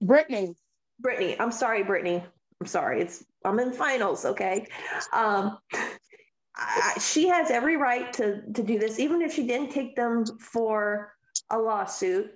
Brittany. 0.01 0.55
Brittany. 1.01 1.39
I'm 1.41 1.53
sorry, 1.53 1.83
Brittany. 1.83 2.23
I'm 2.61 2.67
sorry. 2.67 3.01
It's 3.03 3.25
I'm 3.45 3.59
in 3.59 3.73
finals, 3.73 4.25
okay? 4.25 4.67
Um 5.13 5.59
I, 6.57 6.99
she 6.99 7.29
has 7.29 7.51
every 7.51 7.77
right 7.77 8.13
to 8.15 8.43
to 8.53 8.63
do 8.63 8.79
this, 8.79 8.99
even 8.99 9.23
if 9.23 9.33
she 9.33 9.47
didn't 9.47 9.71
take 9.71 9.97
them 9.97 10.25
for 10.39 11.13
a 11.51 11.59
lawsuit. 11.59 12.31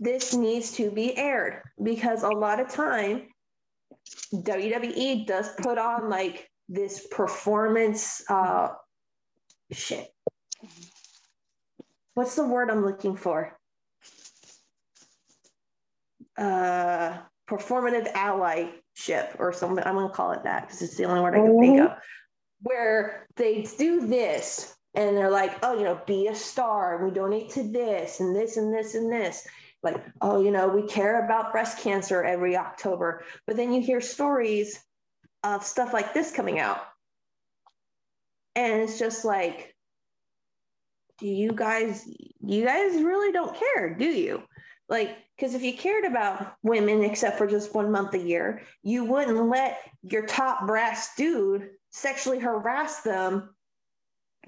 This 0.00 0.34
needs 0.34 0.72
to 0.72 0.90
be 0.90 1.16
aired 1.18 1.62
because 1.82 2.22
a 2.22 2.28
lot 2.28 2.60
of 2.60 2.68
time 2.68 3.28
WWE 4.34 5.26
does 5.26 5.50
put 5.58 5.76
on 5.76 6.08
like 6.08 6.48
this 6.68 7.06
performance 7.08 8.22
uh 8.30 8.68
shit. 9.70 10.08
What's 12.14 12.36
the 12.36 12.46
word 12.46 12.70
I'm 12.70 12.84
looking 12.84 13.16
for? 13.16 13.58
Uh 16.38 17.18
performative 17.46 18.10
allyship 18.14 19.38
or 19.38 19.52
something. 19.52 19.84
I'm 19.84 19.96
gonna 19.96 20.08
call 20.08 20.32
it 20.32 20.44
that 20.44 20.62
because 20.62 20.80
it's 20.80 20.96
the 20.96 21.04
only 21.04 21.20
word 21.20 21.34
I 21.34 21.40
can 21.40 21.60
think 21.60 21.80
of 21.80 21.98
where 22.62 23.26
they 23.36 23.62
do 23.78 24.06
this 24.06 24.74
and 24.94 25.16
they're 25.16 25.30
like, 25.30 25.56
oh, 25.62 25.76
you 25.76 25.84
know, 25.84 26.00
be 26.06 26.28
a 26.28 26.34
star 26.34 26.96
and 26.96 27.04
we 27.04 27.10
donate 27.14 27.50
to 27.50 27.62
this 27.62 28.20
and 28.20 28.34
this 28.34 28.56
and 28.56 28.74
this 28.74 28.94
and 28.94 29.10
this. 29.10 29.46
Like, 29.82 29.96
oh, 30.20 30.42
you 30.42 30.50
know, 30.50 30.68
we 30.68 30.86
care 30.86 31.24
about 31.24 31.50
breast 31.50 31.78
cancer 31.78 32.22
every 32.22 32.56
October. 32.56 33.24
But 33.46 33.56
then 33.56 33.72
you 33.72 33.80
hear 33.80 34.00
stories 34.00 34.78
of 35.42 35.64
stuff 35.64 35.92
like 35.92 36.14
this 36.14 36.30
coming 36.30 36.60
out. 36.60 36.80
And 38.54 38.82
it's 38.82 38.98
just 38.98 39.24
like, 39.24 39.74
do 41.18 41.26
you 41.26 41.52
guys, 41.52 42.06
you 42.40 42.64
guys 42.64 43.02
really 43.02 43.32
don't 43.32 43.56
care, 43.56 43.94
do 43.94 44.04
you? 44.04 44.42
Like, 44.88 45.16
because 45.36 45.54
if 45.54 45.62
you 45.62 45.72
cared 45.72 46.04
about 46.04 46.54
women 46.62 47.02
except 47.02 47.38
for 47.38 47.46
just 47.46 47.74
one 47.74 47.90
month 47.90 48.14
a 48.14 48.18
year, 48.18 48.62
you 48.82 49.04
wouldn't 49.04 49.48
let 49.48 49.80
your 50.02 50.26
top 50.26 50.66
brass 50.66 51.16
dude 51.16 51.70
sexually 51.92 52.38
harass 52.38 53.02
them 53.02 53.54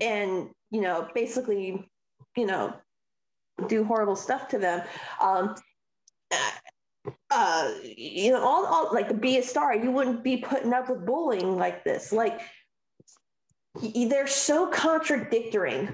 and 0.00 0.48
you 0.70 0.80
know 0.80 1.08
basically 1.14 1.88
you 2.36 2.46
know 2.46 2.74
do 3.68 3.84
horrible 3.84 4.16
stuff 4.16 4.48
to 4.48 4.58
them. 4.58 4.82
Um 5.20 5.54
uh 7.30 7.72
you 7.84 8.32
know 8.32 8.42
all, 8.42 8.66
all 8.66 8.90
like 8.92 9.20
be 9.20 9.38
a 9.38 9.42
star. 9.42 9.74
You 9.76 9.90
wouldn't 9.90 10.24
be 10.24 10.38
putting 10.38 10.72
up 10.72 10.88
with 10.88 11.06
bullying 11.06 11.56
like 11.56 11.84
this. 11.84 12.12
Like 12.12 12.40
they're 13.80 14.26
so 14.26 14.66
contradictory 14.68 15.88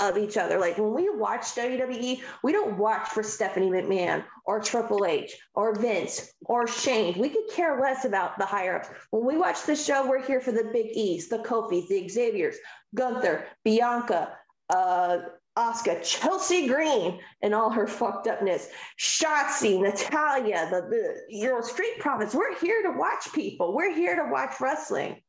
of 0.00 0.16
each 0.16 0.36
other. 0.36 0.58
Like 0.58 0.78
when 0.78 0.94
we 0.94 1.08
watch 1.10 1.42
WWE, 1.54 2.20
we 2.42 2.52
don't 2.52 2.78
watch 2.78 3.08
for 3.08 3.22
Stephanie 3.22 3.70
McMahon 3.70 4.24
or 4.46 4.60
Triple 4.60 5.04
H 5.04 5.36
or 5.54 5.74
Vince 5.74 6.32
or 6.46 6.66
Shane. 6.66 7.18
We 7.18 7.28
could 7.28 7.48
care 7.52 7.80
less 7.80 8.04
about 8.04 8.38
the 8.38 8.46
higher 8.46 8.76
ups. 8.76 8.88
When 9.10 9.24
we 9.24 9.36
watch 9.36 9.64
the 9.64 9.76
show, 9.76 10.08
we're 10.08 10.24
here 10.24 10.40
for 10.40 10.52
the 10.52 10.70
Big 10.72 10.86
E's, 10.94 11.28
the 11.28 11.38
Kofis, 11.38 11.88
the 11.88 12.08
Xaviers, 12.08 12.56
Gunther, 12.94 13.46
Bianca, 13.64 14.36
uh, 14.70 15.18
Asuka, 15.58 16.02
Chelsea 16.02 16.68
Green, 16.68 17.20
and 17.42 17.54
all 17.54 17.70
her 17.70 17.86
fucked 17.86 18.28
upness, 18.28 18.68
Shotzi, 18.98 19.80
Natalya, 19.80 20.68
the, 20.70 20.82
the 20.88 21.16
you 21.28 21.48
know 21.48 21.60
Street 21.60 21.98
Profits. 21.98 22.34
We're 22.34 22.58
here 22.58 22.82
to 22.84 22.98
watch 22.98 23.32
people. 23.34 23.74
We're 23.74 23.94
here 23.94 24.16
to 24.16 24.30
watch 24.30 24.54
wrestling. 24.60 25.20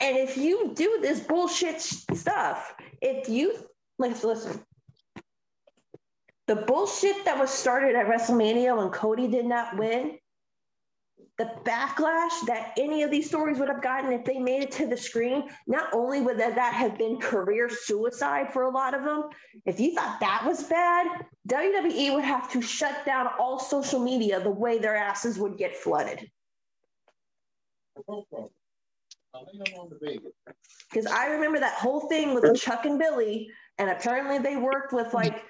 And 0.00 0.16
if 0.16 0.36
you 0.36 0.72
do 0.74 0.98
this 1.00 1.20
bullshit 1.20 1.80
stuff, 1.80 2.74
if 3.00 3.28
you 3.28 3.56
like, 3.98 4.22
listen, 4.22 4.62
the 6.46 6.56
bullshit 6.56 7.24
that 7.24 7.38
was 7.38 7.50
started 7.50 7.96
at 7.96 8.06
WrestleMania 8.06 8.76
when 8.76 8.90
Cody 8.90 9.26
did 9.26 9.46
not 9.46 9.76
win, 9.76 10.18
the 11.38 11.50
backlash 11.64 12.46
that 12.46 12.72
any 12.78 13.02
of 13.02 13.10
these 13.10 13.28
stories 13.28 13.58
would 13.58 13.68
have 13.68 13.82
gotten 13.82 14.10
if 14.12 14.24
they 14.24 14.38
made 14.38 14.62
it 14.62 14.70
to 14.72 14.86
the 14.86 14.96
screen, 14.96 15.50
not 15.66 15.92
only 15.92 16.22
would 16.22 16.38
that, 16.38 16.54
that 16.54 16.72
have 16.72 16.96
been 16.96 17.18
career 17.18 17.68
suicide 17.68 18.50
for 18.52 18.62
a 18.62 18.70
lot 18.70 18.94
of 18.94 19.04
them, 19.04 19.24
if 19.66 19.78
you 19.78 19.94
thought 19.94 20.18
that 20.20 20.44
was 20.46 20.62
bad, 20.62 21.26
WWE 21.48 22.14
would 22.14 22.24
have 22.24 22.50
to 22.52 22.62
shut 22.62 23.04
down 23.04 23.28
all 23.38 23.58
social 23.58 24.00
media 24.00 24.40
the 24.40 24.50
way 24.50 24.78
their 24.78 24.96
asses 24.96 25.38
would 25.38 25.58
get 25.58 25.76
flooded. 25.76 26.30
Because 30.90 31.06
I 31.06 31.26
remember 31.26 31.60
that 31.60 31.74
whole 31.74 32.08
thing 32.08 32.34
with 32.34 32.58
Chuck 32.58 32.86
and 32.86 32.98
Billy, 32.98 33.48
and 33.78 33.90
apparently 33.90 34.38
they 34.38 34.56
worked 34.56 34.92
with 34.92 35.12
like 35.12 35.44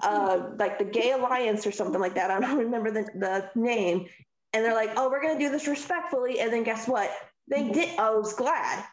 uh 0.00 0.50
like 0.58 0.78
the 0.78 0.84
Gay 0.84 1.12
Alliance 1.12 1.66
or 1.66 1.72
something 1.72 2.00
like 2.00 2.14
that. 2.14 2.30
I 2.30 2.40
don't 2.40 2.58
remember 2.66 2.90
the, 2.90 3.04
the 3.14 3.50
name. 3.54 4.06
And 4.54 4.64
they're 4.64 4.74
like, 4.74 4.92
oh, 4.96 5.08
we're 5.08 5.22
gonna 5.22 5.38
do 5.38 5.50
this 5.50 5.66
respectfully. 5.66 6.40
And 6.40 6.52
then 6.52 6.62
guess 6.62 6.86
what? 6.86 7.10
They 7.48 7.68
did 7.70 7.98
I 7.98 8.10
was 8.10 8.34
glad. 8.34 8.84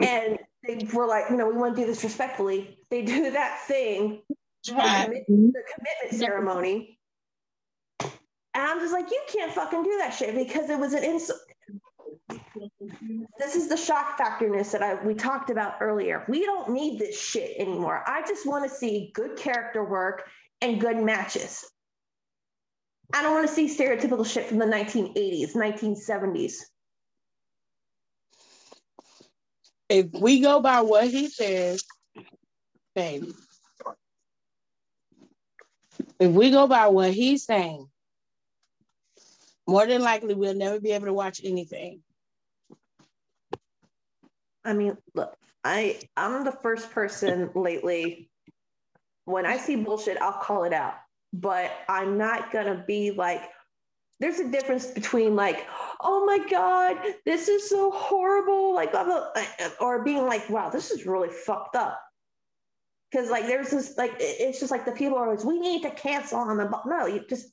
And 0.00 0.38
they 0.66 0.86
were 0.92 1.06
like, 1.06 1.26
you 1.30 1.36
know, 1.36 1.46
we 1.46 1.56
want 1.56 1.76
to 1.76 1.82
do 1.82 1.86
this 1.86 2.02
respectfully. 2.02 2.78
They 2.90 3.02
do 3.02 3.30
that 3.30 3.60
thing, 3.66 4.22
the, 4.64 4.72
commit, 4.72 5.26
the 5.26 5.62
commitment 5.74 6.18
ceremony. 6.18 6.98
And 8.00 8.10
I'm 8.54 8.80
just 8.80 8.92
like, 8.92 9.10
you 9.10 9.22
can't 9.28 9.52
fucking 9.52 9.84
do 9.84 9.98
that 9.98 10.10
shit 10.10 10.34
because 10.34 10.68
it 10.70 10.78
was 10.78 10.94
an 10.94 11.04
insult 11.04 11.38
this 13.38 13.54
is 13.54 13.68
the 13.68 13.76
shock 13.76 14.18
factorness 14.18 14.72
that 14.72 14.82
I 14.82 15.02
we 15.04 15.14
talked 15.14 15.50
about 15.50 15.76
earlier. 15.80 16.24
We 16.28 16.44
don't 16.44 16.70
need 16.70 16.98
this 16.98 17.20
shit 17.20 17.56
anymore. 17.58 18.02
I 18.06 18.22
just 18.26 18.46
want 18.46 18.68
to 18.68 18.74
see 18.74 19.10
good 19.14 19.36
character 19.36 19.84
work 19.84 20.28
and 20.60 20.80
good 20.80 20.98
matches. 20.98 21.64
I 23.14 23.22
don't 23.22 23.34
want 23.34 23.48
to 23.48 23.54
see 23.54 23.66
stereotypical 23.66 24.26
shit 24.26 24.46
from 24.46 24.58
the 24.58 24.66
1980s, 24.66 25.54
1970s. 25.54 26.54
If 29.88 30.08
we 30.12 30.40
go 30.40 30.60
by 30.60 30.82
what 30.82 31.08
he 31.08 31.28
says, 31.28 31.82
baby. 32.94 33.32
If 36.20 36.32
we 36.32 36.50
go 36.50 36.66
by 36.66 36.88
what 36.88 37.12
he's 37.12 37.44
saying, 37.44 37.86
more 39.66 39.86
than 39.86 40.02
likely 40.02 40.34
we'll 40.34 40.54
never 40.54 40.80
be 40.80 40.92
able 40.92 41.06
to 41.06 41.12
watch 41.12 41.40
anything. 41.42 42.02
I 44.64 44.72
mean, 44.72 44.96
look, 45.14 45.36
I 45.64 46.00
I'm 46.16 46.44
the 46.44 46.52
first 46.52 46.90
person 46.90 47.50
lately. 47.54 48.30
When 49.24 49.44
I 49.46 49.56
see 49.56 49.76
bullshit, 49.76 50.20
I'll 50.20 50.40
call 50.40 50.64
it 50.64 50.72
out. 50.72 50.94
But 51.32 51.72
I'm 51.88 52.16
not 52.16 52.50
gonna 52.50 52.82
be 52.86 53.10
like, 53.10 53.42
there's 54.20 54.40
a 54.40 54.50
difference 54.50 54.86
between 54.86 55.36
like, 55.36 55.66
oh 56.00 56.24
my 56.24 56.38
god, 56.48 56.96
this 57.24 57.48
is 57.48 57.68
so 57.68 57.90
horrible, 57.90 58.74
like, 58.74 58.92
or 59.80 60.02
being 60.02 60.26
like, 60.26 60.48
wow, 60.48 60.70
this 60.70 60.90
is 60.90 61.06
really 61.06 61.28
fucked 61.28 61.76
up. 61.76 62.00
Because 63.10 63.30
like, 63.30 63.46
there's 63.46 63.70
this 63.70 63.96
like, 63.96 64.14
it's 64.18 64.60
just 64.60 64.70
like 64.70 64.84
the 64.84 64.92
people 64.92 65.18
are 65.18 65.24
always, 65.24 65.44
we 65.44 65.58
need 65.60 65.82
to 65.82 65.90
cancel 65.90 66.38
on 66.38 66.56
them. 66.56 66.74
No, 66.86 67.06
you 67.06 67.24
just 67.28 67.48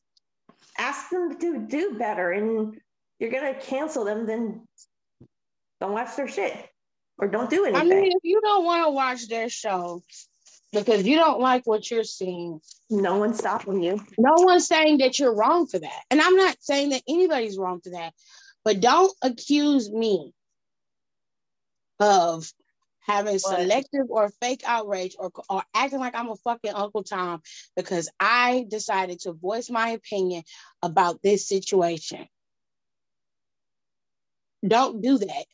ask 0.78 1.10
them 1.10 1.38
to 1.38 1.68
do 1.68 1.98
better, 1.98 2.32
and 2.32 2.80
you're 3.20 3.32
gonna 3.32 3.56
cancel 3.56 4.06
them, 4.06 4.26
then 4.26 4.66
don't 5.82 5.92
watch 5.94 6.16
their 6.16 6.28
shit 6.28 6.70
or 7.18 7.28
don't 7.28 7.50
do 7.50 7.66
anything. 7.66 7.82
I 7.82 7.84
mean, 7.84 8.12
if 8.12 8.24
you 8.24 8.42
don't 8.42 8.66
want 8.66 8.86
to 8.86 8.92
watch 8.92 9.28
their 9.28 9.50
show 9.50 10.04
because 10.74 11.06
you 11.06 11.16
don't 11.16 11.40
like 11.40 11.66
what 11.66 11.90
you're 11.90 12.04
seeing, 12.04 12.60
no 12.90 13.18
one's 13.18 13.40
stopping 13.40 13.82
you. 13.82 14.02
No 14.18 14.34
one's 14.38 14.68
saying 14.68 14.98
that 15.00 15.18
you're 15.20 15.34
wrong 15.34 15.68
for 15.68 15.80
that. 15.80 16.04
And 16.12 16.22
I'm 16.22 16.36
not 16.36 16.58
saying 16.60 16.90
that 16.90 17.04
anybody's 17.08 17.58
wrong 17.58 17.80
for 17.82 17.92
that. 17.92 18.14
But 18.64 18.82
don't 18.82 19.14
accuse 19.22 19.90
me 19.92 20.34
of 22.00 22.52
having 23.06 23.38
selective 23.38 24.10
or 24.10 24.30
fake 24.42 24.64
outrage 24.66 25.16
or, 25.20 25.32
or 25.50 25.64
acting 25.76 26.00
like 26.00 26.16
I'm 26.16 26.30
a 26.30 26.36
fucking 26.38 26.74
Uncle 26.74 27.04
Tom 27.04 27.42
because 27.76 28.10
I 28.20 28.66
decided 28.68 29.20
to 29.22 29.34
voice 29.34 29.70
my 29.70 29.90
opinion 29.90 30.44
about 30.82 31.22
this 31.22 31.48
situation. 31.48 32.28
Don't 34.68 35.02
do 35.02 35.20
that. 35.20 35.46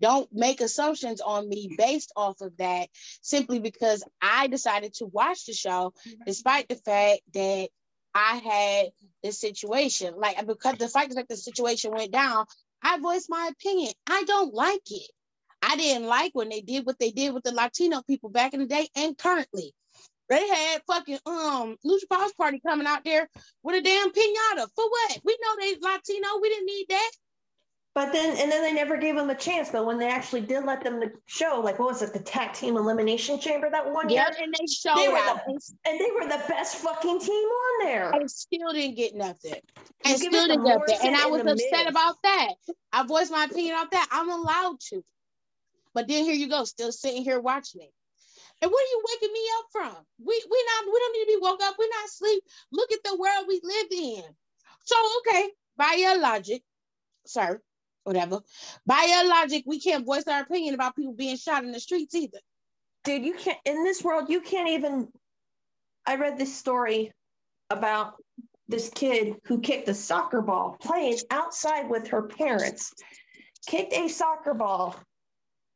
Don't 0.00 0.28
make 0.32 0.60
assumptions 0.60 1.20
on 1.20 1.48
me 1.48 1.74
based 1.78 2.12
off 2.16 2.40
of 2.40 2.56
that 2.58 2.88
simply 3.22 3.58
because 3.58 4.04
I 4.20 4.48
decided 4.48 4.94
to 4.94 5.06
watch 5.06 5.46
the 5.46 5.52
show, 5.52 5.92
despite 6.26 6.68
the 6.68 6.76
fact 6.76 7.22
that 7.32 7.68
I 8.14 8.36
had 8.36 8.86
this 9.22 9.40
situation. 9.40 10.14
Like 10.16 10.44
because 10.46 10.76
the 10.76 10.88
fact 10.88 11.14
that 11.14 11.28
the 11.28 11.36
situation 11.36 11.92
went 11.92 12.12
down, 12.12 12.46
I 12.82 12.98
voiced 12.98 13.30
my 13.30 13.50
opinion. 13.50 13.92
I 14.08 14.24
don't 14.24 14.54
like 14.54 14.90
it. 14.90 15.10
I 15.62 15.76
didn't 15.76 16.06
like 16.06 16.32
when 16.34 16.50
they 16.50 16.60
did 16.60 16.84
what 16.84 16.98
they 16.98 17.10
did 17.10 17.32
with 17.32 17.44
the 17.44 17.52
Latino 17.52 18.02
people 18.02 18.28
back 18.28 18.52
in 18.52 18.60
the 18.60 18.66
day 18.66 18.88
and 18.94 19.16
currently. 19.16 19.74
They 20.28 20.46
had 20.46 20.82
fucking 20.86 21.18
um 21.26 21.76
Lucha 21.84 22.16
House 22.16 22.32
Party 22.32 22.60
coming 22.66 22.86
out 22.86 23.04
there 23.04 23.28
with 23.62 23.76
a 23.76 23.82
damn 23.82 24.10
pinata. 24.10 24.68
For 24.74 24.88
what? 24.88 25.20
We 25.24 25.36
know 25.40 25.56
they 25.58 25.76
Latino. 25.80 26.28
We 26.40 26.48
didn't 26.48 26.66
need 26.66 26.86
that. 26.90 27.10
But 27.94 28.12
then, 28.12 28.36
and 28.36 28.50
then 28.50 28.62
they 28.62 28.72
never 28.72 28.96
gave 28.96 29.14
them 29.14 29.30
a 29.30 29.36
chance. 29.36 29.70
But 29.70 29.86
when 29.86 29.98
they 29.98 30.08
actually 30.08 30.40
did 30.40 30.64
let 30.64 30.82
them 30.82 31.00
show, 31.26 31.60
like, 31.64 31.78
what 31.78 31.88
was 31.88 32.02
it, 32.02 32.12
the 32.12 32.18
tag 32.18 32.52
team 32.52 32.76
elimination 32.76 33.38
chamber 33.38 33.70
that 33.70 33.88
one 33.88 34.08
yeah, 34.08 34.30
year? 34.30 34.42
and 34.42 34.54
they 34.58 34.66
showed 34.66 34.96
They 34.96 35.08
were 35.08 35.16
out 35.16 35.40
the, 35.46 35.60
and 35.86 36.00
they 36.00 36.10
were 36.10 36.26
the 36.26 36.42
best 36.48 36.76
fucking 36.76 37.20
team 37.20 37.30
on 37.30 37.86
there. 37.86 38.10
and 38.10 38.28
still 38.28 38.72
didn't 38.72 38.96
get 38.96 39.14
nothing. 39.14 39.54
And 40.04 40.20
You 40.20 40.28
still 40.28 40.48
didn't 40.48 40.64
get 40.64 40.78
nothing. 40.80 41.06
And 41.06 41.16
I 41.16 41.26
was 41.26 41.42
upset 41.42 41.84
Miz. 41.84 41.90
about 41.90 42.16
that. 42.24 42.54
I 42.92 43.06
voiced 43.06 43.30
my 43.30 43.44
opinion 43.44 43.76
on 43.76 43.86
that. 43.92 44.08
I'm 44.10 44.28
allowed 44.28 44.80
to. 44.88 45.04
But 45.94 46.08
then 46.08 46.24
here 46.24 46.34
you 46.34 46.48
go, 46.48 46.64
still 46.64 46.90
sitting 46.90 47.22
here 47.22 47.38
watching 47.38 47.82
it. 47.82 47.92
And 48.60 48.70
what 48.72 48.82
are 48.82 48.90
you 48.90 49.04
waking 49.12 49.32
me 49.32 49.40
up 49.58 49.64
from? 49.70 50.04
We 50.24 50.44
we 50.50 50.64
not 50.66 50.92
we 50.92 50.98
don't 50.98 51.12
need 51.12 51.32
to 51.32 51.38
be 51.38 51.42
woke 51.42 51.62
up. 51.62 51.76
We're 51.78 51.88
not 51.88 52.06
asleep. 52.06 52.42
Look 52.72 52.92
at 52.92 53.04
the 53.04 53.16
world 53.16 53.44
we 53.46 53.60
live 53.62 53.86
in. 53.92 54.24
So 54.84 54.96
okay, 55.18 55.50
by 55.76 55.96
your 55.98 56.18
logic, 56.18 56.62
sir, 57.26 57.60
whatever. 58.04 58.40
By 58.86 59.06
your 59.08 59.28
logic, 59.28 59.64
we 59.66 59.80
can't 59.80 60.06
voice 60.06 60.24
our 60.28 60.42
opinion 60.42 60.74
about 60.74 60.94
people 60.96 61.14
being 61.14 61.36
shot 61.36 61.64
in 61.64 61.72
the 61.72 61.80
streets 61.80 62.14
either. 62.14 62.38
Dude, 63.02 63.24
you 63.24 63.34
can't, 63.34 63.58
in 63.64 63.84
this 63.84 64.02
world, 64.02 64.30
you 64.30 64.40
can't 64.40 64.68
even. 64.70 65.08
I 66.06 66.16
read 66.16 66.38
this 66.38 66.54
story 66.54 67.12
about 67.70 68.14
this 68.68 68.90
kid 68.90 69.36
who 69.44 69.60
kicked 69.60 69.88
a 69.88 69.94
soccer 69.94 70.40
ball 70.42 70.76
playing 70.80 71.18
outside 71.30 71.88
with 71.90 72.08
her 72.08 72.22
parents, 72.22 72.92
kicked 73.66 73.92
a 73.94 74.08
soccer 74.08 74.54
ball, 74.54 74.96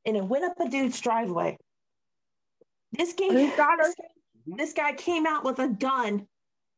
and 0.06 0.16
it 0.16 0.24
went 0.24 0.44
up 0.44 0.60
a 0.60 0.68
dude's 0.68 1.00
driveway. 1.00 1.56
This 2.92 3.12
game, 3.14 3.32
Who 3.32 3.50
shot 3.56 3.78
her? 3.78 3.92
this 4.46 4.72
guy 4.72 4.92
came 4.92 5.26
out 5.26 5.44
with 5.44 5.58
a 5.58 5.68
gun, 5.68 6.26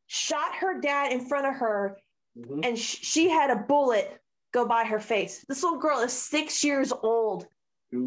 shot 0.07 0.55
her 0.55 0.79
dad 0.81 1.11
in 1.13 1.25
front 1.25 1.45
of 1.47 1.55
her, 1.55 1.97
Mhm. 2.37 2.65
and 2.65 2.79
sh- 2.79 2.99
she 3.01 3.29
had 3.29 3.49
a 3.49 3.55
bullet 3.55 4.20
go 4.51 4.65
by 4.65 4.85
her 4.85 4.99
face. 4.99 5.45
This 5.47 5.63
little 5.63 5.79
girl 5.79 5.99
is 5.99 6.13
six 6.13 6.63
years 6.63 6.91
old. 6.91 7.47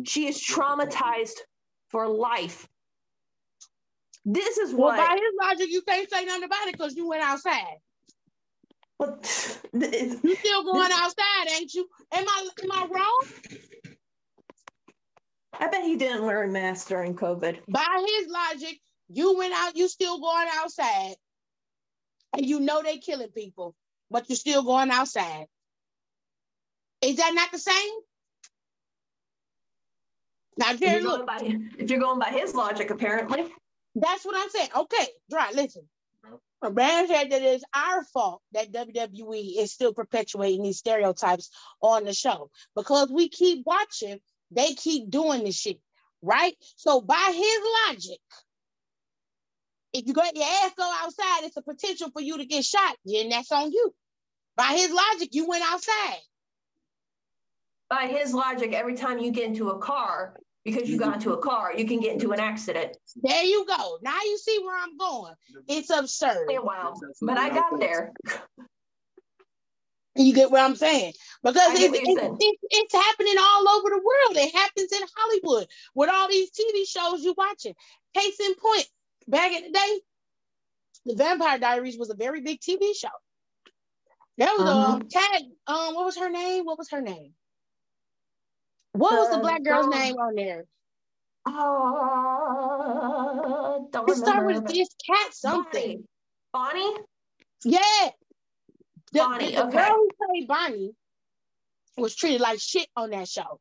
She 0.05 0.27
is 0.29 0.43
traumatized 0.43 1.39
for 1.89 2.09
life. 2.09 2.67
This 4.25 4.57
is 4.57 4.73
Well, 4.73 4.89
what. 4.89 4.97
by 4.97 5.15
his 5.15 5.33
logic, 5.43 5.71
you 5.71 5.83
can't 5.83 6.09
say 6.11 6.25
nothing 6.25 6.45
about 6.45 6.69
it 6.69 6.73
because 6.73 6.97
you 6.97 7.07
went 7.07 7.23
outside. 7.23 7.77
But 8.99 9.61
You 9.73 10.37
still 10.37 10.65
going 10.65 10.91
outside, 10.93 11.49
ain't 11.59 11.75
you? 11.75 11.87
Am 12.13 12.25
I 12.27 12.49
am 12.63 12.73
I 12.73 12.87
wrong? 12.91 13.25
I 15.61 15.69
bet 15.69 15.85
he 15.85 15.97
didn't 15.97 16.25
wear 16.25 16.43
a 16.45 16.49
mask 16.49 16.89
during 16.89 17.15
COVID. 17.15 17.59
By 17.69 18.07
his 18.19 18.29
logic, 18.29 18.81
you 19.09 19.37
went 19.37 19.53
out, 19.55 19.77
you 19.77 19.89
still 19.89 20.19
going 20.21 20.49
outside, 20.55 21.15
and 22.37 22.47
you 22.47 22.61
know 22.61 22.83
they 22.83 22.99
killing 22.99 23.29
people, 23.29 23.75
but 24.11 24.29
you're 24.29 24.37
still 24.37 24.63
going 24.63 24.91
outside. 24.91 25.47
Is 27.05 27.17
that 27.17 27.33
not 27.35 27.53
the 27.53 27.59
same? 27.59 27.91
Now, 30.57 30.73
If 30.73 30.81
you're, 30.81 31.01
look, 31.03 31.27
going 31.27 31.27
by, 31.27 31.59
if 31.79 31.91
you're 31.91 32.01
going 32.01 32.19
by 32.19 32.31
his 32.31 32.55
logic, 32.55 32.91
apparently. 32.91 33.53
that's 33.95 34.25
what 34.25 34.37
I'm 34.37 34.49
saying. 34.51 34.69
Okay, 34.77 35.07
Dry, 35.31 35.51
listen. 35.55 35.83
Brand 36.71 37.09
said 37.09 37.31
that 37.31 37.43
it's 37.43 37.65
our 37.75 38.05
fault 38.05 38.41
that 38.53 38.73
WWE 38.73 39.59
is 39.59 39.73
still 39.73 39.93
perpetuating 39.93 40.63
these 40.63 40.79
stereotypes 40.79 41.51
on 41.83 42.05
the 42.05 42.15
show 42.15 42.51
because 42.75 43.11
we 43.11 43.29
keep 43.29 43.67
watching, 43.67 44.19
they 44.51 44.73
keep 44.73 45.11
doing 45.11 45.45
this 45.45 45.57
shit, 45.59 45.79
right? 46.23 46.55
So 46.77 47.03
by 47.03 47.33
his 47.35 47.95
logic, 47.95 48.21
if 49.93 50.07
you 50.07 50.15
let 50.15 50.35
your 50.35 50.47
ass 50.47 50.73
go 50.77 50.91
outside, 51.03 51.45
it's 51.45 51.57
a 51.59 51.63
potential 51.63 52.09
for 52.13 52.23
you 52.23 52.39
to 52.39 52.47
get 52.47 52.65
shot, 52.65 52.97
then 53.05 53.29
that's 53.29 53.53
on 53.53 53.71
you. 53.71 53.95
By 54.57 54.69
his 54.69 54.91
logic, 54.91 55.31
you 55.33 55.47
went 55.47 55.65
outside. 55.71 56.19
By 57.95 58.09
his 58.09 58.35
logic, 58.35 58.73
every 58.73 58.97
time 58.97 59.21
you 59.21 59.31
get 59.31 59.45
into 59.45 59.69
a 59.69 59.79
car, 59.79 60.35
because 60.65 60.89
you 60.91 60.99
got 60.99 61.15
into 61.15 61.33
a 61.33 61.39
car, 61.39 61.73
you 61.77 61.87
can 61.87 62.01
get 62.01 62.15
into 62.15 62.33
an 62.33 62.41
accident. 62.41 62.97
There 63.23 63.45
you 63.45 63.65
go. 63.67 63.99
Now 64.03 64.19
you 64.25 64.37
see 64.37 64.59
where 64.65 64.77
I'm 64.77 64.97
going. 64.97 65.35
It's 65.69 65.91
absurd. 65.91 66.49
Wow. 66.49 66.95
But 67.23 67.39
I 67.39 67.51
got 67.51 67.79
there. 67.79 68.13
You 70.17 70.35
get 70.35 70.51
what 70.51 70.63
I'm 70.63 70.75
saying? 70.75 71.13
Because 71.45 71.73
it's, 71.75 71.97
it's, 71.97 72.37
it's, 72.41 72.59
it's 72.71 72.95
happening 72.95 73.35
all 73.39 73.69
over 73.69 73.91
the 73.91 74.03
world. 74.03 74.37
It 74.45 74.55
happens 74.55 74.91
in 74.91 75.07
Hollywood 75.17 75.69
with 75.95 76.11
all 76.11 76.29
these 76.29 76.51
TV 76.51 76.89
shows 76.89 77.23
you're 77.23 77.35
watching. 77.37 77.75
Case 78.17 78.41
in 78.41 78.55
point, 78.57 78.87
back 79.29 79.53
in 79.53 79.65
the 79.65 79.71
day, 79.71 80.01
The 81.07 81.15
Vampire 81.15 81.59
Diaries 81.61 81.99
was 81.99 82.11
a 82.11 82.15
very 82.17 82.41
big 82.41 82.61
TV 82.61 82.93
show. 82.97 83.09
There 84.37 84.49
was 84.59 84.69
a 84.69 85.05
tag, 85.09 85.43
um, 85.69 85.95
what 85.95 86.07
was 86.07 86.19
her 86.19 86.31
name? 86.31 86.65
What 86.65 86.79
was 86.79 86.91
her 86.91 87.01
name? 87.01 87.35
What 88.95 89.13
was 89.13 89.31
the 89.31 89.37
The 89.37 89.43
black 89.43 89.63
girl's 89.65 89.89
name 89.89 90.15
on 90.17 90.35
there? 90.37 90.67
Oh, 91.47 92.29
don't 93.93 94.09
It 94.09 94.17
started 94.17 94.47
with 94.47 94.67
this 94.73 94.89
cat 95.05 95.35
something. 95.35 96.07
Bonnie? 96.53 96.81
Bonnie? 96.83 97.01
Yeah. 97.65 98.11
The, 99.13 99.19
Bonnie, 99.19 99.47
the, 99.47 99.53
the 99.53 99.67
okay. 99.67 99.77
girl 99.77 99.95
who 99.95 100.09
played 100.27 100.49
Bonnie 100.49 100.93
was 101.97 102.15
treated 102.15 102.41
like 102.41 102.61
shit 102.61 102.87
on 102.97 103.11
that 103.11 103.29
show. 103.29 103.61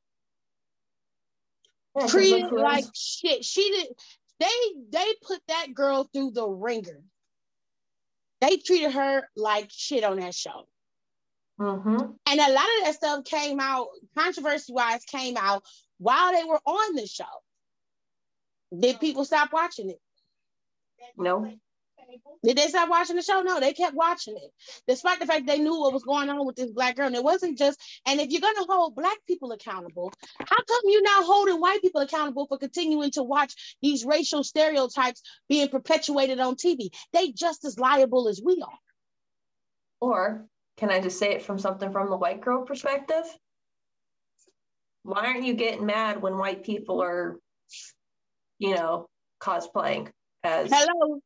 Yeah, 1.97 2.07
treated 2.07 2.51
like 2.51 2.85
shit. 2.95 3.43
She 3.43 3.69
did. 3.69 3.87
They 4.39 4.47
they 4.89 5.13
put 5.21 5.41
that 5.47 5.73
girl 5.73 6.07
through 6.13 6.31
the 6.31 6.47
ringer. 6.47 7.01
They 8.41 8.57
treated 8.57 8.91
her 8.91 9.27
like 9.35 9.69
shit 9.71 10.03
on 10.03 10.19
that 10.19 10.35
show, 10.35 10.67
Mhm. 11.59 12.17
and 12.25 12.39
a 12.39 12.51
lot 12.51 12.65
of 12.79 12.85
that 12.85 12.95
stuff 12.95 13.25
came 13.25 13.59
out 13.59 13.87
controversy 14.15 14.73
wise. 14.73 15.05
Came 15.05 15.37
out 15.37 15.63
while 15.97 16.33
they 16.33 16.43
were 16.43 16.59
on 16.65 16.95
the 16.95 17.07
show. 17.07 17.25
Did 18.77 18.99
people 18.99 19.23
stop 19.23 19.53
watching 19.53 19.89
it? 19.91 20.01
No. 21.15 21.53
Did 22.43 22.57
they 22.57 22.67
stop 22.67 22.89
watching 22.89 23.15
the 23.15 23.21
show? 23.21 23.41
No, 23.41 23.59
they 23.59 23.73
kept 23.73 23.95
watching 23.95 24.35
it, 24.35 24.51
despite 24.87 25.19
the 25.19 25.25
fact 25.25 25.47
they 25.47 25.59
knew 25.59 25.79
what 25.79 25.93
was 25.93 26.03
going 26.03 26.29
on 26.29 26.45
with 26.45 26.55
this 26.55 26.71
black 26.71 26.95
girl. 26.95 27.07
And 27.07 27.15
it 27.15 27.23
wasn't 27.23 27.57
just. 27.57 27.79
And 28.05 28.19
if 28.19 28.29
you're 28.29 28.41
gonna 28.41 28.65
hold 28.67 28.95
black 28.95 29.17
people 29.25 29.51
accountable, 29.51 30.11
how 30.39 30.57
come 30.57 30.81
you're 30.85 31.01
not 31.01 31.23
holding 31.23 31.59
white 31.61 31.81
people 31.81 32.01
accountable 32.01 32.45
for 32.47 32.57
continuing 32.57 33.11
to 33.11 33.23
watch 33.23 33.77
these 33.81 34.05
racial 34.05 34.43
stereotypes 34.43 35.21
being 35.47 35.69
perpetuated 35.69 36.39
on 36.39 36.55
TV? 36.55 36.89
They 37.13 37.31
just 37.31 37.63
as 37.63 37.79
liable 37.79 38.27
as 38.27 38.41
we 38.43 38.61
are. 38.61 38.79
Or 40.01 40.49
can 40.77 40.89
I 40.89 40.99
just 40.99 41.19
say 41.19 41.33
it 41.33 41.43
from 41.43 41.59
something 41.59 41.91
from 41.91 42.09
the 42.09 42.17
white 42.17 42.41
girl 42.41 42.63
perspective? 42.65 43.23
Why 45.03 45.25
aren't 45.27 45.43
you 45.43 45.53
getting 45.53 45.85
mad 45.85 46.21
when 46.21 46.37
white 46.37 46.63
people 46.63 47.01
are, 47.01 47.37
you 48.59 48.75
know, 48.75 49.07
cosplaying 49.41 50.09
as 50.43 50.69
Hello. 50.71 51.19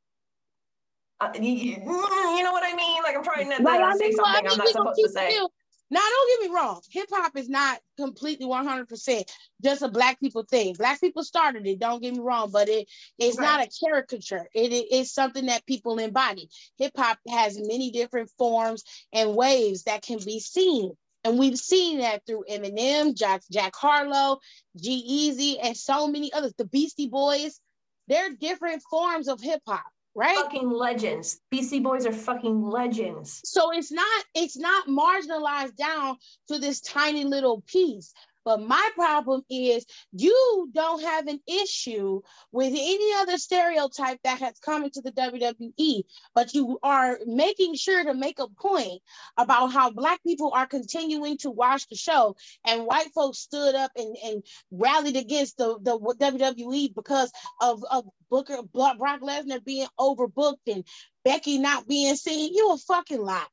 uh, 1.21 1.31
you, 1.35 1.51
you 1.51 1.69
you 1.77 2.43
know 2.43 2.51
what 2.51 2.63
I 2.63 2.75
mean? 2.75 3.03
Like 3.03 3.15
I'm 3.15 3.23
trying 3.23 3.49
to 3.49 3.55
I 3.55 3.57
say 3.97 4.09
mean, 4.09 4.15
well, 4.17 4.25
I 4.25 4.33
something 4.33 4.51
I'm 4.51 4.57
not 4.57 4.67
supposed 4.69 4.99
to 5.03 5.09
say. 5.09 5.31
still- 5.31 5.51
Now, 5.89 6.01
don't 6.01 6.41
get 6.41 6.49
me 6.49 6.55
wrong. 6.55 6.81
Hip 6.91 7.07
hop 7.11 7.37
is 7.37 7.47
not 7.47 7.79
completely 7.97 8.45
100% 8.45 9.23
just 9.63 9.81
a 9.81 9.87
black 9.87 10.19
people 10.19 10.43
thing. 10.43 10.73
Black 10.73 10.99
people 10.99 11.23
started 11.23 11.65
it. 11.65 11.79
Don't 11.79 12.01
get 12.01 12.13
me 12.13 12.19
wrong, 12.19 12.51
but 12.51 12.69
it 12.69 12.87
it's 13.17 13.39
not 13.39 13.61
a 13.61 13.69
caricature. 13.85 14.47
It 14.53 14.73
it 14.73 14.91
is 14.93 15.13
something 15.13 15.45
that 15.47 15.65
people 15.65 15.97
embody. 15.97 16.49
Hip 16.77 16.91
hop 16.95 17.19
has 17.29 17.57
many 17.57 17.91
different 17.91 18.29
forms 18.37 18.83
and 19.13 19.35
waves 19.35 19.83
that 19.83 20.01
can 20.01 20.19
be 20.23 20.39
seen. 20.39 20.91
And 21.23 21.39
we've 21.39 21.57
seen 21.57 21.99
that 21.99 22.25
through 22.25 22.45
Eminem, 22.49 23.15
Jack, 23.15 23.41
Jack 23.51 23.75
Harlow, 23.75 24.39
G-Eazy, 24.77 25.57
and 25.61 25.75
so 25.75 26.07
many 26.07 26.31
others. 26.31 26.53
The 26.57 26.65
Beastie 26.65 27.09
Boys. 27.09 27.59
They're 28.07 28.33
different 28.33 28.83
forms 28.89 29.27
of 29.27 29.41
hip 29.41 29.61
hop, 29.67 29.83
right? 30.17 30.35
Fucking 30.35 30.69
legends. 30.69 31.39
Beastie 31.51 31.79
Boys 31.79 32.05
are 32.05 32.11
fucking 32.11 32.61
legends. 32.61 33.39
so 33.45 33.71
it's 33.71 33.91
not 33.91 34.25
it's 34.33 34.57
not 34.57 34.87
marginalized 34.87 35.75
down 35.77 36.17
to 36.47 36.57
this 36.57 36.81
tiny 36.81 37.23
little 37.23 37.63
piece 37.67 38.13
but 38.47 38.61
my 38.61 38.89
problem 38.95 39.41
is 39.49 39.85
you 40.13 40.69
don't 40.73 41.03
have 41.03 41.27
an 41.27 41.41
issue 41.45 42.21
with 42.53 42.71
any 42.71 43.13
other 43.15 43.37
stereotype 43.37 44.19
that 44.23 44.39
has 44.39 44.57
come 44.59 44.85
into 44.85 45.01
the 45.01 45.11
WWE, 45.11 46.03
but 46.33 46.53
you 46.53 46.79
are 46.81 47.19
making 47.25 47.75
sure 47.75 48.05
to 48.05 48.13
make 48.13 48.39
a 48.39 48.47
point 48.47 49.01
about 49.35 49.73
how 49.73 49.91
Black 49.91 50.23
people 50.23 50.53
are 50.53 50.65
continuing 50.65 51.37
to 51.39 51.51
watch 51.51 51.89
the 51.89 51.97
show, 51.97 52.37
and 52.65 52.85
white 52.85 53.11
folks 53.13 53.39
stood 53.39 53.75
up 53.75 53.91
and, 53.97 54.15
and 54.23 54.43
rallied 54.71 55.17
against 55.17 55.57
the, 55.57 55.77
the 55.81 55.99
WWE 55.99 56.95
because 56.95 57.29
of, 57.59 57.83
of 57.91 58.05
Booker 58.29 58.59
Brock 58.73 58.97
Lesnar 58.97 59.61
being 59.65 59.87
overbooked 59.99 60.71
and 60.71 60.85
Becky 61.25 61.57
not 61.57 61.85
being 61.85 62.15
seen. 62.15 62.53
You 62.53 62.71
a 62.71 62.77
fucking 62.77 63.21
lie. 63.21 63.43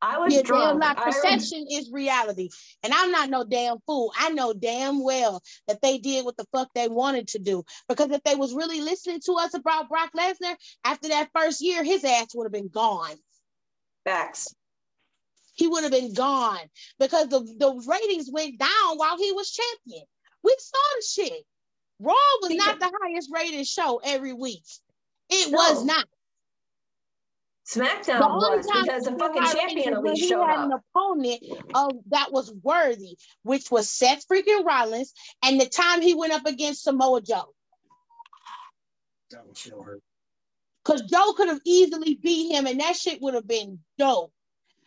I 0.00 0.18
was 0.18 0.32
Your 0.34 0.42
damn 0.44 0.78
drunk. 0.78 0.80
lie. 0.82 0.94
I- 0.96 1.04
Perception 1.10 1.66
is 1.70 1.90
reality. 1.90 2.50
And 2.82 2.92
I'm 2.94 3.10
not 3.10 3.30
no 3.30 3.44
damn 3.44 3.78
fool. 3.86 4.12
I 4.16 4.30
know 4.30 4.52
damn 4.52 5.02
well 5.02 5.42
that 5.66 5.82
they 5.82 5.98
did 5.98 6.24
what 6.24 6.36
the 6.36 6.46
fuck 6.52 6.68
they 6.74 6.88
wanted 6.88 7.28
to 7.28 7.38
do. 7.40 7.64
Because 7.88 8.10
if 8.10 8.22
they 8.22 8.36
was 8.36 8.54
really 8.54 8.80
listening 8.80 9.20
to 9.26 9.32
us 9.34 9.54
about 9.54 9.88
Brock 9.88 10.10
Lesnar, 10.16 10.56
after 10.84 11.08
that 11.08 11.30
first 11.34 11.60
year, 11.60 11.82
his 11.82 12.04
ass 12.04 12.28
would 12.34 12.44
have 12.44 12.52
been 12.52 12.68
gone. 12.68 13.16
Facts. 14.04 14.54
he 15.54 15.66
would 15.66 15.82
have 15.82 15.92
been 15.92 16.14
gone 16.14 16.60
because 16.98 17.26
the, 17.28 17.40
the 17.40 17.84
ratings 17.86 18.30
went 18.32 18.58
down 18.58 18.96
while 18.96 19.18
he 19.18 19.32
was 19.32 19.50
champion. 19.50 20.06
We 20.44 20.54
saw 20.58 20.78
the 20.96 21.04
shit. 21.24 21.44
Raw 22.00 22.14
was 22.42 22.54
not 22.54 22.78
the 22.78 22.92
highest 23.02 23.28
rated 23.34 23.66
show 23.66 24.00
every 24.04 24.32
week. 24.32 24.62
It 25.28 25.50
no. 25.50 25.58
was 25.58 25.84
not. 25.84 26.06
SmackDown 27.68 28.20
was 28.20 28.66
because 28.66 29.04
the 29.04 29.16
fucking 29.18 29.44
champion 29.44 29.92
at 29.94 30.02
least 30.02 30.28
showed 30.28 30.46
had 30.46 30.58
up. 30.58 30.64
an 30.66 30.72
opponent 30.72 31.42
of 31.74 31.90
that 32.10 32.32
was 32.32 32.52
worthy, 32.62 33.18
which 33.42 33.70
was 33.70 33.90
Seth 33.90 34.26
freaking 34.26 34.64
Rollins, 34.64 35.12
and 35.44 35.60
the 35.60 35.68
time 35.68 36.00
he 36.00 36.14
went 36.14 36.32
up 36.32 36.46
against 36.46 36.84
Samoa 36.84 37.20
Joe. 37.20 37.54
That 39.30 39.46
would 39.46 39.56
show 39.56 39.82
her. 39.82 39.98
Because 40.82 41.02
Joe 41.02 41.34
could 41.36 41.48
have 41.48 41.60
easily 41.66 42.14
beat 42.14 42.50
him, 42.52 42.66
and 42.66 42.80
that 42.80 42.96
shit 42.96 43.20
would 43.20 43.34
have 43.34 43.46
been 43.46 43.80
dope. 43.98 44.32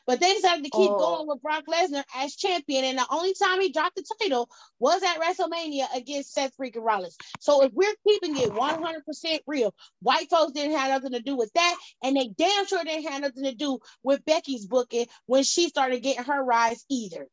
But 0.07 0.19
they 0.19 0.33
decided 0.33 0.63
to 0.65 0.71
keep 0.71 0.91
oh. 0.91 0.97
going 0.97 1.27
with 1.27 1.41
Brock 1.41 1.63
Lesnar 1.67 2.03
as 2.15 2.35
champion. 2.35 2.85
And 2.85 2.97
the 2.97 3.05
only 3.09 3.33
time 3.33 3.61
he 3.61 3.71
dropped 3.71 3.95
the 3.95 4.05
title 4.21 4.49
was 4.79 5.01
at 5.03 5.19
WrestleMania 5.19 5.85
against 5.95 6.33
Seth 6.33 6.55
freaking 6.57 6.83
Rollins. 6.83 7.17
So 7.39 7.63
if 7.63 7.71
we're 7.73 7.93
keeping 8.07 8.37
it 8.37 8.49
100% 8.49 9.39
real, 9.47 9.73
white 10.01 10.29
folks 10.29 10.53
didn't 10.53 10.77
have 10.77 10.89
nothing 10.89 11.17
to 11.17 11.21
do 11.21 11.35
with 11.35 11.51
that. 11.53 11.77
And 12.03 12.15
they 12.15 12.29
damn 12.37 12.65
sure 12.65 12.83
didn't 12.83 13.11
have 13.11 13.21
nothing 13.21 13.43
to 13.43 13.55
do 13.55 13.79
with 14.03 14.25
Becky's 14.25 14.65
booking 14.65 15.07
when 15.25 15.43
she 15.43 15.69
started 15.69 16.01
getting 16.01 16.23
her 16.23 16.43
rise 16.43 16.85
either. 16.89 17.27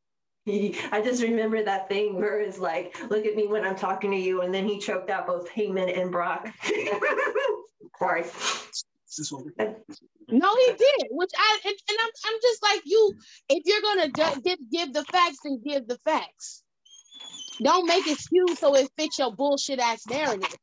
I 0.48 1.02
just 1.04 1.22
remember 1.22 1.62
that 1.62 1.88
thing 1.88 2.16
where 2.16 2.40
it's 2.40 2.58
like, 2.58 2.96
look 3.10 3.26
at 3.26 3.36
me 3.36 3.46
when 3.46 3.64
I'm 3.64 3.76
talking 3.76 4.10
to 4.10 4.16
you. 4.16 4.42
And 4.42 4.54
then 4.54 4.66
he 4.66 4.78
choked 4.78 5.10
out 5.10 5.26
both 5.26 5.50
Heyman 5.50 5.98
and 5.98 6.10
Brock. 6.10 6.48
Sorry. 7.98 8.24
Uh, 9.58 9.64
no, 10.28 10.54
he 10.56 10.72
did. 10.72 11.08
Which 11.10 11.30
I 11.36 11.60
and, 11.64 11.74
and, 11.88 11.98
I'm 12.00 12.10
I'm 12.26 12.40
just 12.42 12.62
like 12.62 12.82
you. 12.84 13.14
If 13.48 13.62
you're 13.66 13.82
gonna 13.82 14.08
give 14.42 14.58
give 14.70 14.92
the 14.92 15.04
facts, 15.04 15.38
then 15.44 15.60
give 15.64 15.88
the 15.88 15.98
facts. 16.04 16.62
Don't 17.62 17.86
make 17.86 18.06
it 18.06 18.18
skewed 18.18 18.58
so 18.58 18.74
it 18.76 18.90
fits 18.96 19.18
your 19.18 19.34
bullshit 19.34 19.80
ass 19.80 20.06
narrative. 20.06 20.54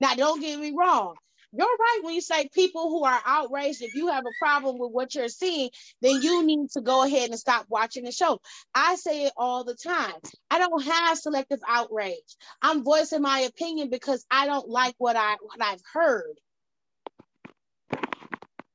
Now, 0.00 0.14
don't 0.14 0.40
get 0.40 0.58
me 0.58 0.72
wrong. 0.76 1.14
You're 1.56 1.66
right 1.66 2.00
when 2.02 2.14
you 2.14 2.20
say 2.20 2.48
people 2.52 2.90
who 2.90 3.04
are 3.04 3.20
outraged. 3.24 3.80
If 3.80 3.94
you 3.94 4.08
have 4.08 4.24
a 4.26 4.44
problem 4.44 4.76
with 4.78 4.90
what 4.90 5.14
you're 5.14 5.28
seeing, 5.28 5.70
then 6.02 6.20
you 6.20 6.44
need 6.44 6.70
to 6.72 6.80
go 6.80 7.04
ahead 7.04 7.30
and 7.30 7.38
stop 7.38 7.66
watching 7.68 8.04
the 8.04 8.10
show. 8.10 8.40
I 8.74 8.96
say 8.96 9.26
it 9.26 9.32
all 9.36 9.62
the 9.62 9.76
time. 9.76 10.14
I 10.50 10.58
don't 10.58 10.84
have 10.84 11.16
selective 11.16 11.60
outrage. 11.66 12.36
I'm 12.60 12.82
voicing 12.82 13.22
my 13.22 13.40
opinion 13.40 13.88
because 13.88 14.24
I 14.30 14.46
don't 14.46 14.68
like 14.68 14.94
what 14.98 15.14
I 15.16 15.36
what 15.40 15.62
I've 15.62 15.82
heard 15.92 16.40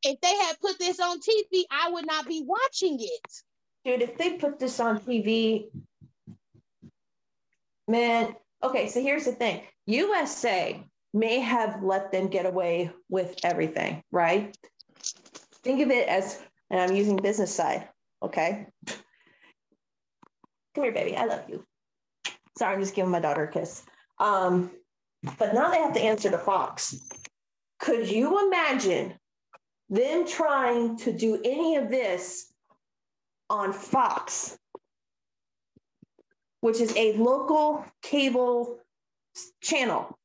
if 0.03 0.21
they 0.21 0.35
had 0.35 0.59
put 0.61 0.79
this 0.79 0.99
on 0.99 1.19
TV, 1.19 1.63
I 1.71 1.89
would 1.91 2.05
not 2.05 2.27
be 2.27 2.43
watching 2.45 2.97
it. 2.99 3.31
Dude, 3.85 4.01
if 4.01 4.17
they 4.17 4.33
put 4.33 4.59
this 4.59 4.79
on 4.79 4.99
TV, 4.99 5.69
man, 7.87 8.35
okay, 8.63 8.87
so 8.87 9.01
here's 9.01 9.25
the 9.25 9.31
thing 9.31 9.63
USA 9.87 10.83
may 11.13 11.39
have 11.39 11.81
let 11.81 12.11
them 12.11 12.27
get 12.27 12.45
away 12.45 12.91
with 13.09 13.35
everything, 13.43 14.03
right? 14.11 14.55
Think 15.63 15.81
of 15.81 15.89
it 15.89 16.07
as, 16.07 16.41
and 16.69 16.79
I'm 16.79 16.95
using 16.95 17.17
business 17.17 17.53
side, 17.53 17.89
okay? 18.21 18.67
Come 20.75 20.83
here, 20.83 20.91
baby. 20.91 21.17
I 21.17 21.25
love 21.25 21.49
you. 21.49 21.65
Sorry, 22.57 22.75
I'm 22.75 22.81
just 22.81 22.95
giving 22.95 23.11
my 23.11 23.19
daughter 23.19 23.43
a 23.43 23.51
kiss. 23.51 23.83
Um, 24.19 24.71
but 25.37 25.53
now 25.53 25.71
they 25.71 25.79
have 25.79 25.93
to 25.93 26.01
answer 26.01 26.29
to 26.29 26.37
Fox. 26.37 26.95
Could 27.79 28.09
you 28.09 28.47
imagine 28.47 29.15
them 29.89 30.27
trying 30.27 30.97
to 30.97 31.11
do 31.11 31.41
any 31.43 31.75
of 31.75 31.89
this 31.89 32.51
on 33.49 33.73
Fox, 33.73 34.57
which 36.61 36.79
is 36.79 36.95
a 36.95 37.13
local 37.13 37.85
cable 38.01 38.79
channel. 39.61 40.17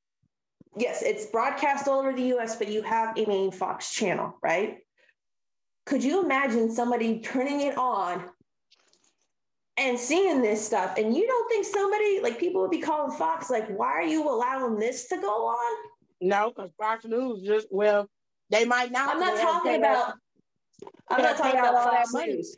Yes, 0.76 1.02
it's 1.02 1.26
broadcast 1.26 1.88
all 1.88 2.00
over 2.00 2.12
the 2.12 2.34
US, 2.36 2.56
but 2.56 2.68
you 2.68 2.82
have 2.82 3.16
a 3.16 3.24
main 3.26 3.50
Fox 3.50 3.92
channel, 3.92 4.36
right? 4.42 4.78
Could 5.86 6.02
you 6.02 6.22
imagine 6.22 6.70
somebody 6.70 7.20
turning 7.20 7.60
it 7.60 7.78
on 7.78 8.24
and 9.76 9.98
seeing 9.98 10.42
this 10.42 10.64
stuff? 10.64 10.98
And 10.98 11.16
you 11.16 11.26
don't 11.26 11.48
think 11.48 11.64
somebody, 11.64 12.20
like 12.20 12.38
people 12.38 12.60
would 12.62 12.70
be 12.70 12.80
calling 12.80 13.16
Fox, 13.16 13.50
like, 13.50 13.68
why 13.68 13.92
are 13.92 14.02
you 14.02 14.28
allowing 14.28 14.78
this 14.78 15.08
to 15.08 15.16
go 15.16 15.46
on? 15.46 15.90
No, 16.20 16.50
because 16.50 16.70
Fox 16.78 17.04
News 17.04 17.46
just, 17.46 17.68
well, 17.70 18.08
they 18.55 18.64
might 18.64 18.93
not. 18.93 19.14
I'm 19.14 19.20
not 19.20 19.40
talking 19.40 19.76
about. 19.76 20.14
I'm 21.09 21.22
not 21.22 21.36
talking 21.36 21.59
about 21.59 21.85
Fox 21.85 22.14
News. 22.14 22.56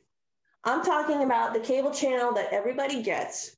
I'm 0.64 0.84
talking 0.84 1.22
about 1.22 1.54
the 1.54 1.60
cable 1.60 1.92
channel 1.92 2.32
that 2.34 2.52
everybody 2.52 3.02
gets, 3.02 3.56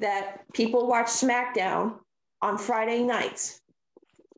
that 0.00 0.40
people 0.52 0.86
watch 0.86 1.06
SmackDown 1.06 1.98
on 2.40 2.56
Friday 2.56 3.02
nights. 3.02 3.60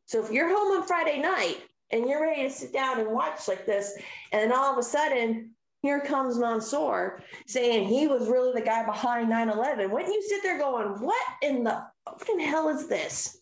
So 0.05 0.23
if 0.23 0.31
you're 0.31 0.49
home 0.49 0.81
on 0.81 0.87
Friday 0.87 1.21
night 1.21 1.57
and 1.91 2.07
you're 2.07 2.21
ready 2.21 2.43
to 2.43 2.49
sit 2.49 2.73
down 2.73 2.99
and 2.99 3.11
watch 3.11 3.47
like 3.47 3.65
this, 3.65 3.95
and 4.31 4.41
then 4.41 4.57
all 4.57 4.71
of 4.71 4.77
a 4.77 4.83
sudden 4.83 5.51
here 5.81 6.01
comes 6.01 6.37
Mansoor 6.37 7.21
saying 7.47 7.87
he 7.87 8.07
was 8.07 8.27
really 8.27 8.53
the 8.53 8.65
guy 8.65 8.85
behind 8.85 9.29
9/11. 9.29 9.89
Wouldn't 9.91 10.13
you 10.13 10.21
sit 10.23 10.43
there 10.43 10.57
going, 10.57 10.99
"What 11.01 11.25
in 11.41 11.63
the 11.63 11.85
fucking 12.05 12.39
hell 12.39 12.69
is 12.69 12.87
this?" 12.87 13.38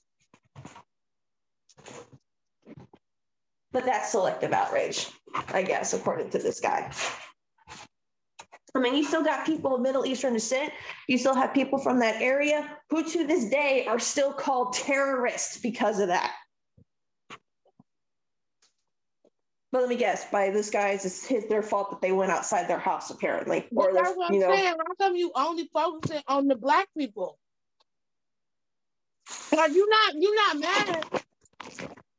But 3.77 3.85
that's 3.85 4.09
selective 4.09 4.53
outrage, 4.53 5.07
I 5.49 5.61
guess, 5.61 5.93
according 5.93 6.31
to 6.31 6.39
this 6.39 6.59
guy. 6.59 6.91
I 8.73 8.79
mean, 8.79 8.95
you 8.95 9.03
still 9.03 9.23
got 9.23 9.45
people 9.45 9.75
of 9.75 9.81
Middle 9.81 10.03
Eastern 10.03 10.33
descent. 10.33 10.73
You 11.07 11.19
still 11.19 11.35
have 11.35 11.53
people 11.53 11.77
from 11.77 11.99
that 11.99 12.19
area 12.19 12.75
who, 12.89 13.03
to 13.03 13.27
this 13.27 13.45
day, 13.51 13.85
are 13.87 13.99
still 13.99 14.33
called 14.33 14.73
terrorists 14.73 15.59
because 15.59 15.99
of 15.99 16.07
that. 16.07 16.33
But 19.71 19.81
let 19.81 19.89
me 19.89 19.95
guess, 19.95 20.25
by 20.31 20.49
this 20.49 20.71
guy's, 20.71 21.05
it's 21.05 21.23
his 21.23 21.45
their 21.45 21.61
fault 21.61 21.91
that 21.91 22.01
they 22.01 22.13
went 22.13 22.31
outside 22.31 22.67
their 22.67 22.79
house, 22.79 23.11
apparently. 23.11 23.67
Or 23.75 23.93
that's 23.93 24.17
what 24.17 24.31
I'm 24.31 24.39
know, 24.39 24.55
saying. 24.55 24.73
How 24.73 25.05
come 25.05 25.15
you 25.15 25.31
only 25.35 25.69
focusing 25.71 26.23
on 26.27 26.47
the 26.47 26.55
black 26.55 26.87
people? 26.97 27.37
Are 29.55 29.69
you 29.69 29.87
not 29.87 30.15
you 30.15 30.35
not 30.35 30.59
mad 30.59 31.05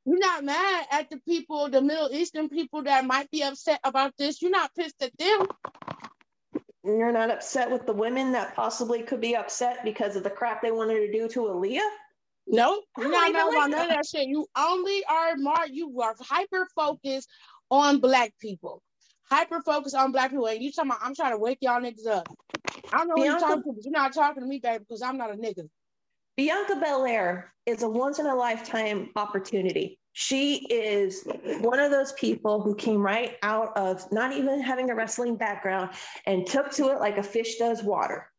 you're 0.08 0.18
not 0.18 0.42
mad 0.42 0.86
at 0.90 1.10
the 1.10 1.18
people, 1.18 1.68
the 1.68 1.82
Middle 1.82 2.10
Eastern 2.10 2.48
people 2.48 2.82
that 2.84 3.04
might 3.04 3.30
be 3.30 3.42
upset 3.42 3.78
about 3.84 4.14
this. 4.16 4.40
You're 4.40 4.50
not 4.50 4.74
pissed 4.74 5.02
at 5.02 5.12
them. 5.18 5.46
You're 6.82 7.12
not 7.12 7.30
upset 7.30 7.70
with 7.70 7.84
the 7.84 7.92
women 7.92 8.32
that 8.32 8.56
possibly 8.56 9.02
could 9.02 9.20
be 9.20 9.36
upset 9.36 9.84
because 9.84 10.16
of 10.16 10.22
the 10.22 10.30
crap 10.30 10.62
they 10.62 10.70
wanted 10.70 11.00
to 11.00 11.12
do 11.12 11.28
to 11.28 11.40
Aliyah? 11.40 11.80
No, 12.46 12.80
you're 12.96 13.10
not 13.10 13.32
talking 13.32 13.52
about 13.52 13.70
none 13.70 13.82
of 13.82 13.88
that 13.88 14.06
shit. 14.06 14.28
You 14.28 14.46
only 14.56 15.04
are 15.04 15.36
Mark, 15.36 15.68
you 15.70 16.00
are 16.00 16.14
hyper 16.18 16.66
focused 16.74 17.28
on 17.70 18.00
black 18.00 18.32
people. 18.40 18.82
Hyper 19.28 19.60
focused 19.60 19.94
on 19.94 20.12
black 20.12 20.30
people. 20.30 20.46
And 20.46 20.62
you 20.62 20.72
talking 20.72 20.90
about 20.90 21.02
I'm 21.02 21.14
trying 21.14 21.32
to 21.32 21.38
wake 21.38 21.58
y'all 21.60 21.82
niggas 21.82 22.06
up. 22.06 22.26
I 22.90 22.98
don't 22.98 23.08
know 23.08 23.14
Bianca, 23.16 23.16
who 23.16 23.24
you're 23.24 23.38
talking 23.38 23.62
to, 23.62 23.72
but 23.74 23.84
you're 23.84 23.92
not 23.92 24.14
talking 24.14 24.42
to 24.42 24.48
me, 24.48 24.58
baby, 24.58 24.84
because 24.88 25.02
I'm 25.02 25.18
not 25.18 25.30
a 25.30 25.36
nigga. 25.36 25.68
Bianca 26.38 26.76
Belair 26.76 27.52
is 27.66 27.82
a 27.82 27.88
once 27.88 28.20
in 28.20 28.26
a 28.26 28.34
lifetime 28.34 29.10
opportunity. 29.16 29.98
She 30.12 30.66
is 30.70 31.26
one 31.60 31.80
of 31.80 31.90
those 31.90 32.12
people 32.12 32.62
who 32.62 32.76
came 32.76 33.02
right 33.02 33.36
out 33.42 33.76
of 33.76 34.10
not 34.12 34.32
even 34.32 34.60
having 34.60 34.88
a 34.88 34.94
wrestling 34.94 35.34
background 35.34 35.90
and 36.26 36.46
took 36.46 36.70
to 36.74 36.90
it 36.90 37.00
like 37.00 37.18
a 37.18 37.24
fish 37.24 37.56
does 37.56 37.82
water. 37.82 38.30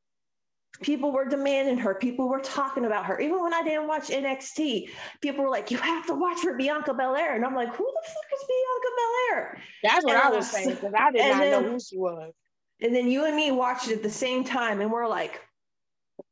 People 0.81 1.11
were 1.11 1.25
demanding 1.25 1.77
her. 1.77 1.93
People 1.93 2.29
were 2.29 2.39
talking 2.39 2.85
about 2.85 3.05
her. 3.05 3.19
Even 3.19 3.41
when 3.41 3.53
I 3.53 3.63
didn't 3.63 3.89
watch 3.89 4.07
NXT, 4.07 4.89
people 5.19 5.43
were 5.43 5.49
like, 5.49 5.69
"You 5.69 5.77
have 5.79 6.07
to 6.07 6.13
watch 6.13 6.39
for 6.39 6.53
Bianca 6.53 6.93
Belair," 6.93 7.35
and 7.35 7.45
I'm 7.45 7.53
like, 7.53 7.67
"Who 7.67 7.83
the 7.83 8.07
fuck 8.07 8.25
is 8.33 8.47
Bianca 8.47 8.91
Belair?" 9.01 9.61
That's 9.83 10.05
what 10.05 10.15
and 10.15 10.23
I 10.23 10.29
was 10.29 10.49
saying 10.49 10.69
because 10.69 10.93
I 10.97 11.11
did 11.11 11.19
not 11.19 11.39
then, 11.39 11.51
know 11.51 11.69
who 11.69 11.79
she 11.81 11.97
was. 11.97 12.33
And 12.79 12.95
then 12.95 13.09
you 13.09 13.25
and 13.25 13.35
me 13.35 13.51
watched 13.51 13.89
it 13.89 13.97
at 13.97 14.03
the 14.03 14.09
same 14.09 14.45
time, 14.45 14.79
and 14.79 14.89
we're 14.89 15.07
like, 15.07 15.41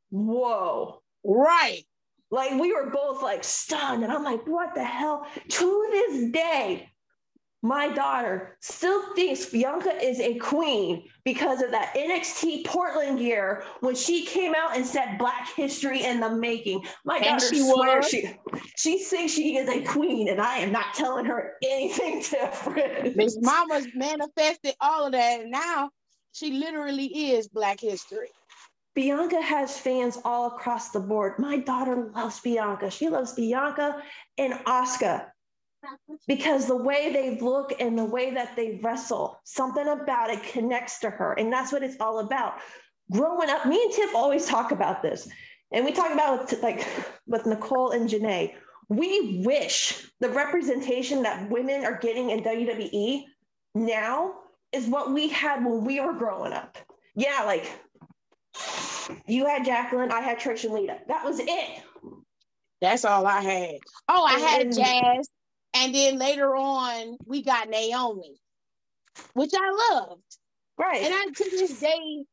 "Whoa!" 0.08 0.97
Right. 1.24 1.82
Like 2.30 2.60
we 2.60 2.72
were 2.72 2.90
both 2.90 3.22
like 3.22 3.44
stunned. 3.44 4.04
And 4.04 4.12
I'm 4.12 4.24
like, 4.24 4.46
what 4.46 4.74
the 4.74 4.84
hell? 4.84 5.26
To 5.48 5.88
this 5.90 6.30
day, 6.30 6.90
my 7.62 7.88
daughter 7.88 8.56
still 8.60 9.14
thinks 9.14 9.46
Bianca 9.46 9.90
is 10.00 10.20
a 10.20 10.38
queen 10.38 11.08
because 11.24 11.60
of 11.60 11.72
that 11.72 11.92
NXT 11.96 12.64
Portland 12.64 13.18
year 13.18 13.64
when 13.80 13.96
she 13.96 14.24
came 14.24 14.54
out 14.54 14.76
and 14.76 14.86
said 14.86 15.18
Black 15.18 15.48
history 15.56 16.04
in 16.04 16.20
the 16.20 16.30
making. 16.30 16.84
My 17.04 17.18
daughter 17.18 17.48
she 17.48 17.58
swears 17.58 18.08
she 18.08 18.30
she 18.76 18.98
thinks 18.98 19.32
she 19.32 19.56
is 19.56 19.68
a 19.68 19.82
queen, 19.82 20.28
and 20.28 20.40
I 20.40 20.58
am 20.58 20.70
not 20.70 20.94
telling 20.94 21.24
her 21.24 21.54
anything 21.64 22.20
different. 22.30 23.16
Miss 23.16 23.36
Mama's 23.40 23.88
manifested 23.92 24.74
all 24.80 25.06
of 25.06 25.12
that, 25.12 25.40
and 25.40 25.50
now 25.50 25.90
she 26.32 26.52
literally 26.52 27.32
is 27.32 27.48
Black 27.48 27.80
history. 27.80 28.28
Bianca 28.98 29.40
has 29.40 29.78
fans 29.78 30.18
all 30.24 30.48
across 30.48 30.90
the 30.90 30.98
board. 30.98 31.38
My 31.38 31.56
daughter 31.56 32.10
loves 32.16 32.40
Bianca. 32.40 32.90
She 32.90 33.08
loves 33.08 33.32
Bianca 33.32 34.02
and 34.38 34.58
Oscar 34.66 35.32
because 36.26 36.66
the 36.66 36.76
way 36.76 37.12
they 37.12 37.38
look 37.38 37.72
and 37.78 37.96
the 37.96 38.04
way 38.04 38.32
that 38.32 38.56
they 38.56 38.80
wrestle, 38.82 39.38
something 39.44 39.86
about 39.86 40.30
it 40.30 40.42
connects 40.42 40.98
to 40.98 41.10
her. 41.10 41.34
And 41.34 41.52
that's 41.52 41.70
what 41.70 41.84
it's 41.84 41.96
all 42.00 42.18
about. 42.18 42.54
Growing 43.12 43.48
up, 43.48 43.66
me 43.66 43.80
and 43.80 43.92
Tiff 43.92 44.16
always 44.16 44.46
talk 44.46 44.72
about 44.72 45.00
this. 45.00 45.28
And 45.70 45.84
we 45.84 45.92
talk 45.92 46.12
about 46.12 46.52
like 46.60 46.84
with 47.28 47.46
Nicole 47.46 47.92
and 47.92 48.10
Janae. 48.10 48.54
We 48.88 49.44
wish 49.46 50.10
the 50.18 50.30
representation 50.30 51.22
that 51.22 51.48
women 51.48 51.84
are 51.84 52.00
getting 52.00 52.30
in 52.30 52.42
WWE 52.42 53.26
now 53.76 54.34
is 54.72 54.88
what 54.88 55.14
we 55.14 55.28
had 55.28 55.64
when 55.64 55.84
we 55.84 56.00
were 56.00 56.14
growing 56.14 56.52
up. 56.52 56.78
Yeah, 57.14 57.42
like 57.46 57.68
you 59.26 59.46
had 59.46 59.64
Jacqueline, 59.64 60.10
I 60.10 60.20
had 60.20 60.38
Trish 60.38 60.64
and 60.64 60.74
Lita. 60.74 60.98
That 61.08 61.24
was 61.24 61.40
it. 61.40 61.82
That's 62.80 63.04
all 63.04 63.26
I 63.26 63.40
had. 63.40 63.78
Oh, 64.08 64.24
I 64.24 64.38
had 64.38 64.72
Jazz. 64.72 65.28
And 65.74 65.94
then 65.94 66.18
later 66.18 66.54
on, 66.54 67.18
we 67.26 67.42
got 67.42 67.68
Naomi, 67.68 68.40
which 69.34 69.52
I 69.54 69.92
loved. 69.92 70.22
Right. 70.78 71.02
And 71.02 71.14
I 71.14 71.26
to 71.26 71.50
this 71.50 71.80
day, 71.80 72.24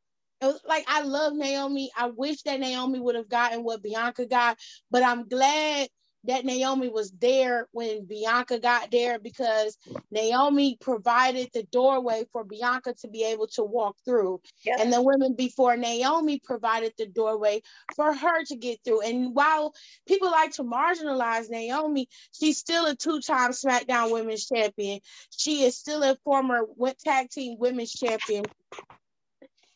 uh, 0.41 0.53
like 0.67 0.85
I 0.87 1.01
love 1.01 1.33
Naomi. 1.33 1.91
I 1.97 2.07
wish 2.07 2.43
that 2.43 2.59
Naomi 2.59 2.99
would 2.99 3.15
have 3.15 3.29
gotten 3.29 3.63
what 3.63 3.83
Bianca 3.83 4.25
got, 4.25 4.57
but 4.91 5.03
I'm 5.03 5.27
glad 5.27 5.89
that 6.27 6.45
Naomi 6.45 6.89
was 6.89 7.11
there 7.11 7.67
when 7.71 8.05
Bianca 8.05 8.59
got 8.59 8.91
there 8.91 9.19
because 9.19 9.77
Naomi 10.11 10.77
provided 10.79 11.49
the 11.53 11.63
doorway 11.63 12.25
for 12.31 12.43
Bianca 12.43 12.93
to 13.01 13.07
be 13.07 13.23
able 13.23 13.47
to 13.47 13.63
walk 13.63 13.97
through. 14.05 14.41
Yep. 14.65 14.79
And 14.79 14.93
the 14.93 15.01
women 15.01 15.33
before 15.35 15.77
Naomi 15.77 16.39
provided 16.43 16.93
the 16.97 17.05
doorway 17.05 17.61
for 17.95 18.13
her 18.13 18.43
to 18.45 18.55
get 18.55 18.79
through. 18.83 19.01
And 19.01 19.35
while 19.35 19.73
people 20.07 20.31
like 20.31 20.53
to 20.53 20.63
marginalize 20.63 21.49
Naomi, 21.49 22.09
she's 22.31 22.57
still 22.57 22.85
a 22.85 22.95
two 22.95 23.21
time 23.21 23.51
SmackDown 23.51 24.11
Women's 24.11 24.45
Champion. 24.45 24.99
She 25.35 25.63
is 25.63 25.77
still 25.77 26.03
a 26.03 26.17
former 26.23 26.61
tag 27.03 27.29
team 27.29 27.57
women's 27.59 27.91
champion 27.91 28.45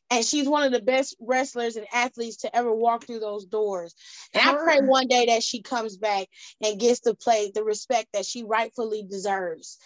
and 0.10 0.26
she's 0.26 0.48
one 0.48 0.64
of 0.64 0.72
the 0.72 0.82
best 0.82 1.16
wrestlers 1.20 1.76
and 1.76 1.86
athletes 1.94 2.38
to 2.38 2.56
ever 2.56 2.74
walk 2.74 3.06
through 3.06 3.20
those 3.20 3.46
doors. 3.46 3.94
And 4.34 4.44
I 4.44 4.56
pray 4.56 4.80
one 4.82 5.08
day 5.08 5.28
that 5.28 5.44
she 5.44 5.62
comes 5.62 5.98
back 5.98 6.28
and 6.64 6.80
gets 6.80 7.02
to 7.02 7.14
play 7.14 7.52
the 7.54 7.64
respect 7.64 8.10
that 8.14 8.26
she 8.26 8.44
rightfully 8.44 9.04
deserves. 9.04 9.78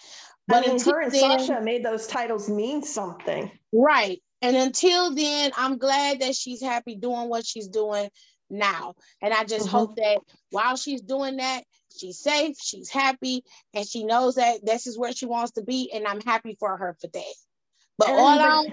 But 0.48 0.68
I 0.68 0.72
mean, 0.72 0.80
her 0.80 1.02
and 1.02 1.12
then, 1.12 1.40
Sasha 1.40 1.62
made 1.62 1.84
those 1.84 2.08
titles 2.08 2.50
mean 2.50 2.84
something. 2.84 3.52
Right. 3.72 4.22
And 4.42 4.56
until 4.58 5.16
then, 5.16 5.52
I'm 5.58 5.78
glad 5.78 6.22
that 6.22 6.36
she's 6.36 6.62
happy 6.62 6.96
doing 6.96 7.30
what 7.30 7.46
she's 7.46 7.68
doing 7.68 8.10
now. 8.50 8.96
And 9.22 9.34
I 9.34 9.44
just 9.46 9.68
mm-hmm. 9.68 9.78
hope 9.78 9.96
that 9.96 10.20
while 10.52 10.76
she's 10.76 11.02
doing 11.02 11.38
that, 11.38 11.64
she's 11.98 12.20
safe, 12.20 12.58
she's 12.62 12.90
happy, 12.90 13.44
and 13.74 13.88
she 13.88 14.04
knows 14.04 14.36
that 14.36 14.66
this 14.66 14.88
is 14.88 14.98
where 14.98 15.14
she 15.14 15.26
wants 15.26 15.54
to 15.54 15.64
be. 15.64 15.92
And 15.94 16.06
I'm 16.06 16.22
happy 16.22 16.58
for 16.60 16.76
her 16.76 16.96
for 17.00 17.08
that. 17.08 17.34
But 17.98 18.10
and 18.10 18.18
all 18.18 18.28
I 18.28 18.66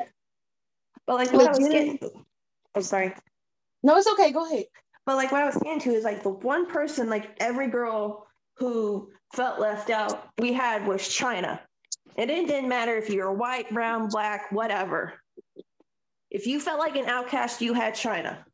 but 1.11 1.17
like 1.17 1.33
what 1.33 1.49
I 1.49 1.49
was 1.49 1.59
getting, 1.59 1.99
I'm 2.73 2.83
sorry. 2.83 3.13
No, 3.83 3.97
it's 3.97 4.07
okay. 4.13 4.31
Go 4.31 4.47
ahead. 4.47 4.67
But 5.05 5.17
like 5.17 5.33
what 5.33 5.43
I 5.43 5.47
was 5.47 5.57
getting 5.57 5.81
to 5.81 5.91
is 5.91 6.05
like 6.05 6.23
the 6.23 6.29
one 6.29 6.71
person, 6.71 7.11
like 7.11 7.37
every 7.41 7.67
girl 7.67 8.29
who 8.59 9.11
felt 9.35 9.59
left 9.59 9.91
out, 9.91 10.29
we 10.39 10.53
had 10.53 10.87
was 10.87 11.01
Chyna. 11.01 11.59
And 12.17 12.31
it 12.31 12.47
didn't 12.47 12.69
matter 12.69 12.97
if 12.97 13.11
you 13.11 13.25
were 13.25 13.33
white, 13.33 13.69
brown, 13.71 14.09
black, 14.09 14.53
whatever. 14.53 15.15
If 16.31 16.47
you 16.47 16.61
felt 16.61 16.79
like 16.79 16.95
an 16.95 17.07
outcast, 17.07 17.61
you 17.61 17.75
had 17.75 17.95
Chyna. 17.95 18.45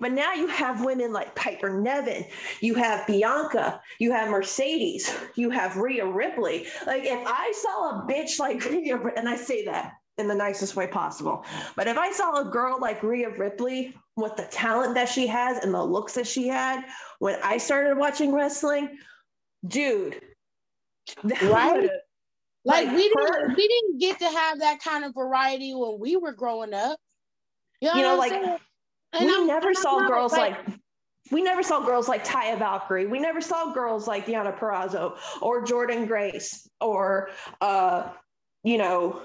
But 0.00 0.10
now 0.10 0.32
you 0.32 0.48
have 0.48 0.84
women 0.84 1.12
like 1.12 1.36
Piper 1.36 1.80
Niven, 1.80 2.24
you 2.60 2.74
have 2.74 3.06
Bianca, 3.06 3.80
you 4.00 4.10
have 4.10 4.28
Mercedes, 4.28 5.16
you 5.36 5.50
have 5.50 5.76
Rhea 5.76 6.04
Ripley. 6.04 6.66
Like 6.84 7.04
if 7.04 7.24
I 7.24 7.52
saw 7.54 7.90
a 7.90 8.06
bitch 8.08 8.40
like 8.40 8.64
Rhea, 8.68 8.98
and 9.16 9.28
I 9.28 9.36
say 9.36 9.64
that 9.66 9.92
in 10.18 10.28
the 10.28 10.34
nicest 10.34 10.76
way 10.76 10.86
possible. 10.86 11.44
But 11.74 11.88
if 11.88 11.98
I 11.98 12.10
saw 12.12 12.40
a 12.40 12.44
girl 12.44 12.78
like 12.80 13.02
Rhea 13.02 13.30
Ripley 13.30 13.94
with 14.16 14.36
the 14.36 14.44
talent 14.44 14.94
that 14.94 15.08
she 15.08 15.26
has 15.26 15.62
and 15.62 15.74
the 15.74 15.82
looks 15.82 16.14
that 16.14 16.26
she 16.26 16.48
had 16.48 16.84
when 17.18 17.38
I 17.42 17.58
started 17.58 17.98
watching 17.98 18.32
wrestling, 18.32 18.98
dude, 19.66 20.20
right? 21.42 21.90
Like, 22.64 22.86
like 22.86 22.96
we 22.96 23.12
her, 23.14 23.48
didn't 23.48 23.56
we 23.56 23.68
didn't 23.68 23.98
get 24.00 24.18
to 24.18 24.28
have 24.28 24.58
that 24.60 24.80
kind 24.82 25.04
of 25.04 25.14
variety 25.14 25.72
when 25.74 26.00
we 26.00 26.16
were 26.16 26.32
growing 26.32 26.74
up. 26.74 26.98
You 27.80 27.88
know, 27.88 27.94
you 27.94 28.02
know 28.02 28.16
like 28.16 28.32
we 28.32 29.34
I'm, 29.34 29.46
never 29.46 29.68
I'm 29.68 29.74
saw 29.74 30.06
girls 30.08 30.32
like 30.32 30.56
we 31.30 31.42
never 31.42 31.62
saw 31.62 31.84
girls 31.84 32.08
like 32.08 32.24
Taya 32.24 32.58
Valkyrie. 32.58 33.06
We 33.06 33.18
never 33.18 33.40
saw 33.40 33.72
girls 33.72 34.06
like 34.08 34.26
Deonna 34.26 34.56
Purrazzo 34.56 35.16
or 35.42 35.64
Jordynne 35.64 36.06
Grace 36.06 36.68
or 36.80 37.30
uh, 37.60 38.10
you 38.62 38.78
know, 38.78 39.22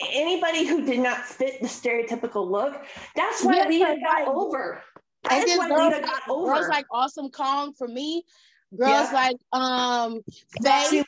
anybody 0.00 0.66
who 0.66 0.84
did 0.84 1.00
not 1.00 1.18
fit 1.18 1.60
the 1.60 1.66
stereotypical 1.66 2.50
look, 2.50 2.84
that's 3.14 3.44
why 3.44 3.66
Lita 3.66 3.96
got 4.02 4.28
over. 4.28 4.82
That's 5.24 5.56
why 5.56 5.68
girls, 5.68 5.94
Lita 5.94 6.06
got 6.06 6.28
over. 6.28 6.54
Girls 6.54 6.68
like 6.68 6.86
Awesome 6.90 7.30
Kong 7.30 7.72
for 7.74 7.86
me. 7.86 8.24
Girls 8.76 9.08
yeah. 9.10 9.12
like 9.12 9.36
um 9.52 10.20
Faye. 10.62 11.04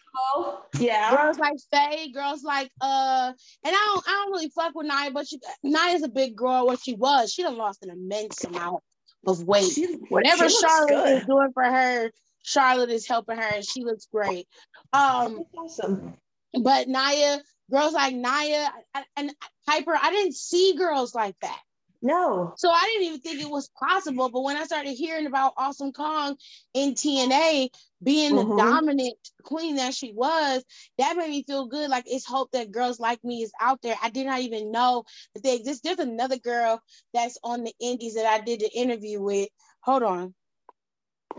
Yeah. 0.79 1.17
Girls 1.17 1.39
like 1.39 1.55
Faye. 1.71 2.11
Girls 2.13 2.43
like 2.43 2.71
uh 2.81 3.33
and 3.65 3.75
I 3.75 3.93
don't 3.95 4.05
I 4.07 4.11
don't 4.11 4.33
really 4.33 4.51
fuck 4.51 4.75
with 4.75 4.87
Nia, 4.87 5.13
but 5.13 5.29
she 5.29 5.39
Nia's 5.63 6.03
a 6.03 6.09
big 6.09 6.35
girl 6.35 6.67
what 6.67 6.81
she 6.83 6.95
was. 6.95 7.33
She 7.33 7.43
done 7.43 7.57
lost 7.57 7.85
an 7.85 7.91
immense 7.91 8.43
amount 8.45 8.83
of 9.27 9.45
weight. 9.45 9.71
She, 9.73 9.87
Whatever 10.09 10.49
she 10.49 10.59
Charlotte 10.59 10.89
good. 10.89 11.19
is 11.19 11.27
doing 11.27 11.53
for 11.55 11.63
her, 11.63 12.11
Charlotte 12.43 12.91
is 12.91 13.07
helping 13.07 13.37
her 13.37 13.55
and 13.55 13.65
she 13.65 13.85
looks 13.85 14.09
great. 14.13 14.49
Um 14.93 15.45
awesome. 15.57 16.15
But 16.61 16.89
Nia, 16.89 17.41
girls 17.71 17.95
like 17.95 18.15
Nia 18.15 18.73
and 19.17 19.35
Piper, 19.67 19.99
I 20.01 20.11
didn't 20.11 20.35
see 20.35 20.75
girls 20.77 21.15
like 21.15 21.37
that. 21.41 21.61
No. 22.05 22.53
So 22.57 22.69
I 22.69 22.83
didn't 22.85 23.07
even 23.07 23.21
think 23.21 23.41
it 23.41 23.49
was 23.49 23.71
possible. 23.79 24.29
But 24.29 24.43
when 24.43 24.57
I 24.57 24.65
started 24.65 24.95
hearing 24.95 25.27
about 25.27 25.55
Awesome 25.57 25.93
Kong 25.93 26.37
in 26.75 26.95
TNA 26.95 27.69
being 28.03 28.33
mm-hmm. 28.33 28.51
the 28.51 28.57
dominant 28.57 29.17
queen 29.45 29.77
that 29.77 29.95
she 29.95 30.13
was, 30.13 30.65
that 30.99 31.17
made 31.17 31.31
me 31.31 31.45
feel 31.45 31.67
good. 31.67 31.89
Like 31.89 32.05
it's 32.09 32.27
hope 32.27 32.51
that 32.53 32.73
girls 32.73 32.99
like 32.99 33.23
me 33.23 33.43
is 33.43 33.53
out 33.61 33.81
there. 33.83 33.95
I 34.03 34.11
did 34.11 34.27
not 34.27 34.41
even 34.41 34.73
know 34.73 35.05
that 35.35 35.45
they 35.45 35.55
exist. 35.55 35.85
There's 35.85 36.01
another 36.01 36.39
girl 36.39 36.83
that's 37.15 37.39
on 37.45 37.63
the 37.63 37.73
indies 37.81 38.17
that 38.17 38.27
I 38.27 38.41
did 38.41 38.61
the 38.61 38.71
interview 38.73 39.23
with. 39.23 39.49
Hold 39.83 40.03
on. 40.03 40.35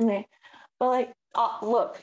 Okay. 0.01 0.25
But 0.79 0.89
like, 0.89 1.13
uh, 1.35 1.57
look, 1.61 2.01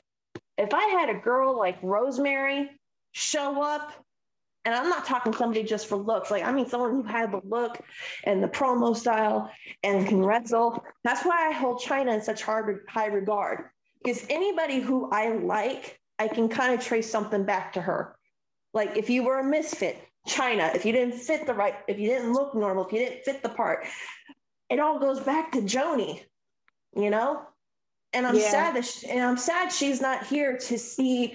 if 0.58 0.74
I 0.74 0.84
had 0.84 1.08
a 1.08 1.18
girl 1.18 1.56
like 1.56 1.78
Rosemary 1.82 2.68
show 3.12 3.62
up 3.62 3.92
and 4.64 4.74
I'm 4.74 4.88
not 4.88 5.06
talking 5.06 5.32
somebody 5.32 5.62
just 5.62 5.86
for 5.86 5.96
looks. 5.96 6.30
Like 6.30 6.44
I 6.44 6.52
mean 6.52 6.68
someone 6.68 6.90
who 6.90 7.02
had 7.02 7.32
the 7.32 7.40
look 7.44 7.80
and 8.24 8.42
the 8.42 8.48
promo 8.48 8.94
style 8.94 9.50
and 9.82 10.06
can 10.06 10.24
wrestle. 10.24 10.84
That's 11.04 11.24
why 11.24 11.48
I 11.48 11.52
hold 11.52 11.80
Chyna 11.80 12.14
in 12.14 12.22
such 12.22 12.42
hard, 12.42 12.84
high 12.88 13.06
regard. 13.06 13.70
Because 14.02 14.24
anybody 14.28 14.80
who 14.80 15.10
I 15.10 15.28
like, 15.28 15.98
I 16.18 16.28
can 16.28 16.48
kind 16.48 16.74
of 16.74 16.84
trace 16.84 17.10
something 17.10 17.44
back 17.44 17.72
to 17.74 17.80
her. 17.80 18.16
Like 18.74 18.96
if 18.96 19.10
you 19.10 19.24
were 19.24 19.38
a 19.38 19.44
misfit, 19.44 19.98
Chyna, 20.28 20.74
if 20.74 20.84
you 20.84 20.92
didn't 20.92 21.14
fit 21.14 21.46
the 21.46 21.54
right, 21.54 21.74
if 21.88 21.98
you 21.98 22.08
didn't 22.08 22.32
look 22.32 22.54
normal, 22.54 22.86
if 22.86 22.92
you 22.92 22.98
didn't 22.98 23.24
fit 23.24 23.42
the 23.42 23.48
part, 23.48 23.86
it 24.68 24.78
all 24.78 24.98
goes 24.98 25.20
back 25.20 25.52
to 25.52 25.62
Joanie, 25.62 26.22
you 26.94 27.10
know? 27.10 27.42
And 28.12 28.26
I'm 28.26 28.36
yeah. 28.36 28.50
sad 28.50 28.76
that 28.76 28.84
she, 28.84 29.08
and 29.08 29.22
I'm 29.22 29.36
sad 29.36 29.72
she's 29.72 30.00
not 30.00 30.26
here 30.26 30.58
to 30.58 30.78
see 30.78 31.34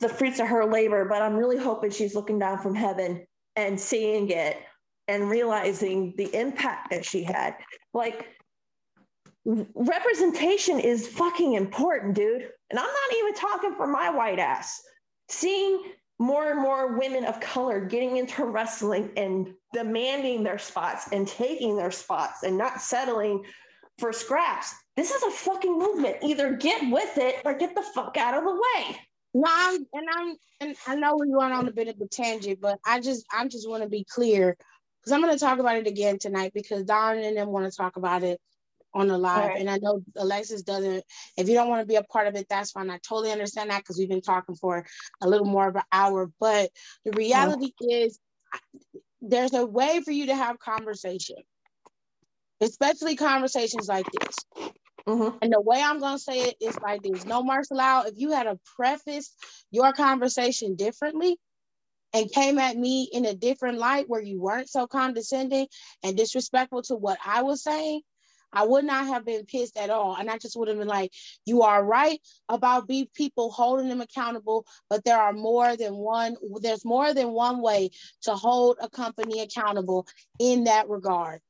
the 0.00 0.08
fruits 0.08 0.40
of 0.40 0.48
her 0.48 0.64
labor, 0.64 1.04
but 1.04 1.22
I'm 1.22 1.36
really 1.36 1.58
hoping 1.58 1.90
she's 1.90 2.14
looking 2.14 2.38
down 2.38 2.58
from 2.58 2.74
heaven 2.74 3.26
and 3.56 3.78
seeing 3.78 4.30
it 4.30 4.56
and 5.08 5.28
realizing 5.28 6.14
the 6.16 6.34
impact 6.34 6.90
that 6.90 7.04
she 7.04 7.22
had. 7.22 7.56
Like, 7.92 8.26
representation 9.44 10.78
is 10.78 11.08
fucking 11.08 11.54
important, 11.54 12.14
dude. 12.14 12.48
And 12.70 12.78
I'm 12.78 12.86
not 12.86 13.18
even 13.18 13.34
talking 13.34 13.74
for 13.74 13.86
my 13.86 14.10
white 14.10 14.38
ass. 14.38 14.80
Seeing 15.28 15.82
more 16.18 16.50
and 16.50 16.60
more 16.60 16.98
women 16.98 17.24
of 17.24 17.40
color 17.40 17.80
getting 17.80 18.18
into 18.18 18.44
wrestling 18.44 19.10
and 19.16 19.52
demanding 19.72 20.42
their 20.42 20.58
spots 20.58 21.08
and 21.12 21.26
taking 21.26 21.76
their 21.76 21.90
spots 21.90 22.42
and 22.42 22.56
not 22.56 22.80
settling 22.80 23.42
for 23.98 24.12
scraps. 24.12 24.74
This 24.96 25.10
is 25.10 25.22
a 25.22 25.30
fucking 25.30 25.78
movement. 25.78 26.16
Either 26.22 26.56
get 26.56 26.90
with 26.90 27.16
it 27.18 27.36
or 27.44 27.54
get 27.54 27.74
the 27.74 27.82
fuck 27.94 28.16
out 28.16 28.34
of 28.34 28.44
the 28.44 28.52
way. 28.52 28.96
No, 29.32 29.46
I'm, 29.46 29.86
and 29.92 30.08
I'm, 30.12 30.36
and 30.60 30.76
I 30.86 30.94
know 30.96 31.16
we 31.16 31.34
went 31.34 31.52
on 31.52 31.68
a 31.68 31.72
bit 31.72 31.88
of 31.88 32.00
a 32.00 32.08
tangent, 32.08 32.60
but 32.60 32.78
I 32.86 33.00
just, 33.00 33.24
I 33.32 33.46
just 33.46 33.68
want 33.68 33.82
to 33.82 33.88
be 33.88 34.04
clear 34.04 34.56
because 35.00 35.12
I'm 35.12 35.22
going 35.22 35.32
to 35.32 35.38
talk 35.38 35.58
about 35.58 35.76
it 35.76 35.86
again 35.86 36.18
tonight 36.18 36.52
because 36.54 36.84
Don 36.84 37.18
and 37.18 37.36
them 37.36 37.48
want 37.48 37.70
to 37.70 37.76
talk 37.76 37.96
about 37.96 38.22
it 38.22 38.40
on 38.92 39.06
the 39.06 39.16
live, 39.16 39.50
right. 39.50 39.60
and 39.60 39.70
I 39.70 39.78
know 39.78 40.02
Alexis 40.16 40.62
doesn't. 40.62 41.04
If 41.36 41.48
you 41.48 41.54
don't 41.54 41.68
want 41.68 41.80
to 41.80 41.86
be 41.86 41.94
a 41.94 42.02
part 42.02 42.26
of 42.26 42.34
it, 42.34 42.46
that's 42.48 42.72
fine. 42.72 42.90
I 42.90 42.98
totally 42.98 43.30
understand 43.30 43.70
that 43.70 43.78
because 43.78 43.98
we've 43.98 44.08
been 44.08 44.20
talking 44.20 44.56
for 44.56 44.84
a 45.22 45.28
little 45.28 45.46
more 45.46 45.68
of 45.68 45.76
an 45.76 45.82
hour. 45.92 46.30
But 46.40 46.70
the 47.04 47.12
reality 47.12 47.72
is, 47.80 48.18
there's 49.20 49.54
a 49.54 49.64
way 49.64 50.00
for 50.04 50.10
you 50.10 50.26
to 50.26 50.34
have 50.34 50.58
conversation, 50.58 51.36
especially 52.60 53.14
conversations 53.14 53.86
like 53.86 54.06
this. 54.10 54.34
Mm-hmm. 55.06 55.38
And 55.42 55.52
the 55.52 55.60
way 55.60 55.82
I'm 55.82 56.00
gonna 56.00 56.18
say 56.18 56.40
it 56.40 56.56
is 56.60 56.78
like 56.80 57.02
this: 57.02 57.24
No 57.24 57.42
marks 57.42 57.70
allowed. 57.70 58.08
If 58.08 58.14
you 58.16 58.32
had 58.32 58.44
to 58.44 58.58
preface 58.76 59.34
your 59.70 59.92
conversation 59.92 60.76
differently 60.76 61.38
and 62.12 62.30
came 62.32 62.58
at 62.58 62.76
me 62.76 63.08
in 63.12 63.24
a 63.24 63.34
different 63.34 63.78
light 63.78 64.08
where 64.08 64.22
you 64.22 64.40
weren't 64.40 64.68
so 64.68 64.86
condescending 64.86 65.66
and 66.02 66.16
disrespectful 66.16 66.82
to 66.82 66.96
what 66.96 67.18
I 67.24 67.42
was 67.42 67.62
saying, 67.62 68.02
I 68.52 68.64
would 68.64 68.84
not 68.84 69.06
have 69.06 69.24
been 69.24 69.46
pissed 69.46 69.76
at 69.76 69.90
all. 69.90 70.16
And 70.16 70.28
I 70.30 70.38
just 70.38 70.56
would 70.56 70.68
have 70.68 70.78
been 70.78 70.88
like, 70.88 71.12
you 71.46 71.62
are 71.62 71.84
right 71.84 72.20
about 72.48 72.88
be 72.88 73.08
people 73.14 73.50
holding 73.50 73.88
them 73.88 74.00
accountable, 74.00 74.66
but 74.88 75.04
there 75.04 75.18
are 75.18 75.32
more 75.32 75.76
than 75.76 75.96
one, 75.96 76.36
there's 76.60 76.84
more 76.84 77.14
than 77.14 77.30
one 77.30 77.62
way 77.62 77.90
to 78.22 78.34
hold 78.34 78.78
a 78.80 78.88
company 78.88 79.40
accountable 79.40 80.06
in 80.38 80.64
that 80.64 80.88
regard. 80.88 81.40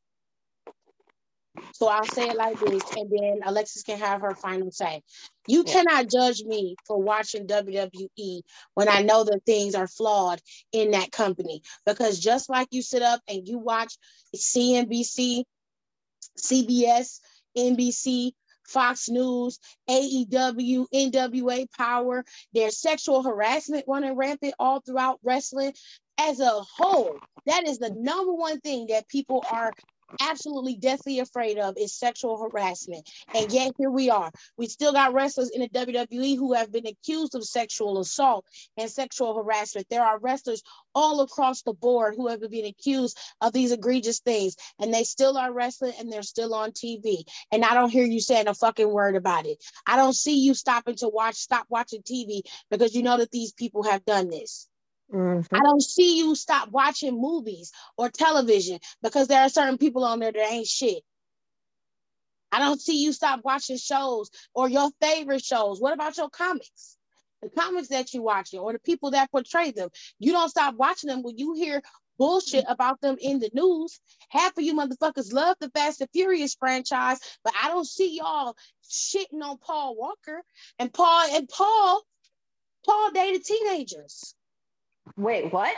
So 1.73 1.89
I'll 1.89 2.05
say 2.05 2.29
it 2.29 2.37
like 2.37 2.59
this, 2.61 2.83
and 2.97 3.11
then 3.11 3.41
Alexis 3.45 3.83
can 3.83 3.99
have 3.99 4.21
her 4.21 4.35
final 4.35 4.71
say. 4.71 5.03
You 5.47 5.65
yeah. 5.67 5.73
cannot 5.73 6.11
judge 6.11 6.43
me 6.43 6.77
for 6.87 7.01
watching 7.01 7.47
WWE 7.47 8.43
when 8.75 8.89
I 8.89 9.03
know 9.03 9.25
that 9.25 9.41
things 9.47 9.75
are 9.75 9.89
flawed 9.89 10.41
in 10.73 10.93
that 10.93 11.11
company. 11.11 11.63
Because 11.87 12.19
just 12.19 12.49
like 12.49 12.69
you 12.71 12.83
sit 12.83 13.03
up 13.03 13.21
and 13.29 13.49
you 13.49 13.59
watch 13.59 13.97
CNBC, 14.37 15.45
CBS, 16.39 17.21
NBC, 17.57 18.33
Fox 18.71 19.09
News, 19.09 19.59
AEW, 19.89 20.87
NWA 20.95 21.67
Power, 21.77 22.25
there's 22.55 22.81
sexual 22.81 23.23
harassment 23.23 23.85
running 23.89 24.15
rampant 24.15 24.55
all 24.59 24.81
throughout 24.81 25.19
wrestling. 25.25 25.73
As 26.19 26.39
a 26.39 26.51
whole, 26.77 27.19
that 27.47 27.67
is 27.67 27.79
the 27.79 27.91
number 27.91 28.33
one 28.33 28.61
thing 28.61 28.89
that 28.89 29.09
people 29.09 29.43
are 29.51 29.73
absolutely 30.21 30.77
deathly 30.77 31.19
afraid 31.19 31.59
of 31.59 31.77
is 31.79 31.95
sexual 31.95 32.43
harassment. 32.43 33.09
And 33.35 33.53
yet 33.53 33.73
here 33.79 33.91
we 33.91 34.11
are. 34.11 34.31
We 34.57 34.67
still 34.67 34.93
got 34.93 35.13
wrestlers 35.13 35.51
in 35.51 35.61
the 35.61 35.69
WWE 35.69 36.37
who 36.37 36.55
have 36.55 36.73
been 36.73 36.87
accused 36.87 37.35
of 37.35 37.45
sexual 37.45 38.01
assault 38.01 38.47
and 38.77 38.91
sexual 38.91 39.35
harassment. 39.37 39.87
There 39.91 40.05
are 40.05 40.19
wrestlers 40.19 40.63
all 40.95 41.21
across 41.21 41.63
the 41.63 41.73
board 41.73 42.15
who 42.17 42.29
have 42.29 42.41
been 42.51 42.67
accused 42.67 43.19
of 43.41 43.53
these 43.53 43.73
egregious 43.73 44.21
things, 44.21 44.57
and 44.79 44.93
they 44.93 45.05
still 45.05 45.37
are 45.37 45.53
wrestling 45.53 45.93
and 45.99 46.13
they're 46.13 46.23
still 46.23 46.55
on 46.55 46.73
TV. 46.73 47.23
And 47.53 47.65
I 47.65 47.75
don't 47.75 47.91
hear 47.91 48.05
you 48.05 48.21
saying 48.21 48.49
a 48.49 48.55
fucking 48.55 48.91
word 48.91 49.17
about 49.17 49.47
it. 49.47 49.63
I 49.87 49.97
don't 49.97 50.15
see 50.15 50.41
you 50.41 50.55
stopping 50.55 50.97
to 50.97 51.09
watch, 51.09 51.37
stop 51.37 51.67
watching 51.69 52.03
TV 52.03 52.43
because 52.71 52.95
you 52.95 53.03
know 53.03 53.19
that 53.19 53.31
these 53.31 53.53
people 53.53 53.83
have 53.85 54.05
done 54.05 54.31
this. 54.31 54.69
Mm-hmm. 55.13 55.55
I 55.55 55.61
don't 55.61 55.83
see 55.83 56.19
you 56.19 56.35
stop 56.35 56.71
watching 56.71 57.21
movies 57.21 57.73
or 57.97 58.09
television 58.09 58.79
because 59.03 59.29
there 59.29 59.43
are 59.43 59.49
certain 59.49 59.79
people 59.79 60.05
on 60.05 60.21
there 60.21 60.33
that 60.33 60.53
ain't 60.53 60.67
shit. 60.67 61.03
I 62.53 62.59
don't 62.59 62.81
see 62.81 63.03
you 63.03 63.13
stop 63.13 63.41
watching 63.45 63.77
shows 63.77 64.31
or 64.55 64.69
your 64.69 64.91
favorite 65.01 65.45
shows. 65.45 65.81
What 65.81 65.95
about 65.95 66.17
your 66.17 66.31
comics? 66.31 66.97
The 67.43 67.49
comics 67.49 67.89
that 67.89 68.13
you 68.13 68.23
watching 68.23 68.61
or 68.61 68.73
the 68.73 68.79
people 68.79 69.13
that 69.13 69.31
portray 69.31 69.71
them. 69.71 69.89
You 70.19 70.33
don't 70.33 70.49
stop 70.51 70.75
watching 70.75 71.09
them 71.09 71.23
when 71.23 71.39
you 71.39 71.55
hear 71.55 71.83
bullshit 72.19 72.65
about 72.69 73.01
them 73.01 73.17
in 73.21 73.39
the 73.39 73.51
news. 73.55 73.99
Half 74.29 74.59
of 74.59 74.65
you 74.65 74.75
motherfuckers 74.75 75.33
love 75.33 75.57
the 75.59 75.71
Fast 75.71 76.03
and 76.03 76.11
Furious 76.13 76.55
franchise, 76.55 77.19
but 77.43 77.55
I 77.61 77.69
don't 77.69 77.87
see 77.87 78.19
y'all 78.19 78.57
shitting 78.85 79.43
on 79.43 79.57
Paul 79.59 79.97
Walker 79.97 80.43
and 80.79 80.93
Paul 80.93 81.35
and 81.35 81.49
Paul. 81.49 82.03
Paul 82.85 83.11
dated 83.13 83.45
teenagers. 83.45 84.35
Wait, 85.17 85.53
what? 85.53 85.75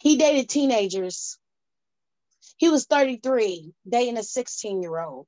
He 0.00 0.16
dated 0.16 0.48
teenagers. 0.48 1.38
He 2.56 2.68
was 2.68 2.86
33, 2.86 3.72
dating 3.88 4.18
a 4.18 4.22
16 4.22 4.82
year 4.82 4.98
old. 4.98 5.26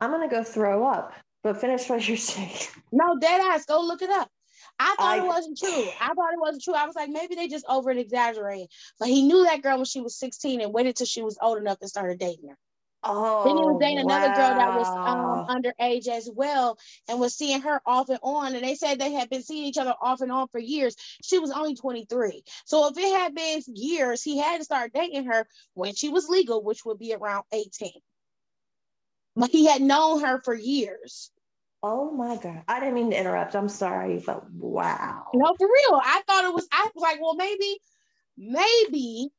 I'm 0.00 0.10
gonna 0.10 0.28
go 0.28 0.42
throw 0.42 0.86
up, 0.86 1.12
but 1.42 1.60
finish 1.60 1.88
what 1.88 2.06
you're 2.06 2.16
saying. 2.16 2.56
No, 2.90 3.18
dead 3.18 3.40
ass, 3.40 3.64
go 3.66 3.80
look 3.80 4.02
it 4.02 4.10
up. 4.10 4.28
I 4.78 4.94
thought 4.96 5.18
I, 5.18 5.24
it 5.24 5.26
wasn't 5.26 5.58
true. 5.58 5.84
I 6.00 6.08
thought 6.08 6.32
it 6.32 6.40
wasn't 6.40 6.64
true. 6.64 6.74
I 6.74 6.86
was 6.86 6.96
like, 6.96 7.08
maybe 7.08 7.34
they 7.34 7.46
just 7.46 7.64
over 7.68 7.90
exaggerating. 7.90 8.66
But 8.98 9.08
he 9.08 9.22
knew 9.22 9.44
that 9.44 9.62
girl 9.62 9.76
when 9.76 9.84
she 9.84 10.00
was 10.00 10.18
16 10.18 10.60
and 10.60 10.72
waited 10.72 10.96
till 10.96 11.06
she 11.06 11.22
was 11.22 11.38
old 11.40 11.58
enough 11.58 11.78
and 11.80 11.90
started 11.90 12.18
dating 12.18 12.48
her. 12.48 12.56
Oh, 13.04 13.44
then 13.44 13.56
he 13.56 13.62
was 13.62 13.78
dating 13.80 14.06
wow. 14.06 14.16
another 14.16 14.34
girl 14.34 14.54
that 14.54 14.78
was 14.78 14.88
um, 14.88 15.62
underage 15.62 16.06
as 16.06 16.30
well 16.32 16.78
and 17.08 17.18
was 17.18 17.34
seeing 17.34 17.60
her 17.62 17.80
off 17.84 18.08
and 18.08 18.20
on. 18.22 18.54
And 18.54 18.64
they 18.64 18.76
said 18.76 18.98
they 18.98 19.12
had 19.12 19.28
been 19.28 19.42
seeing 19.42 19.64
each 19.64 19.78
other 19.78 19.94
off 20.00 20.20
and 20.20 20.30
on 20.30 20.46
for 20.48 20.60
years. 20.60 20.96
She 21.22 21.38
was 21.38 21.50
only 21.50 21.74
23. 21.74 22.44
So 22.64 22.88
if 22.88 22.96
it 22.96 23.18
had 23.18 23.34
been 23.34 23.62
years, 23.74 24.22
he 24.22 24.38
had 24.38 24.58
to 24.58 24.64
start 24.64 24.92
dating 24.94 25.24
her 25.24 25.46
when 25.74 25.94
she 25.94 26.10
was 26.10 26.28
legal, 26.28 26.62
which 26.62 26.84
would 26.84 26.98
be 26.98 27.12
around 27.12 27.44
18. 27.52 27.90
But 29.34 29.50
he 29.50 29.66
had 29.66 29.82
known 29.82 30.22
her 30.22 30.40
for 30.44 30.54
years. 30.54 31.30
Oh 31.82 32.12
my 32.12 32.36
God. 32.36 32.62
I 32.68 32.78
didn't 32.78 32.94
mean 32.94 33.10
to 33.10 33.18
interrupt. 33.18 33.56
I'm 33.56 33.68
sorry, 33.68 34.22
but 34.24 34.48
wow. 34.52 35.24
No, 35.34 35.54
for 35.58 35.66
real. 35.66 36.00
I 36.04 36.22
thought 36.28 36.44
it 36.44 36.54
was, 36.54 36.68
I 36.70 36.88
was 36.94 37.02
like, 37.02 37.20
well, 37.20 37.34
maybe, 37.34 37.78
maybe, 38.36 39.30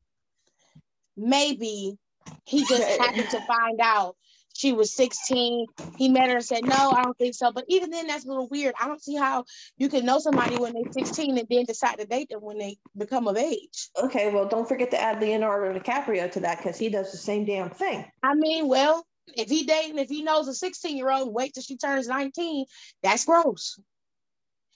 maybe 1.16 1.98
he 2.46 2.66
just 2.66 3.00
happened 3.00 3.30
to 3.30 3.42
find 3.42 3.80
out 3.82 4.16
she 4.54 4.72
was 4.72 4.94
16. 4.94 5.66
He 5.98 6.10
met 6.10 6.30
her 6.30 6.36
and 6.36 6.46
said, 6.46 6.64
No, 6.64 6.92
I 6.92 7.04
don't 7.04 7.18
think 7.18 7.34
so. 7.34 7.52
But 7.52 7.66
even 7.68 7.90
then, 7.90 8.08
that's 8.08 8.26
a 8.26 8.28
little 8.28 8.48
weird. 8.48 8.76
I 8.80 8.88
don't 8.88 9.02
see 9.02 9.16
how 9.16 9.46
you 9.78 9.90
can 9.90 10.06
know 10.06 10.20
somebody 10.20 10.58
when 10.58 10.74
they're 10.74 10.92
16 10.92 11.38
and 11.38 11.48
then 11.50 11.66
decide 11.66 11.98
to 12.00 12.06
date 12.06 12.30
them 12.30 12.42
when 12.42 12.60
they 12.60 12.78
become 12.96 13.28
of 13.28 13.38
age. 13.38 13.90
Okay, 14.02 14.32
well, 14.32 14.48
don't 14.48 14.68
forget 14.68 14.92
to 14.92 15.02
add 15.02 15.20
Leonardo 15.20 15.78
DiCaprio 15.78 16.32
to 16.32 16.40
that 16.42 16.58
because 16.58 16.78
he 16.78 16.90
does 16.90 17.12
the 17.12 17.18
same 17.18 17.46
damn 17.46 17.70
thing. 17.70 18.06
I 18.22 18.36
mean, 18.36 18.68
well, 18.68 19.06
if 19.36 19.50
he 19.50 19.64
dating, 19.64 19.98
if 19.98 20.10
he 20.10 20.22
knows 20.22 20.48
a 20.48 20.54
16 20.54 20.98
year 20.98 21.12
old, 21.12 21.34
wait 21.34 21.54
till 21.54 21.64
she 21.64 21.78
turns 21.78 22.08
19, 22.08 22.66
that's 23.02 23.26
gross. 23.26 23.80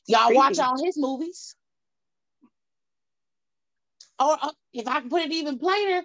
Y'all 0.07 0.27
Creepy. 0.27 0.37
watch 0.37 0.59
all 0.59 0.83
his 0.83 0.97
movies. 0.97 1.55
Or 4.19 4.37
uh, 4.41 4.51
if 4.73 4.87
I 4.87 5.01
can 5.01 5.09
put 5.09 5.21
it 5.21 5.31
even 5.31 5.59
plainer, 5.59 6.01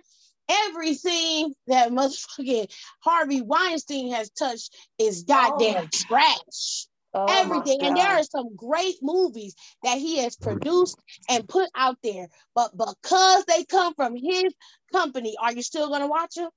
everything 0.49 1.55
that 1.67 1.91
motherfucking 1.91 2.73
Harvey 3.01 3.41
Weinstein 3.41 4.13
has 4.13 4.31
touched 4.31 4.75
is 4.99 5.25
goddamn 5.25 5.85
oh. 5.85 5.89
trash. 5.93 6.87
Oh 7.15 7.27
everything. 7.29 7.83
And 7.83 7.97
there 7.97 8.09
are 8.09 8.23
some 8.23 8.57
great 8.57 8.97
movies 9.03 9.55
that 9.83 9.99
he 9.99 10.19
has 10.19 10.37
produced 10.37 10.97
and 11.29 11.47
put 11.47 11.69
out 11.75 11.99
there. 12.03 12.29
But 12.55 12.73
because 12.77 13.45
they 13.45 13.65
come 13.65 13.95
from 13.95 14.17
his 14.17 14.55
company, 14.93 15.37
are 15.41 15.53
you 15.53 15.63
still 15.63 15.89
going 15.89 16.01
to 16.01 16.07
watch 16.07 16.37
them? 16.37 16.49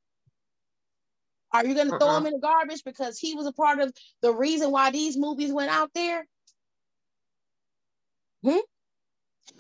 Are 1.52 1.66
you 1.66 1.74
going 1.74 1.88
to 1.88 1.94
uh-uh. 1.94 2.00
throw 2.00 2.14
them 2.14 2.28
in 2.28 2.34
the 2.34 2.40
garbage 2.40 2.84
because 2.86 3.20
he 3.20 3.36
was 3.36 3.48
a 3.48 3.54
part 3.54 3.80
of 3.80 3.94
the 4.22 4.34
reason 4.34 4.72
why 4.72 4.92
these 4.92 5.18
movies 5.18 5.52
went 5.52 5.72
out 5.72 5.92
there? 5.94 6.26
Hmm? 8.44 8.60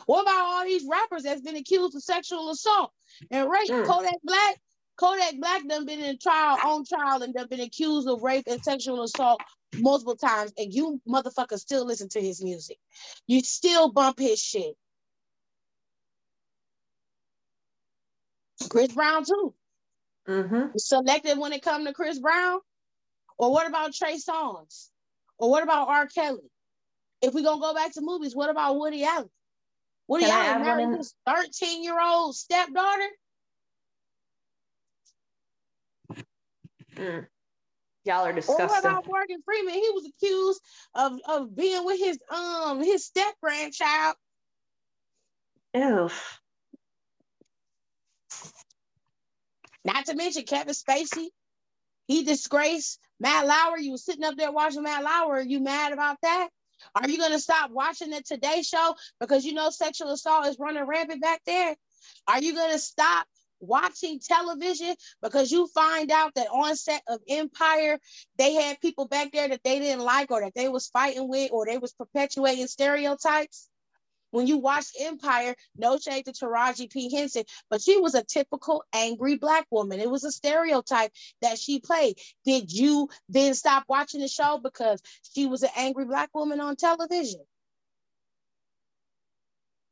What 0.05 0.23
about 0.23 0.45
all 0.45 0.63
these 0.65 0.85
rappers 0.89 1.23
that's 1.23 1.41
been 1.41 1.55
accused 1.55 1.95
of 1.95 2.03
sexual 2.03 2.49
assault 2.49 2.91
and 3.31 3.49
rape? 3.49 3.69
Mm. 3.69 3.85
Kodak 3.85 4.21
Black, 4.23 4.57
Kodak 4.97 5.39
Black 5.39 5.67
done 5.67 5.85
been 5.85 6.01
in 6.01 6.17
trial 6.17 6.57
on 6.63 6.85
trial 6.85 7.21
and 7.23 7.33
done 7.33 7.47
been 7.47 7.59
accused 7.59 8.07
of 8.07 8.21
rape 8.21 8.45
and 8.47 8.63
sexual 8.63 9.03
assault 9.03 9.41
multiple 9.79 10.15
times, 10.15 10.53
and 10.57 10.73
you 10.73 11.01
motherfuckers 11.07 11.59
still 11.59 11.85
listen 11.85 12.09
to 12.09 12.21
his 12.21 12.43
music. 12.43 12.77
You 13.27 13.41
still 13.41 13.91
bump 13.91 14.19
his 14.19 14.41
shit. 14.41 14.75
Chris 18.69 18.91
Brown 18.93 19.23
too. 19.25 19.53
Mm-hmm. 20.27 20.77
Selective 20.77 21.37
when 21.37 21.53
it 21.53 21.61
come 21.61 21.85
to 21.85 21.93
Chris 21.93 22.19
Brown, 22.19 22.59
or 23.37 23.51
what 23.51 23.67
about 23.67 23.93
Trey 23.93 24.17
Songz, 24.17 24.89
or 25.37 25.51
what 25.51 25.63
about 25.63 25.87
R. 25.87 26.07
Kelly? 26.07 26.49
If 27.21 27.33
we 27.33 27.43
gonna 27.43 27.61
go 27.61 27.73
back 27.73 27.93
to 27.93 28.01
movies, 28.01 28.35
what 28.35 28.49
about 28.49 28.77
Woody 28.77 29.03
Allen? 29.03 29.29
What 30.07 30.21
do 30.21 30.27
y'all 30.27 30.59
marry 30.59 30.97
his 30.97 31.13
13 31.25 31.83
year 31.83 31.99
old 31.99 32.35
stepdaughter? 32.35 33.09
Mm. 36.95 37.27
Y'all 38.05 38.25
are 38.25 38.33
disgusting. 38.33 38.67
What 38.67 38.79
about 38.79 39.07
Morgan 39.07 39.41
Freeman? 39.43 39.73
He 39.73 39.89
was 39.93 40.05
accused 40.05 40.61
of, 40.93 41.19
of 41.27 41.55
being 41.55 41.83
with 41.85 41.99
his 41.99 42.19
um 42.29 42.83
his 42.83 43.03
step 43.03 43.33
grandchild. 43.41 44.15
Ew. 45.73 46.09
Not 49.83 50.05
to 50.05 50.15
mention 50.15 50.43
Kevin 50.43 50.73
Spacey. 50.73 51.27
He 52.07 52.23
disgraced 52.23 52.99
Matt 53.19 53.47
Lauer. 53.47 53.77
You 53.77 53.91
were 53.91 53.97
sitting 53.97 54.23
up 54.23 54.35
there 54.35 54.51
watching 54.51 54.83
Matt 54.83 55.03
Lauer. 55.03 55.37
Are 55.37 55.41
you 55.41 55.59
mad 55.59 55.91
about 55.91 56.17
that? 56.21 56.49
Are 56.93 57.09
you 57.09 57.17
going 57.17 57.31
to 57.31 57.39
stop 57.39 57.71
watching 57.71 58.11
the 58.11 58.21
Today 58.21 58.61
Show 58.61 58.95
because 59.19 59.45
you 59.45 59.53
know 59.53 59.69
sexual 59.69 60.11
assault 60.11 60.47
is 60.47 60.59
running 60.59 60.85
rampant 60.85 61.21
back 61.21 61.41
there? 61.45 61.75
Are 62.27 62.41
you 62.41 62.53
going 62.53 62.71
to 62.71 62.79
stop 62.79 63.25
watching 63.59 64.19
television 64.19 64.95
because 65.21 65.51
you 65.51 65.67
find 65.67 66.11
out 66.11 66.33
that 66.35 66.47
on 66.47 66.75
set 66.75 67.01
of 67.07 67.19
Empire 67.27 67.99
they 68.37 68.53
had 68.53 68.79
people 68.81 69.07
back 69.07 69.31
there 69.31 69.47
that 69.47 69.61
they 69.63 69.79
didn't 69.79 70.03
like 70.03 70.29
or 70.29 70.41
that 70.41 70.53
they 70.55 70.69
was 70.69 70.87
fighting 70.87 71.27
with 71.29 71.51
or 71.51 71.65
they 71.65 71.77
was 71.77 71.93
perpetuating 71.93 72.67
stereotypes? 72.67 73.69
When 74.35 74.47
you 74.47 74.57
watch 74.57 74.87
Empire, 74.99 75.55
no 75.77 75.97
shade 75.97 76.25
to 76.25 76.33
Taraji 76.33 76.91
P. 76.91 77.09
Henson, 77.09 77.45
but 77.69 77.81
she 77.81 77.97
was 78.01 78.15
a 78.15 78.23
typical 78.23 78.83
angry 78.91 79.37
black 79.37 79.65
woman. 79.71 80.01
It 80.01 80.09
was 80.09 80.25
a 80.25 80.31
stereotype 80.31 81.13
that 81.41 81.57
she 81.57 81.79
played. 81.79 82.17
Did 82.43 82.69
you 82.69 83.07
then 83.29 83.53
stop 83.53 83.85
watching 83.87 84.19
the 84.19 84.27
show 84.27 84.59
because 84.61 85.01
she 85.33 85.45
was 85.45 85.63
an 85.63 85.69
angry 85.77 86.03
black 86.03 86.31
woman 86.33 86.59
on 86.59 86.75
television? 86.75 87.39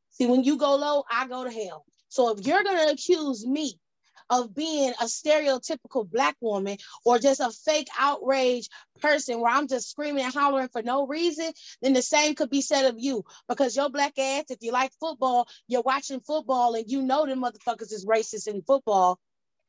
See, 0.10 0.26
when 0.26 0.44
you 0.44 0.58
go 0.58 0.76
low, 0.76 1.06
I 1.10 1.26
go 1.26 1.46
to 1.46 1.50
hell. 1.50 1.86
So 2.10 2.36
if 2.38 2.46
you're 2.46 2.64
going 2.64 2.86
to 2.86 2.92
accuse 2.92 3.48
me 3.48 3.80
of 4.30 4.56
being 4.56 4.94
a 5.02 5.06
stereotypical 5.06 6.10
black 6.10 6.36
woman 6.42 6.78
or 7.06 7.20
just 7.20 7.40
a 7.40 7.52
fake 7.52 7.88
outrage 8.00 8.70
person 9.02 9.40
where 9.40 9.52
I'm 9.52 9.68
just 9.68 9.90
screaming 9.90 10.24
and 10.24 10.34
hollering 10.34 10.70
for 10.70 10.82
no 10.82 11.08
reason, 11.08 11.52
then 11.82 11.94
the 11.94 12.02
same 12.02 12.36
could 12.36 12.50
be 12.50 12.62
said 12.62 12.86
of 12.86 12.96
you 12.98 13.24
because 13.48 13.76
your 13.76 13.90
black 13.90 14.18
ass, 14.18 14.46
if 14.50 14.60
you 14.62 14.72
like 14.72 14.92
football, 15.00 15.48
you're 15.68 15.82
watching 15.82 16.20
football 16.20 16.74
and 16.76 16.90
you 16.90 17.02
know 17.02 17.26
the 17.26 17.34
motherfuckers 17.34 17.92
is 17.92 18.06
racist 18.06 18.48
in 18.48 18.62
football. 18.62 19.20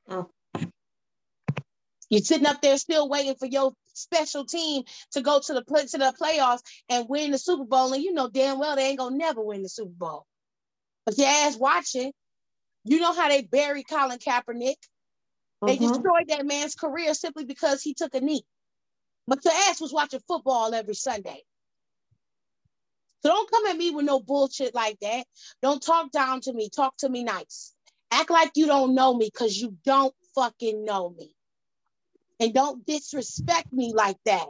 Oh. 0.09 0.31
You're 2.11 2.23
sitting 2.23 2.47
up 2.47 2.61
there 2.61 2.77
still 2.79 3.09
waiting 3.09 3.35
for 3.35 3.47
your 3.47 3.73
special 3.95 4.45
team 4.45 4.85
to 5.13 5.23
go 5.23 5.41
to 5.41 5.53
the 5.55 5.65
play, 5.65 5.87
to 5.87 5.99
the 5.99 6.15
playoffs 6.21 6.61
and 6.89 7.09
win 7.09 7.31
the 7.31 7.39
Super 7.39 7.65
Bowl, 7.65 7.93
and 7.93 8.03
you 8.03 8.13
know 8.13 8.29
damn 8.29 8.59
well 8.59 8.77
they 8.77 8.89
ain't 8.89 8.99
gonna 8.99 9.17
never 9.17 9.43
win 9.43 9.63
the 9.63 9.69
Super 9.69 9.91
Bowl. 9.91 10.27
But 11.07 11.19
your 11.19 11.27
ass 11.27 11.57
watching, 11.57 12.13
you 12.85 13.01
know 13.01 13.13
how 13.13 13.29
they 13.29 13.43
buried 13.43 13.89
Colin 13.89 14.19
Kaepernick. 14.19 14.77
They 15.67 15.77
mm-hmm. 15.77 15.89
destroyed 15.89 16.29
that 16.29 16.47
man's 16.47 16.75
career 16.75 17.15
simply 17.15 17.45
because 17.45 17.83
he 17.83 17.95
took 17.95 18.15
a 18.15 18.21
knee. 18.21 18.45
But 19.27 19.45
your 19.45 19.55
ass 19.55 19.81
was 19.81 19.93
watching 19.93 20.21
football 20.29 20.75
every 20.75 20.95
Sunday. 20.95 21.43
So 23.23 23.31
don't 23.31 23.51
come 23.51 23.67
at 23.67 23.77
me 23.77 23.91
with 23.91 24.05
no 24.05 24.21
bullshit 24.21 24.75
like 24.75 24.99
that. 25.01 25.25
Don't 25.63 25.83
talk 25.83 26.11
down 26.11 26.43
to 26.43 26.53
me. 26.53 26.69
Talk 26.69 26.95
to 26.99 27.09
me 27.09 27.25
nice. 27.25 27.73
Act 28.11 28.31
like 28.31 28.51
you 28.55 28.67
don't 28.67 28.95
know 28.95 29.15
me 29.15 29.31
because 29.33 29.57
you 29.57 29.77
don't 29.85 30.15
fucking 30.35 30.85
know 30.85 31.09
me. 31.09 31.35
And 32.39 32.53
don't 32.53 32.85
disrespect 32.85 33.73
me 33.73 33.95
like 33.95 34.19
that. 34.27 34.47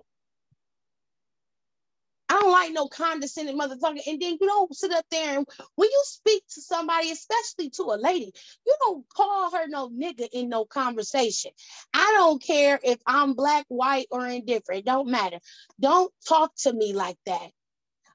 I 2.29 2.41
don't 2.41 2.53
like 2.53 2.73
no 2.73 2.89
condescending 2.89 3.59
motherfucker. 3.59 4.01
And 4.07 4.21
then 4.21 4.39
you 4.41 4.47
don't 4.47 4.75
sit 4.75 4.93
up 4.93 5.05
there 5.11 5.39
and 5.39 5.47
when 5.75 5.91
you 5.91 6.03
speak 6.05 6.43
to 6.55 6.61
somebody, 6.61 7.11
especially 7.11 7.71
to 7.71 7.83
a 7.85 8.01
lady, 8.01 8.33
you 8.67 8.77
don't 8.81 9.09
call 9.09 9.51
her 9.53 9.69
no 9.69 9.91
nigga 9.91 10.29
in 10.33 10.49
no 10.49 10.65
conversation. 10.65 11.51
I 11.93 12.15
don't 12.17 12.43
care 12.43 12.81
if 12.83 12.99
I'm 13.07 13.35
black, 13.35 13.67
white, 13.69 14.07
or 14.11 14.27
indifferent. 14.27 14.81
It 14.81 14.87
don't 14.87 15.11
matter. 15.11 15.39
Don't 15.79 16.13
talk 16.27 16.53
to 16.63 16.73
me 16.73 16.95
like 16.95 17.19
that. 17.27 17.51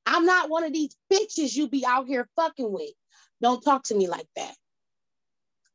I'm 0.05 0.25
not 0.25 0.49
one 0.49 0.63
of 0.63 0.73
these 0.73 0.95
bitches 1.11 1.55
you 1.55 1.69
be 1.69 1.85
out 1.85 2.07
here 2.07 2.27
fucking 2.35 2.71
with. 2.71 2.93
Don't 3.41 3.61
talk 3.61 3.83
to 3.85 3.95
me 3.95 4.07
like 4.07 4.27
that. 4.35 4.55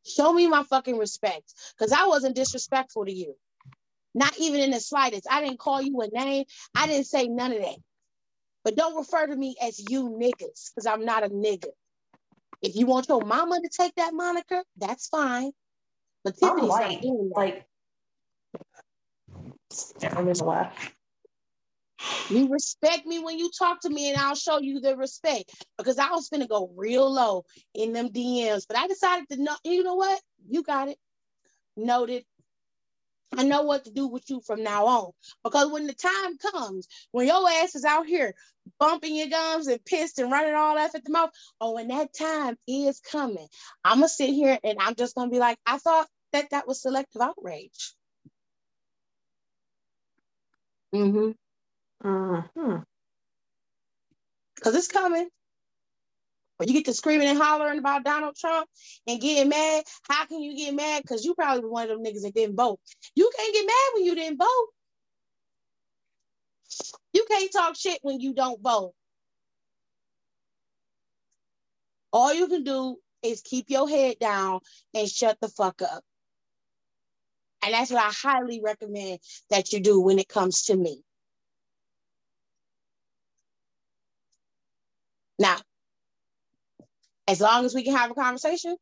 Show 0.05 0.33
me 0.33 0.49
my 0.49 0.65
fucking 0.65 0.99
respect. 0.99 1.55
Because 1.79 1.93
I 1.93 2.07
wasn't 2.07 2.35
disrespectful 2.35 3.07
to 3.07 3.13
you. 3.13 3.37
Not 4.15 4.37
even 4.39 4.61
in 4.61 4.71
the 4.71 4.81
slightest. 4.81 5.27
I 5.31 5.41
didn't 5.41 5.59
call 5.59 5.81
you 5.81 6.01
a 6.01 6.09
name. 6.09 6.45
I 6.75 6.87
didn't 6.87 7.07
say 7.07 7.29
none 7.29 7.53
of 7.53 7.59
that. 7.59 7.77
But 8.65 8.77
don't 8.77 8.97
refer 8.97 9.27
to 9.27 9.37
me 9.37 9.57
as 9.63 9.91
you 9.91 10.09
niggas, 10.09 10.71
because 10.71 10.87
I'm 10.87 11.05
not 11.05 11.25
a 11.25 11.29
nigga. 11.29 11.69
If 12.63 12.77
you 12.77 12.87
want 12.87 13.09
your 13.09 13.21
mama 13.21 13.61
to 13.61 13.69
take 13.69 13.95
that 13.97 14.15
moniker, 14.15 14.63
that's 14.79 15.09
fine. 15.09 15.53
But 16.25 16.39
Tiffany's 16.39 16.73
I'm 16.73 16.93
not 16.93 17.03
doing 17.03 17.31
that. 17.35 17.37
Like, 17.37 17.67
I'm 20.17 20.27
just 20.27 20.43
laugh. 20.43 20.95
You 22.31 22.49
respect 22.49 23.07
me 23.07 23.19
when 23.19 23.39
you 23.39 23.51
talk 23.59 23.81
to 23.83 23.91
me, 23.91 24.09
and 24.09 24.19
I'll 24.19 24.35
show 24.35 24.59
you 24.61 24.81
the 24.81 24.97
respect 24.97 25.53
because 25.77 25.99
I 25.99 26.11
was 26.11 26.31
gonna 26.31 26.47
go 26.47 26.73
real 26.75 27.13
low 27.13 27.45
in 27.75 27.93
them 27.93 28.09
DMs. 28.09 28.67
But 28.67 28.79
I 28.79 28.87
decided 28.87 29.29
to 29.31 29.43
know, 29.43 29.55
you 29.63 29.83
know 29.83 29.95
what? 29.95 30.21
You 30.49 30.63
got 30.63 30.89
it. 30.89 30.97
Noted. 31.77 32.25
I 33.33 33.45
know 33.45 33.63
what 33.63 33.85
to 33.85 33.91
do 33.91 34.07
with 34.09 34.29
you 34.31 34.41
from 34.41 34.63
now 34.63 34.87
on. 34.87 35.13
Because 35.45 35.71
when 35.71 35.87
the 35.87 35.95
time 35.95 36.39
comes, 36.39 36.89
when 37.13 37.27
your 37.27 37.49
ass 37.49 37.75
is 37.75 37.85
out 37.85 38.07
here 38.07 38.35
bumping 38.79 39.15
your 39.17 39.29
gums 39.29 39.67
and 39.69 39.85
pissed 39.85 40.19
and 40.19 40.33
running 40.33 40.55
all 40.55 40.77
that 40.77 40.95
at 40.95 41.05
the 41.05 41.11
mouth, 41.13 41.31
oh, 41.61 41.75
when 41.75 41.89
that 41.89 42.15
time 42.15 42.57
is 42.67 43.01
coming, 43.01 43.47
I'm 43.85 43.99
gonna 43.99 44.09
sit 44.09 44.31
here 44.31 44.59
and 44.65 44.79
I'm 44.81 44.95
just 44.95 45.15
gonna 45.15 45.31
be 45.31 45.39
like, 45.39 45.59
I 45.67 45.79
thought 45.79 46.09
that 46.33 46.51
that 46.51 46.67
was 46.69 46.83
selective 46.83 47.23
outrage. 47.23 47.95
Mm-hmm. 50.95 51.31
Mm-hmm. 52.09 52.77
Cause 54.63 54.75
it's 54.75 54.89
coming. 54.89 55.29
But 56.59 56.69
you 56.69 56.75
get 56.75 56.85
to 56.85 56.95
screaming 56.95 57.29
and 57.29 57.39
hollering 57.39 57.79
about 57.79 58.05
Donald 58.05 58.37
Trump 58.37 58.69
and 59.07 59.21
getting 59.21 59.49
mad. 59.49 59.85
How 60.09 60.25
can 60.27 60.41
you 60.41 60.57
get 60.57 60.75
mad? 60.75 61.03
Because 61.03 61.25
you 61.25 61.35
probably 61.35 61.69
one 61.69 61.91
of 61.91 61.91
them 61.91 62.05
niggas 62.05 62.23
that 62.23 62.35
didn't 62.35 62.57
vote. 62.57 62.79
You 63.15 63.31
can't 63.37 63.55
get 63.55 63.67
mad 63.67 63.91
when 63.95 64.05
you 64.05 64.15
didn't 64.15 64.39
vote. 64.39 64.69
You 67.13 67.25
can't 67.29 67.53
talk 67.53 67.77
shit 67.77 67.99
when 68.03 68.21
you 68.21 68.35
don't 68.35 68.61
vote. 68.63 68.93
All 72.13 72.33
you 72.33 72.47
can 72.47 72.63
do 72.63 72.97
is 73.23 73.43
keep 73.43 73.71
your 73.71 73.89
head 73.89 74.17
down 74.21 74.61
and 74.95 75.09
shut 75.09 75.39
the 75.41 75.49
fuck 75.49 75.83
up. 75.83 76.05
And 77.65 77.73
that's 77.73 77.91
what 77.91 78.03
I 78.03 78.11
highly 78.13 78.61
recommend 78.63 79.19
that 79.51 79.73
you 79.73 79.81
do 79.81 80.01
when 80.01 80.19
it 80.19 80.29
comes 80.29 80.65
to 80.67 80.77
me. 80.77 81.03
Now, 85.39 85.57
as 87.27 87.41
long 87.41 87.65
as 87.65 87.75
we 87.75 87.83
can 87.83 87.97
have 87.97 88.11
a 88.11 88.15
conversation 88.15 88.77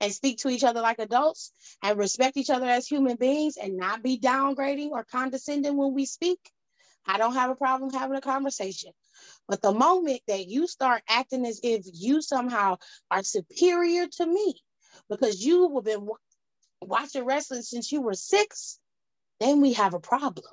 and 0.00 0.12
speak 0.12 0.38
to 0.38 0.48
each 0.48 0.64
other 0.64 0.80
like 0.80 0.98
adults 0.98 1.52
and 1.82 1.98
respect 1.98 2.36
each 2.36 2.50
other 2.50 2.66
as 2.66 2.86
human 2.86 3.16
beings 3.16 3.56
and 3.56 3.76
not 3.76 4.02
be 4.02 4.18
downgrading 4.18 4.90
or 4.90 5.04
condescending 5.04 5.76
when 5.76 5.94
we 5.94 6.06
speak, 6.06 6.38
I 7.06 7.18
don't 7.18 7.34
have 7.34 7.50
a 7.50 7.56
problem 7.56 7.92
having 7.92 8.16
a 8.16 8.20
conversation. 8.20 8.92
But 9.48 9.62
the 9.62 9.72
moment 9.72 10.22
that 10.26 10.48
you 10.48 10.66
start 10.66 11.02
acting 11.08 11.46
as 11.46 11.60
if 11.62 11.84
you 11.92 12.22
somehow 12.22 12.78
are 13.10 13.22
superior 13.22 14.06
to 14.06 14.26
me 14.26 14.62
because 15.08 15.44
you 15.44 15.74
have 15.74 15.84
been 15.84 16.08
watching 16.80 17.24
wrestling 17.24 17.62
since 17.62 17.92
you 17.92 18.00
were 18.00 18.14
six, 18.14 18.78
then 19.40 19.60
we 19.60 19.74
have 19.74 19.94
a 19.94 20.00
problem. 20.00 20.46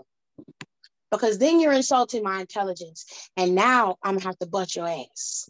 Because 1.09 1.38
then 1.38 1.59
you're 1.59 1.73
insulting 1.73 2.23
my 2.23 2.39
intelligence. 2.39 3.30
And 3.35 3.55
now 3.55 3.97
I'm 4.03 4.15
gonna 4.15 4.26
have 4.26 4.39
to 4.39 4.47
butt 4.47 4.76
your 4.76 4.88
ass. 4.88 5.49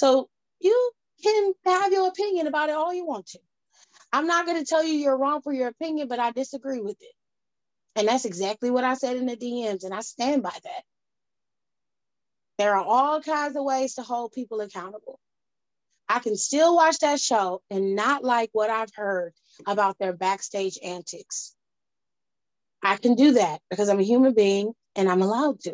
So 0.00 0.30
you 0.60 0.92
can 1.22 1.52
have 1.66 1.92
your 1.92 2.08
opinion 2.08 2.46
about 2.46 2.70
it 2.70 2.74
all 2.74 2.94
you 2.94 3.04
want 3.04 3.26
to. 3.32 3.38
I'm 4.10 4.26
not 4.26 4.46
going 4.46 4.56
to 4.56 4.64
tell 4.64 4.82
you 4.82 4.94
you're 4.94 5.18
wrong 5.18 5.42
for 5.42 5.52
your 5.52 5.68
opinion, 5.68 6.08
but 6.08 6.18
I 6.18 6.32
disagree 6.32 6.80
with 6.80 6.96
it. 7.02 7.12
And 7.96 8.08
that's 8.08 8.24
exactly 8.24 8.70
what 8.70 8.82
I 8.82 8.94
said 8.94 9.18
in 9.18 9.26
the 9.26 9.36
DMs, 9.36 9.84
and 9.84 9.92
I 9.92 10.00
stand 10.00 10.42
by 10.42 10.56
that. 10.64 10.82
There 12.56 12.74
are 12.74 12.82
all 12.82 13.20
kinds 13.20 13.56
of 13.56 13.64
ways 13.64 13.96
to 13.96 14.02
hold 14.02 14.32
people 14.32 14.62
accountable. 14.62 15.20
I 16.08 16.20
can 16.20 16.34
still 16.34 16.76
watch 16.76 17.00
that 17.00 17.20
show 17.20 17.60
and 17.70 17.94
not 17.94 18.24
like 18.24 18.48
what 18.52 18.70
I've 18.70 18.94
heard 18.94 19.34
about 19.66 19.98
their 19.98 20.14
backstage 20.14 20.78
antics. 20.82 21.54
I 22.82 22.96
can 22.96 23.16
do 23.16 23.32
that 23.32 23.60
because 23.68 23.90
I'm 23.90 24.00
a 24.00 24.02
human 24.02 24.32
being 24.32 24.72
and 24.96 25.10
I'm 25.10 25.20
allowed 25.20 25.60
to. 25.60 25.72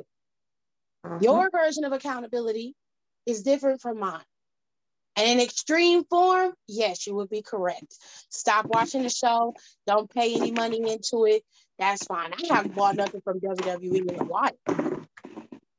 Uh-huh. 1.05 1.19
Your 1.21 1.49
version 1.49 1.85
of 1.85 1.93
accountability 1.93 2.75
is 3.27 3.43
different 3.43 3.81
from 3.81 3.99
mine. 3.99 4.23
And 5.17 5.27
in 5.27 5.41
extreme 5.41 6.05
form, 6.05 6.53
yes, 6.69 7.07
you 7.07 7.15
would 7.15 7.31
be 7.31 7.43
correct. 7.43 7.97
Stop 8.31 8.67
watching 8.67 9.03
the 9.03 9.09
show. 9.09 9.55
Don't 9.87 10.11
pay 10.11 10.35
any 10.35 10.53
money 10.53 10.79
into 10.79 11.25
it. 11.25 11.43
That's 11.79 12.05
fine. 12.05 12.33
I 12.33 12.55
haven't 12.55 12.75
bought 12.75 12.97
nothing 12.97 13.23
from 13.23 13.41
WWE 13.41 14.11
in 14.11 14.21
a 14.21 14.25
while. 14.25 14.51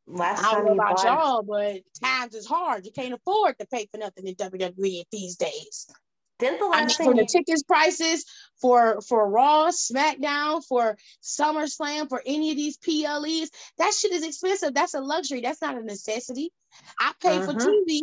Last 0.08 0.44
I 0.44 0.54
don't 0.54 0.66
know 0.66 0.74
about 0.74 1.04
y'all, 1.04 1.44
but 1.44 1.82
times 2.02 2.34
is 2.34 2.48
hard. 2.48 2.86
You 2.86 2.92
can't 2.92 3.14
afford 3.14 3.60
to 3.60 3.68
pay 3.68 3.88
for 3.92 3.98
nothing 3.98 4.26
in 4.26 4.36
WWE 4.36 5.04
these 5.12 5.36
days. 5.36 5.88
Didn't 6.40 6.60
the 6.60 6.68
last 6.68 7.00
mean, 7.00 7.10
for 7.10 7.16
the 7.16 7.26
tickets 7.26 7.64
prices 7.64 8.26
for 8.62 9.02
for 9.02 9.30
Raw, 9.30 9.70
SmackDown, 9.70 10.64
for 10.64 10.98
SummerSlam, 11.24 12.10
for 12.10 12.22
any 12.26 12.52
of 12.52 12.58
these 12.58 12.78
PLEs, 12.78 13.50
that 13.78 13.94
shit 13.94 14.12
is 14.12 14.24
expensive. 14.24 14.74
That's 14.74 14.94
a 14.94 15.02
luxury. 15.02 15.42
That's 15.42 15.62
not 15.62 15.78
a 15.78 15.84
necessity. 15.84 16.52
I 17.00 17.14
pay 17.22 17.38
uh-huh. 17.38 17.54
for 17.54 17.60
TV 17.60 18.02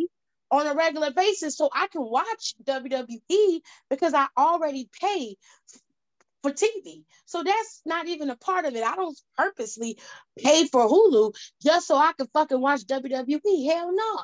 on 0.51 0.67
a 0.67 0.73
regular 0.73 1.11
basis 1.11 1.57
so 1.57 1.69
I 1.73 1.87
can 1.87 2.01
watch 2.03 2.55
WWE 2.63 3.61
because 3.89 4.13
I 4.13 4.27
already 4.37 4.89
pay 5.01 5.35
for 6.43 6.51
TV. 6.51 7.03
So 7.25 7.41
that's 7.43 7.81
not 7.85 8.07
even 8.07 8.29
a 8.29 8.35
part 8.35 8.65
of 8.65 8.75
it. 8.75 8.83
I 8.83 8.95
don't 8.95 9.17
purposely 9.35 9.97
pay 10.37 10.67
for 10.67 10.87
Hulu 10.87 11.33
just 11.63 11.87
so 11.87 11.97
I 11.97 12.13
can 12.13 12.27
fucking 12.27 12.61
watch 12.61 12.81
WWE. 12.81 13.67
Hell 13.67 13.91
no. 13.93 14.19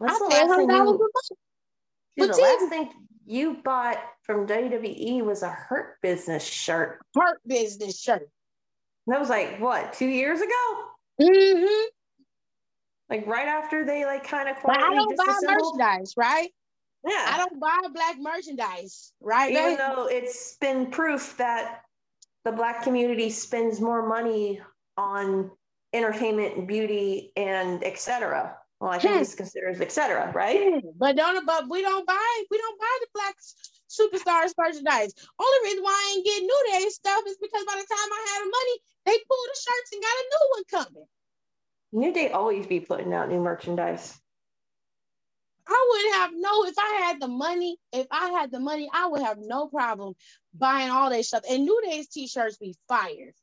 What's 0.00 0.18
the 0.18 0.24
last 0.24 0.56
thing 0.56 0.70
you, 2.16 2.26
the 2.26 2.32
last 2.32 2.68
thing 2.70 2.90
you 3.26 3.58
bought 3.62 3.98
from 4.22 4.46
WWE 4.46 5.22
was 5.22 5.42
a 5.42 5.50
Hurt 5.50 5.96
Business 6.00 6.42
shirt. 6.42 7.00
Hurt 7.14 7.38
Business 7.46 8.00
shirt. 8.00 8.26
That 9.06 9.20
was 9.20 9.28
like 9.28 9.60
what, 9.60 9.92
two 9.92 10.06
years 10.06 10.40
ago? 10.40 10.84
Mm-hmm. 11.20 11.88
Like 13.10 13.26
right 13.26 13.46
after 13.46 13.84
they 13.84 14.06
like 14.06 14.24
kind 14.26 14.48
of 14.48 14.56
But 14.64 14.78
I 14.80 14.94
don't 14.94 15.16
buy 15.18 15.34
merchandise, 15.42 16.14
right? 16.16 16.48
Yeah. 17.06 17.26
I 17.28 17.36
don't 17.36 17.60
buy 17.60 17.80
black 17.92 18.16
merchandise, 18.18 19.12
right? 19.20 19.52
Even 19.52 19.76
though 19.76 20.06
it's 20.06 20.56
been 20.62 20.90
proof 20.90 21.36
that 21.36 21.82
the 22.46 22.52
black 22.52 22.82
community 22.84 23.28
spends 23.28 23.82
more 23.82 24.08
money 24.08 24.62
on 24.96 25.50
entertainment, 25.92 26.66
beauty, 26.66 27.32
and 27.36 27.84
etc. 27.84 28.56
Well, 28.80 28.90
I 28.90 28.98
think 28.98 29.18
this 29.18 29.34
considers 29.34 29.80
etc. 29.80 30.32
Right? 30.32 30.82
But 30.96 31.16
don't 31.16 31.44
but 31.44 31.68
we 31.68 31.82
don't 31.82 32.06
buy 32.06 32.42
we 32.50 32.58
don't 32.58 32.80
buy 32.80 32.98
the 33.00 33.06
black 33.14 33.36
superstars 33.90 34.52
merchandise. 34.56 35.12
Only 35.38 35.68
reason 35.68 35.84
why 35.84 35.92
I 35.92 36.14
ain't 36.16 36.24
getting 36.24 36.46
New 36.46 36.64
Day 36.72 36.88
stuff 36.88 37.22
is 37.26 37.36
because 37.40 37.64
by 37.66 37.74
the 37.74 37.86
time 37.86 38.12
I 38.12 38.26
had 38.32 38.44
the 38.44 38.50
money, 38.50 38.78
they 39.06 39.24
pulled 39.28 39.48
the 39.48 39.60
shirts 39.60 39.92
and 39.92 40.02
got 40.02 40.20
a 40.20 40.24
new 40.30 40.48
one 40.50 40.64
coming. 40.70 41.08
New 41.92 42.12
Day 42.12 42.30
always 42.30 42.66
be 42.66 42.80
putting 42.80 43.12
out 43.12 43.28
new 43.28 43.40
merchandise. 43.40 44.18
I 45.68 45.88
would 45.90 46.20
have 46.20 46.30
no, 46.34 46.64
if 46.64 46.74
I 46.78 47.02
had 47.04 47.20
the 47.20 47.28
money, 47.28 47.76
if 47.92 48.06
I 48.10 48.30
had 48.30 48.50
the 48.50 48.60
money, 48.60 48.88
I 48.92 49.06
would 49.06 49.22
have 49.22 49.38
no 49.40 49.68
problem 49.68 50.14
buying 50.54 50.90
all 50.90 51.10
that 51.10 51.24
stuff. 51.24 51.42
And 51.48 51.64
New 51.64 51.80
Day's 51.84 52.08
t-shirts 52.08 52.56
be 52.56 52.74
fire. 52.88 53.34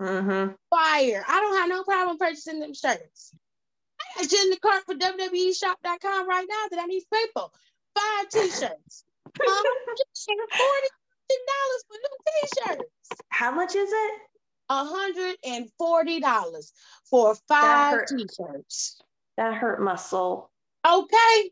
Mm-hmm. 0.00 0.52
Fire. 0.70 1.24
I 1.28 1.40
don't 1.40 1.58
have 1.58 1.68
no 1.68 1.82
problem 1.82 2.16
purchasing 2.16 2.60
them 2.60 2.74
shirts. 2.74 3.34
I 4.18 4.22
got 4.22 4.44
in 4.44 4.50
the 4.50 4.56
cart 4.56 4.84
for 4.86 4.94
WWEshop.com 4.94 6.28
right 6.28 6.46
now 6.48 6.68
that 6.70 6.80
I 6.80 6.86
need 6.86 7.02
for. 7.10 7.50
Five 7.94 8.28
t-shirts. 8.30 9.04
um, 9.40 9.46
$40 9.46 9.46
for 11.88 11.96
new 11.96 12.16
t-shirts. 12.26 13.10
How 13.28 13.50
much 13.52 13.74
is 13.74 13.90
it? 13.92 14.20
$140 14.70 16.72
for 17.04 17.34
five 17.48 18.06
t-shirts. 18.06 19.00
That 19.36 19.54
hurt 19.54 19.80
my 19.80 19.96
soul. 19.96 20.50
Okay. 20.86 21.50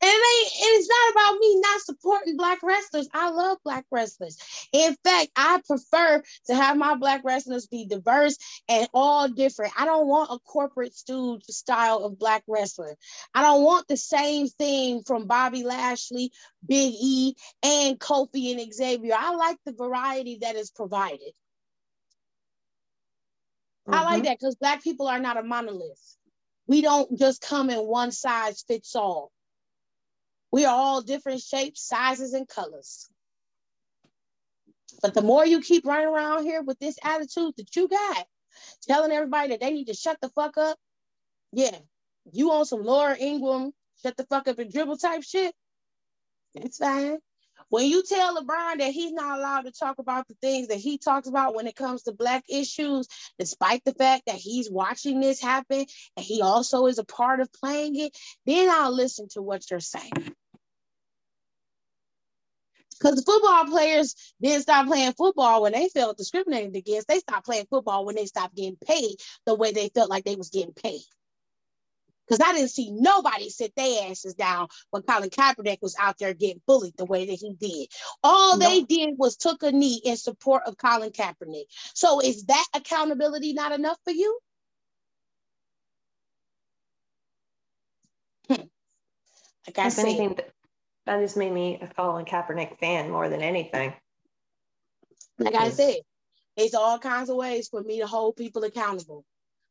And 0.00 0.08
it 0.08 0.14
ain't, 0.14 0.52
it's 0.60 0.88
not 0.88 1.12
about 1.12 1.40
me 1.40 1.60
not 1.60 1.80
supporting 1.80 2.36
black 2.36 2.62
wrestlers. 2.62 3.08
I 3.12 3.30
love 3.30 3.58
black 3.64 3.84
wrestlers. 3.90 4.38
In 4.72 4.96
fact, 5.04 5.30
I 5.34 5.60
prefer 5.66 6.22
to 6.46 6.54
have 6.54 6.76
my 6.76 6.94
black 6.94 7.22
wrestlers 7.24 7.66
be 7.66 7.84
diverse 7.84 8.36
and 8.68 8.88
all 8.94 9.28
different. 9.28 9.72
I 9.76 9.86
don't 9.86 10.06
want 10.06 10.30
a 10.30 10.38
corporate 10.38 10.94
stooge 10.94 11.42
style 11.46 12.04
of 12.04 12.18
black 12.18 12.44
wrestler. 12.46 12.96
I 13.34 13.42
don't 13.42 13.64
want 13.64 13.88
the 13.88 13.96
same 13.96 14.46
thing 14.46 15.02
from 15.04 15.26
Bobby 15.26 15.64
Lashley, 15.64 16.30
Big 16.64 16.94
E, 17.00 17.34
and 17.64 17.98
Kofi 17.98 18.52
and 18.52 18.72
Xavier. 18.72 19.16
I 19.18 19.34
like 19.34 19.58
the 19.66 19.72
variety 19.72 20.38
that 20.42 20.54
is 20.54 20.70
provided. 20.70 21.32
Mm-hmm. 23.88 23.94
I 23.94 24.04
like 24.04 24.14
mm-hmm. 24.16 24.24
that 24.26 24.38
because 24.38 24.54
black 24.54 24.84
people 24.84 25.08
are 25.08 25.18
not 25.18 25.38
a 25.38 25.42
monolith. 25.42 26.16
We 26.68 26.82
don't 26.82 27.18
just 27.18 27.40
come 27.42 27.70
in 27.70 27.80
one 27.80 28.12
size 28.12 28.62
fits 28.68 28.94
all. 28.94 29.32
We 30.52 30.64
are 30.64 30.74
all 30.74 31.02
different 31.02 31.42
shapes, 31.42 31.86
sizes, 31.86 32.32
and 32.34 32.48
colors. 32.48 33.08
But 35.02 35.14
the 35.14 35.22
more 35.22 35.46
you 35.46 35.60
keep 35.60 35.86
running 35.86 36.08
around 36.08 36.44
here 36.44 36.62
with 36.62 36.78
this 36.78 36.98
attitude 37.04 37.54
that 37.56 37.76
you 37.76 37.88
got, 37.88 38.26
telling 38.82 39.12
everybody 39.12 39.50
that 39.50 39.60
they 39.60 39.72
need 39.72 39.86
to 39.86 39.94
shut 39.94 40.18
the 40.20 40.30
fuck 40.30 40.58
up, 40.58 40.76
yeah, 41.52 41.76
you 42.32 42.52
on 42.52 42.66
some 42.66 42.82
Laura 42.82 43.16
Ingraham, 43.18 43.72
shut 44.02 44.16
the 44.16 44.24
fuck 44.24 44.48
up 44.48 44.58
and 44.58 44.72
dribble 44.72 44.98
type 44.98 45.22
shit, 45.22 45.54
it's 46.54 46.78
fine. 46.78 47.18
When 47.70 47.86
you 47.86 48.02
tell 48.02 48.36
LeBron 48.36 48.78
that 48.78 48.92
he's 48.92 49.12
not 49.12 49.38
allowed 49.38 49.62
to 49.62 49.72
talk 49.72 49.98
about 49.98 50.26
the 50.26 50.34
things 50.40 50.68
that 50.68 50.78
he 50.78 50.96
talks 50.96 51.28
about 51.28 51.54
when 51.54 51.66
it 51.66 51.76
comes 51.76 52.02
to 52.04 52.12
Black 52.12 52.44
issues, 52.48 53.08
despite 53.38 53.84
the 53.84 53.92
fact 53.92 54.24
that 54.26 54.36
he's 54.36 54.70
watching 54.70 55.20
this 55.20 55.40
happen 55.40 55.84
and 56.16 56.24
he 56.24 56.40
also 56.40 56.86
is 56.86 56.98
a 56.98 57.04
part 57.04 57.40
of 57.40 57.52
playing 57.52 57.96
it, 57.96 58.16
then 58.46 58.70
I'll 58.70 58.94
listen 58.94 59.28
to 59.32 59.42
what 59.42 59.70
you're 59.70 59.80
saying. 59.80 60.12
Because 62.98 63.16
the 63.16 63.22
football 63.22 63.66
players 63.66 64.14
didn't 64.42 64.62
stop 64.62 64.86
playing 64.86 65.12
football 65.12 65.62
when 65.62 65.72
they 65.72 65.88
felt 65.88 66.16
discriminated 66.16 66.74
against. 66.74 67.06
They 67.06 67.20
stopped 67.20 67.46
playing 67.46 67.66
football 67.70 68.04
when 68.04 68.16
they 68.16 68.26
stopped 68.26 68.56
getting 68.56 68.78
paid 68.84 69.16
the 69.46 69.54
way 69.54 69.72
they 69.72 69.88
felt 69.90 70.10
like 70.10 70.24
they 70.24 70.36
was 70.36 70.50
getting 70.50 70.72
paid. 70.72 71.02
Because 72.28 72.46
I 72.46 72.52
didn't 72.52 72.70
see 72.70 72.90
nobody 72.90 73.48
sit 73.48 73.74
their 73.74 74.10
asses 74.10 74.34
down 74.34 74.68
when 74.90 75.02
Colin 75.02 75.30
Kaepernick 75.30 75.78
was 75.80 75.96
out 75.98 76.18
there 76.18 76.34
getting 76.34 76.60
bullied 76.66 76.96
the 76.96 77.04
way 77.04 77.26
that 77.26 77.32
he 77.32 77.54
did. 77.54 77.88
All 78.22 78.58
nope. 78.58 78.68
they 78.68 78.82
did 78.82 79.14
was 79.16 79.36
took 79.36 79.62
a 79.62 79.72
knee 79.72 80.00
in 80.04 80.16
support 80.16 80.64
of 80.66 80.76
Colin 80.76 81.10
Kaepernick. 81.10 81.64
So 81.94 82.20
is 82.20 82.44
that 82.44 82.66
accountability 82.74 83.54
not 83.54 83.72
enough 83.72 83.98
for 84.04 84.10
you? 84.10 84.38
Hmm. 88.48 88.62
Like 89.66 89.78
I 89.78 89.86
if 89.86 89.92
said, 89.94 90.04
anything, 90.04 90.38
that 91.06 91.20
just 91.20 91.36
made 91.36 91.52
me 91.52 91.78
a 91.80 91.86
Colin 91.86 92.24
Kaepernick 92.24 92.78
fan 92.78 93.10
more 93.10 93.28
than 93.28 93.42
anything. 93.42 93.94
Like 95.38 95.54
I 95.54 95.70
said, 95.70 95.96
it's 96.56 96.74
all 96.74 96.98
kinds 96.98 97.30
of 97.30 97.36
ways 97.36 97.68
for 97.68 97.82
me 97.82 98.00
to 98.00 98.06
hold 98.06 98.36
people 98.36 98.64
accountable. 98.64 99.24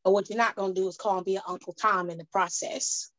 But 0.08 0.14
what 0.14 0.30
you're 0.30 0.38
not 0.38 0.56
going 0.56 0.74
to 0.74 0.82
do 0.82 0.88
is 0.88 0.96
call 0.96 1.22
me 1.22 1.36
an 1.36 1.42
Uncle 1.46 1.74
Tom 1.74 2.10
in 2.10 2.18
the 2.18 2.24
process. 2.32 3.12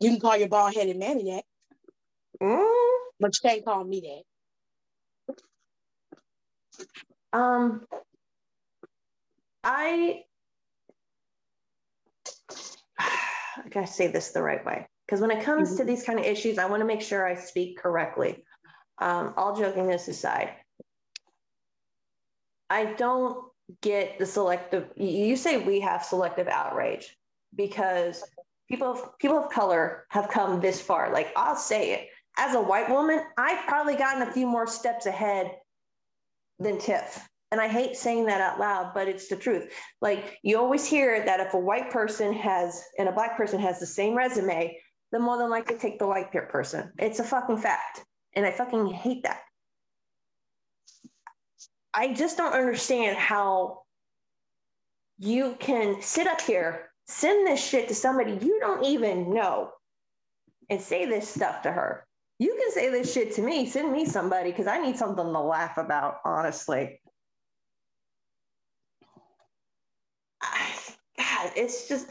You 0.00 0.10
can 0.10 0.18
call 0.18 0.36
your 0.36 0.48
bald 0.48 0.74
headed 0.74 0.96
mammy 0.96 1.30
that, 1.30 1.44
mm. 2.42 2.98
but 3.20 3.32
you 3.32 3.48
can't 3.48 3.64
call 3.64 3.84
me 3.84 4.24
that. 7.30 7.38
Um, 7.38 7.86
I, 9.62 10.24
I 12.98 13.68
gotta 13.70 13.86
say 13.86 14.08
this 14.08 14.32
the 14.32 14.42
right 14.42 14.66
way 14.66 14.88
because 15.06 15.20
when 15.20 15.30
it 15.30 15.44
comes 15.44 15.68
mm-hmm. 15.68 15.76
to 15.76 15.84
these 15.84 16.02
kind 16.02 16.18
of 16.18 16.24
issues, 16.24 16.58
I 16.58 16.66
want 16.66 16.80
to 16.80 16.86
make 16.86 17.02
sure 17.02 17.24
I 17.24 17.36
speak 17.36 17.78
correctly. 17.78 18.42
Um, 18.98 19.32
all 19.36 19.56
jokingness 19.56 20.08
aside, 20.08 20.50
I 22.68 22.94
don't 22.94 23.49
get 23.80 24.18
the 24.18 24.26
selective 24.26 24.88
you 24.96 25.36
say 25.36 25.58
we 25.58 25.80
have 25.80 26.04
selective 26.04 26.48
outrage 26.48 27.16
because 27.54 28.22
people 28.68 28.88
of, 28.88 29.18
people 29.18 29.38
of 29.38 29.50
color 29.50 30.06
have 30.08 30.28
come 30.28 30.60
this 30.60 30.80
far. 30.80 31.12
Like 31.12 31.32
i'll 31.36 31.56
say 31.56 31.92
it. 31.92 32.08
As 32.38 32.54
a 32.54 32.60
white 32.60 32.88
woman 32.88 33.22
i've 33.38 33.66
probably 33.66 33.96
gotten 33.96 34.22
a 34.22 34.32
few 34.32 34.46
more 34.46 34.66
steps 34.66 35.06
ahead 35.06 35.52
than 36.58 36.78
tiff. 36.78 37.28
And 37.52 37.60
i 37.60 37.68
hate 37.68 37.96
saying 37.96 38.26
that 38.26 38.40
out 38.40 38.60
loud 38.60 38.92
but 38.94 39.08
it's 39.08 39.28
the 39.28 39.36
truth. 39.36 39.72
Like 40.00 40.38
you 40.42 40.58
always 40.58 40.86
hear 40.86 41.24
that 41.24 41.40
if 41.40 41.54
a 41.54 41.58
white 41.58 41.90
person 41.90 42.32
has 42.34 42.82
and 42.98 43.08
a 43.08 43.12
black 43.12 43.36
person 43.36 43.60
has 43.60 43.78
the 43.78 43.86
same 43.86 44.14
resume 44.14 44.78
then 45.12 45.22
more 45.22 45.38
than 45.38 45.50
likely 45.50 45.76
take 45.76 45.98
the 45.98 46.06
white 46.06 46.30
person. 46.30 46.92
It's 46.98 47.18
a 47.18 47.24
fucking 47.24 47.58
fact. 47.58 48.04
And 48.34 48.46
i 48.46 48.52
fucking 48.52 48.86
hate 48.86 49.24
that 49.24 49.42
I 51.92 52.12
just 52.12 52.36
don't 52.36 52.52
understand 52.52 53.16
how 53.16 53.82
you 55.18 55.56
can 55.58 56.00
sit 56.00 56.26
up 56.26 56.40
here, 56.40 56.90
send 57.06 57.46
this 57.46 57.62
shit 57.62 57.88
to 57.88 57.94
somebody 57.94 58.38
you 58.40 58.58
don't 58.60 58.84
even 58.84 59.34
know, 59.34 59.70
and 60.68 60.80
say 60.80 61.04
this 61.04 61.28
stuff 61.28 61.62
to 61.62 61.72
her. 61.72 62.06
You 62.38 62.56
can 62.58 62.72
say 62.72 62.90
this 62.90 63.12
shit 63.12 63.34
to 63.34 63.42
me, 63.42 63.66
send 63.66 63.92
me 63.92 64.06
somebody 64.06 64.50
because 64.50 64.66
I 64.66 64.78
need 64.78 64.96
something 64.96 65.24
to 65.24 65.40
laugh 65.40 65.76
about, 65.76 66.18
honestly. 66.24 67.00
God, 71.18 71.52
it's 71.54 71.86
just, 71.88 72.06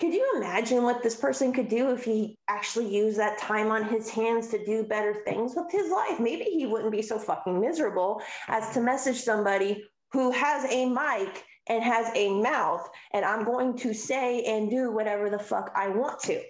could 0.00 0.14
you 0.14 0.32
imagine 0.36 0.82
what 0.82 1.02
this 1.02 1.14
person 1.14 1.52
could 1.52 1.68
do 1.68 1.90
if 1.90 2.04
he 2.04 2.38
actually 2.48 2.94
used 2.94 3.18
that 3.18 3.36
time 3.36 3.70
on 3.70 3.84
his 3.84 4.08
hands 4.08 4.48
to 4.48 4.64
do 4.64 4.82
better 4.82 5.22
things 5.26 5.52
with 5.54 5.70
his 5.70 5.90
life? 5.90 6.18
Maybe 6.18 6.44
he 6.44 6.66
wouldn't 6.66 6.90
be 6.90 7.02
so 7.02 7.18
fucking 7.18 7.60
miserable 7.60 8.22
as 8.48 8.72
to 8.72 8.80
message 8.80 9.20
somebody 9.20 9.84
who 10.12 10.30
has 10.30 10.64
a 10.72 10.88
mic 10.88 11.44
and 11.68 11.84
has 11.84 12.10
a 12.14 12.40
mouth, 12.40 12.88
and 13.12 13.24
I'm 13.24 13.44
going 13.44 13.76
to 13.78 13.92
say 13.92 14.42
and 14.44 14.70
do 14.70 14.90
whatever 14.90 15.28
the 15.28 15.38
fuck 15.38 15.70
I 15.76 15.88
want 15.88 16.18
to. 16.20 16.40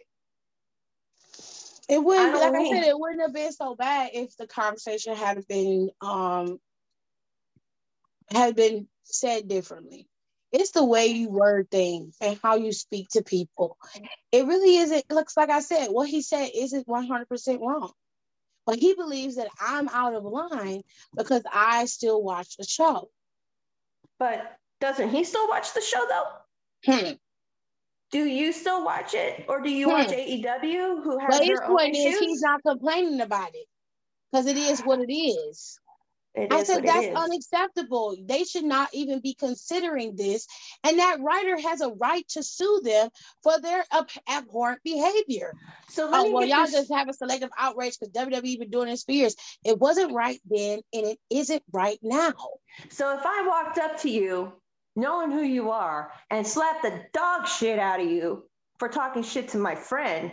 It 1.89 2.03
wouldn't, 2.03 2.35
like 2.35 2.55
I 2.55 2.71
said, 2.71 2.85
it 2.85 2.99
wouldn't 2.99 3.21
have 3.21 3.35
been 3.35 3.53
so 3.53 3.75
bad 3.75 4.11
if 4.15 4.37
the 4.37 4.47
conversation 4.47 5.17
had 5.17 5.45
been 5.49 5.91
um 6.01 6.61
had 8.31 8.55
been 8.55 8.87
said 9.03 9.49
differently 9.49 10.07
it's 10.53 10.73
the 10.73 10.85
way 10.85 11.07
you 11.07 11.29
word 11.29 11.71
things 11.71 12.17
and 12.21 12.39
how 12.43 12.57
you 12.57 12.73
speak 12.73 13.09
to 13.11 13.23
people. 13.23 13.77
It 14.33 14.47
really 14.47 14.77
isn't, 14.77 15.11
looks 15.11 15.37
like 15.37 15.51
I 15.51 15.61
said, 15.61 15.89
what 15.89 16.09
he 16.09 16.23
said 16.23 16.51
isn't 16.55 16.87
100% 16.87 17.61
wrong. 17.61 17.93
But 18.67 18.79
he 18.79 18.95
believes 18.95 19.37
that 19.37 19.49
I'm 19.61 19.89
out 19.89 20.15
of 20.15 20.25
line 20.25 20.83
because 21.17 21.43
I 21.53 21.87
still 21.87 22.23
watch 22.23 22.57
the 22.57 22.65
show. 22.65 23.11
But 24.19 24.57
doesn't 24.81 25.11
he 25.11 25.25
still 25.25 25.49
watch 25.49 25.73
the 25.73 25.81
show 25.81 26.07
though? 26.09 26.93
Hmm. 26.93 27.13
Do 28.13 28.25
you 28.25 28.53
still 28.53 28.85
watch 28.85 29.15
it, 29.15 29.45
or 29.49 29.61
do 29.61 29.71
you 29.71 29.87
hmm. 29.87 29.93
watch 29.93 30.09
AEW? 30.09 31.03
Who 31.03 31.19
has 31.19 31.39
but 31.39 31.47
his 31.47 31.61
point 31.61 31.97
is 31.97 32.19
he's 32.19 32.43
not 32.43 32.61
complaining 32.67 33.21
about 33.21 33.51
it 33.55 33.67
because 34.31 34.47
it 34.47 34.57
is 34.57 34.81
what 34.81 35.01
it 35.01 35.13
is. 35.13 35.79
It 36.41 36.53
I 36.53 36.63
said 36.65 36.85
that's 36.85 37.07
unacceptable. 37.17 38.17
They 38.25 38.45
should 38.45 38.65
not 38.65 38.89
even 38.93 39.21
be 39.21 39.35
considering 39.35 40.17
this. 40.17 40.47
And 40.85 40.99
that 40.99 41.21
writer 41.21 41.59
has 41.61 41.81
a 41.81 41.91
right 41.91 42.27
to 42.31 42.43
sue 42.43 42.81
them 42.85 43.11
for 43.43 43.61
their 43.61 43.85
ab- 43.93 44.09
abhorrent 44.29 44.83
behavior. 44.83 45.55
So 45.89 46.09
let 46.09 46.21
Oh, 46.21 46.25
me 46.25 46.33
well, 46.33 46.47
y'all 46.47 46.65
this- 46.65 46.73
just 46.73 46.93
have 46.93 47.09
a 47.09 47.13
selective 47.13 47.51
outrage 47.59 47.99
because 47.99 48.13
WWE 48.13 48.59
been 48.59 48.71
doing 48.71 48.89
this 48.89 49.05
for 49.05 49.13
years. 49.13 49.35
It 49.65 49.79
wasn't 49.79 50.13
right 50.13 50.41
then, 50.49 50.81
and 50.93 51.07
it 51.07 51.19
isn't 51.31 51.63
right 51.73 51.99
now. 52.03 52.35
So 52.89 53.17
if 53.17 53.23
I 53.25 53.47
walked 53.47 53.79
up 53.79 53.99
to 54.01 54.11
you, 54.11 54.53
knowing 54.97 55.31
who 55.31 55.43
you 55.43 55.71
are, 55.71 56.13
and 56.31 56.47
slapped 56.47 56.83
the 56.83 57.05
dog 57.13 57.47
shit 57.47 57.79
out 57.79 58.01
of 58.01 58.07
you 58.11 58.49
for 58.79 58.89
talking 58.89 59.23
shit 59.23 59.49
to 59.51 59.59
my 59.59 59.75
friend, 59.75 60.33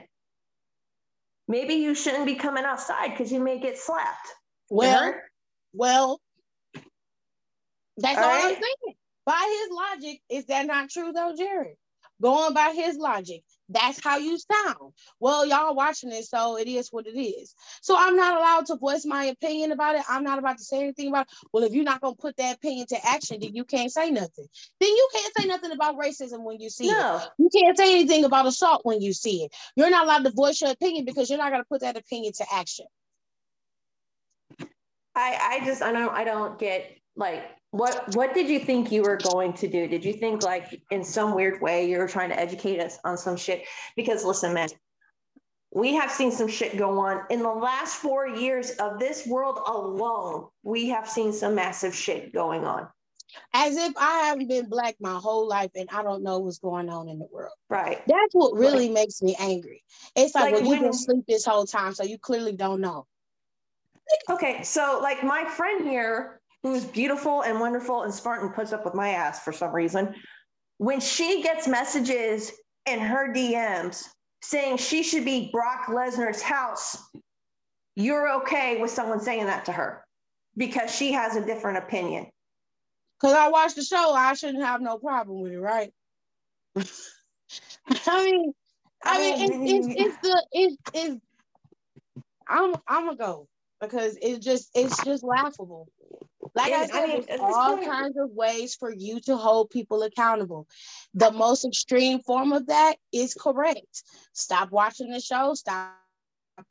maybe 1.47 1.75
you 1.75 1.95
shouldn't 1.95 2.25
be 2.25 2.35
coming 2.35 2.63
outside 2.65 3.09
because 3.09 3.31
you 3.31 3.39
may 3.39 3.59
get 3.59 3.77
slapped. 3.77 4.27
Well? 4.69 5.13
Well, 5.73 6.19
that's 7.97 8.17
All 8.17 8.23
all, 8.23 8.31
I'm 8.31 8.53
saying. 8.53 8.95
By 9.25 9.59
his 9.61 10.03
logic, 10.03 10.21
is 10.29 10.45
that 10.45 10.65
not 10.67 10.89
true 10.89 11.11
though, 11.11 11.33
Jared? 11.37 11.75
Going 12.19 12.53
by 12.53 12.73
his 12.75 12.97
logic, 12.97 13.43
that's 13.69 14.03
how 14.03 14.17
you 14.17 14.39
sound. 14.39 14.93
Well, 15.19 15.45
y'all 15.45 15.75
watching 15.75 16.11
it, 16.11 16.25
so 16.25 16.57
it 16.57 16.67
is 16.67 16.87
what 16.91 17.05
it 17.05 17.19
is. 17.19 17.53
So 17.81 17.95
I'm 17.95 18.15
not 18.15 18.37
allowed 18.37 18.65
to 18.67 18.75
voice 18.75 19.05
my 19.05 19.25
opinion 19.25 19.71
about 19.71 19.95
it. 19.95 20.03
I'm 20.09 20.23
not 20.23 20.39
about 20.39 20.57
to 20.57 20.63
say 20.63 20.79
anything 20.79 21.09
about 21.09 21.27
it. 21.27 21.33
Well, 21.53 21.63
if 21.63 21.73
you're 21.73 21.83
not 21.83 22.01
gonna 22.01 22.15
put 22.15 22.35
that 22.37 22.55
opinion 22.55 22.87
to 22.87 23.05
action, 23.05 23.39
then 23.41 23.53
you 23.53 23.65
can't 23.65 23.91
say 23.91 24.09
nothing. 24.09 24.47
Then 24.79 24.89
you 24.89 25.09
can't 25.13 25.33
say 25.37 25.45
nothing 25.45 25.71
about 25.71 25.97
racism 25.97 26.43
when 26.43 26.59
you 26.59 26.71
see 26.71 26.87
it. 26.87 27.21
You 27.37 27.49
can't 27.55 27.77
say 27.77 27.91
anything 27.99 28.23
about 28.25 28.47
assault 28.47 28.81
when 28.83 29.01
you 29.01 29.13
see 29.13 29.43
it. 29.43 29.53
You're 29.75 29.91
not 29.91 30.05
allowed 30.05 30.23
to 30.23 30.31
voice 30.31 30.59
your 30.61 30.71
opinion 30.71 31.05
because 31.05 31.29
you're 31.29 31.37
not 31.37 31.51
gonna 31.51 31.65
put 31.65 31.81
that 31.81 31.97
opinion 31.97 32.33
to 32.37 32.45
action. 32.51 32.87
I, 35.17 35.59
I 35.59 35.65
just 35.65 35.81
I 35.81 35.91
don't 35.91 36.13
I 36.13 36.23
don't 36.23 36.59
get 36.59 36.97
like 37.15 37.43
what 37.71 38.15
what 38.15 38.33
did 38.33 38.47
you 38.47 38.59
think 38.59 38.91
you 38.91 39.01
were 39.01 39.17
going 39.17 39.53
to 39.53 39.67
do? 39.67 39.87
Did 39.87 40.05
you 40.05 40.13
think 40.13 40.43
like 40.43 40.81
in 40.91 41.03
some 41.03 41.35
weird 41.35 41.61
way 41.61 41.89
you 41.89 41.97
were 41.97 42.07
trying 42.07 42.29
to 42.29 42.39
educate 42.39 42.79
us 42.79 42.99
on 43.03 43.17
some 43.17 43.35
shit? 43.35 43.63
Because 43.95 44.23
listen, 44.23 44.53
man, 44.53 44.69
we 45.73 45.95
have 45.95 46.11
seen 46.11 46.31
some 46.31 46.47
shit 46.47 46.77
go 46.77 46.99
on 46.99 47.23
in 47.29 47.41
the 47.41 47.49
last 47.49 47.95
four 47.95 48.27
years 48.27 48.71
of 48.71 48.99
this 48.99 49.27
world 49.27 49.59
alone. 49.67 50.47
We 50.63 50.89
have 50.89 51.09
seen 51.09 51.33
some 51.33 51.55
massive 51.55 51.93
shit 51.93 52.33
going 52.33 52.63
on. 52.63 52.87
As 53.53 53.75
if 53.75 53.93
I 53.97 54.27
haven't 54.27 54.47
been 54.47 54.69
black 54.69 54.95
my 55.01 55.15
whole 55.15 55.47
life 55.47 55.71
and 55.75 55.89
I 55.91 56.01
don't 56.01 56.23
know 56.23 56.39
what's 56.39 56.59
going 56.59 56.89
on 56.89 57.09
in 57.09 57.19
the 57.19 57.27
world. 57.29 57.53
Right. 57.69 58.01
That's 58.07 58.33
what 58.33 58.55
really 58.55 58.89
makes 58.89 59.21
me 59.21 59.35
angry. 59.37 59.83
It's 60.15 60.33
like, 60.33 60.53
Like 60.53 60.63
well, 60.63 60.71
you've 60.71 60.81
been 60.81 60.89
asleep 60.89 61.25
this 61.27 61.45
whole 61.45 61.65
time, 61.65 61.93
so 61.93 62.03
you 62.03 62.17
clearly 62.17 62.53
don't 62.53 62.79
know. 62.79 63.05
Okay, 64.29 64.63
so 64.63 64.99
like 65.01 65.23
my 65.23 65.45
friend 65.45 65.87
here, 65.87 66.39
who's 66.63 66.85
beautiful 66.85 67.43
and 67.43 67.59
wonderful 67.59 68.03
and 68.03 68.13
smart 68.13 68.43
and 68.43 68.53
puts 68.53 68.73
up 68.73 68.83
with 68.85 68.93
my 68.93 69.09
ass 69.09 69.43
for 69.43 69.51
some 69.51 69.73
reason, 69.73 70.15
when 70.77 70.99
she 70.99 71.41
gets 71.41 71.67
messages 71.67 72.51
in 72.85 72.99
her 72.99 73.33
DMs 73.33 74.03
saying 74.41 74.77
she 74.77 75.03
should 75.03 75.25
be 75.25 75.49
Brock 75.51 75.85
Lesnar's 75.87 76.41
house, 76.41 76.97
you're 77.95 78.41
okay 78.41 78.79
with 78.79 78.91
someone 78.91 79.19
saying 79.19 79.45
that 79.45 79.65
to 79.65 79.71
her 79.71 80.05
because 80.55 80.93
she 80.93 81.11
has 81.11 81.35
a 81.35 81.45
different 81.45 81.77
opinion. 81.77 82.27
Because 83.19 83.35
I 83.35 83.49
watched 83.49 83.75
the 83.75 83.83
show, 83.83 84.13
I 84.13 84.33
shouldn't 84.33 84.63
have 84.63 84.81
no 84.81 84.97
problem 84.97 85.41
with 85.41 85.53
it, 85.53 85.59
right? 85.59 85.91
I 86.75 88.23
mean, 88.23 88.53
I 89.03 89.19
mean, 89.19 89.51
it's, 89.51 89.87
it's, 89.87 90.01
it's 90.01 90.17
the 90.21 90.45
it's, 90.51 90.75
it's 90.93 91.21
I'm 92.47 92.75
I'm 92.87 93.05
gonna 93.05 93.15
go 93.15 93.47
because 93.81 94.17
it's 94.21 94.43
just 94.43 94.69
it's 94.75 95.03
just 95.03 95.23
laughable. 95.23 95.87
Like 96.55 96.73
I 96.73 96.87
said, 96.87 96.95
I 96.95 97.07
mean, 97.07 97.25
there's 97.27 97.41
all 97.41 97.75
point- 97.75 97.87
kinds 97.87 98.17
of 98.17 98.31
ways 98.31 98.75
for 98.75 98.91
you 98.91 99.19
to 99.21 99.37
hold 99.37 99.69
people 99.69 100.03
accountable. 100.03 100.67
The 101.13 101.31
most 101.31 101.65
extreme 101.65 102.19
form 102.21 102.51
of 102.51 102.67
that 102.67 102.95
is 103.11 103.33
correct. 103.33 104.03
Stop 104.33 104.71
watching 104.71 105.11
the 105.11 105.19
show. 105.19 105.53
Stop 105.53 105.93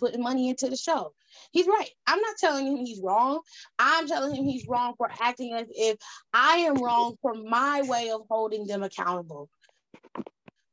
putting 0.01 0.23
money 0.23 0.49
into 0.49 0.69
the 0.69 0.77
show. 0.77 1.12
He's 1.53 1.66
right. 1.66 1.89
I'm 2.07 2.20
not 2.20 2.37
telling 2.39 2.66
him 2.66 2.85
he's 2.85 3.01
wrong. 3.01 3.41
I'm 3.78 4.09
telling 4.09 4.35
him 4.35 4.45
he's 4.45 4.66
wrong 4.66 4.95
for 4.97 5.09
acting 5.20 5.53
as 5.53 5.66
if 5.70 5.99
I 6.33 6.59
am 6.59 6.83
wrong 6.83 7.16
for 7.23 7.35
my 7.35 7.83
way 7.83 8.11
of 8.11 8.23
holding 8.28 8.66
them 8.66 8.83
accountable. 8.83 9.49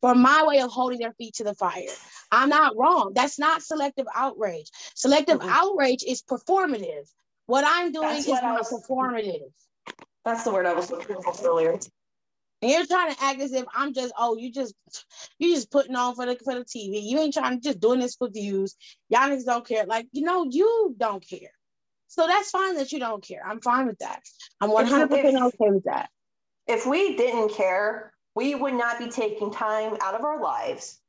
For 0.03 0.13
my 0.13 0.43
way 0.45 0.59
of 0.59 0.69
holding 0.69 0.99
their 0.99 1.13
feet 1.13 1.35
to 1.35 1.45
the 1.45 1.53
fire. 1.53 1.85
I'm 2.29 2.49
not 2.49 2.75
wrong. 2.75 3.13
That's 3.15 3.39
not 3.39 3.61
selective 3.61 4.05
outrage. 4.13 4.69
Selective 4.95 5.39
Mm-mm. 5.39 5.49
outrage 5.49 6.03
is 6.05 6.21
performative. 6.21 7.09
What 7.45 7.63
I'm 7.65 7.93
doing 7.93 8.09
That's 8.09 8.25
is 8.25 8.27
what 8.27 8.43
not 8.43 8.65
performative. 8.65 9.49
That's 10.25 10.43
the 10.43 10.51
word 10.51 10.65
I 10.65 10.73
was 10.73 10.91
looking 10.91 11.21
for 11.21 11.33
earlier. 11.47 11.79
And 12.61 12.71
you're 12.71 12.85
trying 12.85 13.13
to 13.15 13.23
act 13.23 13.39
as 13.39 13.53
if 13.53 13.63
I'm 13.73 13.93
just, 13.93 14.13
oh, 14.17 14.35
you 14.37 14.51
just 14.51 14.75
you 15.39 15.55
just 15.55 15.71
putting 15.71 15.95
on 15.95 16.15
for 16.15 16.25
the 16.25 16.35
for 16.43 16.53
the 16.53 16.65
TV. 16.65 17.01
You 17.01 17.19
ain't 17.19 17.33
trying 17.33 17.61
to 17.61 17.63
just 17.63 17.79
doing 17.79 18.01
this 18.01 18.15
for 18.17 18.29
views. 18.29 18.75
Y'all 19.07 19.29
niggas 19.29 19.45
don't 19.45 19.65
care. 19.65 19.85
Like, 19.85 20.07
you 20.11 20.23
know, 20.23 20.45
you 20.49 20.95
don't 20.97 21.25
care. 21.25 21.51
So 22.09 22.27
that's 22.27 22.49
fine 22.49 22.75
that 22.75 22.91
you 22.91 22.99
don't 22.99 23.25
care. 23.25 23.41
I'm 23.47 23.61
fine 23.61 23.87
with 23.87 23.99
that. 23.99 24.19
I'm 24.59 24.69
100 24.69 25.09
percent 25.09 25.37
if- 25.37 25.43
okay 25.43 25.69
with 25.71 25.85
that. 25.85 26.09
if 26.67 26.85
we 26.85 27.15
didn't 27.15 27.53
care, 27.53 28.12
we 28.35 28.55
would 28.55 28.73
not 28.73 28.99
be 28.99 29.09
taking 29.09 29.51
time 29.51 29.97
out 30.01 30.15
of 30.15 30.23
our 30.23 30.41
lives 30.41 30.99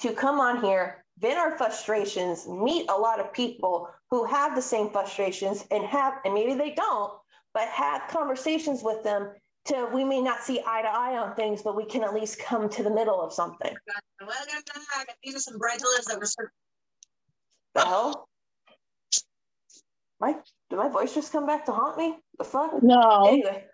to 0.00 0.12
come 0.12 0.40
on 0.40 0.60
here, 0.62 1.04
vent 1.18 1.38
our 1.38 1.56
frustrations, 1.56 2.48
meet 2.48 2.88
a 2.88 2.96
lot 2.96 3.20
of 3.20 3.32
people 3.32 3.88
who 4.10 4.24
have 4.24 4.54
the 4.54 4.62
same 4.62 4.90
frustrations 4.90 5.64
and 5.70 5.84
have, 5.84 6.14
and 6.24 6.34
maybe 6.34 6.54
they 6.54 6.70
don't, 6.70 7.12
but 7.54 7.68
have 7.68 8.08
conversations 8.08 8.82
with 8.82 9.02
them 9.02 9.30
to 9.64 9.88
we 9.92 10.02
may 10.02 10.20
not 10.20 10.40
see 10.40 10.60
eye 10.66 10.82
to 10.82 10.88
eye 10.88 11.16
on 11.16 11.34
things, 11.36 11.62
but 11.62 11.76
we 11.76 11.84
can 11.84 12.02
at 12.02 12.14
least 12.14 12.38
come 12.40 12.68
to 12.68 12.82
the 12.82 12.90
middle 12.90 13.20
of 13.20 13.32
something. 13.32 13.72
Welcome 14.20 14.82
back. 14.96 15.16
These 15.22 15.36
are 15.36 15.38
some 15.38 15.54
Bridezillas 15.58 16.04
that 16.08 16.18
were 16.18 16.26
served. 16.26 16.50
The 17.74 17.84
hell? 17.84 18.28
My 20.20 20.36
did 20.70 20.76
my 20.76 20.88
voice 20.88 21.14
just 21.14 21.32
come 21.32 21.46
back 21.46 21.64
to 21.66 21.72
haunt 21.72 21.96
me? 21.96 22.16
The 22.38 22.44
fuck? 22.44 22.82
No. 22.82 23.26
anyway, 23.28 23.64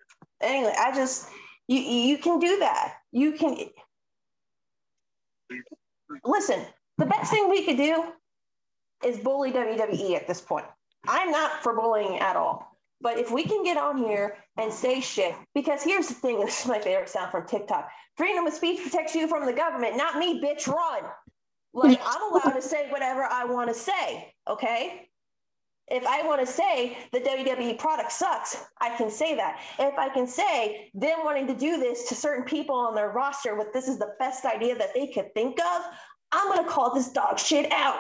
anyway, 0.41 0.75
I 0.79 0.95
just 0.95 1.29
you 1.69 1.79
you 1.79 2.19
can 2.19 2.39
do 2.39 2.59
that. 2.59 2.95
You 3.13 3.33
can 3.33 3.57
listen. 6.25 6.65
The 6.97 7.07
best 7.07 7.31
thing 7.31 7.49
we 7.49 7.65
could 7.65 7.77
do 7.77 8.05
is 9.05 9.19
bully 9.19 9.53
WWE 9.53 10.17
at 10.17 10.27
this 10.27 10.41
point. 10.41 10.67
I'm 11.07 11.31
not 11.31 11.63
for 11.63 11.75
bullying 11.75 12.19
at 12.19 12.35
all. 12.35 12.77
But 13.01 13.19
if 13.19 13.31
we 13.31 13.45
can 13.45 13.63
get 13.63 13.77
on 13.77 13.99
here 13.99 14.39
and 14.57 14.73
say 14.73 15.01
shit, 15.01 15.35
because 15.55 15.85
here's 15.85 16.09
the 16.09 16.15
thing, 16.15 16.41
this 16.45 16.63
is 16.63 16.67
my 16.67 16.81
favorite 16.81 17.09
sound 17.09 17.31
from 17.31 17.47
TikTok. 17.47 17.89
Freedom 18.17 18.47
of 18.47 18.53
speech 18.53 18.83
protects 18.83 19.15
you 19.15 19.29
from 19.29 19.47
the 19.47 19.53
government, 19.53 19.97
not 19.97 20.19
me, 20.19 20.43
bitch, 20.43 20.67
run. 20.67 21.05
Like 21.75 22.01
I'm 22.05 22.33
allowed 22.33 22.55
to 22.55 22.63
say 22.63 22.91
whatever 22.91 23.23
I 23.23 23.45
want 23.45 23.69
to 23.69 23.75
say, 23.75 24.35
okay? 24.49 25.09
If 25.91 26.07
I 26.07 26.27
want 26.27 26.41
to 26.41 26.47
say 26.47 26.99
the 27.13 27.21
WWE 27.21 27.79
product 27.79 28.13
sucks, 28.13 28.65
I 28.81 28.95
can 28.97 29.11
say 29.11 29.35
that. 29.37 29.61
If 29.79 29.99
I 29.99 30.09
can 30.09 30.27
say 30.27 30.91
them 30.95 31.21
wanting 31.25 31.47
to 31.47 31.55
do 31.55 31.79
this 31.79 32.09
to 32.09 32.15
certain 32.15 32.45
people 32.45 32.75
on 32.75 32.95
their 32.95 33.11
roster 33.11 33.57
with 33.57 33.73
this 33.73 33.89
is 33.89 33.99
the 33.99 34.15
best 34.19 34.45
idea 34.45 34.77
that 34.77 34.95
they 34.95 35.07
could 35.07 35.33
think 35.35 35.59
of, 35.61 35.83
I'm 36.33 36.53
going 36.53 36.65
to 36.65 36.71
call 36.71 36.95
this 36.95 37.11
dog 37.11 37.39
shit 37.39 37.73
out. 37.73 37.99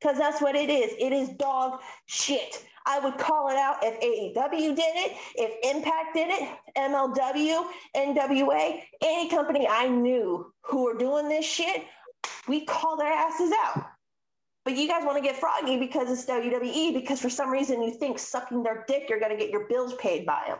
Because 0.00 0.18
that's 0.18 0.42
what 0.42 0.56
it 0.56 0.68
is. 0.68 0.92
It 0.98 1.12
is 1.12 1.28
dog 1.30 1.80
shit. 2.06 2.64
I 2.84 2.98
would 2.98 3.16
call 3.16 3.48
it 3.48 3.56
out 3.56 3.76
if 3.82 4.00
AEW 4.00 4.74
did 4.74 4.96
it, 4.96 5.16
if 5.36 5.76
Impact 5.76 6.14
did 6.14 6.30
it, 6.30 6.48
MLW, 6.76 7.64
NWA, 7.96 8.82
any 9.00 9.28
company 9.28 9.68
I 9.68 9.86
knew 9.86 10.52
who 10.62 10.84
were 10.84 10.98
doing 10.98 11.28
this 11.28 11.44
shit, 11.44 11.84
we 12.48 12.64
call 12.64 12.96
their 12.96 13.12
asses 13.12 13.52
out. 13.64 13.84
But 14.64 14.76
you 14.76 14.86
guys 14.86 15.04
want 15.04 15.16
to 15.16 15.22
get 15.22 15.36
froggy 15.36 15.76
because 15.78 16.10
it's 16.10 16.24
WWE 16.26 16.94
because 16.94 17.20
for 17.20 17.30
some 17.30 17.50
reason 17.50 17.82
you 17.82 17.92
think 17.92 18.18
sucking 18.18 18.62
their 18.62 18.84
dick, 18.86 19.08
you're 19.08 19.18
going 19.18 19.32
to 19.32 19.38
get 19.38 19.50
your 19.50 19.66
bills 19.66 19.94
paid 19.94 20.24
by 20.24 20.42
them. 20.46 20.58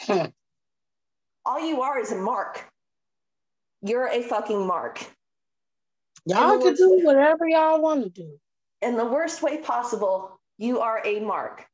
Hmm. 0.00 0.26
All 1.46 1.66
you 1.66 1.82
are 1.82 1.98
is 1.98 2.12
a 2.12 2.16
mark. 2.16 2.64
You're 3.80 4.08
a 4.08 4.22
fucking 4.22 4.66
mark 4.66 5.06
Y'all 6.28 6.60
can 6.60 6.74
do 6.74 7.00
whatever 7.04 7.48
y'all 7.48 7.80
want 7.80 8.04
to 8.04 8.10
do. 8.10 8.38
in 8.82 8.96
the 8.96 9.04
worst 9.04 9.42
way 9.42 9.58
possible. 9.58 10.38
You 10.58 10.80
are 10.80 11.00
a 11.04 11.20
mark. 11.20 11.64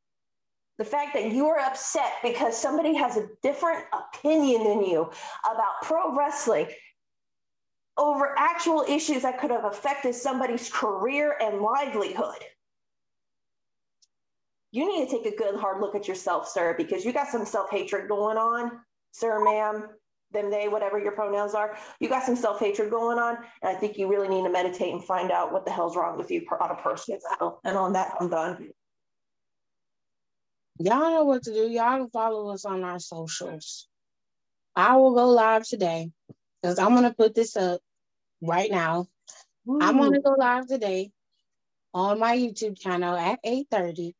The 0.78 0.84
fact 0.84 1.14
that 1.14 1.32
you 1.32 1.46
are 1.46 1.58
upset 1.58 2.12
because 2.22 2.56
somebody 2.56 2.94
has 2.94 3.16
a 3.16 3.28
different 3.42 3.84
opinion 3.92 4.64
than 4.64 4.84
you 4.84 5.10
about 5.44 5.82
pro 5.82 6.14
wrestling 6.16 6.68
over 7.96 8.34
actual 8.36 8.84
issues 8.88 9.22
that 9.22 9.38
could 9.38 9.50
have 9.50 9.64
affected 9.64 10.14
somebody's 10.14 10.70
career 10.70 11.36
and 11.40 11.60
livelihood. 11.60 12.42
You 14.72 14.86
need 14.86 15.08
to 15.08 15.10
take 15.10 15.32
a 15.32 15.36
good 15.36 15.54
hard 15.54 15.80
look 15.80 15.94
at 15.94 16.08
yourself, 16.08 16.48
sir, 16.48 16.74
because 16.76 17.04
you 17.04 17.12
got 17.12 17.28
some 17.28 17.46
self 17.46 17.70
hatred 17.70 18.08
going 18.08 18.36
on, 18.36 18.72
sir, 19.12 19.42
ma'am, 19.44 19.88
them, 20.32 20.50
they, 20.50 20.68
whatever 20.68 20.98
your 20.98 21.12
pronouns 21.12 21.54
are. 21.54 21.78
You 22.00 22.08
got 22.08 22.24
some 22.24 22.36
self 22.36 22.58
hatred 22.58 22.90
going 22.90 23.18
on. 23.18 23.36
And 23.62 23.74
I 23.76 23.78
think 23.78 23.96
you 23.96 24.08
really 24.08 24.28
need 24.28 24.42
to 24.42 24.50
meditate 24.50 24.92
and 24.92 25.02
find 25.02 25.30
out 25.30 25.52
what 25.52 25.64
the 25.64 25.70
hell's 25.70 25.96
wrong 25.96 26.18
with 26.18 26.30
you 26.30 26.44
on 26.60 26.70
a 26.70 26.82
personal 26.82 27.20
level. 27.30 27.60
And 27.64 27.76
on 27.76 27.92
that, 27.92 28.14
I'm 28.20 28.28
done. 28.28 28.70
Y'all 30.80 31.10
know 31.10 31.24
what 31.24 31.44
to 31.44 31.52
do. 31.52 31.68
Y'all 31.68 31.98
can 31.98 32.10
follow 32.10 32.50
us 32.52 32.64
on 32.64 32.82
our 32.82 32.98
socials. 32.98 33.88
I 34.74 34.96
will 34.96 35.14
go 35.14 35.28
live 35.30 35.62
today 35.62 36.10
because 36.64 36.78
I'm 36.78 36.94
gonna 36.94 37.12
put 37.12 37.34
this 37.34 37.58
up 37.58 37.82
right 38.40 38.70
now. 38.70 39.06
Ooh. 39.68 39.78
I'm 39.82 39.98
gonna 39.98 40.22
go 40.22 40.30
live 40.30 40.66
today 40.66 41.10
on 41.92 42.18
my 42.18 42.34
YouTube 42.38 42.80
channel 42.80 43.14
at 43.14 43.38
8:30. 43.44 44.14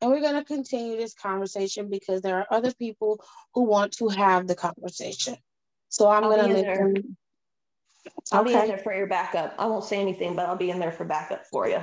And 0.00 0.10
we're 0.10 0.22
gonna 0.22 0.44
continue 0.44 0.96
this 0.96 1.12
conversation 1.12 1.90
because 1.90 2.22
there 2.22 2.38
are 2.38 2.46
other 2.50 2.72
people 2.72 3.22
who 3.52 3.64
want 3.64 3.92
to 3.98 4.08
have 4.08 4.46
the 4.46 4.54
conversation. 4.54 5.36
So 5.90 6.08
I'm 6.08 6.24
I'll 6.24 6.30
gonna 6.30 6.54
let 6.54 6.74
them. 6.74 7.16
I'll 8.32 8.40
okay. 8.40 8.54
be 8.54 8.60
in 8.60 8.68
there 8.68 8.78
for 8.78 8.94
your 8.94 9.06
backup. 9.06 9.54
I 9.58 9.66
won't 9.66 9.84
say 9.84 10.00
anything, 10.00 10.36
but 10.36 10.46
I'll 10.46 10.56
be 10.56 10.70
in 10.70 10.78
there 10.78 10.92
for 10.92 11.04
backup 11.04 11.44
for 11.46 11.68
you. 11.68 11.82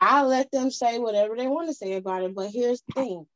I'll 0.00 0.28
let 0.28 0.50
them 0.50 0.70
say 0.70 0.98
whatever 0.98 1.36
they 1.36 1.48
want 1.48 1.68
to 1.68 1.74
say 1.74 1.94
about 1.94 2.22
it. 2.22 2.34
But 2.34 2.48
here's 2.50 2.80
the 2.80 2.94
thing 2.94 3.26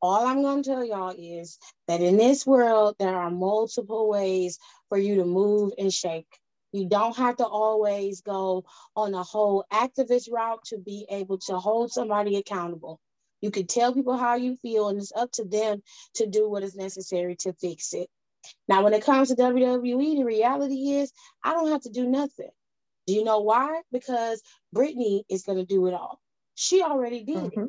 all 0.00 0.26
I'm 0.26 0.42
going 0.42 0.62
to 0.62 0.70
tell 0.70 0.84
y'all 0.84 1.14
is 1.16 1.58
that 1.86 2.00
in 2.00 2.16
this 2.16 2.46
world, 2.46 2.96
there 2.98 3.16
are 3.16 3.30
multiple 3.30 4.08
ways 4.08 4.58
for 4.88 4.98
you 4.98 5.16
to 5.16 5.24
move 5.24 5.72
and 5.78 5.92
shake. 5.92 6.28
You 6.72 6.86
don't 6.88 7.16
have 7.16 7.36
to 7.38 7.46
always 7.46 8.20
go 8.20 8.64
on 8.94 9.14
a 9.14 9.22
whole 9.22 9.64
activist 9.72 10.30
route 10.30 10.64
to 10.66 10.78
be 10.78 11.06
able 11.10 11.38
to 11.38 11.58
hold 11.58 11.90
somebody 11.90 12.36
accountable. 12.36 13.00
You 13.40 13.50
can 13.50 13.66
tell 13.66 13.94
people 13.94 14.16
how 14.16 14.34
you 14.34 14.56
feel, 14.56 14.88
and 14.88 14.98
it's 14.98 15.12
up 15.14 15.30
to 15.32 15.44
them 15.44 15.82
to 16.14 16.26
do 16.26 16.48
what 16.48 16.62
is 16.62 16.76
necessary 16.76 17.36
to 17.36 17.52
fix 17.54 17.94
it. 17.94 18.08
Now, 18.66 18.84
when 18.84 18.94
it 18.94 19.04
comes 19.04 19.28
to 19.28 19.36
WWE, 19.36 20.16
the 20.16 20.24
reality 20.24 20.92
is 20.92 21.12
I 21.42 21.52
don't 21.52 21.70
have 21.70 21.82
to 21.82 21.90
do 21.90 22.06
nothing. 22.06 22.50
Do 23.06 23.14
you 23.14 23.24
know 23.24 23.40
why? 23.40 23.80
Because 23.90 24.42
Brittany 24.72 25.24
is 25.28 25.42
going 25.42 25.58
to 25.58 25.64
do 25.64 25.86
it 25.86 25.94
all. 25.94 26.20
She 26.54 26.82
already 26.82 27.24
did 27.24 27.36
mm-hmm. 27.36 27.60
it. 27.60 27.68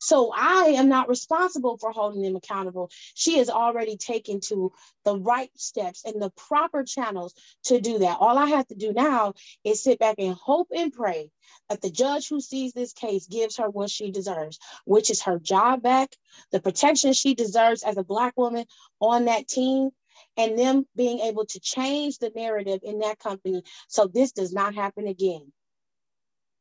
So 0.00 0.32
I 0.34 0.74
am 0.76 0.88
not 0.88 1.10
responsible 1.10 1.76
for 1.76 1.92
holding 1.92 2.22
them 2.22 2.34
accountable. 2.34 2.90
She 3.14 3.36
has 3.36 3.50
already 3.50 3.98
taken 3.98 4.40
to 4.46 4.72
the 5.04 5.18
right 5.18 5.50
steps 5.56 6.04
and 6.06 6.20
the 6.20 6.30
proper 6.30 6.84
channels 6.84 7.34
to 7.64 7.82
do 7.82 7.98
that. 7.98 8.16
All 8.18 8.38
I 8.38 8.46
have 8.46 8.66
to 8.68 8.74
do 8.74 8.94
now 8.94 9.34
is 9.62 9.84
sit 9.84 9.98
back 9.98 10.14
and 10.18 10.34
hope 10.34 10.68
and 10.74 10.90
pray 10.90 11.30
that 11.68 11.82
the 11.82 11.90
judge 11.90 12.28
who 12.28 12.40
sees 12.40 12.72
this 12.72 12.94
case 12.94 13.26
gives 13.26 13.58
her 13.58 13.68
what 13.68 13.90
she 13.90 14.10
deserves, 14.10 14.58
which 14.86 15.10
is 15.10 15.22
her 15.22 15.38
job 15.38 15.82
back, 15.82 16.16
the 16.50 16.60
protection 16.60 17.12
she 17.12 17.34
deserves 17.34 17.82
as 17.82 17.98
a 17.98 18.02
Black 18.02 18.32
woman 18.38 18.64
on 19.00 19.26
that 19.26 19.48
team, 19.48 19.90
and 20.38 20.58
them 20.58 20.86
being 20.96 21.20
able 21.20 21.44
to 21.44 21.60
change 21.60 22.18
the 22.18 22.32
narrative 22.34 22.80
in 22.82 23.00
that 23.00 23.18
company 23.18 23.62
so 23.88 24.06
this 24.06 24.32
does 24.32 24.52
not 24.52 24.74
happen 24.74 25.06
again. 25.06 25.52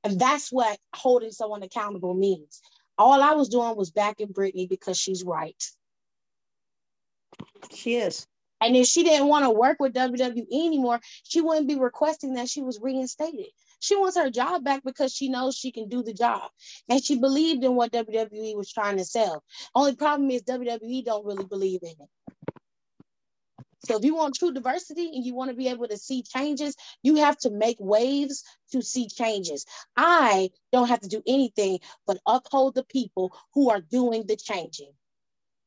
And 0.03 0.19
that's 0.19 0.51
what 0.51 0.77
holding 0.93 1.31
someone 1.31 1.63
accountable 1.63 2.13
means. 2.13 2.61
All 2.99 3.23
I 3.23 3.31
was 3.31 3.49
doing 3.49 3.75
was 3.77 3.91
backing 3.91 4.33
Brittany 4.33 4.67
because 4.67 4.99
she's 4.99 5.23
right. 5.23 5.63
She 7.73 7.95
is. 7.95 8.27
And 8.61 8.75
if 8.75 8.87
she 8.87 9.03
didn't 9.03 9.27
want 9.27 9.45
to 9.45 9.51
work 9.51 9.77
with 9.79 9.93
WWE 9.93 10.45
anymore, 10.51 10.99
she 11.23 11.39
wouldn't 11.39 11.69
be 11.69 11.77
requesting 11.77 12.33
that 12.33 12.49
she 12.49 12.61
was 12.61 12.79
reinstated. 12.81 13.47
She 13.79 13.95
wants 13.95 14.17
her 14.17 14.29
job 14.29 14.65
back 14.65 14.83
because 14.83 15.13
she 15.13 15.29
knows 15.29 15.55
she 15.55 15.71
can 15.71 15.87
do 15.87 16.03
the 16.03 16.13
job. 16.13 16.51
And 16.89 17.01
she 17.01 17.17
believed 17.17 17.63
in 17.63 17.75
what 17.75 17.93
WWE 17.93 18.57
was 18.57 18.71
trying 18.71 18.97
to 18.97 19.05
sell. 19.05 19.43
Only 19.73 19.95
problem 19.95 20.29
is 20.29 20.43
WWE 20.43 21.05
don't 21.05 21.25
really 21.25 21.45
believe 21.45 21.79
in 21.83 21.91
it. 21.91 22.09
So 23.85 23.97
if 23.97 24.03
you 24.03 24.15
want 24.15 24.35
true 24.35 24.51
diversity 24.51 25.11
and 25.13 25.25
you 25.25 25.33
want 25.33 25.51
to 25.51 25.55
be 25.55 25.69
able 25.69 25.87
to 25.87 25.97
see 25.97 26.21
changes, 26.21 26.75
you 27.01 27.17
have 27.17 27.37
to 27.39 27.49
make 27.49 27.77
waves 27.79 28.43
to 28.71 28.81
see 28.81 29.07
changes. 29.07 29.65
I 29.95 30.51
don't 30.71 30.89
have 30.89 30.99
to 31.01 31.07
do 31.07 31.23
anything 31.25 31.79
but 32.05 32.19
uphold 32.25 32.75
the 32.75 32.83
people 32.83 33.35
who 33.53 33.69
are 33.69 33.81
doing 33.81 34.25
the 34.27 34.35
changing. 34.35 34.91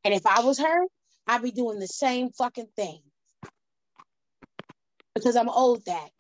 And 0.05 0.13
if 0.13 0.27
I 0.27 0.41
was 0.41 0.59
her, 0.59 0.85
I'd 1.27 1.43
be 1.43 1.53
doing 1.53 1.79
the 1.79 1.87
same 1.87 2.31
fucking 2.31 2.69
thing. 2.77 3.01
Because 5.15 5.37
I'm 5.37 5.49
owed 5.49 5.85
that. 5.87 6.11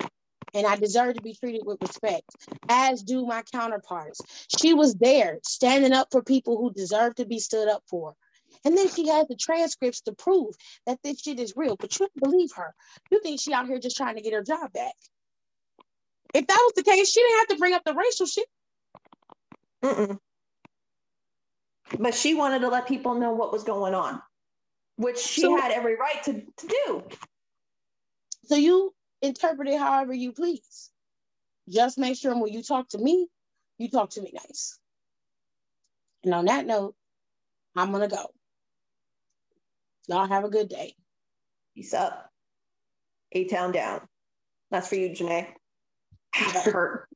And 0.54 0.66
I 0.66 0.76
deserve 0.76 1.14
to 1.14 1.22
be 1.22 1.34
treated 1.34 1.62
with 1.64 1.80
respect, 1.80 2.28
as 2.68 3.02
do 3.02 3.24
my 3.24 3.42
counterparts. 3.52 4.20
She 4.60 4.74
was 4.74 4.94
there 4.94 5.38
standing 5.42 5.92
up 5.92 6.08
for 6.10 6.22
people 6.22 6.58
who 6.58 6.70
deserve 6.72 7.14
to 7.14 7.24
be 7.24 7.38
stood 7.38 7.68
up 7.68 7.82
for. 7.88 8.14
And 8.64 8.76
then 8.76 8.88
she 8.88 9.08
has 9.08 9.26
the 9.28 9.36
transcripts 9.36 10.02
to 10.02 10.12
prove 10.12 10.54
that 10.86 10.98
this 11.02 11.20
shit 11.20 11.40
is 11.40 11.54
real. 11.56 11.76
But 11.76 11.98
you 11.98 12.06
don't 12.06 12.30
believe 12.30 12.50
her. 12.56 12.74
You 13.10 13.20
think 13.20 13.40
she 13.40 13.52
out 13.52 13.66
here 13.66 13.78
just 13.78 13.96
trying 13.96 14.16
to 14.16 14.22
get 14.22 14.32
her 14.32 14.42
job 14.42 14.72
back. 14.72 14.94
If 16.34 16.46
that 16.46 16.58
was 16.66 16.72
the 16.76 16.82
case, 16.82 17.10
she 17.10 17.20
didn't 17.20 17.38
have 17.38 17.48
to 17.48 17.56
bring 17.56 17.74
up 17.74 17.82
the 17.84 17.94
racial 17.94 18.26
shit. 18.26 18.46
Mm-mm. 19.82 20.18
But 21.98 22.14
she 22.14 22.34
wanted 22.34 22.60
to 22.60 22.68
let 22.68 22.86
people 22.86 23.14
know 23.14 23.32
what 23.32 23.52
was 23.52 23.64
going 23.64 23.94
on, 23.94 24.22
which 24.96 25.18
she 25.18 25.42
so, 25.42 25.56
had 25.56 25.72
every 25.72 25.96
right 25.96 26.22
to, 26.24 26.32
to 26.32 26.66
do. 26.68 27.02
So 28.44 28.54
you 28.56 28.94
interpret 29.20 29.68
it 29.68 29.78
however 29.78 30.12
you 30.14 30.32
please. 30.32 30.90
Just 31.68 31.98
make 31.98 32.16
sure 32.16 32.34
when 32.34 32.52
you 32.52 32.62
talk 32.62 32.88
to 32.90 32.98
me, 32.98 33.28
you 33.78 33.90
talk 33.90 34.10
to 34.10 34.22
me 34.22 34.32
nice. 34.32 34.78
And 36.24 36.34
on 36.34 36.46
that 36.46 36.66
note, 36.66 36.94
I'm 37.76 37.90
going 37.90 38.08
to 38.08 38.14
go. 38.14 38.30
Y'all 40.08 40.26
have 40.26 40.44
a 40.44 40.50
good 40.50 40.68
day. 40.68 40.94
Peace 41.74 41.94
up. 41.94 42.28
A 43.32 43.46
town 43.46 43.72
down. 43.72 44.02
That's 44.70 44.88
for 44.88 44.96
you, 44.96 45.10
Janae. 45.10 45.48
That 46.54 46.64
hurt. 46.64 47.08